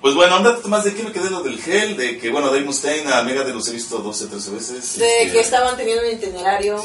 Pues 0.00 0.14
bueno, 0.14 0.38
un 0.38 0.42
dato 0.42 0.66
más 0.68 0.84
de 0.84 0.94
qué 0.94 1.02
me 1.04 1.12
quedé 1.12 1.30
lo 1.30 1.42
del 1.42 1.60
gel, 1.62 1.96
de 1.96 2.18
que 2.18 2.30
bueno, 2.30 2.48
Dave 2.48 2.64
Mustaine 2.64 3.12
a 3.12 3.22
Mega 3.22 3.44
de 3.44 3.52
los 3.54 3.68
he 3.68 3.72
visto 3.72 3.98
12, 3.98 4.26
13 4.26 4.50
veces. 4.50 4.98
De 4.98 5.22
este, 5.22 5.32
que 5.32 5.40
estaban 5.40 5.76
teniendo 5.76 6.02
un 6.04 6.12
itinerario, 6.12 6.82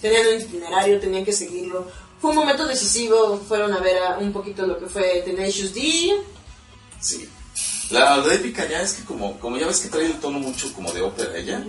tenían 0.00 0.26
un 0.26 0.40
itinerario, 0.40 0.98
tenían 0.98 1.24
que 1.24 1.32
seguirlo. 1.32 1.86
Fue 2.20 2.30
un 2.30 2.36
momento 2.36 2.66
decisivo, 2.66 3.38
fueron 3.46 3.72
a 3.72 3.78
ver 3.78 4.02
a 4.02 4.18
un 4.18 4.32
poquito 4.32 4.66
lo 4.66 4.78
que 4.78 4.86
fue 4.86 5.22
Tenacious 5.24 5.72
D. 5.74 6.16
Sí. 7.00 7.28
La 7.90 8.20
de 8.20 8.34
épica 8.34 8.68
ya 8.68 8.82
es 8.82 8.94
que 8.94 9.04
como, 9.04 9.38
como 9.38 9.56
ya 9.56 9.66
ves 9.66 9.80
que 9.80 9.88
trae 9.88 10.06
el 10.06 10.18
tono 10.20 10.38
mucho 10.38 10.72
como 10.74 10.92
de 10.92 11.00
ópera 11.00 11.36
ella, 11.36 11.64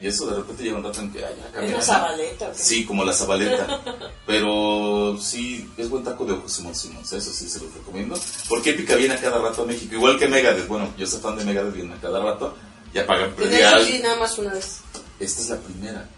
y 0.00 0.06
eso 0.06 0.26
de 0.26 0.36
repente 0.36 0.62
llega 0.62 0.76
un 0.76 0.84
rato 0.84 1.00
en 1.00 1.12
que 1.12 1.24
ay, 1.24 1.34
ya 1.36 1.46
Es 1.46 1.52
cambia. 1.52 1.70
la 1.72 1.76
¿no? 1.78 1.82
Zabaleta. 1.82 2.54
Sí, 2.54 2.86
como 2.86 3.04
la 3.04 3.12
Zabaleta. 3.12 3.82
Pero 4.26 5.18
sí, 5.20 5.68
es 5.76 5.90
buen 5.90 6.04
taco 6.04 6.24
de 6.24 6.32
ojos 6.34 6.52
Simón 6.52 6.74
Simons, 6.74 7.12
eso 7.12 7.30
sí 7.32 7.48
se 7.48 7.58
lo 7.60 7.66
recomiendo. 7.70 8.16
Porque 8.48 8.70
Épica 8.70 8.94
viene 8.94 9.14
a 9.14 9.20
cada 9.20 9.38
rato 9.40 9.62
a 9.62 9.66
México, 9.66 9.94
igual 9.94 10.18
que 10.18 10.28
Megadeth. 10.28 10.68
Bueno, 10.68 10.92
yo 10.96 11.06
soy 11.06 11.20
fan 11.20 11.36
de 11.36 11.44
Megadeth, 11.44 11.74
viene 11.74 11.94
a 11.94 12.00
cada 12.00 12.22
rato. 12.22 12.54
Ya 12.94 13.06
pagan 13.06 13.34
predial. 13.34 13.84
nada 14.02 14.16
más 14.16 14.38
una 14.38 14.54
vez. 14.54 14.78
Esta 15.20 15.42
es 15.42 15.48
la 15.50 15.56
primera. 15.58 16.08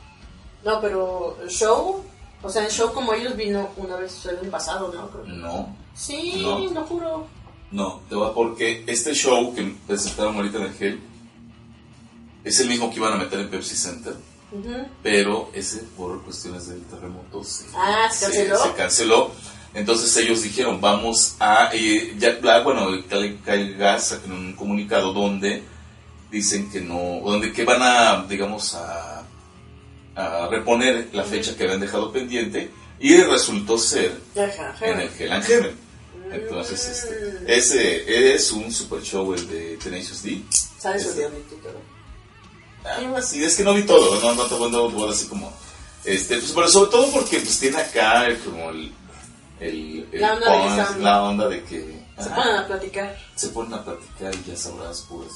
No, 0.64 0.80
pero 0.80 1.38
el 1.42 1.48
show, 1.48 2.04
o 2.42 2.48
sea, 2.48 2.64
el 2.64 2.70
show 2.70 2.92
como 2.92 3.12
ellos 3.14 3.36
vino 3.36 3.68
una 3.76 3.96
vez 3.96 4.24
el 4.26 4.38
año 4.38 4.50
pasado, 4.50 4.92
¿no? 4.94 5.08
Creo. 5.10 5.24
No, 5.36 5.76
Sí, 5.94 6.40
No. 6.42 6.58
lo 6.58 6.84
juro. 6.84 7.26
no, 7.70 8.00
te 8.08 8.14
va 8.16 8.32
porque 8.34 8.84
este 8.86 9.12
show 9.14 9.54
que 9.54 9.74
presentaron 9.86 10.36
ahorita 10.36 10.58
en 10.58 10.64
el 10.64 10.74
Hell 10.82 11.00
es 12.44 12.60
el 12.60 12.68
mismo 12.68 12.90
que 12.90 12.96
iban 12.96 13.12
a 13.12 13.16
meter 13.16 13.40
en 13.40 13.50
Pepsi 13.50 13.76
Center, 13.76 14.14
Ujú. 14.52 14.86
pero 15.02 15.50
ese 15.52 15.78
por 15.96 16.22
cuestiones 16.22 16.68
del 16.68 16.82
terremoto 16.84 17.44
se, 17.44 17.66
Ah, 17.76 18.08
¿se 18.10 18.26
canceló? 18.26 18.56
se 18.62 18.72
canceló. 18.72 19.30
Entonces 19.72 20.16
ellos 20.16 20.42
dijeron, 20.42 20.80
vamos 20.80 21.36
a... 21.38 21.72
Y 21.76 22.16
Jack 22.18 22.40
Black, 22.40 22.64
bueno, 22.64 22.88
Kyle 23.08 23.74
Gass 23.76 24.08
sacó 24.08 24.26
un 24.28 24.54
comunicado 24.54 25.12
donde 25.12 25.62
dicen 26.28 26.68
que 26.72 26.80
no, 26.80 27.20
donde 27.24 27.52
que 27.52 27.64
van 27.64 27.80
a, 27.82 28.24
digamos, 28.28 28.74
a, 28.74 29.09
a 30.16 30.48
reponer 30.48 31.08
la 31.12 31.24
fecha 31.24 31.56
que 31.56 31.64
habían 31.64 31.80
dejado 31.80 32.12
pendiente 32.12 32.70
y 32.98 33.16
resultó 33.22 33.78
ser 33.78 34.18
en 34.34 35.00
el 35.00 35.10
Hell 35.18 35.32
and 35.32 35.44
Heaven. 35.44 35.76
Entonces, 36.32 37.08
este, 37.46 37.56
ese 37.56 38.34
es 38.34 38.52
un 38.52 38.70
super 38.72 39.02
show 39.02 39.32
el 39.34 39.48
de 39.48 39.76
Tenacious 39.82 40.22
D. 40.22 40.42
Sale 40.78 41.00
su 41.00 41.08
Este, 41.08 41.22
todo. 41.56 41.80
Ah, 42.84 43.22
sí, 43.22 43.42
es 43.42 43.56
que 43.56 43.64
no 43.64 43.74
vi 43.74 43.82
todo, 43.82 44.20
no, 44.20 44.34
no 44.34 44.44
te 44.46 44.54
dar 45.00 45.08
así 45.10 45.26
como... 45.26 45.52
Este, 46.04 46.38
pues, 46.38 46.52
pero 46.52 46.68
sobre 46.68 46.90
todo 46.90 47.10
porque 47.10 47.38
pues 47.40 47.58
tiene 47.58 47.76
acá 47.78 48.26
el- 48.26 48.38
como 48.38 48.70
el... 48.70 48.92
el, 49.60 50.08
el 50.12 50.20
La 50.20 50.32
onda 50.34 50.50
de 50.50 50.82
punk, 50.84 50.98
la 51.02 51.22
onda 51.24 51.48
de 51.48 51.62
que... 51.64 52.00
Se 52.18 52.28
ajá, 52.28 52.34
ponen 52.36 52.56
a 52.56 52.66
platicar. 52.66 53.18
se 53.34 53.48
ponen 53.48 53.74
a 53.74 53.84
platicar 53.84 54.34
y 54.34 54.50
ya 54.50 54.56
sabrás 54.56 55.00
puras, 55.02 55.32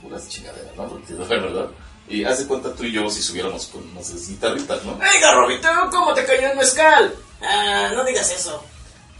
puras 0.00 0.28
chingaderas, 0.28 0.74
¿no? 0.76 0.88
Porque 0.88 1.12
de 1.14 1.24
verdad. 1.24 1.68
Y 2.08 2.24
haz 2.24 2.38
de 2.40 2.46
cuenta 2.46 2.74
tú 2.74 2.84
y 2.84 2.92
yo 2.92 3.08
si 3.08 3.22
subiéramos 3.22 3.66
con 3.66 3.88
unas 3.90 4.28
guitarritas, 4.28 4.82
¿no? 4.84 4.96
Venga, 4.98 5.32
Robito, 5.32 5.68
¿cómo 5.90 6.12
te 6.12 6.24
cayó 6.24 6.50
el 6.50 6.56
mezcal? 6.56 7.14
Ah, 7.40 7.90
no 7.94 8.04
digas 8.04 8.30
eso. 8.32 8.64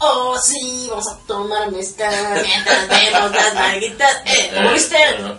Oh, 0.02 0.36
sí, 0.38 0.86
vamos 0.88 1.08
a 1.08 1.18
tomar 1.26 1.70
mezcal 1.70 2.42
mientras 2.42 2.88
vemos 2.88 3.32
las 3.32 3.54
nalguitas. 3.54 4.16
Eh, 4.24 4.50
¿lo 4.54 4.72
viste? 4.72 4.96
¡No! 5.20 5.30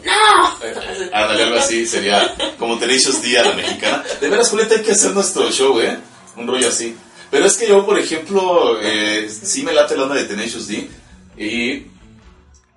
Eh, 0.64 1.10
Ándale, 1.12 1.44
algo 1.44 1.58
así, 1.58 1.88
sería 1.88 2.36
como 2.60 2.78
Tenacious 2.78 3.22
D 3.24 3.40
a 3.40 3.44
la 3.44 3.54
mexicana. 3.54 4.04
De 4.22 4.30
veras, 4.30 4.50
Julieta, 4.50 4.76
hay 4.76 4.84
que 4.84 4.92
hacer 4.92 5.12
nuestro 5.12 5.50
show, 5.52 5.80
¿eh? 5.82 6.00
Un 6.38 6.48
rollo 6.48 6.68
así. 6.68 6.96
Pero 7.32 7.48
es 7.48 7.58
que 7.58 7.68
yo, 7.68 7.84
por 7.86 7.98
ejemplo, 7.98 8.80
eh, 8.82 9.28
sí 9.30 9.64
me 9.64 9.74
late 9.74 9.98
la 9.98 10.04
onda 10.04 10.16
de 10.16 10.26
Tenacious 10.26 10.68
D. 10.68 10.90
Y... 11.38 11.88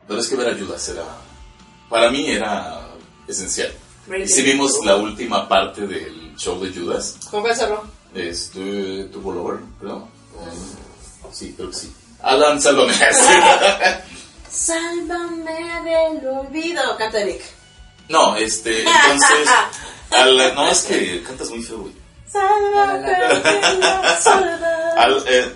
Pero 0.09 0.21
es 0.21 0.29
que 0.29 0.37
ver 0.37 0.49
ayudas 0.49 0.89
era... 0.89 1.05
Para 1.91 2.11
mí 2.11 2.31
era 2.31 2.89
esencial. 3.29 3.73
Y 4.23 4.29
si 4.29 4.43
vimos 4.43 4.85
la 4.85 4.97
última 4.97 5.49
parte 5.49 5.87
del 5.87 6.35
show 6.37 6.61
de 6.63 6.73
Judas, 6.73 7.17
¿Con 7.31 7.41
cuál 7.43 7.57
cerró? 7.57 7.85
este, 8.15 9.05
Turbo 9.13 9.33
Lover, 9.33 9.61
creo. 9.81 10.09
Eh, 10.35 11.31
Sí, 11.33 11.53
creo 11.57 11.71
que 11.71 11.77
sí. 11.77 11.93
Alan, 12.23 12.61
sálvame. 12.61 12.93
Sálvame 14.51 15.83
del 15.85 16.29
olvido. 16.29 16.81
Canta 16.97 17.21
Eric. 17.21 17.43
no, 18.09 18.37
este, 18.37 18.81
entonces... 18.83 19.49
al- 20.11 20.55
no, 20.55 20.69
es 20.71 20.83
que 20.83 21.23
cantas 21.23 21.51
muy 21.51 21.63
feo, 21.63 21.79
güey. 21.81 21.93
Sálvame. 22.31 23.09
Al, 24.97 25.25
eh, 25.27 25.53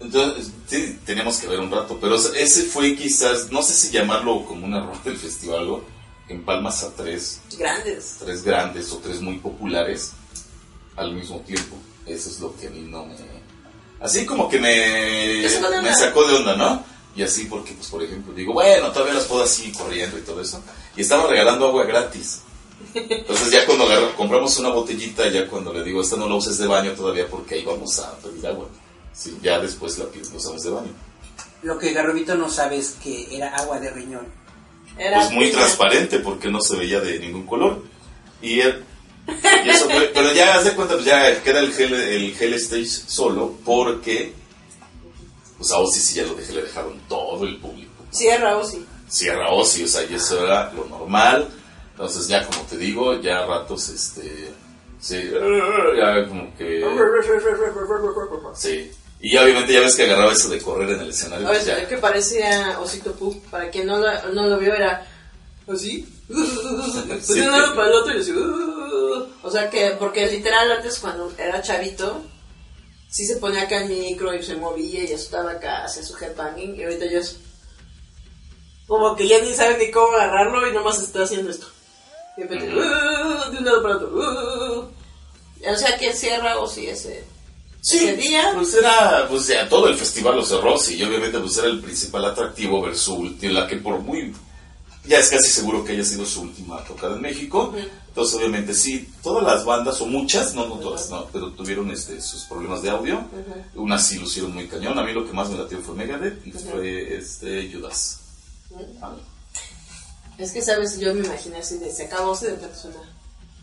entonces, 0.00 0.50
sí, 0.66 0.98
teníamos 1.06 1.38
que 1.38 1.46
ver 1.46 1.60
un 1.60 1.70
rato, 1.70 1.98
pero 2.00 2.16
ese 2.16 2.64
fue 2.64 2.94
quizás, 2.96 3.50
no 3.50 3.62
sé 3.62 3.74
si 3.74 3.90
llamarlo 3.90 4.44
como 4.44 4.66
un 4.66 4.74
error 4.74 5.02
del 5.04 5.16
festival, 5.16 5.60
algo, 5.60 5.84
que 5.84 5.92
empalmas 6.28 6.82
a 6.82 6.94
tres, 6.94 7.40
Grandes. 7.58 8.16
tres 8.18 8.42
grandes 8.42 8.92
o 8.92 8.98
tres 8.98 9.20
muy 9.20 9.38
populares 9.38 10.12
al 10.96 11.12
mismo 11.14 11.40
tiempo. 11.40 11.76
Eso 12.06 12.30
es 12.30 12.40
lo 12.40 12.54
que 12.56 12.68
a 12.68 12.70
mí 12.70 12.80
no 12.82 13.04
me... 13.06 13.14
Así 14.00 14.26
como 14.26 14.48
que 14.48 14.58
me, 14.60 15.48
sacó 15.48 15.70
de 15.70 15.78
onda. 15.78 15.82
me 15.90 15.94
sacó 15.96 16.28
de 16.28 16.34
onda, 16.36 16.56
¿no? 16.56 16.84
Y 17.16 17.22
así 17.22 17.46
porque, 17.46 17.72
pues, 17.72 17.88
por 17.88 18.02
ejemplo, 18.02 18.34
digo, 18.34 18.52
bueno, 18.52 18.92
todavía 18.92 19.14
las 19.14 19.24
puedo 19.24 19.42
así 19.42 19.72
corriendo 19.72 20.18
y 20.18 20.22
todo 20.22 20.40
eso. 20.42 20.62
Y 20.96 21.00
estaban 21.00 21.28
regalando 21.30 21.66
agua 21.68 21.84
gratis. 21.84 22.40
Entonces 22.94 23.50
ya 23.50 23.64
cuando 23.64 23.84
agarra- 23.84 24.14
compramos 24.14 24.58
una 24.58 24.68
botellita, 24.68 25.26
ya 25.30 25.48
cuando 25.48 25.72
le 25.72 25.82
digo, 25.82 26.02
esta 26.02 26.16
no 26.16 26.28
la 26.28 26.34
uses 26.34 26.58
de 26.58 26.66
baño 26.66 26.92
todavía 26.92 27.26
porque 27.26 27.54
ahí 27.54 27.64
vamos 27.64 27.98
a 28.00 28.12
pedir 28.18 28.46
agua. 28.46 28.68
Sí, 29.14 29.38
ya 29.42 29.58
después 29.58 29.96
la 29.98 30.04
usamos 30.34 30.62
de 30.62 30.70
baño. 30.70 30.92
Lo 31.62 31.78
que 31.78 31.94
Garrobito 31.94 32.34
no 32.34 32.50
sabe 32.50 32.76
es 32.76 32.90
que 33.02 33.34
era 33.34 33.56
agua 33.56 33.80
de 33.80 33.90
riñón. 33.90 34.26
Era 34.98 35.18
Pues 35.20 35.30
muy 35.32 35.50
transparente 35.50 36.18
porque 36.20 36.48
no 36.50 36.60
se 36.60 36.76
veía 36.76 37.00
de 37.00 37.18
ningún 37.18 37.46
color. 37.46 37.82
Y, 38.42 38.60
él- 38.60 38.84
y 39.64 39.68
eso 39.68 39.88
fue, 39.90 40.10
pero 40.14 40.32
ya 40.32 40.54
haz 40.54 40.64
de 40.64 40.72
cuenta, 40.72 40.94
pues 40.94 41.06
ya 41.06 41.42
queda 41.42 41.60
el 41.60 41.72
gel, 41.72 41.92
el 41.94 42.34
gel 42.34 42.54
stage 42.54 42.86
solo 42.86 43.54
porque 43.64 44.32
pues 45.58 45.72
a 45.72 45.78
Ozzy 45.78 46.00
sí 46.00 46.14
ya 46.16 46.22
lo 46.24 46.34
dejé, 46.34 46.52
le 46.52 46.62
dejaron 46.62 46.98
todo 47.08 47.44
el 47.44 47.56
público. 47.58 48.04
Cierra 48.10 48.56
Ozzy. 48.58 48.84
Cierra 49.08 49.50
Ozzy, 49.52 49.84
o 49.84 49.88
sea, 49.88 50.04
y 50.04 50.14
eso 50.14 50.44
era 50.44 50.72
lo 50.72 50.84
normal. 50.86 51.48
Entonces 51.92 52.28
ya 52.28 52.46
como 52.46 52.60
te 52.62 52.76
digo, 52.76 53.20
ya 53.20 53.38
a 53.40 53.46
ratos 53.46 53.88
este 53.88 54.50
sí, 55.00 55.30
ya 55.96 56.28
como 56.28 56.54
que 56.56 56.80
sí. 58.54 58.90
Y 59.20 59.32
ya 59.32 59.42
obviamente 59.42 59.72
ya 59.72 59.80
ves 59.80 59.94
que 59.96 60.02
agarraba 60.04 60.32
eso 60.32 60.48
de 60.48 60.60
correr 60.60 60.90
en 60.90 61.00
el 61.00 61.10
escenario, 61.10 61.46
pues 61.46 61.62
Oye, 61.62 61.80
ya. 61.80 61.88
que 61.88 61.96
parecía 61.98 62.78
Osito 62.80 63.12
Pooh. 63.12 63.40
Para 63.50 63.70
quien 63.70 63.86
no 63.86 63.98
lo, 63.98 64.32
no 64.32 64.46
lo 64.46 64.58
vio, 64.58 64.74
era 64.74 65.06
así. 65.66 66.06
Sí. 66.28 66.34
de 67.34 67.42
un 67.46 67.52
lado 67.52 67.74
para 67.74 67.88
el 67.88 67.94
otro 67.94 68.16
y 68.16 68.20
así. 68.20 68.32
O 69.42 69.50
sea 69.50 69.70
que, 69.70 69.90
porque 69.98 70.26
literal 70.26 70.70
antes 70.70 70.98
cuando 70.98 71.32
era 71.38 71.62
chavito, 71.62 72.22
sí 73.08 73.24
se 73.26 73.36
ponía 73.36 73.62
acá 73.62 73.82
el 73.82 73.88
micro 73.88 74.34
y 74.34 74.42
se 74.42 74.56
movía 74.56 75.04
y 75.04 75.12
estaba 75.12 75.52
acá, 75.52 75.84
hacía 75.84 76.02
su 76.02 76.16
headbanging. 76.16 76.76
Y 76.76 76.84
ahorita 76.84 77.06
ya 77.06 77.18
es. 77.20 77.36
Como 78.86 79.16
que 79.16 79.26
ya 79.26 79.40
ni 79.40 79.52
sabe 79.54 79.78
ni 79.78 79.90
cómo 79.90 80.12
agarrarlo 80.12 80.68
y 80.68 80.72
nomás 80.72 81.00
está 81.02 81.22
haciendo 81.24 81.50
esto. 81.50 81.66
Y 82.36 82.42
de 82.42 82.48
repente, 82.48 82.66
de 82.66 83.58
un 83.58 83.64
lado 83.64 83.82
para 83.82 83.94
el 83.94 84.04
otro. 84.04 84.18
uh. 84.18 84.92
O 85.68 85.76
sea 85.76 85.96
que 85.98 86.12
cierra 86.12 86.58
o 86.58 86.68
si 86.68 86.86
ese, 86.86 87.24
ese 87.94 88.16
día. 88.16 88.50
Pues 88.54 88.74
era, 88.74 89.26
pues 89.28 89.46
ya 89.46 89.68
todo 89.68 89.88
el 89.88 89.96
festival 89.96 90.36
lo 90.36 90.44
cerró, 90.44 90.76
sí, 90.78 90.96
y 90.96 91.02
obviamente 91.04 91.38
pues 91.38 91.56
era 91.58 91.68
el 91.68 91.80
principal 91.80 92.24
atractivo 92.24 92.82
ver 92.82 92.96
su 92.96 93.16
ulti- 93.16 93.50
la 93.50 93.66
que 93.66 93.76
por 93.76 93.98
muy, 94.00 94.34
ya 95.04 95.18
es 95.18 95.28
casi 95.28 95.48
seguro 95.48 95.84
que 95.84 95.92
haya 95.92 96.04
sido 96.04 96.26
su 96.26 96.42
última 96.42 96.82
tocada 96.84 97.14
en 97.16 97.22
México, 97.22 97.72
entonces 98.08 98.34
obviamente 98.36 98.74
sí, 98.74 99.08
todas 99.22 99.44
las 99.44 99.64
bandas, 99.64 100.00
o 100.00 100.06
muchas, 100.06 100.54
no, 100.54 100.66
no 100.66 100.76
todas, 100.76 101.10
no, 101.10 101.26
pero 101.32 101.52
tuvieron 101.52 101.90
este, 101.90 102.20
sus 102.20 102.42
problemas 102.44 102.82
de 102.82 102.90
audio, 102.90 103.24
unas 103.74 104.06
sí 104.06 104.18
lucieron 104.18 104.52
muy 104.54 104.66
cañón, 104.66 104.98
a 104.98 105.04
mí 105.04 105.12
lo 105.12 105.24
que 105.26 105.32
más 105.32 105.48
me 105.50 105.58
latió 105.58 105.78
fue 105.80 105.94
Megadeth 105.94 106.44
y 106.46 106.52
fue 106.52 107.16
este, 107.16 107.70
Judas. 107.72 108.20
Es 110.38 110.52
que, 110.52 110.60
¿sabes? 110.60 110.98
Yo 110.98 111.14
me 111.14 111.24
imaginé 111.24 111.58
así 111.58 111.78
de 111.78 111.90
se 111.90 112.04
acabó, 112.06 112.34
se 112.34 112.50
de 112.56 112.74
suena. 112.74 112.98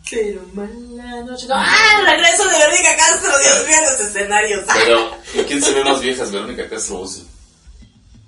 Pero 0.10 0.42
mala 0.54 1.22
noche. 1.22 1.48
No, 1.48 1.56
¡Ah! 1.56 2.02
Regreso 2.06 2.44
de 2.48 2.58
Verónica 2.58 2.96
Castro, 2.98 3.32
Dios 3.40 3.68
mío, 3.68 3.78
los 3.90 4.00
escenarios. 4.00 4.64
Pero, 4.74 5.12
¿y 5.34 5.44
quién 5.46 5.62
se 5.64 5.74
ve 5.74 5.84
más 5.84 6.02
viejas, 6.02 6.32
Verónica 6.32 6.70
Castro 6.70 6.98
o 6.98 7.02
Ozzy? 7.04 7.26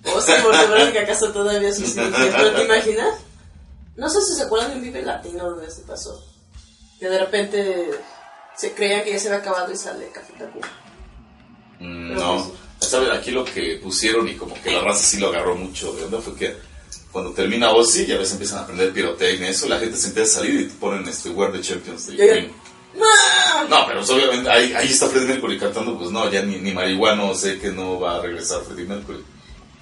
O 0.06 0.22
sí, 0.22 0.31
porque 0.43 0.65
Verónica 0.65 1.06
Castro 1.06 1.31
todavía 1.34 1.69
es 1.69 1.81
así. 1.81 1.95
¿Pero 2.38 2.53
te 2.56 2.64
imaginas? 2.64 3.15
No 3.97 4.10
sé 4.10 4.22
si 4.22 4.35
se 4.35 4.43
acuerdan 4.43 4.72
de 4.72 4.76
un 4.77 4.81
Vive 4.84 5.02
Latino 5.02 5.49
donde 5.52 5.69
se 5.69 5.81
pasó. 5.81 6.23
Que 6.99 7.07
de 7.10 7.19
repente 7.19 7.91
se 8.57 8.73
creía 8.73 9.03
que 9.03 9.11
ya 9.11 9.19
se 9.19 9.27
había 9.27 9.39
acabado 9.39 9.72
y 9.72 9.77
sale 9.77 10.10
Café 10.11 10.34
Tacuba. 10.39 10.68
Mm, 11.80 12.14
No, 12.15 12.52
¿sabes? 12.80 13.10
Aquí 13.11 13.31
lo 13.31 13.43
que 13.43 13.80
pusieron 13.84 14.27
y 14.27 14.35
como 14.35 14.60
que 14.61 14.72
la 14.72 14.81
raza 14.81 15.03
sí 15.03 15.18
lo 15.18 15.27
agarró 15.27 15.56
mucho 15.56 15.91
de 15.93 16.06
onda 16.06 16.22
fue 16.22 16.35
que 16.35 16.56
cuando 17.11 17.31
termina 17.31 17.71
Ozzy 17.71 18.05
ya 18.05 18.17
ves 18.17 18.31
empiezan 18.33 18.59
a 18.59 18.61
aprender 18.63 18.91
pirotecnia, 18.91 19.49
eso 19.49 19.69
la 19.69 19.79
gente 19.79 19.97
se 19.97 20.07
empieza 20.07 20.39
a 20.39 20.41
salir 20.41 20.61
y 20.61 20.65
te 20.65 20.73
ponen 20.75 21.07
este 21.07 21.29
We're 21.29 21.51
the 21.51 21.61
Champions. 21.61 22.07
Queen. 22.07 22.51
No, 23.69 23.85
pero 23.87 23.99
pues, 23.99 24.09
obviamente 24.09 24.49
ahí, 24.49 24.73
ahí 24.73 24.87
está 24.87 25.07
Freddie 25.07 25.27
Mercury 25.27 25.59
cantando, 25.59 25.97
pues 25.97 26.11
no, 26.11 26.29
ya 26.29 26.41
ni, 26.43 26.57
ni 26.57 26.73
marihuano 26.73 27.33
sé 27.33 27.59
que 27.59 27.71
no 27.71 27.99
va 27.99 28.17
a 28.17 28.21
regresar 28.21 28.61
Freddie 28.63 28.85
Mercury. 28.85 29.23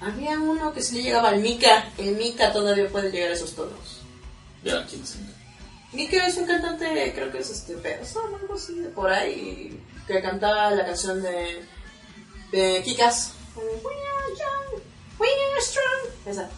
Había 0.00 0.38
uno 0.38 0.72
que 0.72 0.82
sí 0.82 0.96
le 0.96 1.02
llegaba 1.02 1.30
al 1.30 1.40
Mika. 1.40 1.90
El 1.98 2.16
Mika 2.16 2.52
todavía 2.52 2.88
puede 2.88 3.10
llegar 3.10 3.30
a 3.30 3.34
esos 3.34 3.54
tonos. 3.54 4.02
Ya, 4.62 4.84
quién 4.86 5.06
sabe. 5.06 5.24
Mika 5.92 6.26
es 6.26 6.36
un 6.36 6.46
cantante, 6.46 7.12
creo 7.14 7.30
que 7.30 7.38
es 7.38 7.50
este 7.50 7.74
persa 7.74 8.20
o 8.20 8.36
algo 8.36 8.54
así, 8.54 8.74
de 8.74 8.88
por 8.88 9.10
ahí, 9.10 9.80
que 10.06 10.20
cantaba 10.20 10.70
la 10.72 10.84
canción 10.84 11.22
de, 11.22 11.64
de 12.50 12.82
Kikas. 12.84 13.32
We 13.56 13.62
are 13.62 14.34
young, 14.36 14.82
we 15.20 15.28
are 15.28 15.60
strong. 15.60 16.10
Esa. 16.26 16.50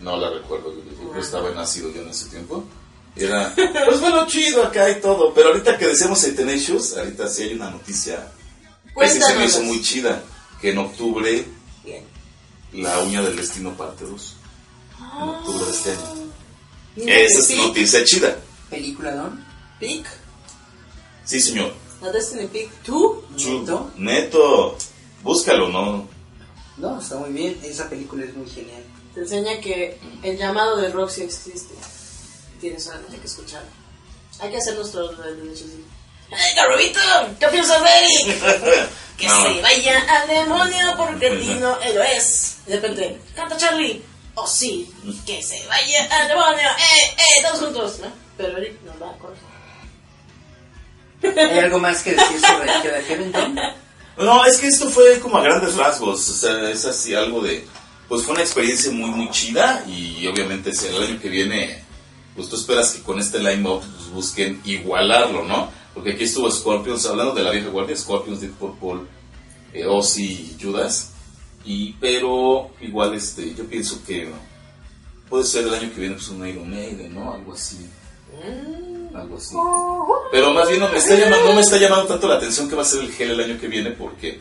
No 0.00 0.16
la 0.16 0.30
recuerdo, 0.30 0.72
yo, 0.74 1.20
estaba 1.20 1.50
nacido 1.50 1.92
yo 1.92 2.02
en 2.02 2.08
ese 2.08 2.28
tiempo. 2.28 2.64
Era, 3.16 3.54
pues 3.86 4.00
bueno, 4.00 4.26
chido 4.26 4.64
acá 4.64 4.90
y 4.90 5.00
todo, 5.00 5.32
pero 5.32 5.48
ahorita 5.48 5.78
que 5.78 5.86
decíamos 5.86 6.22
el 6.24 6.34
Tenacious, 6.34 6.96
ahorita 6.96 7.28
sí 7.28 7.44
hay 7.44 7.54
una 7.54 7.70
noticia 7.70 8.32
que 8.98 9.08
sí 9.08 9.20
se 9.20 9.36
me 9.36 9.44
hizo 9.46 9.62
muy 9.62 9.80
chida, 9.82 10.22
que 10.60 10.70
en 10.70 10.78
octubre 10.78 11.46
Bien. 11.84 12.04
La 12.72 13.00
uña 13.00 13.22
del 13.22 13.36
destino 13.36 13.76
parte 13.76 14.04
2. 14.04 14.36
En 14.98 15.28
octubre 15.28 15.64
de 15.64 15.70
este 15.70 15.90
año. 15.90 16.00
De 16.96 17.24
Esa 17.24 17.40
es 17.40 17.46
Pic, 17.46 17.58
noticia 17.58 18.04
chida. 18.04 18.36
Película, 18.70 19.14
¿no? 19.14 19.38
Pic. 19.78 20.06
Sí, 21.24 21.40
señor. 21.40 21.72
La 22.00 22.12
Destiny 22.12 22.46
Peak. 22.48 22.70
¿Tú? 22.84 23.22
¿Neto? 23.36 23.90
Neto, 23.96 24.76
búscalo, 25.22 25.68
¿no? 25.68 26.08
No, 26.76 27.00
está 27.00 27.16
muy 27.16 27.30
bien. 27.30 27.58
Esa 27.62 27.88
película 27.88 28.24
es 28.24 28.34
muy 28.34 28.48
genial. 28.48 28.82
Te 29.14 29.20
enseña 29.20 29.60
que 29.60 29.98
el 30.22 30.36
llamado 30.36 30.76
de 30.76 30.90
rock 30.90 31.10
sí 31.10 31.22
existe. 31.22 31.74
Tienes 32.60 32.84
solamente 32.84 33.18
que 33.18 33.26
escucharlo. 33.26 33.68
Hay 34.40 34.50
que 34.50 34.56
hacer 34.56 34.74
nuestro 34.74 35.08
derechos. 35.08 35.66
¡Ay, 36.32 36.54
Garubito! 36.56 37.00
¿Qué 37.38 37.46
piensas 37.48 37.82
de 37.82 37.88
Eric? 38.00 38.88
Que 39.16 39.28
No. 39.28 39.42
se 39.44 39.60
vaya 39.62 40.04
al 40.10 40.26
demonio 40.26 40.94
porque 40.96 41.28
a 41.28 41.30
ti 41.38 41.56
no 41.60 41.80
él 41.82 41.94
lo 41.94 42.02
es. 42.02 42.56
De 42.66 42.74
repente, 42.74 43.20
canta 43.36 43.56
Charlie. 43.56 44.02
Oh 44.34 44.44
sí, 44.44 44.92
que 45.24 45.40
se 45.40 45.64
vaya 45.68 46.08
al 46.10 46.26
demonio. 46.26 46.68
¡Eh, 46.68 47.14
eh! 47.16 47.42
Todos 47.42 47.60
juntos. 47.60 48.00
¿no? 48.00 48.08
Pero 48.36 48.58
Eric 48.58 48.82
nos 48.82 49.00
va 49.00 49.10
a 49.12 49.18
corregir. 49.18 49.44
¿Hay 51.52 51.58
algo 51.60 51.78
más 51.78 52.02
que 52.02 52.10
decir 52.16 52.40
sobre 52.40 53.30
Tom? 53.30 53.56
No, 54.16 54.44
es 54.44 54.58
que 54.58 54.66
esto 54.66 54.90
fue 54.90 55.20
como 55.20 55.38
a 55.38 55.42
grandes 55.42 55.76
rasgos, 55.76 56.28
o 56.28 56.34
sea, 56.34 56.68
es 56.70 56.84
así 56.84 57.14
algo 57.14 57.40
de, 57.40 57.64
pues 58.08 58.22
fue 58.22 58.34
una 58.34 58.42
experiencia 58.42 58.92
muy, 58.92 59.10
muy 59.10 59.30
chida 59.30 59.84
y 59.88 60.26
obviamente 60.26 60.72
si 60.72 60.86
el 60.86 61.02
año 61.02 61.20
que 61.20 61.28
viene, 61.28 61.82
pues 62.34 62.48
tú 62.48 62.56
esperas 62.56 62.92
que 62.92 63.02
con 63.02 63.18
este 63.18 63.38
line-up 63.38 63.80
pues, 63.80 64.10
busquen 64.10 64.60
igualarlo, 64.64 65.44
¿no? 65.44 65.70
Porque 65.94 66.12
aquí 66.12 66.24
estuvo 66.24 66.50
Scorpions, 66.50 67.06
hablando 67.06 67.34
de 67.34 67.42
la 67.42 67.50
vieja 67.50 67.68
guardia, 67.68 67.96
Scorpions, 67.96 68.40
Deep 68.40 68.54
Purple, 68.54 69.06
eh, 69.72 69.86
Ozzy 69.86 70.56
y 70.56 70.62
Judas, 70.62 71.12
y, 71.64 71.92
pero 71.94 72.70
igual 72.80 73.14
este, 73.14 73.54
yo 73.54 73.64
pienso 73.66 74.02
que 74.06 74.30
puede 75.28 75.44
ser 75.44 75.66
el 75.66 75.74
año 75.74 75.90
que 75.94 76.00
viene 76.00 76.16
pues 76.16 76.28
un 76.28 76.46
Iron 76.46 76.70
Maiden, 76.70 77.14
¿no? 77.14 77.32
Algo 77.32 77.54
así. 77.54 77.88
Algo 79.14 79.36
así. 79.36 79.54
Pero 80.32 80.52
más 80.52 80.68
bien 80.68 80.80
no 80.80 80.88
me 80.88 80.98
está 80.98 81.14
llamando, 81.14 81.46
no 81.46 81.54
me 81.54 81.60
está 81.60 81.76
llamando 81.78 82.06
tanto 82.06 82.28
la 82.28 82.34
atención 82.34 82.68
que 82.68 82.74
va 82.74 82.82
a 82.82 82.84
ser 82.84 83.02
el 83.02 83.12
gel 83.12 83.30
el 83.30 83.40
año 83.40 83.60
que 83.60 83.68
viene 83.68 83.92
porque, 83.92 84.40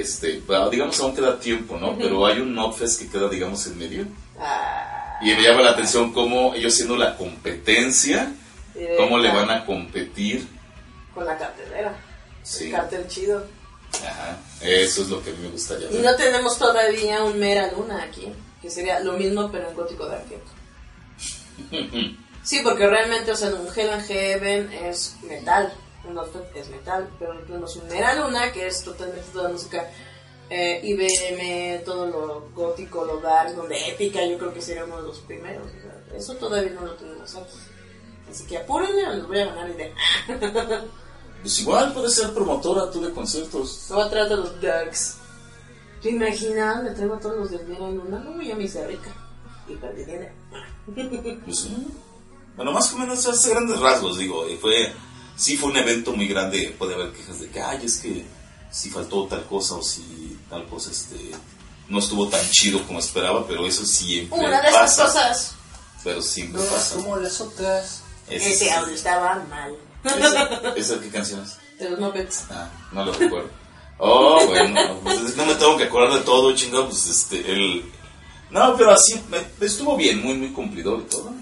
este, 0.00 0.40
va- 0.50 0.68
digamos, 0.70 0.98
aún 1.00 1.14
queda 1.14 1.38
tiempo, 1.38 1.76
¿no? 1.78 1.96
Pero 1.98 2.24
hay 2.26 2.38
un 2.40 2.54
Notfest 2.54 3.00
que 3.00 3.08
queda, 3.08 3.28
digamos, 3.28 3.66
en 3.66 3.78
medio. 3.78 4.06
Ah, 4.38 5.18
Y 5.22 5.26
me 5.34 5.42
llama 5.42 5.62
la 5.62 5.70
atención 5.70 6.12
cómo 6.12 6.54
ellos 6.54 6.74
siendo 6.74 6.96
la 6.96 7.16
competencia, 7.16 8.32
cómo 8.96 9.18
le 9.18 9.28
van 9.32 9.50
a 9.50 9.64
competir. 9.66 10.46
Con 11.14 11.24
la 11.26 11.36
cartelera. 11.36 11.94
Sí. 12.42 12.66
El 12.66 12.72
cartel 12.72 13.06
chido. 13.08 13.46
Ajá. 14.04 14.38
Eso 14.62 15.02
es 15.02 15.08
lo 15.08 15.22
que 15.22 15.30
a 15.30 15.32
mí 15.34 15.40
me 15.42 15.48
gustaría 15.50 15.88
Y 15.90 15.96
ver. 15.96 16.04
no 16.04 16.16
tenemos 16.16 16.58
todavía 16.58 17.22
un 17.22 17.38
Mera 17.38 17.70
Luna 17.72 18.02
aquí, 18.02 18.32
que 18.62 18.70
sería 18.70 18.98
lo 19.00 19.12
mismo 19.12 19.50
pero 19.52 19.68
en 19.68 19.74
gótico 19.76 20.06
de 20.08 20.16
arquero. 20.16 20.42
Sí, 22.44 22.58
porque 22.64 22.88
realmente, 22.88 23.30
o 23.30 23.36
sea, 23.36 23.50
un 23.50 23.68
Hell 23.72 23.90
and 23.90 24.04
Heaven 24.08 24.72
es 24.72 25.14
metal, 25.22 25.72
un 26.04 26.14
Nosferatu 26.14 26.58
es 26.58 26.68
metal, 26.70 27.08
pero 27.18 27.38
tenemos 27.40 27.76
un 27.76 27.88
Mera 27.88 28.14
Luna 28.14 28.52
que 28.52 28.66
es 28.66 28.82
totalmente 28.82 29.28
toda 29.32 29.48
música 29.48 29.88
eh, 30.50 30.80
IBM, 30.82 31.84
todo 31.84 32.06
lo 32.06 32.50
gótico, 32.54 33.04
lo 33.04 33.20
dark, 33.20 33.54
donde 33.54 33.88
épica, 33.88 34.24
yo 34.24 34.36
creo 34.36 34.52
que 34.52 34.60
sería 34.60 34.84
uno 34.84 34.98
de 35.00 35.08
los 35.08 35.18
primeros. 35.20 35.66
o 35.66 35.80
sea, 35.80 36.16
eso 36.16 36.34
todavía 36.34 36.72
no 36.72 36.82
lo 36.82 36.94
tenemos 36.94 37.34
aquí. 37.34 37.56
Así 38.30 38.46
que 38.46 38.58
apúrenle, 38.58 39.06
o 39.06 39.12
les 39.14 39.26
voy 39.26 39.38
a 39.38 39.46
ganar 39.46 39.70
idea. 39.70 39.92
Pues 41.42 41.58
igual 41.58 41.92
puedes 41.92 42.14
ser 42.14 42.32
promotora 42.32 42.88
tú 42.88 43.00
de 43.00 43.10
conciertos. 43.10 43.72
Se 43.72 43.94
va 43.94 44.04
a 44.04 44.08
traer 44.08 44.28
de 44.28 44.36
los 44.36 44.60
Darks. 44.60 45.16
¿Te 46.00 46.10
imaginas? 46.10 46.84
Me 46.84 46.90
traigo 46.90 47.14
a 47.14 47.18
todos 47.18 47.36
los 47.36 47.50
del 47.50 47.66
Mera 47.66 47.90
Luna. 47.90 48.20
No, 48.20 48.40
yo 48.40 48.54
me 48.54 48.62
hice 48.62 48.86
rica. 48.86 49.12
Y 49.68 49.74
perdí 49.74 50.04
dinero. 50.04 50.32
Pues 51.44 51.58
sí. 51.58 51.88
Bueno, 52.54 52.70
más 52.70 52.92
o 52.92 52.98
menos 52.98 53.26
hace 53.26 53.50
grandes 53.50 53.80
rasgos, 53.80 54.18
digo. 54.18 54.48
Y 54.48 54.56
fue, 54.56 54.92
sí 55.36 55.56
fue 55.56 55.70
un 55.70 55.76
evento 55.76 56.12
muy 56.12 56.26
grande. 56.28 56.74
Puede 56.78 56.94
haber 56.94 57.12
quejas 57.12 57.40
de 57.40 57.48
que, 57.48 57.60
ay, 57.60 57.80
es 57.84 57.98
que 57.98 58.24
si 58.70 58.90
faltó 58.90 59.26
tal 59.26 59.44
cosa 59.46 59.74
o 59.74 59.82
si 59.82 60.38
tal 60.48 60.66
cosa 60.66 60.90
este, 60.90 61.32
no 61.88 61.98
estuvo 61.98 62.28
tan 62.28 62.40
chido 62.50 62.82
como 62.86 62.98
esperaba, 62.98 63.46
pero 63.46 63.66
eso 63.66 63.84
siempre 63.84 64.38
Una 64.38 64.60
de 64.62 64.68
esas 64.68 64.96
pasa. 64.96 65.04
cosas. 65.06 65.54
Pero 66.04 66.20
siempre 66.22 66.60
No 66.62 66.68
pasa. 66.68 66.94
como 66.96 67.16
las 67.16 67.40
otras. 67.40 68.02
Ese- 68.28 68.52
Ese 68.52 68.70
audio 68.72 68.94
estaba 68.94 69.34
mal. 69.50 69.74
¿Esa, 70.04 70.74
esa 70.76 71.00
qué 71.00 71.08
canción 71.10 71.42
es? 71.42 71.58
De 71.78 71.90
los 71.90 72.00
Muppets. 72.00 72.44
Ah, 72.50 72.68
no 72.92 73.04
lo 73.04 73.12
recuerdo. 73.12 73.50
Oh, 73.98 74.44
bueno, 74.46 74.98
pues 75.04 75.36
no 75.36 75.46
me 75.46 75.54
tengo 75.54 75.76
que 75.76 75.84
acordar 75.84 76.18
de 76.18 76.24
todo, 76.24 76.52
chingado, 76.56 76.88
pues 76.88 77.06
este, 77.06 77.38
el... 77.52 77.84
No, 78.50 78.76
pero 78.76 78.90
así, 78.92 79.20
me- 79.30 79.64
estuvo 79.64 79.96
bien, 79.96 80.20
muy, 80.22 80.34
muy 80.34 80.50
cumplidor 80.52 81.00
y 81.00 81.04
todo. 81.10 81.32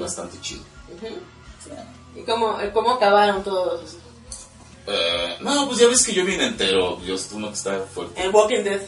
Bastante 0.00 0.40
chido. 0.40 0.62
¿Y 2.16 2.22
cómo, 2.22 2.58
cómo 2.72 2.92
acabaron 2.92 3.42
todos? 3.44 3.96
Eh, 4.86 5.36
no, 5.40 5.66
pues 5.66 5.78
ya 5.78 5.86
ves 5.88 6.04
que 6.04 6.12
yo 6.12 6.24
vine 6.24 6.46
entero, 6.46 7.00
yo 7.04 7.16
uno 7.32 7.48
que 7.48 7.54
está 7.54 7.78
fuerte. 7.92 8.20
El 8.22 8.30
Walking 8.30 8.62
Dead. 8.64 8.80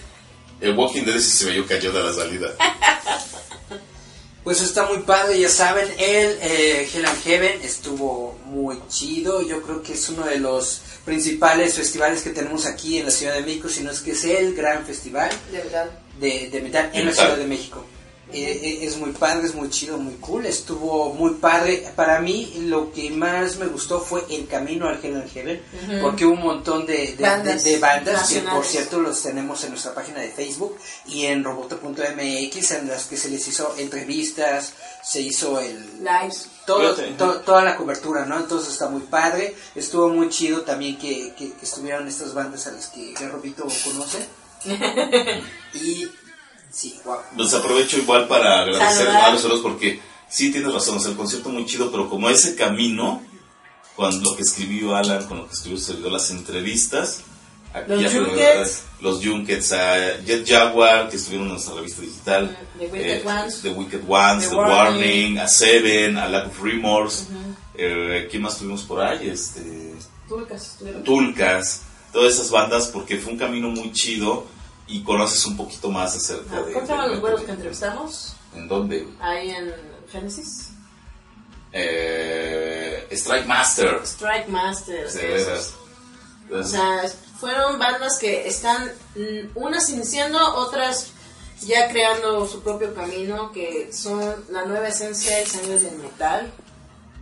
El 0.61 0.77
Walking 0.77 1.03
Dead 1.05 1.19
sí 1.19 1.31
se 1.31 1.47
me 1.47 1.65
cayó 1.66 1.93
de 1.93 2.03
la 2.03 2.12
salida. 2.12 2.49
Pues 4.44 4.61
está 4.61 4.86
muy 4.86 4.99
padre, 5.05 5.39
ya 5.39 5.49
saben, 5.49 5.89
el 5.99 6.36
eh, 6.43 6.89
Hell 6.93 7.07
and 7.07 7.23
Heaven 7.23 7.61
estuvo 7.62 8.36
muy 8.47 8.77
chido, 8.89 9.40
yo 9.40 9.62
creo 9.62 9.85
que 9.85 9.93
es 9.93 10.09
uno 10.09 10.27
de 10.27 10.40
los 10.40 10.81
principales 11.05 11.74
festivales 11.74 12.23
que 12.23 12.31
tenemos 12.31 12.66
aquí 12.66 12.99
en 12.99 13.05
la 13.05 13.12
Ciudad 13.12 13.35
de 13.35 13.43
México, 13.43 13.69
si 13.69 13.85
no 13.85 13.93
es 13.93 14.01
que 14.01 14.11
es 14.11 14.24
el 14.24 14.57
gran 14.57 14.85
festival 14.85 15.31
De 15.53 15.59
verdad. 15.59 15.90
de, 16.19 16.49
de 16.51 16.61
metal 16.61 16.90
en 16.93 17.05
la 17.05 17.11
Metal. 17.12 17.24
Ciudad 17.27 17.36
de 17.39 17.47
México. 17.47 17.85
Eh, 18.35 18.61
eh, 18.63 18.79
es 18.83 18.97
muy 18.97 19.11
padre, 19.13 19.47
es 19.47 19.55
muy 19.55 19.69
chido, 19.71 19.99
muy 19.99 20.15
cool, 20.15 20.47
estuvo 20.47 21.13
muy 21.15 21.35
padre. 21.35 21.87
Para 21.95 22.21
mí 22.21 22.55
lo 22.67 22.91
que 22.93 23.11
más 23.11 23.57
me 23.57 23.67
gustó 23.67 24.01
fue 24.01 24.25
el 24.31 24.47
camino 24.47 24.89
al 24.89 25.05
Hell 25.05 25.17
and 25.17 25.31
Heaven, 25.31 25.63
porque 26.01 26.25
hubo 26.25 26.35
un 26.35 26.43
montón 26.43 26.87
de, 26.87 27.15
de- 27.17 27.23
Bandas 27.23 27.65
de- 27.65 27.73
de 27.73 27.79
bandas 27.79 28.29
que 28.29 28.41
por 28.57 28.65
cierto 28.65 29.01
los 29.01 29.23
tenemos 29.23 29.63
en 29.65 29.71
nuestra 29.71 29.95
página 29.95 30.21
de 30.21 30.31
Facebook 30.31 30.77
y 31.07 31.27
en 31.27 31.45
roboto.mx 31.45 32.71
en 32.73 32.89
las 32.89 33.05
que 33.05 33.17
se 33.17 33.29
les 33.29 33.47
hizo 33.49 33.75
entrevistas, 33.79 34.73
se 35.05 35.21
hizo 35.21 35.61
el 35.61 36.03
Lives. 36.03 36.49
todo, 36.67 36.95
to- 37.19 37.41
toda 37.41 37.63
la 37.63 37.77
cobertura, 37.77 38.25
¿no? 38.25 38.39
Entonces 38.39 38.73
está 38.73 38.89
muy 38.89 39.03
padre, 39.03 39.55
estuvo 39.75 40.09
muy 40.09 40.29
chido 40.31 40.63
también 40.63 40.97
que, 40.97 41.35
que, 41.37 41.53
que 41.53 41.65
estuvieron 41.65 42.09
estas 42.09 42.33
bandas 42.35 42.67
a 42.67 42.73
las 42.73 42.87
que 42.89 43.15
Robito 43.31 43.65
conoce. 43.85 44.27
y 45.75 46.07
sí, 46.73 46.99
wow. 47.05 47.19
Pues 47.36 47.53
aprovecho 47.55 47.99
igual 47.99 48.27
para 48.28 48.61
agradecer 48.62 49.07
Saludar. 49.07 49.24
a 49.24 49.31
los 49.32 49.44
otros 49.44 49.61
porque 49.61 50.01
sí 50.28 50.51
tienes 50.51 50.73
razón, 50.73 50.97
o 50.97 51.01
sea, 51.01 51.11
el 51.11 51.16
concierto 51.16 51.49
muy 51.51 51.66
chido, 51.66 51.90
pero 51.90 52.09
como 52.09 52.28
ese 52.31 52.55
camino, 52.57 53.23
con 53.97 54.23
lo 54.23 54.35
que 54.35 54.43
escribió 54.43 54.97
Alan, 54.97 55.27
con 55.27 55.39
lo 55.39 55.47
que 55.49 55.55
escribió 55.55 55.78
Servidor, 55.78 56.12
las 56.12 56.31
entrevistas, 56.31 57.20
aquí 57.74 57.90
Los 57.93 58.12
Junkets. 58.12 58.82
los 59.01 59.24
Junkets, 59.24 59.73
a 59.73 60.19
Jet 60.24 60.49
Jaguar, 60.49 61.09
que 61.11 61.16
estuvieron 61.16 61.49
en 61.49 61.53
nuestra 61.55 61.74
revista 61.74 62.03
digital, 62.03 62.57
The 62.78 62.86
Wicked 62.86 63.27
Ones. 63.27 63.62
The 63.62 63.70
Wicked 63.70 64.01
Ones, 64.09 64.44
The 64.44 64.49
The, 64.51 64.57
Warning. 64.57 64.77
Warning, 64.77 65.39
a 65.39 65.49
Seven, 65.49 66.19
a 66.19 66.28
Lack 66.28 66.47
of 66.49 66.62
Remorse, 66.62 67.24
eh, 67.74 68.28
¿quién 68.31 68.43
más 68.43 68.59
tuvimos 68.59 68.82
por 68.82 69.03
ahí? 69.03 69.28
Este, 69.28 69.94
Tulcas. 70.28 70.78
Tulcas, 71.05 71.82
todas 72.12 72.32
esas 72.35 72.51
bandas, 72.51 72.86
porque 72.89 73.19
fue 73.19 73.32
un 73.32 73.39
camino 73.39 73.69
muy 73.69 73.93
chido 73.93 74.47
y 74.87 75.03
conoces 75.03 75.45
un 75.47 75.57
poquito 75.57 75.91
más 75.91 76.15
acerca 76.17 76.57
Ah, 76.57 76.63
de... 76.63 76.73
¿Cómo 76.73 76.87
se 76.87 76.93
llaman 76.93 77.11
los 77.11 77.21
güeros 77.21 77.43
que 77.43 77.51
entrevistamos? 77.53 78.35
¿En 78.55 78.69
dónde? 78.69 79.09
Ahí 79.21 79.51
en 79.51 79.73
Genesis. 80.11 80.69
Eh, 81.73 83.07
Strike 83.11 83.47
Master. 83.47 84.01
Strike 84.05 84.49
esos. 84.49 85.15
veras. 85.15 85.75
O 86.53 86.63
sea, 86.65 87.03
fueron 87.39 87.79
bandas 87.79 88.19
que 88.19 88.47
están 88.47 88.93
mm, 89.17 89.57
unas 89.57 89.89
iniciando, 89.91 90.39
otras 90.57 91.09
ya 91.63 91.89
creando 91.89 92.47
su 92.47 92.61
propio 92.63 92.95
camino, 92.95 93.53
que 93.53 93.91
son 93.93 94.45
la 94.51 94.65
nueva 94.67 94.89
esencia 94.89 95.43
y 95.43 95.47
sangre 95.47 95.79
del 95.79 95.97
metal. 95.99 96.53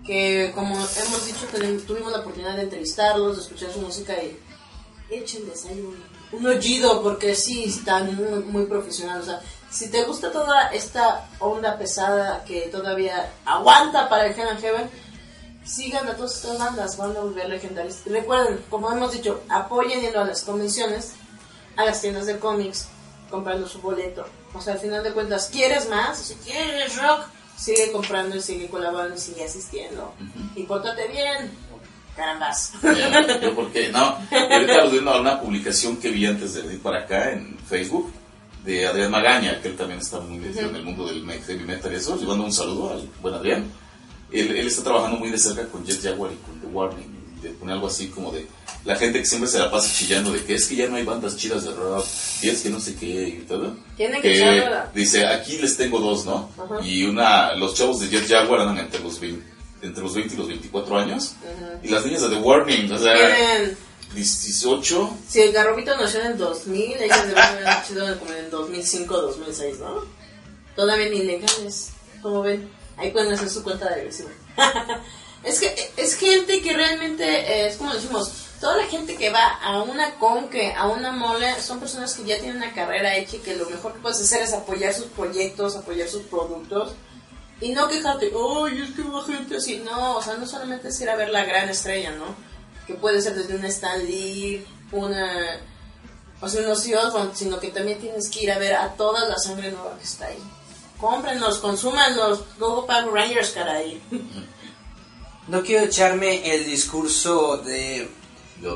Que 0.05 0.51
como 0.55 0.75
hemos 0.75 1.27
dicho, 1.27 1.47
tuvimos 1.87 2.11
la 2.11 2.21
oportunidad 2.21 2.57
de 2.57 2.63
entrevistarlos, 2.63 3.37
de 3.37 3.43
escuchar 3.43 3.73
su 3.73 3.81
música 3.81 4.15
y 4.15 4.37
échenles 5.11 5.67
ahí 5.67 5.85
un, 6.33 6.47
oído, 6.47 7.03
porque 7.03 7.35
sí, 7.35 7.65
están 7.65 8.15
muy, 8.15 8.45
muy 8.45 8.67
profesionales. 8.67 9.25
O 9.25 9.27
sea, 9.27 9.41
si 9.71 9.91
te 9.91 10.05
gusta 10.05 10.33
toda 10.33 10.69
esta 10.69 11.29
onda 11.39 11.79
pesada 11.79 12.45
que 12.45 12.63
todavía 12.63 13.33
aguanta 13.45 14.09
para 14.09 14.27
el 14.27 14.39
Hell 14.39 14.49
and 14.49 14.61
Heaven, 14.61 14.91
sigan 15.65 16.09
a 16.09 16.17
todas 16.17 16.37
estas 16.37 16.59
bandas, 16.59 16.97
van 16.97 17.17
a 17.17 17.21
volver 17.21 17.49
legendarias. 17.49 18.03
Recuerden, 18.07 18.65
como 18.69 18.91
hemos 18.91 19.13
dicho, 19.13 19.43
apoyen 19.49 20.01
yendo 20.01 20.21
a 20.21 20.25
las 20.25 20.43
convenciones, 20.43 21.13
a 21.77 21.85
las 21.85 22.01
tiendas 22.01 22.27
de 22.27 22.39
cómics, 22.39 22.89
comprando 23.31 23.69
su 23.69 23.81
boleto. 23.81 24.27
O 24.53 24.61
sea, 24.61 24.75
al 24.75 24.81
final 24.81 25.05
de 25.05 25.13
cuentas, 25.13 25.49
¿quieres 25.53 25.89
más? 25.89 26.19
Si 26.19 26.35
quieres 26.35 26.97
rock, 27.01 27.27
sigue 27.57 27.93
comprando 27.93 28.37
y 28.37 28.41
sigue 28.41 28.69
colaborando 28.69 29.15
y 29.15 29.21
sigue 29.21 29.45
asistiendo. 29.45 30.13
Y 30.57 30.65
pórtate 30.65 31.07
bien, 31.09 31.57
carambas. 32.17 32.73
ya, 32.83 33.41
yo 33.41 33.55
porque 33.55 33.89
no. 33.91 34.17
Ahorita 34.31 34.87
viendo 34.87 35.11
a 35.13 35.21
una 35.21 35.41
publicación 35.41 35.97
que 35.97 36.11
vi 36.11 36.27
antes 36.27 36.55
de 36.55 36.63
venir 36.63 36.81
para 36.81 37.01
acá 37.01 37.33
en 37.33 37.57
Facebook 37.69 38.13
de 38.65 38.87
Adrián 38.87 39.11
Magaña, 39.11 39.61
que 39.63 39.69
él 39.69 39.77
también 39.77 40.01
está 40.01 40.21
muy 40.21 40.39
metido 40.39 40.69
en 40.69 40.77
el 40.77 40.83
mundo 40.85 41.07
del 41.07 41.25
heavy 41.27 41.65
metal 41.65 41.93
y 41.93 41.97
eso. 41.97 42.17
Le 42.17 42.27
mando 42.27 42.45
un 42.45 42.53
saludo 42.53 42.93
al 42.93 43.09
buen 43.23 43.35
Adrián. 43.35 43.65
Él, 44.31 44.55
él 44.57 44.67
está 44.67 44.83
trabajando 44.85 45.19
muy 45.19 45.31
de 45.31 45.39
cerca 45.39 45.65
con 45.67 45.85
Jet 45.85 46.03
Jaguar 46.03 46.31
y 46.33 46.37
con 46.37 46.61
The 46.61 46.67
Warning. 46.67 47.21
de 47.43 47.51
poner 47.51 47.75
algo 47.77 47.87
así 47.87 48.09
como 48.09 48.31
de 48.33 48.47
la 48.85 48.97
gente 48.97 49.19
que 49.19 49.25
siempre 49.25 49.49
se 49.51 49.59
la 49.59 49.71
pasa 49.71 49.91
chillando 49.93 50.31
de 50.31 50.45
que 50.45 50.55
es 50.55 50.67
que 50.67 50.77
ya 50.77 50.89
no 50.89 50.97
hay 50.97 51.05
bandas 51.05 51.37
chidas 51.39 51.65
de 51.65 51.71
rock 51.73 52.05
y 52.43 52.49
es 52.51 52.61
que 52.63 52.69
no 52.71 52.79
sé 52.79 52.95
qué 52.97 53.29
y 53.29 53.45
todo. 53.49 53.75
Tiene 53.97 54.21
que 54.21 54.39
echarle- 54.39 54.93
dice, 54.95 55.27
aquí 55.27 55.57
les 55.59 55.75
tengo 55.77 55.99
dos, 56.01 56.27
¿no? 56.27 56.51
Ajá. 56.63 56.85
Y 56.87 57.05
una, 57.05 57.55
los 57.57 57.75
chavos 57.75 57.99
de 58.01 58.09
Jet 58.09 58.29
Jaguar 58.29 58.61
andan 58.61 58.79
entre 58.85 59.01
los 59.03 59.19
20, 59.19 59.43
entre 59.83 60.03
los 60.03 60.15
20 60.15 60.35
y 60.35 60.37
los 60.37 60.49
24 60.49 60.99
años. 60.99 61.35
Y 61.83 61.89
las 61.89 62.05
niñas 62.05 62.23
de 62.23 62.29
The 62.29 62.37
Warning, 62.37 62.93
o 62.93 62.99
sea, 62.99 63.15
Tienen, 63.15 63.77
18. 64.15 65.11
si 65.29 65.41
el 65.41 65.53
Garrobito 65.53 65.97
nació 65.97 66.21
en 66.21 66.27
el 66.33 66.39
2000, 66.39 67.03
ellos 67.03 67.27
deben 67.27 67.39
haber 67.39 67.65
nacido 67.65 68.19
como 68.19 68.33
en 68.33 68.39
el 68.39 68.51
2005 68.51 69.17
2006, 69.17 69.79
¿no? 69.79 70.05
Todavía 70.75 71.09
ni 71.09 71.23
legales, 71.23 71.91
como 72.23 72.43
ven. 72.43 72.71
Ahí 72.97 73.11
pueden 73.11 73.33
hacer 73.33 73.49
su 73.49 73.63
cuenta 73.63 73.89
de 73.89 73.95
agresivo. 73.95 74.31
es 75.45 75.61
que 75.61 75.93
es 75.97 76.17
gente 76.17 76.61
que 76.61 76.73
realmente, 76.73 77.25
eh, 77.25 77.69
es 77.69 77.77
como 77.77 77.95
decimos, 77.95 78.33
toda 78.61 78.77
la 78.77 78.85
gente 78.85 79.17
que 79.17 79.31
va 79.31 79.47
a 79.63 79.83
una 79.83 80.15
conque, 80.17 80.75
a 80.75 80.89
una 80.89 81.13
mole, 81.13 81.61
son 81.63 81.81
personas 81.81 82.15
que 82.15 82.25
ya 82.25 82.39
tienen 82.39 82.59
una 82.59 82.75
carrera 82.75 83.17
hecha 83.17 83.37
y 83.37 83.41
que 83.41 83.57
lo 83.57 83.69
mejor 83.71 83.95
que 83.95 84.01
puedes 84.01 84.21
hacer 84.21 84.43
es 84.43 84.53
apoyar 84.53 84.93
sus 84.93 85.07
proyectos, 85.07 85.77
apoyar 85.77 86.09
sus 86.09 86.23
productos. 86.23 86.93
Y 87.61 87.73
no 87.73 87.89
quejarte, 87.89 88.33
ay, 88.33 88.81
es 88.81 88.95
que 88.95 89.03
va 89.03 89.23
gente 89.25 89.57
así. 89.57 89.83
No, 89.85 90.17
o 90.17 90.23
sea, 90.23 90.37
no 90.37 90.47
solamente 90.47 90.89
es 90.89 91.01
ir 91.01 91.11
a 91.11 91.17
ver 91.17 91.29
la 91.29 91.45
gran 91.45 91.69
estrella, 91.69 92.13
¿no? 92.13 92.35
Que 92.87 92.95
puede 92.95 93.21
ser 93.21 93.35
desde 93.35 93.55
una 93.55 93.69
Stan 93.69 94.05
Lee, 94.05 94.65
una. 94.93 95.61
O 96.41 96.49
sea, 96.49 96.63
unos 96.63 96.79
Ozzy 96.79 96.95
Osbourne, 96.95 97.33
sino 97.35 97.61
que 97.61 97.69
también 97.69 98.01
tienes 98.01 98.31
que 98.31 98.45
ir 98.45 98.53
a 98.53 98.59
ver 98.59 98.75
a 98.75 98.95
toda 98.95 99.29
la 99.29 99.37
sangre 99.37 99.71
nueva 99.71 99.99
que 99.99 100.05
está 100.05 100.27
ahí. 100.27 100.39
Cómprenlos, 100.99 101.59
consúmanlos, 101.59 102.45
Go 102.59 102.87
Power 102.87 103.13
Rangers, 103.13 103.51
caray. 103.51 104.01
No 105.49 105.63
quiero 105.63 105.87
echarme 105.87 106.55
el 106.55 106.65
discurso 106.65 107.59
de, 107.59 108.09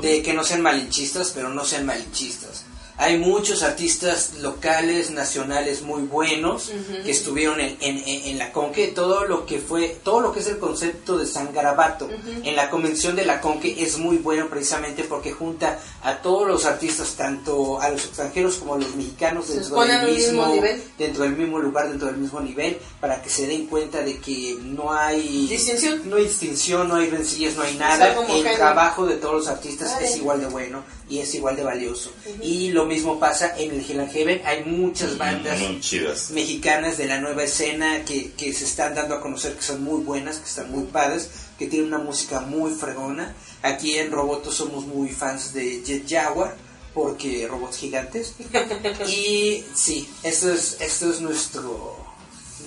de 0.01 0.21
que 0.21 0.33
no 0.33 0.43
sean 0.43 0.61
malinchistas, 0.61 1.31
pero 1.33 1.49
no 1.49 1.63
sean 1.63 1.85
malinchistas. 1.85 2.65
Hay 2.97 3.17
muchos 3.17 3.61
artistas 3.63 4.35
locales, 4.39 5.11
nacionales 5.11 5.81
muy 5.81 6.03
buenos 6.03 6.71
que 7.03 7.11
estuvieron 7.11 7.59
en, 7.59 7.75
en, 7.81 8.01
en- 8.05 8.37
la 8.37 8.51
Conque. 8.53 8.87
Todo 8.87 9.25
lo 9.25 9.45
que 9.45 9.59
fue, 9.59 9.97
todo 10.03 10.21
lo 10.21 10.31
que 10.31 10.39
es 10.39 10.47
el 10.47 10.59
concepto 10.59 11.17
de 11.17 11.25
San 11.25 11.53
Garabato 11.53 12.09
en 12.43 12.55
la 12.55 12.69
convención 12.69 13.15
de 13.15 13.25
la 13.25 13.41
Conque 13.41 13.75
es 13.83 13.97
muy 13.97 14.17
bueno 14.17 14.47
precisamente 14.49 15.03
porque 15.03 15.31
junta 15.33 15.79
a 16.03 16.21
todos 16.21 16.47
los 16.47 16.65
artistas, 16.65 17.15
tanto 17.15 17.81
a 17.81 17.89
los 17.89 18.05
extranjeros 18.05 18.55
como 18.55 18.75
a 18.75 18.77
los 18.77 18.95
mexicanos 18.95 19.49
dentro 19.49 19.81
del 19.81 20.11
mismo 20.13 20.41
mismo, 20.47 20.55
nivel. 20.55 20.83
dentro 20.97 21.23
del 21.23 21.35
mismo 21.35 21.59
lugar, 21.59 21.89
dentro 21.89 22.07
del 22.07 22.17
mismo 22.17 22.39
nivel, 22.39 22.77
para 23.01 23.21
que 23.21 23.29
se 23.29 23.45
den 23.47 23.65
cuenta 23.67 24.01
de 24.01 24.19
que 24.19 24.57
no 24.61 24.93
hay 24.93 25.47
Distinción. 25.47 26.09
no 26.09 26.15
hay 26.15 26.23
distinción, 26.25 26.87
no 26.87 26.95
hay 26.95 27.09
rencillas, 27.09 27.55
no 27.55 27.63
hay 27.63 27.75
nada. 27.75 28.15
El 28.33 28.55
trabajo 28.55 29.05
de 29.05 29.15
todos 29.15 29.35
los 29.35 29.47
artistas 29.47 29.91
Vale. 29.93 30.05
es 30.07 30.15
igual 30.17 30.39
de 30.39 30.47
bueno 30.47 30.83
y 31.09 31.19
es 31.19 31.35
igual 31.35 31.55
de 31.55 31.63
valioso. 31.63 32.11
Y 32.41 32.71
lo 32.71 32.85
mismo 32.85 33.19
pasa 33.19 33.53
en 33.57 33.71
el 33.71 33.85
Hell 33.89 33.99
and 33.99 34.11
Heaven. 34.11 34.41
Hay 34.45 34.63
muchas 34.65 35.17
bandas 35.17 35.59
Muy 35.59 35.79
chidas. 35.79 36.31
mexicanas 36.31 36.97
de 36.97 37.05
la 37.05 37.19
nueva 37.19 37.43
escena 37.43 38.03
que, 38.05 38.31
que 38.31 38.53
se 38.53 38.65
están 38.65 38.95
dando 38.95 39.15
a 39.15 39.21
conocer 39.21 39.53
que 39.55 39.61
son 39.61 39.83
muy 39.83 40.01
buenas, 40.03 40.37
que 40.37 40.45
están 40.45 40.71
muy 40.71 40.83
padres, 40.85 41.29
que 41.59 41.67
tienen 41.67 41.89
una 41.89 41.99
música 42.03 42.41
muy 42.41 42.71
fregona. 42.73 43.35
Aquí 43.61 43.97
en 43.97 44.11
Roboto 44.11 44.51
somos 44.51 44.85
muy 44.85 45.09
fans 45.09 45.53
de 45.53 45.83
Jet 45.83 46.09
Jaguar 46.09 46.55
porque 46.93 47.45
robots 47.47 47.77
gigantes. 47.77 48.33
y 49.07 49.63
sí, 49.75 50.07
esto 50.23 50.51
es, 50.51 50.77
esto 50.79 51.11
es 51.11 51.19
nuestro 51.21 52.03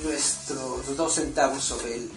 nuestros 0.04 0.96
dos 0.96 1.14
centavos 1.14 1.64
sobre 1.64 1.94
el 1.96 2.10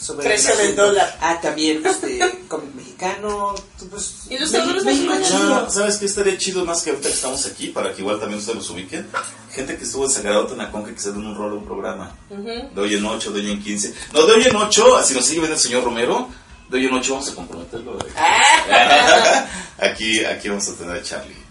sobre 0.00 0.26
el 0.26 0.32
Precio 0.32 0.56
del 0.56 0.76
dólar. 0.76 1.18
Ah, 1.20 1.38
también 1.40 1.84
este 1.84 2.18
cómic 2.48 2.74
mexicano. 2.74 3.54
Pues, 3.90 4.26
Ilustradores 4.30 4.84
México 4.84 5.12
es 5.12 5.20
mexicanos. 5.20 5.74
¿Sabes 5.74 5.96
qué 5.96 6.06
estaría 6.06 6.38
chido 6.38 6.64
más 6.64 6.82
que 6.82 6.90
ahorita 6.90 7.08
que 7.08 7.14
estamos 7.14 7.46
aquí? 7.46 7.68
Para 7.68 7.92
que 7.92 8.02
igual 8.02 8.18
también 8.18 8.38
ustedes 8.38 8.58
los 8.58 8.70
ubiquen. 8.70 9.06
Gente 9.52 9.76
que 9.76 9.84
estuvo 9.84 10.04
en 10.04 10.10
Sagarato 10.10 10.52
en 10.52 10.58
la 10.58 10.70
Conca 10.70 10.92
que 10.92 11.00
se 11.00 11.12
den 11.12 11.26
un 11.26 11.36
rol 11.36 11.52
a 11.52 11.54
un 11.54 11.64
programa. 11.64 12.16
De 12.28 12.80
hoy 12.80 12.94
en 12.94 13.04
8, 13.04 13.30
de 13.32 13.40
hoy 13.40 13.50
en 13.52 13.62
15. 13.62 13.94
No, 14.12 14.26
de 14.26 14.32
hoy 14.34 14.44
en 14.44 14.56
8, 14.56 15.02
si 15.04 15.14
nos 15.14 15.24
sigue 15.24 15.40
viendo 15.40 15.54
el 15.54 15.60
señor 15.60 15.84
Romero, 15.84 16.28
de 16.68 16.78
hoy 16.78 16.86
en 16.86 16.94
8 16.94 17.12
vamos 17.12 17.30
a 17.30 17.34
comprometerlo. 17.34 17.98
aquí, 19.78 20.24
aquí 20.24 20.48
vamos 20.48 20.68
a 20.68 20.74
tener 20.74 20.96
a 20.96 21.02
Charlie. 21.02 21.48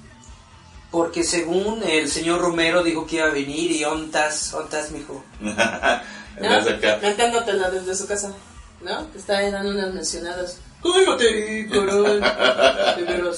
Porque 0.92 1.24
según 1.24 1.84
el 1.84 2.10
señor 2.10 2.40
Romero 2.40 2.82
dijo 2.82 3.06
que 3.06 3.18
iba 3.18 3.26
a 3.26 3.32
venir 3.32 3.72
y 3.72 3.84
ontas, 3.84 4.54
ontas, 4.54 4.92
mijo. 4.92 5.24
Desde 6.40 6.76
acá. 6.76 7.00
Cantándotela 7.00 7.70
desde 7.72 7.96
su 7.96 8.08
casa, 8.08 8.34
¿no? 8.82 9.12
Que 9.12 9.18
está 9.18 9.38
ahí 9.40 9.52
dando 9.52 9.72
unas 9.72 9.94
mencionadas. 9.94 10.60
¡Cálmate, 10.84 11.68
coral! 11.68 12.22
De. 12.22 13.34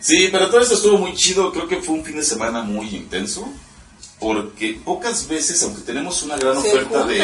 Sí, 0.00 0.28
pero 0.32 0.48
todo 0.48 0.60
esto 0.60 0.74
estuvo 0.74 0.98
muy 0.98 1.14
chido. 1.14 1.52
Creo 1.52 1.68
que 1.68 1.80
fue 1.80 1.94
un 1.94 2.04
fin 2.04 2.16
de 2.16 2.22
semana 2.22 2.62
muy 2.62 2.88
intenso. 2.94 3.48
Porque 4.18 4.80
pocas 4.84 5.26
veces, 5.26 5.60
aunque 5.64 5.82
tenemos 5.82 6.22
una 6.22 6.36
gran 6.36 6.60
Se 6.62 6.68
oferta 6.68 7.04
de. 7.04 7.20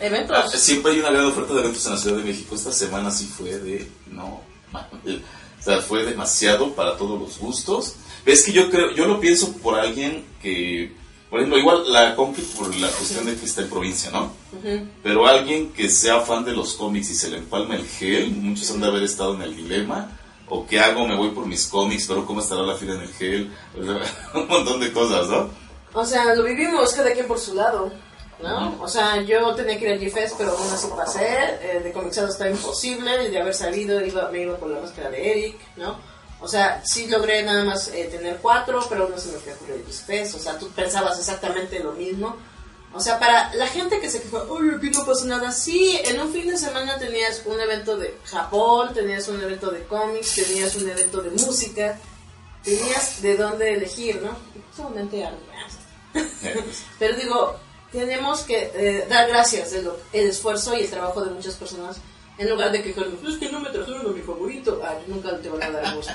eventos. 0.00 0.36
Ah, 0.36 0.48
siempre 0.56 0.92
hay 0.92 1.00
una 1.00 1.10
gran 1.10 1.24
oferta 1.26 1.54
de 1.54 1.60
eventos 1.60 1.86
en 1.86 1.92
la 1.92 1.98
Ciudad 1.98 2.16
de 2.18 2.24
México. 2.24 2.54
Esta 2.54 2.72
semana 2.72 3.10
sí 3.10 3.24
fue 3.26 3.58
de. 3.58 3.88
No. 4.10 4.42
O 4.72 5.64
sea, 5.64 5.80
fue 5.80 6.04
demasiado 6.04 6.74
para 6.74 6.96
todos 6.96 7.18
los 7.20 7.38
gustos. 7.38 7.94
Es 8.26 8.42
que 8.42 8.52
yo 8.52 8.70
creo, 8.70 8.90
yo 8.94 9.06
lo 9.06 9.20
pienso 9.20 9.52
por 9.54 9.78
alguien 9.78 10.24
que. 10.42 10.94
Por 11.32 11.40
ejemplo, 11.40 11.58
igual 11.58 11.90
la 11.90 12.14
Confi 12.14 12.42
por 12.42 12.76
la 12.76 12.88
cuestión 12.88 13.24
de 13.24 13.34
que 13.34 13.46
está 13.46 13.62
en 13.62 13.70
provincia, 13.70 14.10
¿no? 14.10 14.30
Pero 15.02 15.26
alguien 15.26 15.72
que 15.72 15.88
sea 15.88 16.20
fan 16.20 16.44
de 16.44 16.52
los 16.52 16.74
cómics 16.74 17.08
y 17.08 17.14
se 17.14 17.30
le 17.30 17.38
empalma 17.38 17.74
el 17.74 17.88
gel, 17.88 18.32
muchos 18.32 18.70
han 18.70 18.82
de 18.82 18.88
haber 18.88 19.02
estado 19.02 19.36
en 19.36 19.40
el 19.40 19.56
dilema. 19.56 20.10
¿O 20.50 20.66
qué 20.66 20.78
hago? 20.78 21.06
Me 21.06 21.16
voy 21.16 21.30
por 21.30 21.46
mis 21.46 21.66
cómics, 21.68 22.04
pero 22.06 22.26
¿cómo 22.26 22.40
estará 22.40 22.60
la 22.60 22.74
fila 22.74 22.96
en 22.96 23.00
el 23.00 23.14
gel? 23.14 23.50
Un 24.34 24.46
montón 24.46 24.78
de 24.78 24.92
cosas, 24.92 25.26
¿no? 25.30 25.48
O 25.94 26.04
sea, 26.04 26.34
lo 26.34 26.42
vivimos 26.42 26.92
cada 26.92 27.10
quien 27.12 27.26
por 27.26 27.38
su 27.38 27.54
lado, 27.54 27.90
¿no? 28.42 28.76
O 28.82 28.86
sea, 28.86 29.22
yo 29.22 29.54
tenía 29.54 29.78
que 29.78 29.86
ir 29.86 29.92
al 29.92 30.00
G-Fest, 30.00 30.34
pero 30.36 30.50
aún 30.50 30.70
así 30.70 30.88
pasé. 30.94 31.28
Eh, 31.62 31.80
de 31.82 31.92
comixado 31.92 32.28
está 32.28 32.50
imposible. 32.50 33.30
De 33.30 33.40
haber 33.40 33.54
salido, 33.54 34.04
iba, 34.04 34.28
me 34.30 34.42
iba 34.42 34.58
por 34.58 34.68
la 34.68 34.82
máscara 34.82 35.08
de 35.08 35.30
Eric, 35.30 35.56
¿no? 35.78 35.96
O 36.42 36.48
sea, 36.48 36.82
sí 36.84 37.06
logré 37.06 37.42
nada 37.42 37.64
más 37.64 37.88
eh, 37.88 38.08
tener 38.10 38.38
cuatro, 38.38 38.84
pero 38.88 39.08
no 39.08 39.16
se 39.16 39.30
me 39.30 39.38
fue 39.38 39.52
el 39.74 39.86
G-Fest. 39.86 40.34
O 40.34 40.38
sea, 40.38 40.58
tú 40.58 40.68
pensabas 40.70 41.18
exactamente 41.18 41.78
lo 41.78 41.92
mismo. 41.92 42.36
O 42.94 43.00
sea, 43.00 43.18
para 43.18 43.54
la 43.54 43.66
gente 43.68 44.00
que 44.00 44.10
se 44.10 44.20
quejó, 44.20 44.38
oye, 44.50 44.76
aquí 44.76 44.90
no 44.90 45.24
nada. 45.24 45.52
Sí, 45.52 45.98
en 46.04 46.20
un 46.20 46.32
fin 46.32 46.48
de 46.48 46.58
semana 46.58 46.98
tenías 46.98 47.42
un 47.46 47.58
evento 47.58 47.96
de 47.96 48.18
Japón, 48.24 48.92
tenías 48.92 49.28
un 49.28 49.40
evento 49.40 49.70
de 49.70 49.84
cómics, 49.84 50.34
tenías 50.34 50.74
un 50.76 50.90
evento 50.90 51.22
de 51.22 51.30
música, 51.30 51.98
tenías 52.62 53.22
de 53.22 53.36
dónde 53.36 53.74
elegir, 53.74 54.20
¿no? 54.20 54.36
Solamente 54.76 55.24
algo. 55.24 55.40
Pero 56.98 57.16
digo, 57.16 57.56
tenemos 57.92 58.40
que 58.42 58.70
eh, 58.74 59.06
dar 59.08 59.28
gracias 59.28 59.70
del 59.70 59.90
el 60.12 60.28
esfuerzo 60.28 60.76
y 60.76 60.82
el 60.82 60.90
trabajo 60.90 61.22
de 61.24 61.30
muchas 61.30 61.54
personas 61.54 61.96
en 62.38 62.48
lugar 62.50 62.72
de 62.72 62.82
quejarnos, 62.82 63.22
es 63.28 63.38
que 63.38 63.50
no 63.50 63.60
me 63.60 63.70
trajeron 63.70 64.06
a 64.06 64.10
mi 64.10 64.20
favorito. 64.22 64.80
Ay, 64.86 65.04
nunca 65.06 65.36
te 65.38 65.48
van 65.48 65.62
a 65.62 65.70
dar 65.70 65.94
gusto. 65.96 66.12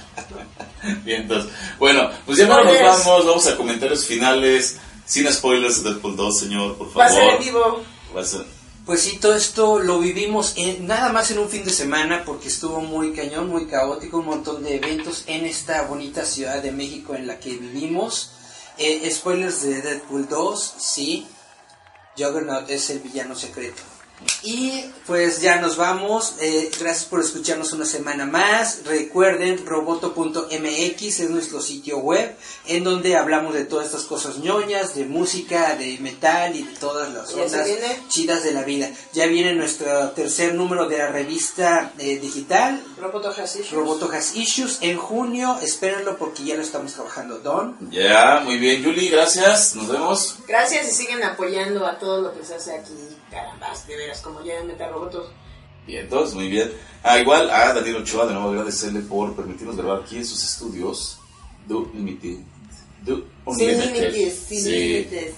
Bien, 1.03 1.22
entonces, 1.23 1.52
bueno, 1.80 2.10
pues 2.26 2.38
ya 2.38 2.48
no 2.48 2.64
nos 2.64 2.80
vamos, 2.81 3.26
vamos 3.26 3.48
a 3.48 3.56
comentarios 3.57 4.06
finales, 4.06 4.77
sin 5.06 5.31
spoilers 5.31 5.84
de 5.84 5.89
Deadpool 5.91 6.15
2, 6.15 6.39
señor, 6.39 6.77
por 6.77 6.88
favor. 6.88 7.02
Va 7.02 7.06
a 7.06 7.10
ser 7.14 7.23
en 7.30 7.39
vivo. 7.39 7.84
Va 8.15 8.22
a 8.22 8.26
ser- 8.26 8.45
Pues 8.85 9.02
sí, 9.02 9.18
todo 9.19 9.35
esto 9.35 9.80
lo 9.80 9.99
vivimos 9.99 10.53
en- 10.57 10.88
nada 10.88 11.11
más 11.11 11.30
en 11.31 11.39
un 11.39 11.49
fin 11.49 11.64
de 11.65 11.72
semana 11.72 12.23
porque 12.26 12.48
estuvo 12.48 12.80
muy 12.81 13.14
cañón, 13.14 13.49
muy 13.49 13.68
caótico, 13.68 14.18
un 14.18 14.26
montón 14.27 14.64
de 14.64 14.76
eventos 14.76 15.23
en 15.27 15.45
esta 15.45 15.84
bonita 15.84 16.26
Ciudad 16.26 16.61
de 16.61 16.72
México 16.72 17.14
en 17.15 17.27
la 17.27 17.39
que 17.39 17.49
vivimos. 17.52 18.31
Eh, 18.77 19.10
spoilers 19.11 19.61
de 19.64 19.81
Deadpool 19.81 20.27
2, 20.30 20.73
sí. 20.77 21.26
Juggernaut 22.18 22.69
es 22.69 22.89
el 22.89 22.99
villano 22.99 23.35
secreto. 23.35 23.81
Y 24.44 24.85
pues 25.06 25.41
ya 25.41 25.60
nos 25.61 25.77
vamos. 25.77 26.35
Eh, 26.41 26.72
gracias 26.80 27.06
por 27.06 27.22
escucharnos 27.22 27.73
una 27.73 27.85
semana 27.85 28.26
más. 28.26 28.84
Recuerden, 28.85 29.65
roboto.mx 29.65 31.19
es 31.19 31.30
nuestro 31.30 31.61
sitio 31.61 31.99
web 31.99 32.35
en 32.65 32.84
donde 32.84 33.15
hablamos 33.15 33.53
de 33.53 33.65
todas 33.65 33.88
estas 33.88 34.03
cosas 34.03 34.38
ñoñas, 34.38 34.95
de 34.95 35.06
música, 35.06 35.76
de 35.76 35.98
metal 35.99 36.56
y 36.56 36.64
de 36.64 36.76
todas 36.76 37.14
las 37.14 37.34
viene. 37.34 38.02
chidas 38.10 38.44
de 38.44 38.52
la 38.53 38.64
vida. 38.64 38.89
Ya 39.14 39.27
viene 39.27 39.53
nuestro 39.53 40.11
tercer 40.11 40.56
número 40.56 40.88
de 40.88 40.98
la 40.98 41.07
revista 41.07 41.91
eh, 41.99 42.18
digital, 42.19 42.84
Roboto 42.99 43.30
Has 43.30 43.56
Issues. 43.56 43.72
Roboto 43.72 44.11
Has 44.11 44.35
Issues, 44.35 44.77
en 44.81 44.98
junio. 44.98 45.57
Espérenlo 45.61 46.18
porque 46.18 46.44
ya 46.44 46.56
lo 46.56 46.61
estamos 46.61 46.94
trabajando. 46.94 47.39
Don. 47.39 47.77
Ya, 47.91 48.41
muy 48.44 48.57
bien, 48.57 48.81
Yuli, 48.81 49.10
gracias, 49.10 49.76
nos 49.76 49.88
vemos. 49.88 50.35
Gracias 50.48 50.88
y 50.88 50.91
siguen 50.91 51.23
apoyando 51.23 51.85
a 51.85 51.99
todo 51.99 52.22
lo 52.22 52.34
que 52.34 52.45
se 52.45 52.56
hace 52.56 52.73
aquí. 52.73 52.94
Carambas, 53.44 53.88
de 53.88 53.96
veras, 53.96 54.22
como 54.22 54.44
ya 54.44 54.56
en 54.60 54.68
Metarobotos. 54.68 55.28
Bien, 55.86 56.04
entonces, 56.04 56.36
muy 56.36 56.50
bien. 56.50 56.72
Ah, 57.04 57.18
igual 57.20 57.50
a 57.50 57.74
Daniel 57.74 57.98
Ochoa, 57.98 58.26
de 58.26 58.34
nuevo 58.34 58.50
agradecerle 58.50 59.02
por 59.02 59.36
permitirnos 59.36 59.78
grabar 59.78 60.02
aquí 60.02 60.18
en 60.18 60.26
sus 60.26 60.44
estudios. 60.44 61.20
Do 61.68 61.90
Limited. 61.94 62.40
Do 63.04 63.26
Sin 63.56 63.70
Unlimited. 63.70 64.34
sin 64.34 64.64
Sí. 64.64 64.70
límites. 64.72 65.36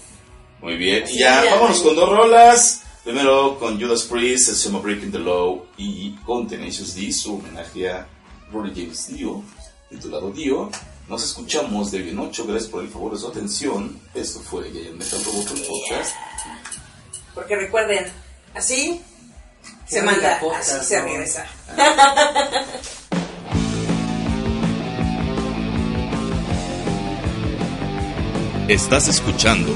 Muy 0.61 0.75
bien, 0.77 1.03
y 1.07 1.19
ya, 1.19 1.43
ya, 1.43 1.55
vámonos 1.55 1.81
con 1.81 1.95
dos 1.95 2.09
rolas. 2.09 2.81
Primero 3.03 3.57
con 3.59 3.79
Judas 3.79 4.03
Priest, 4.03 4.49
se 4.49 4.67
llama 4.67 4.79
Breaking 4.79 5.11
the 5.11 5.19
Law, 5.19 5.65
y 5.77 6.11
con 6.25 6.47
Tenacious 6.47 6.95
D, 6.95 7.11
su 7.13 7.35
homenaje 7.35 7.89
a 7.89 8.07
Rory 8.51 8.71
James 8.75 9.07
Dio, 9.07 9.41
titulado 9.89 10.31
Dio. 10.31 10.69
Nos 11.07 11.23
escuchamos 11.23 11.91
de 11.91 11.99
bien 11.99 12.19
8, 12.19 12.45
gracias 12.45 12.69
por 12.69 12.83
el 12.83 12.89
favor 12.89 13.13
de 13.13 13.19
su 13.19 13.27
atención. 13.27 13.99
Esto 14.13 14.39
fue 14.41 14.69
Metal 14.69 15.23
Robot 15.25 15.51
el 15.51 15.61
Podcast. 15.65 16.15
Porque 17.39 17.55
recuerden, 17.55 18.05
así 18.53 19.01
se 19.87 20.01
manda, 20.01 20.41
podcast, 20.41 20.73
así 20.73 20.87
se 20.87 20.99
¿no? 20.99 21.05
regresa. 21.05 21.45
Estás 28.67 29.07
escuchando 29.07 29.71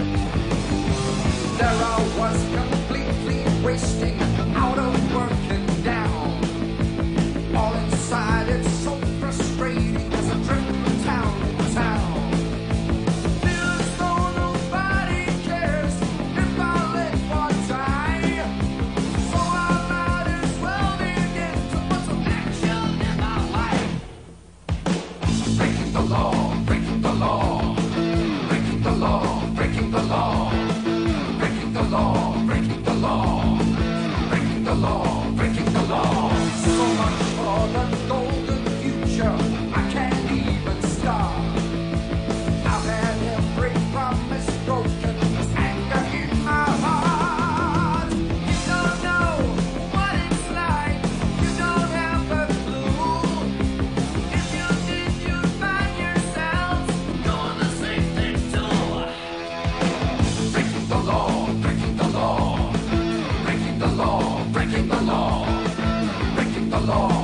law, 66.87 67.16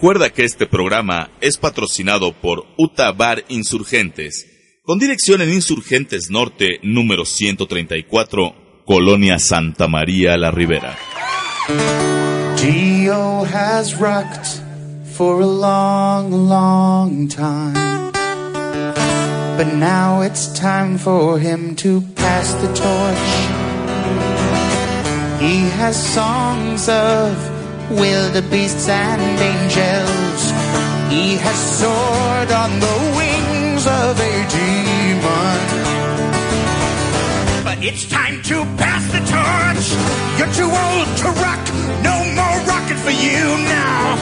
Recuerda 0.00 0.30
que 0.30 0.44
este 0.44 0.64
programa 0.66 1.30
es 1.42 1.58
patrocinado 1.58 2.32
por 2.32 2.64
Uta 2.78 3.12
Bar 3.12 3.44
Insurgentes, 3.50 4.46
con 4.82 4.98
dirección 4.98 5.42
en 5.42 5.52
Insurgentes 5.52 6.30
Norte, 6.30 6.80
número 6.82 7.26
134, 7.26 8.82
Colonia 8.86 9.38
Santa 9.38 9.88
María 9.88 10.38
La 10.38 10.50
Ribera. 10.50 10.96
Has 13.52 14.00
rocked 14.00 14.62
for 15.04 15.42
a 15.42 15.46
long, 15.46 16.48
long 16.48 17.28
time. 17.28 18.10
But 19.58 19.74
now 19.74 20.22
it's 20.22 20.48
time 20.58 20.96
for 20.96 21.38
him 21.38 21.76
to 21.76 22.00
pass 22.16 22.54
the 22.54 22.68
torch. 22.68 23.28
He 25.42 25.68
has 25.76 25.94
songs 25.94 26.88
of 26.88 27.49
wildebeests 27.90 28.88
and 28.88 29.20
angels. 29.40 30.40
He 31.10 31.36
has 31.36 31.58
soared 31.78 32.50
on 32.52 32.70
the 32.78 32.96
wings 33.18 33.84
of 33.86 34.14
a 34.18 34.34
demon. 34.54 35.60
But 37.64 37.82
it's 37.82 38.08
time 38.08 38.42
to 38.42 38.64
pass 38.78 39.04
the 39.10 39.22
torch. 39.34 39.86
You're 40.38 40.54
too 40.54 40.70
old 40.70 41.08
to 41.22 41.28
rock. 41.42 41.62
No 42.02 42.16
more 42.38 42.58
rocking 42.70 43.00
for 43.06 43.10
you 43.10 43.42
now. 43.66 44.16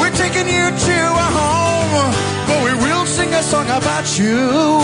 We're 0.00 0.16
taking 0.24 0.48
you 0.48 0.66
to 0.88 0.98
a 1.26 1.28
home, 1.40 2.12
but 2.48 2.58
we 2.66 2.74
will 2.84 3.06
sing 3.06 3.32
a 3.32 3.42
song 3.42 3.66
about 3.66 4.18
you. 4.18 4.82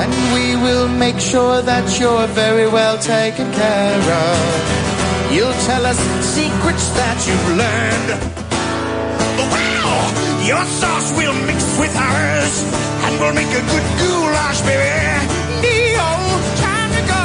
And 0.00 0.12
we 0.34 0.56
will 0.56 0.88
make 0.88 1.18
sure 1.18 1.60
that 1.62 1.98
you're 2.00 2.26
very 2.28 2.68
well 2.68 2.98
taken 2.98 3.52
care 3.52 4.00
of. 4.24 5.07
You'll 5.30 5.52
tell 5.68 5.84
us 5.84 5.98
secrets 6.24 6.88
that 6.96 7.16
you've 7.28 7.48
learned. 7.60 8.10
Wow! 9.52 9.92
Your 10.50 10.64
sauce 10.64 11.12
will 11.18 11.34
mix 11.44 11.60
with 11.78 11.94
ours, 11.94 12.54
and 13.04 13.12
we'll 13.20 13.34
make 13.34 13.52
a 13.52 13.60
good 13.72 13.86
goulash, 14.00 14.60
baby. 14.64 14.88
Neo, 15.60 16.10
time 16.64 16.90
to 16.96 17.02
go. 17.12 17.24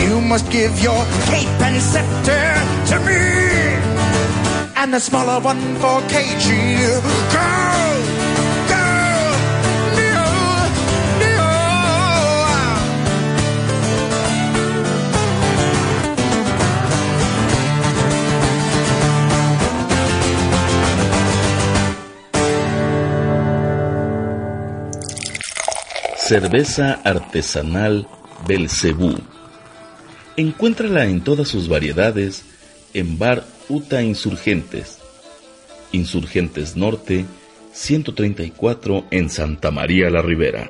You 0.00 0.20
must 0.22 0.50
give 0.50 0.80
your 0.80 1.04
cape 1.28 1.60
and 1.60 1.76
scepter 1.76 2.48
to 2.90 2.96
me. 3.04 3.20
And 4.80 4.94
the 4.94 5.00
smaller 5.00 5.38
one 5.38 5.60
for 5.76 6.00
KG. 6.08 6.48
Girl, 7.32 7.65
Cerveza 26.26 26.94
artesanal 27.04 28.08
Belcebú. 28.48 29.14
Encuéntrala 30.36 31.04
en 31.04 31.20
todas 31.20 31.46
sus 31.46 31.68
variedades 31.68 32.44
en 32.94 33.16
Bar 33.16 33.44
Uta 33.68 34.02
Insurgentes. 34.02 34.98
Insurgentes 35.92 36.74
Norte, 36.74 37.26
134 37.72 39.04
en 39.12 39.30
Santa 39.30 39.70
María 39.70 40.10
la 40.10 40.20
Ribera. 40.20 40.68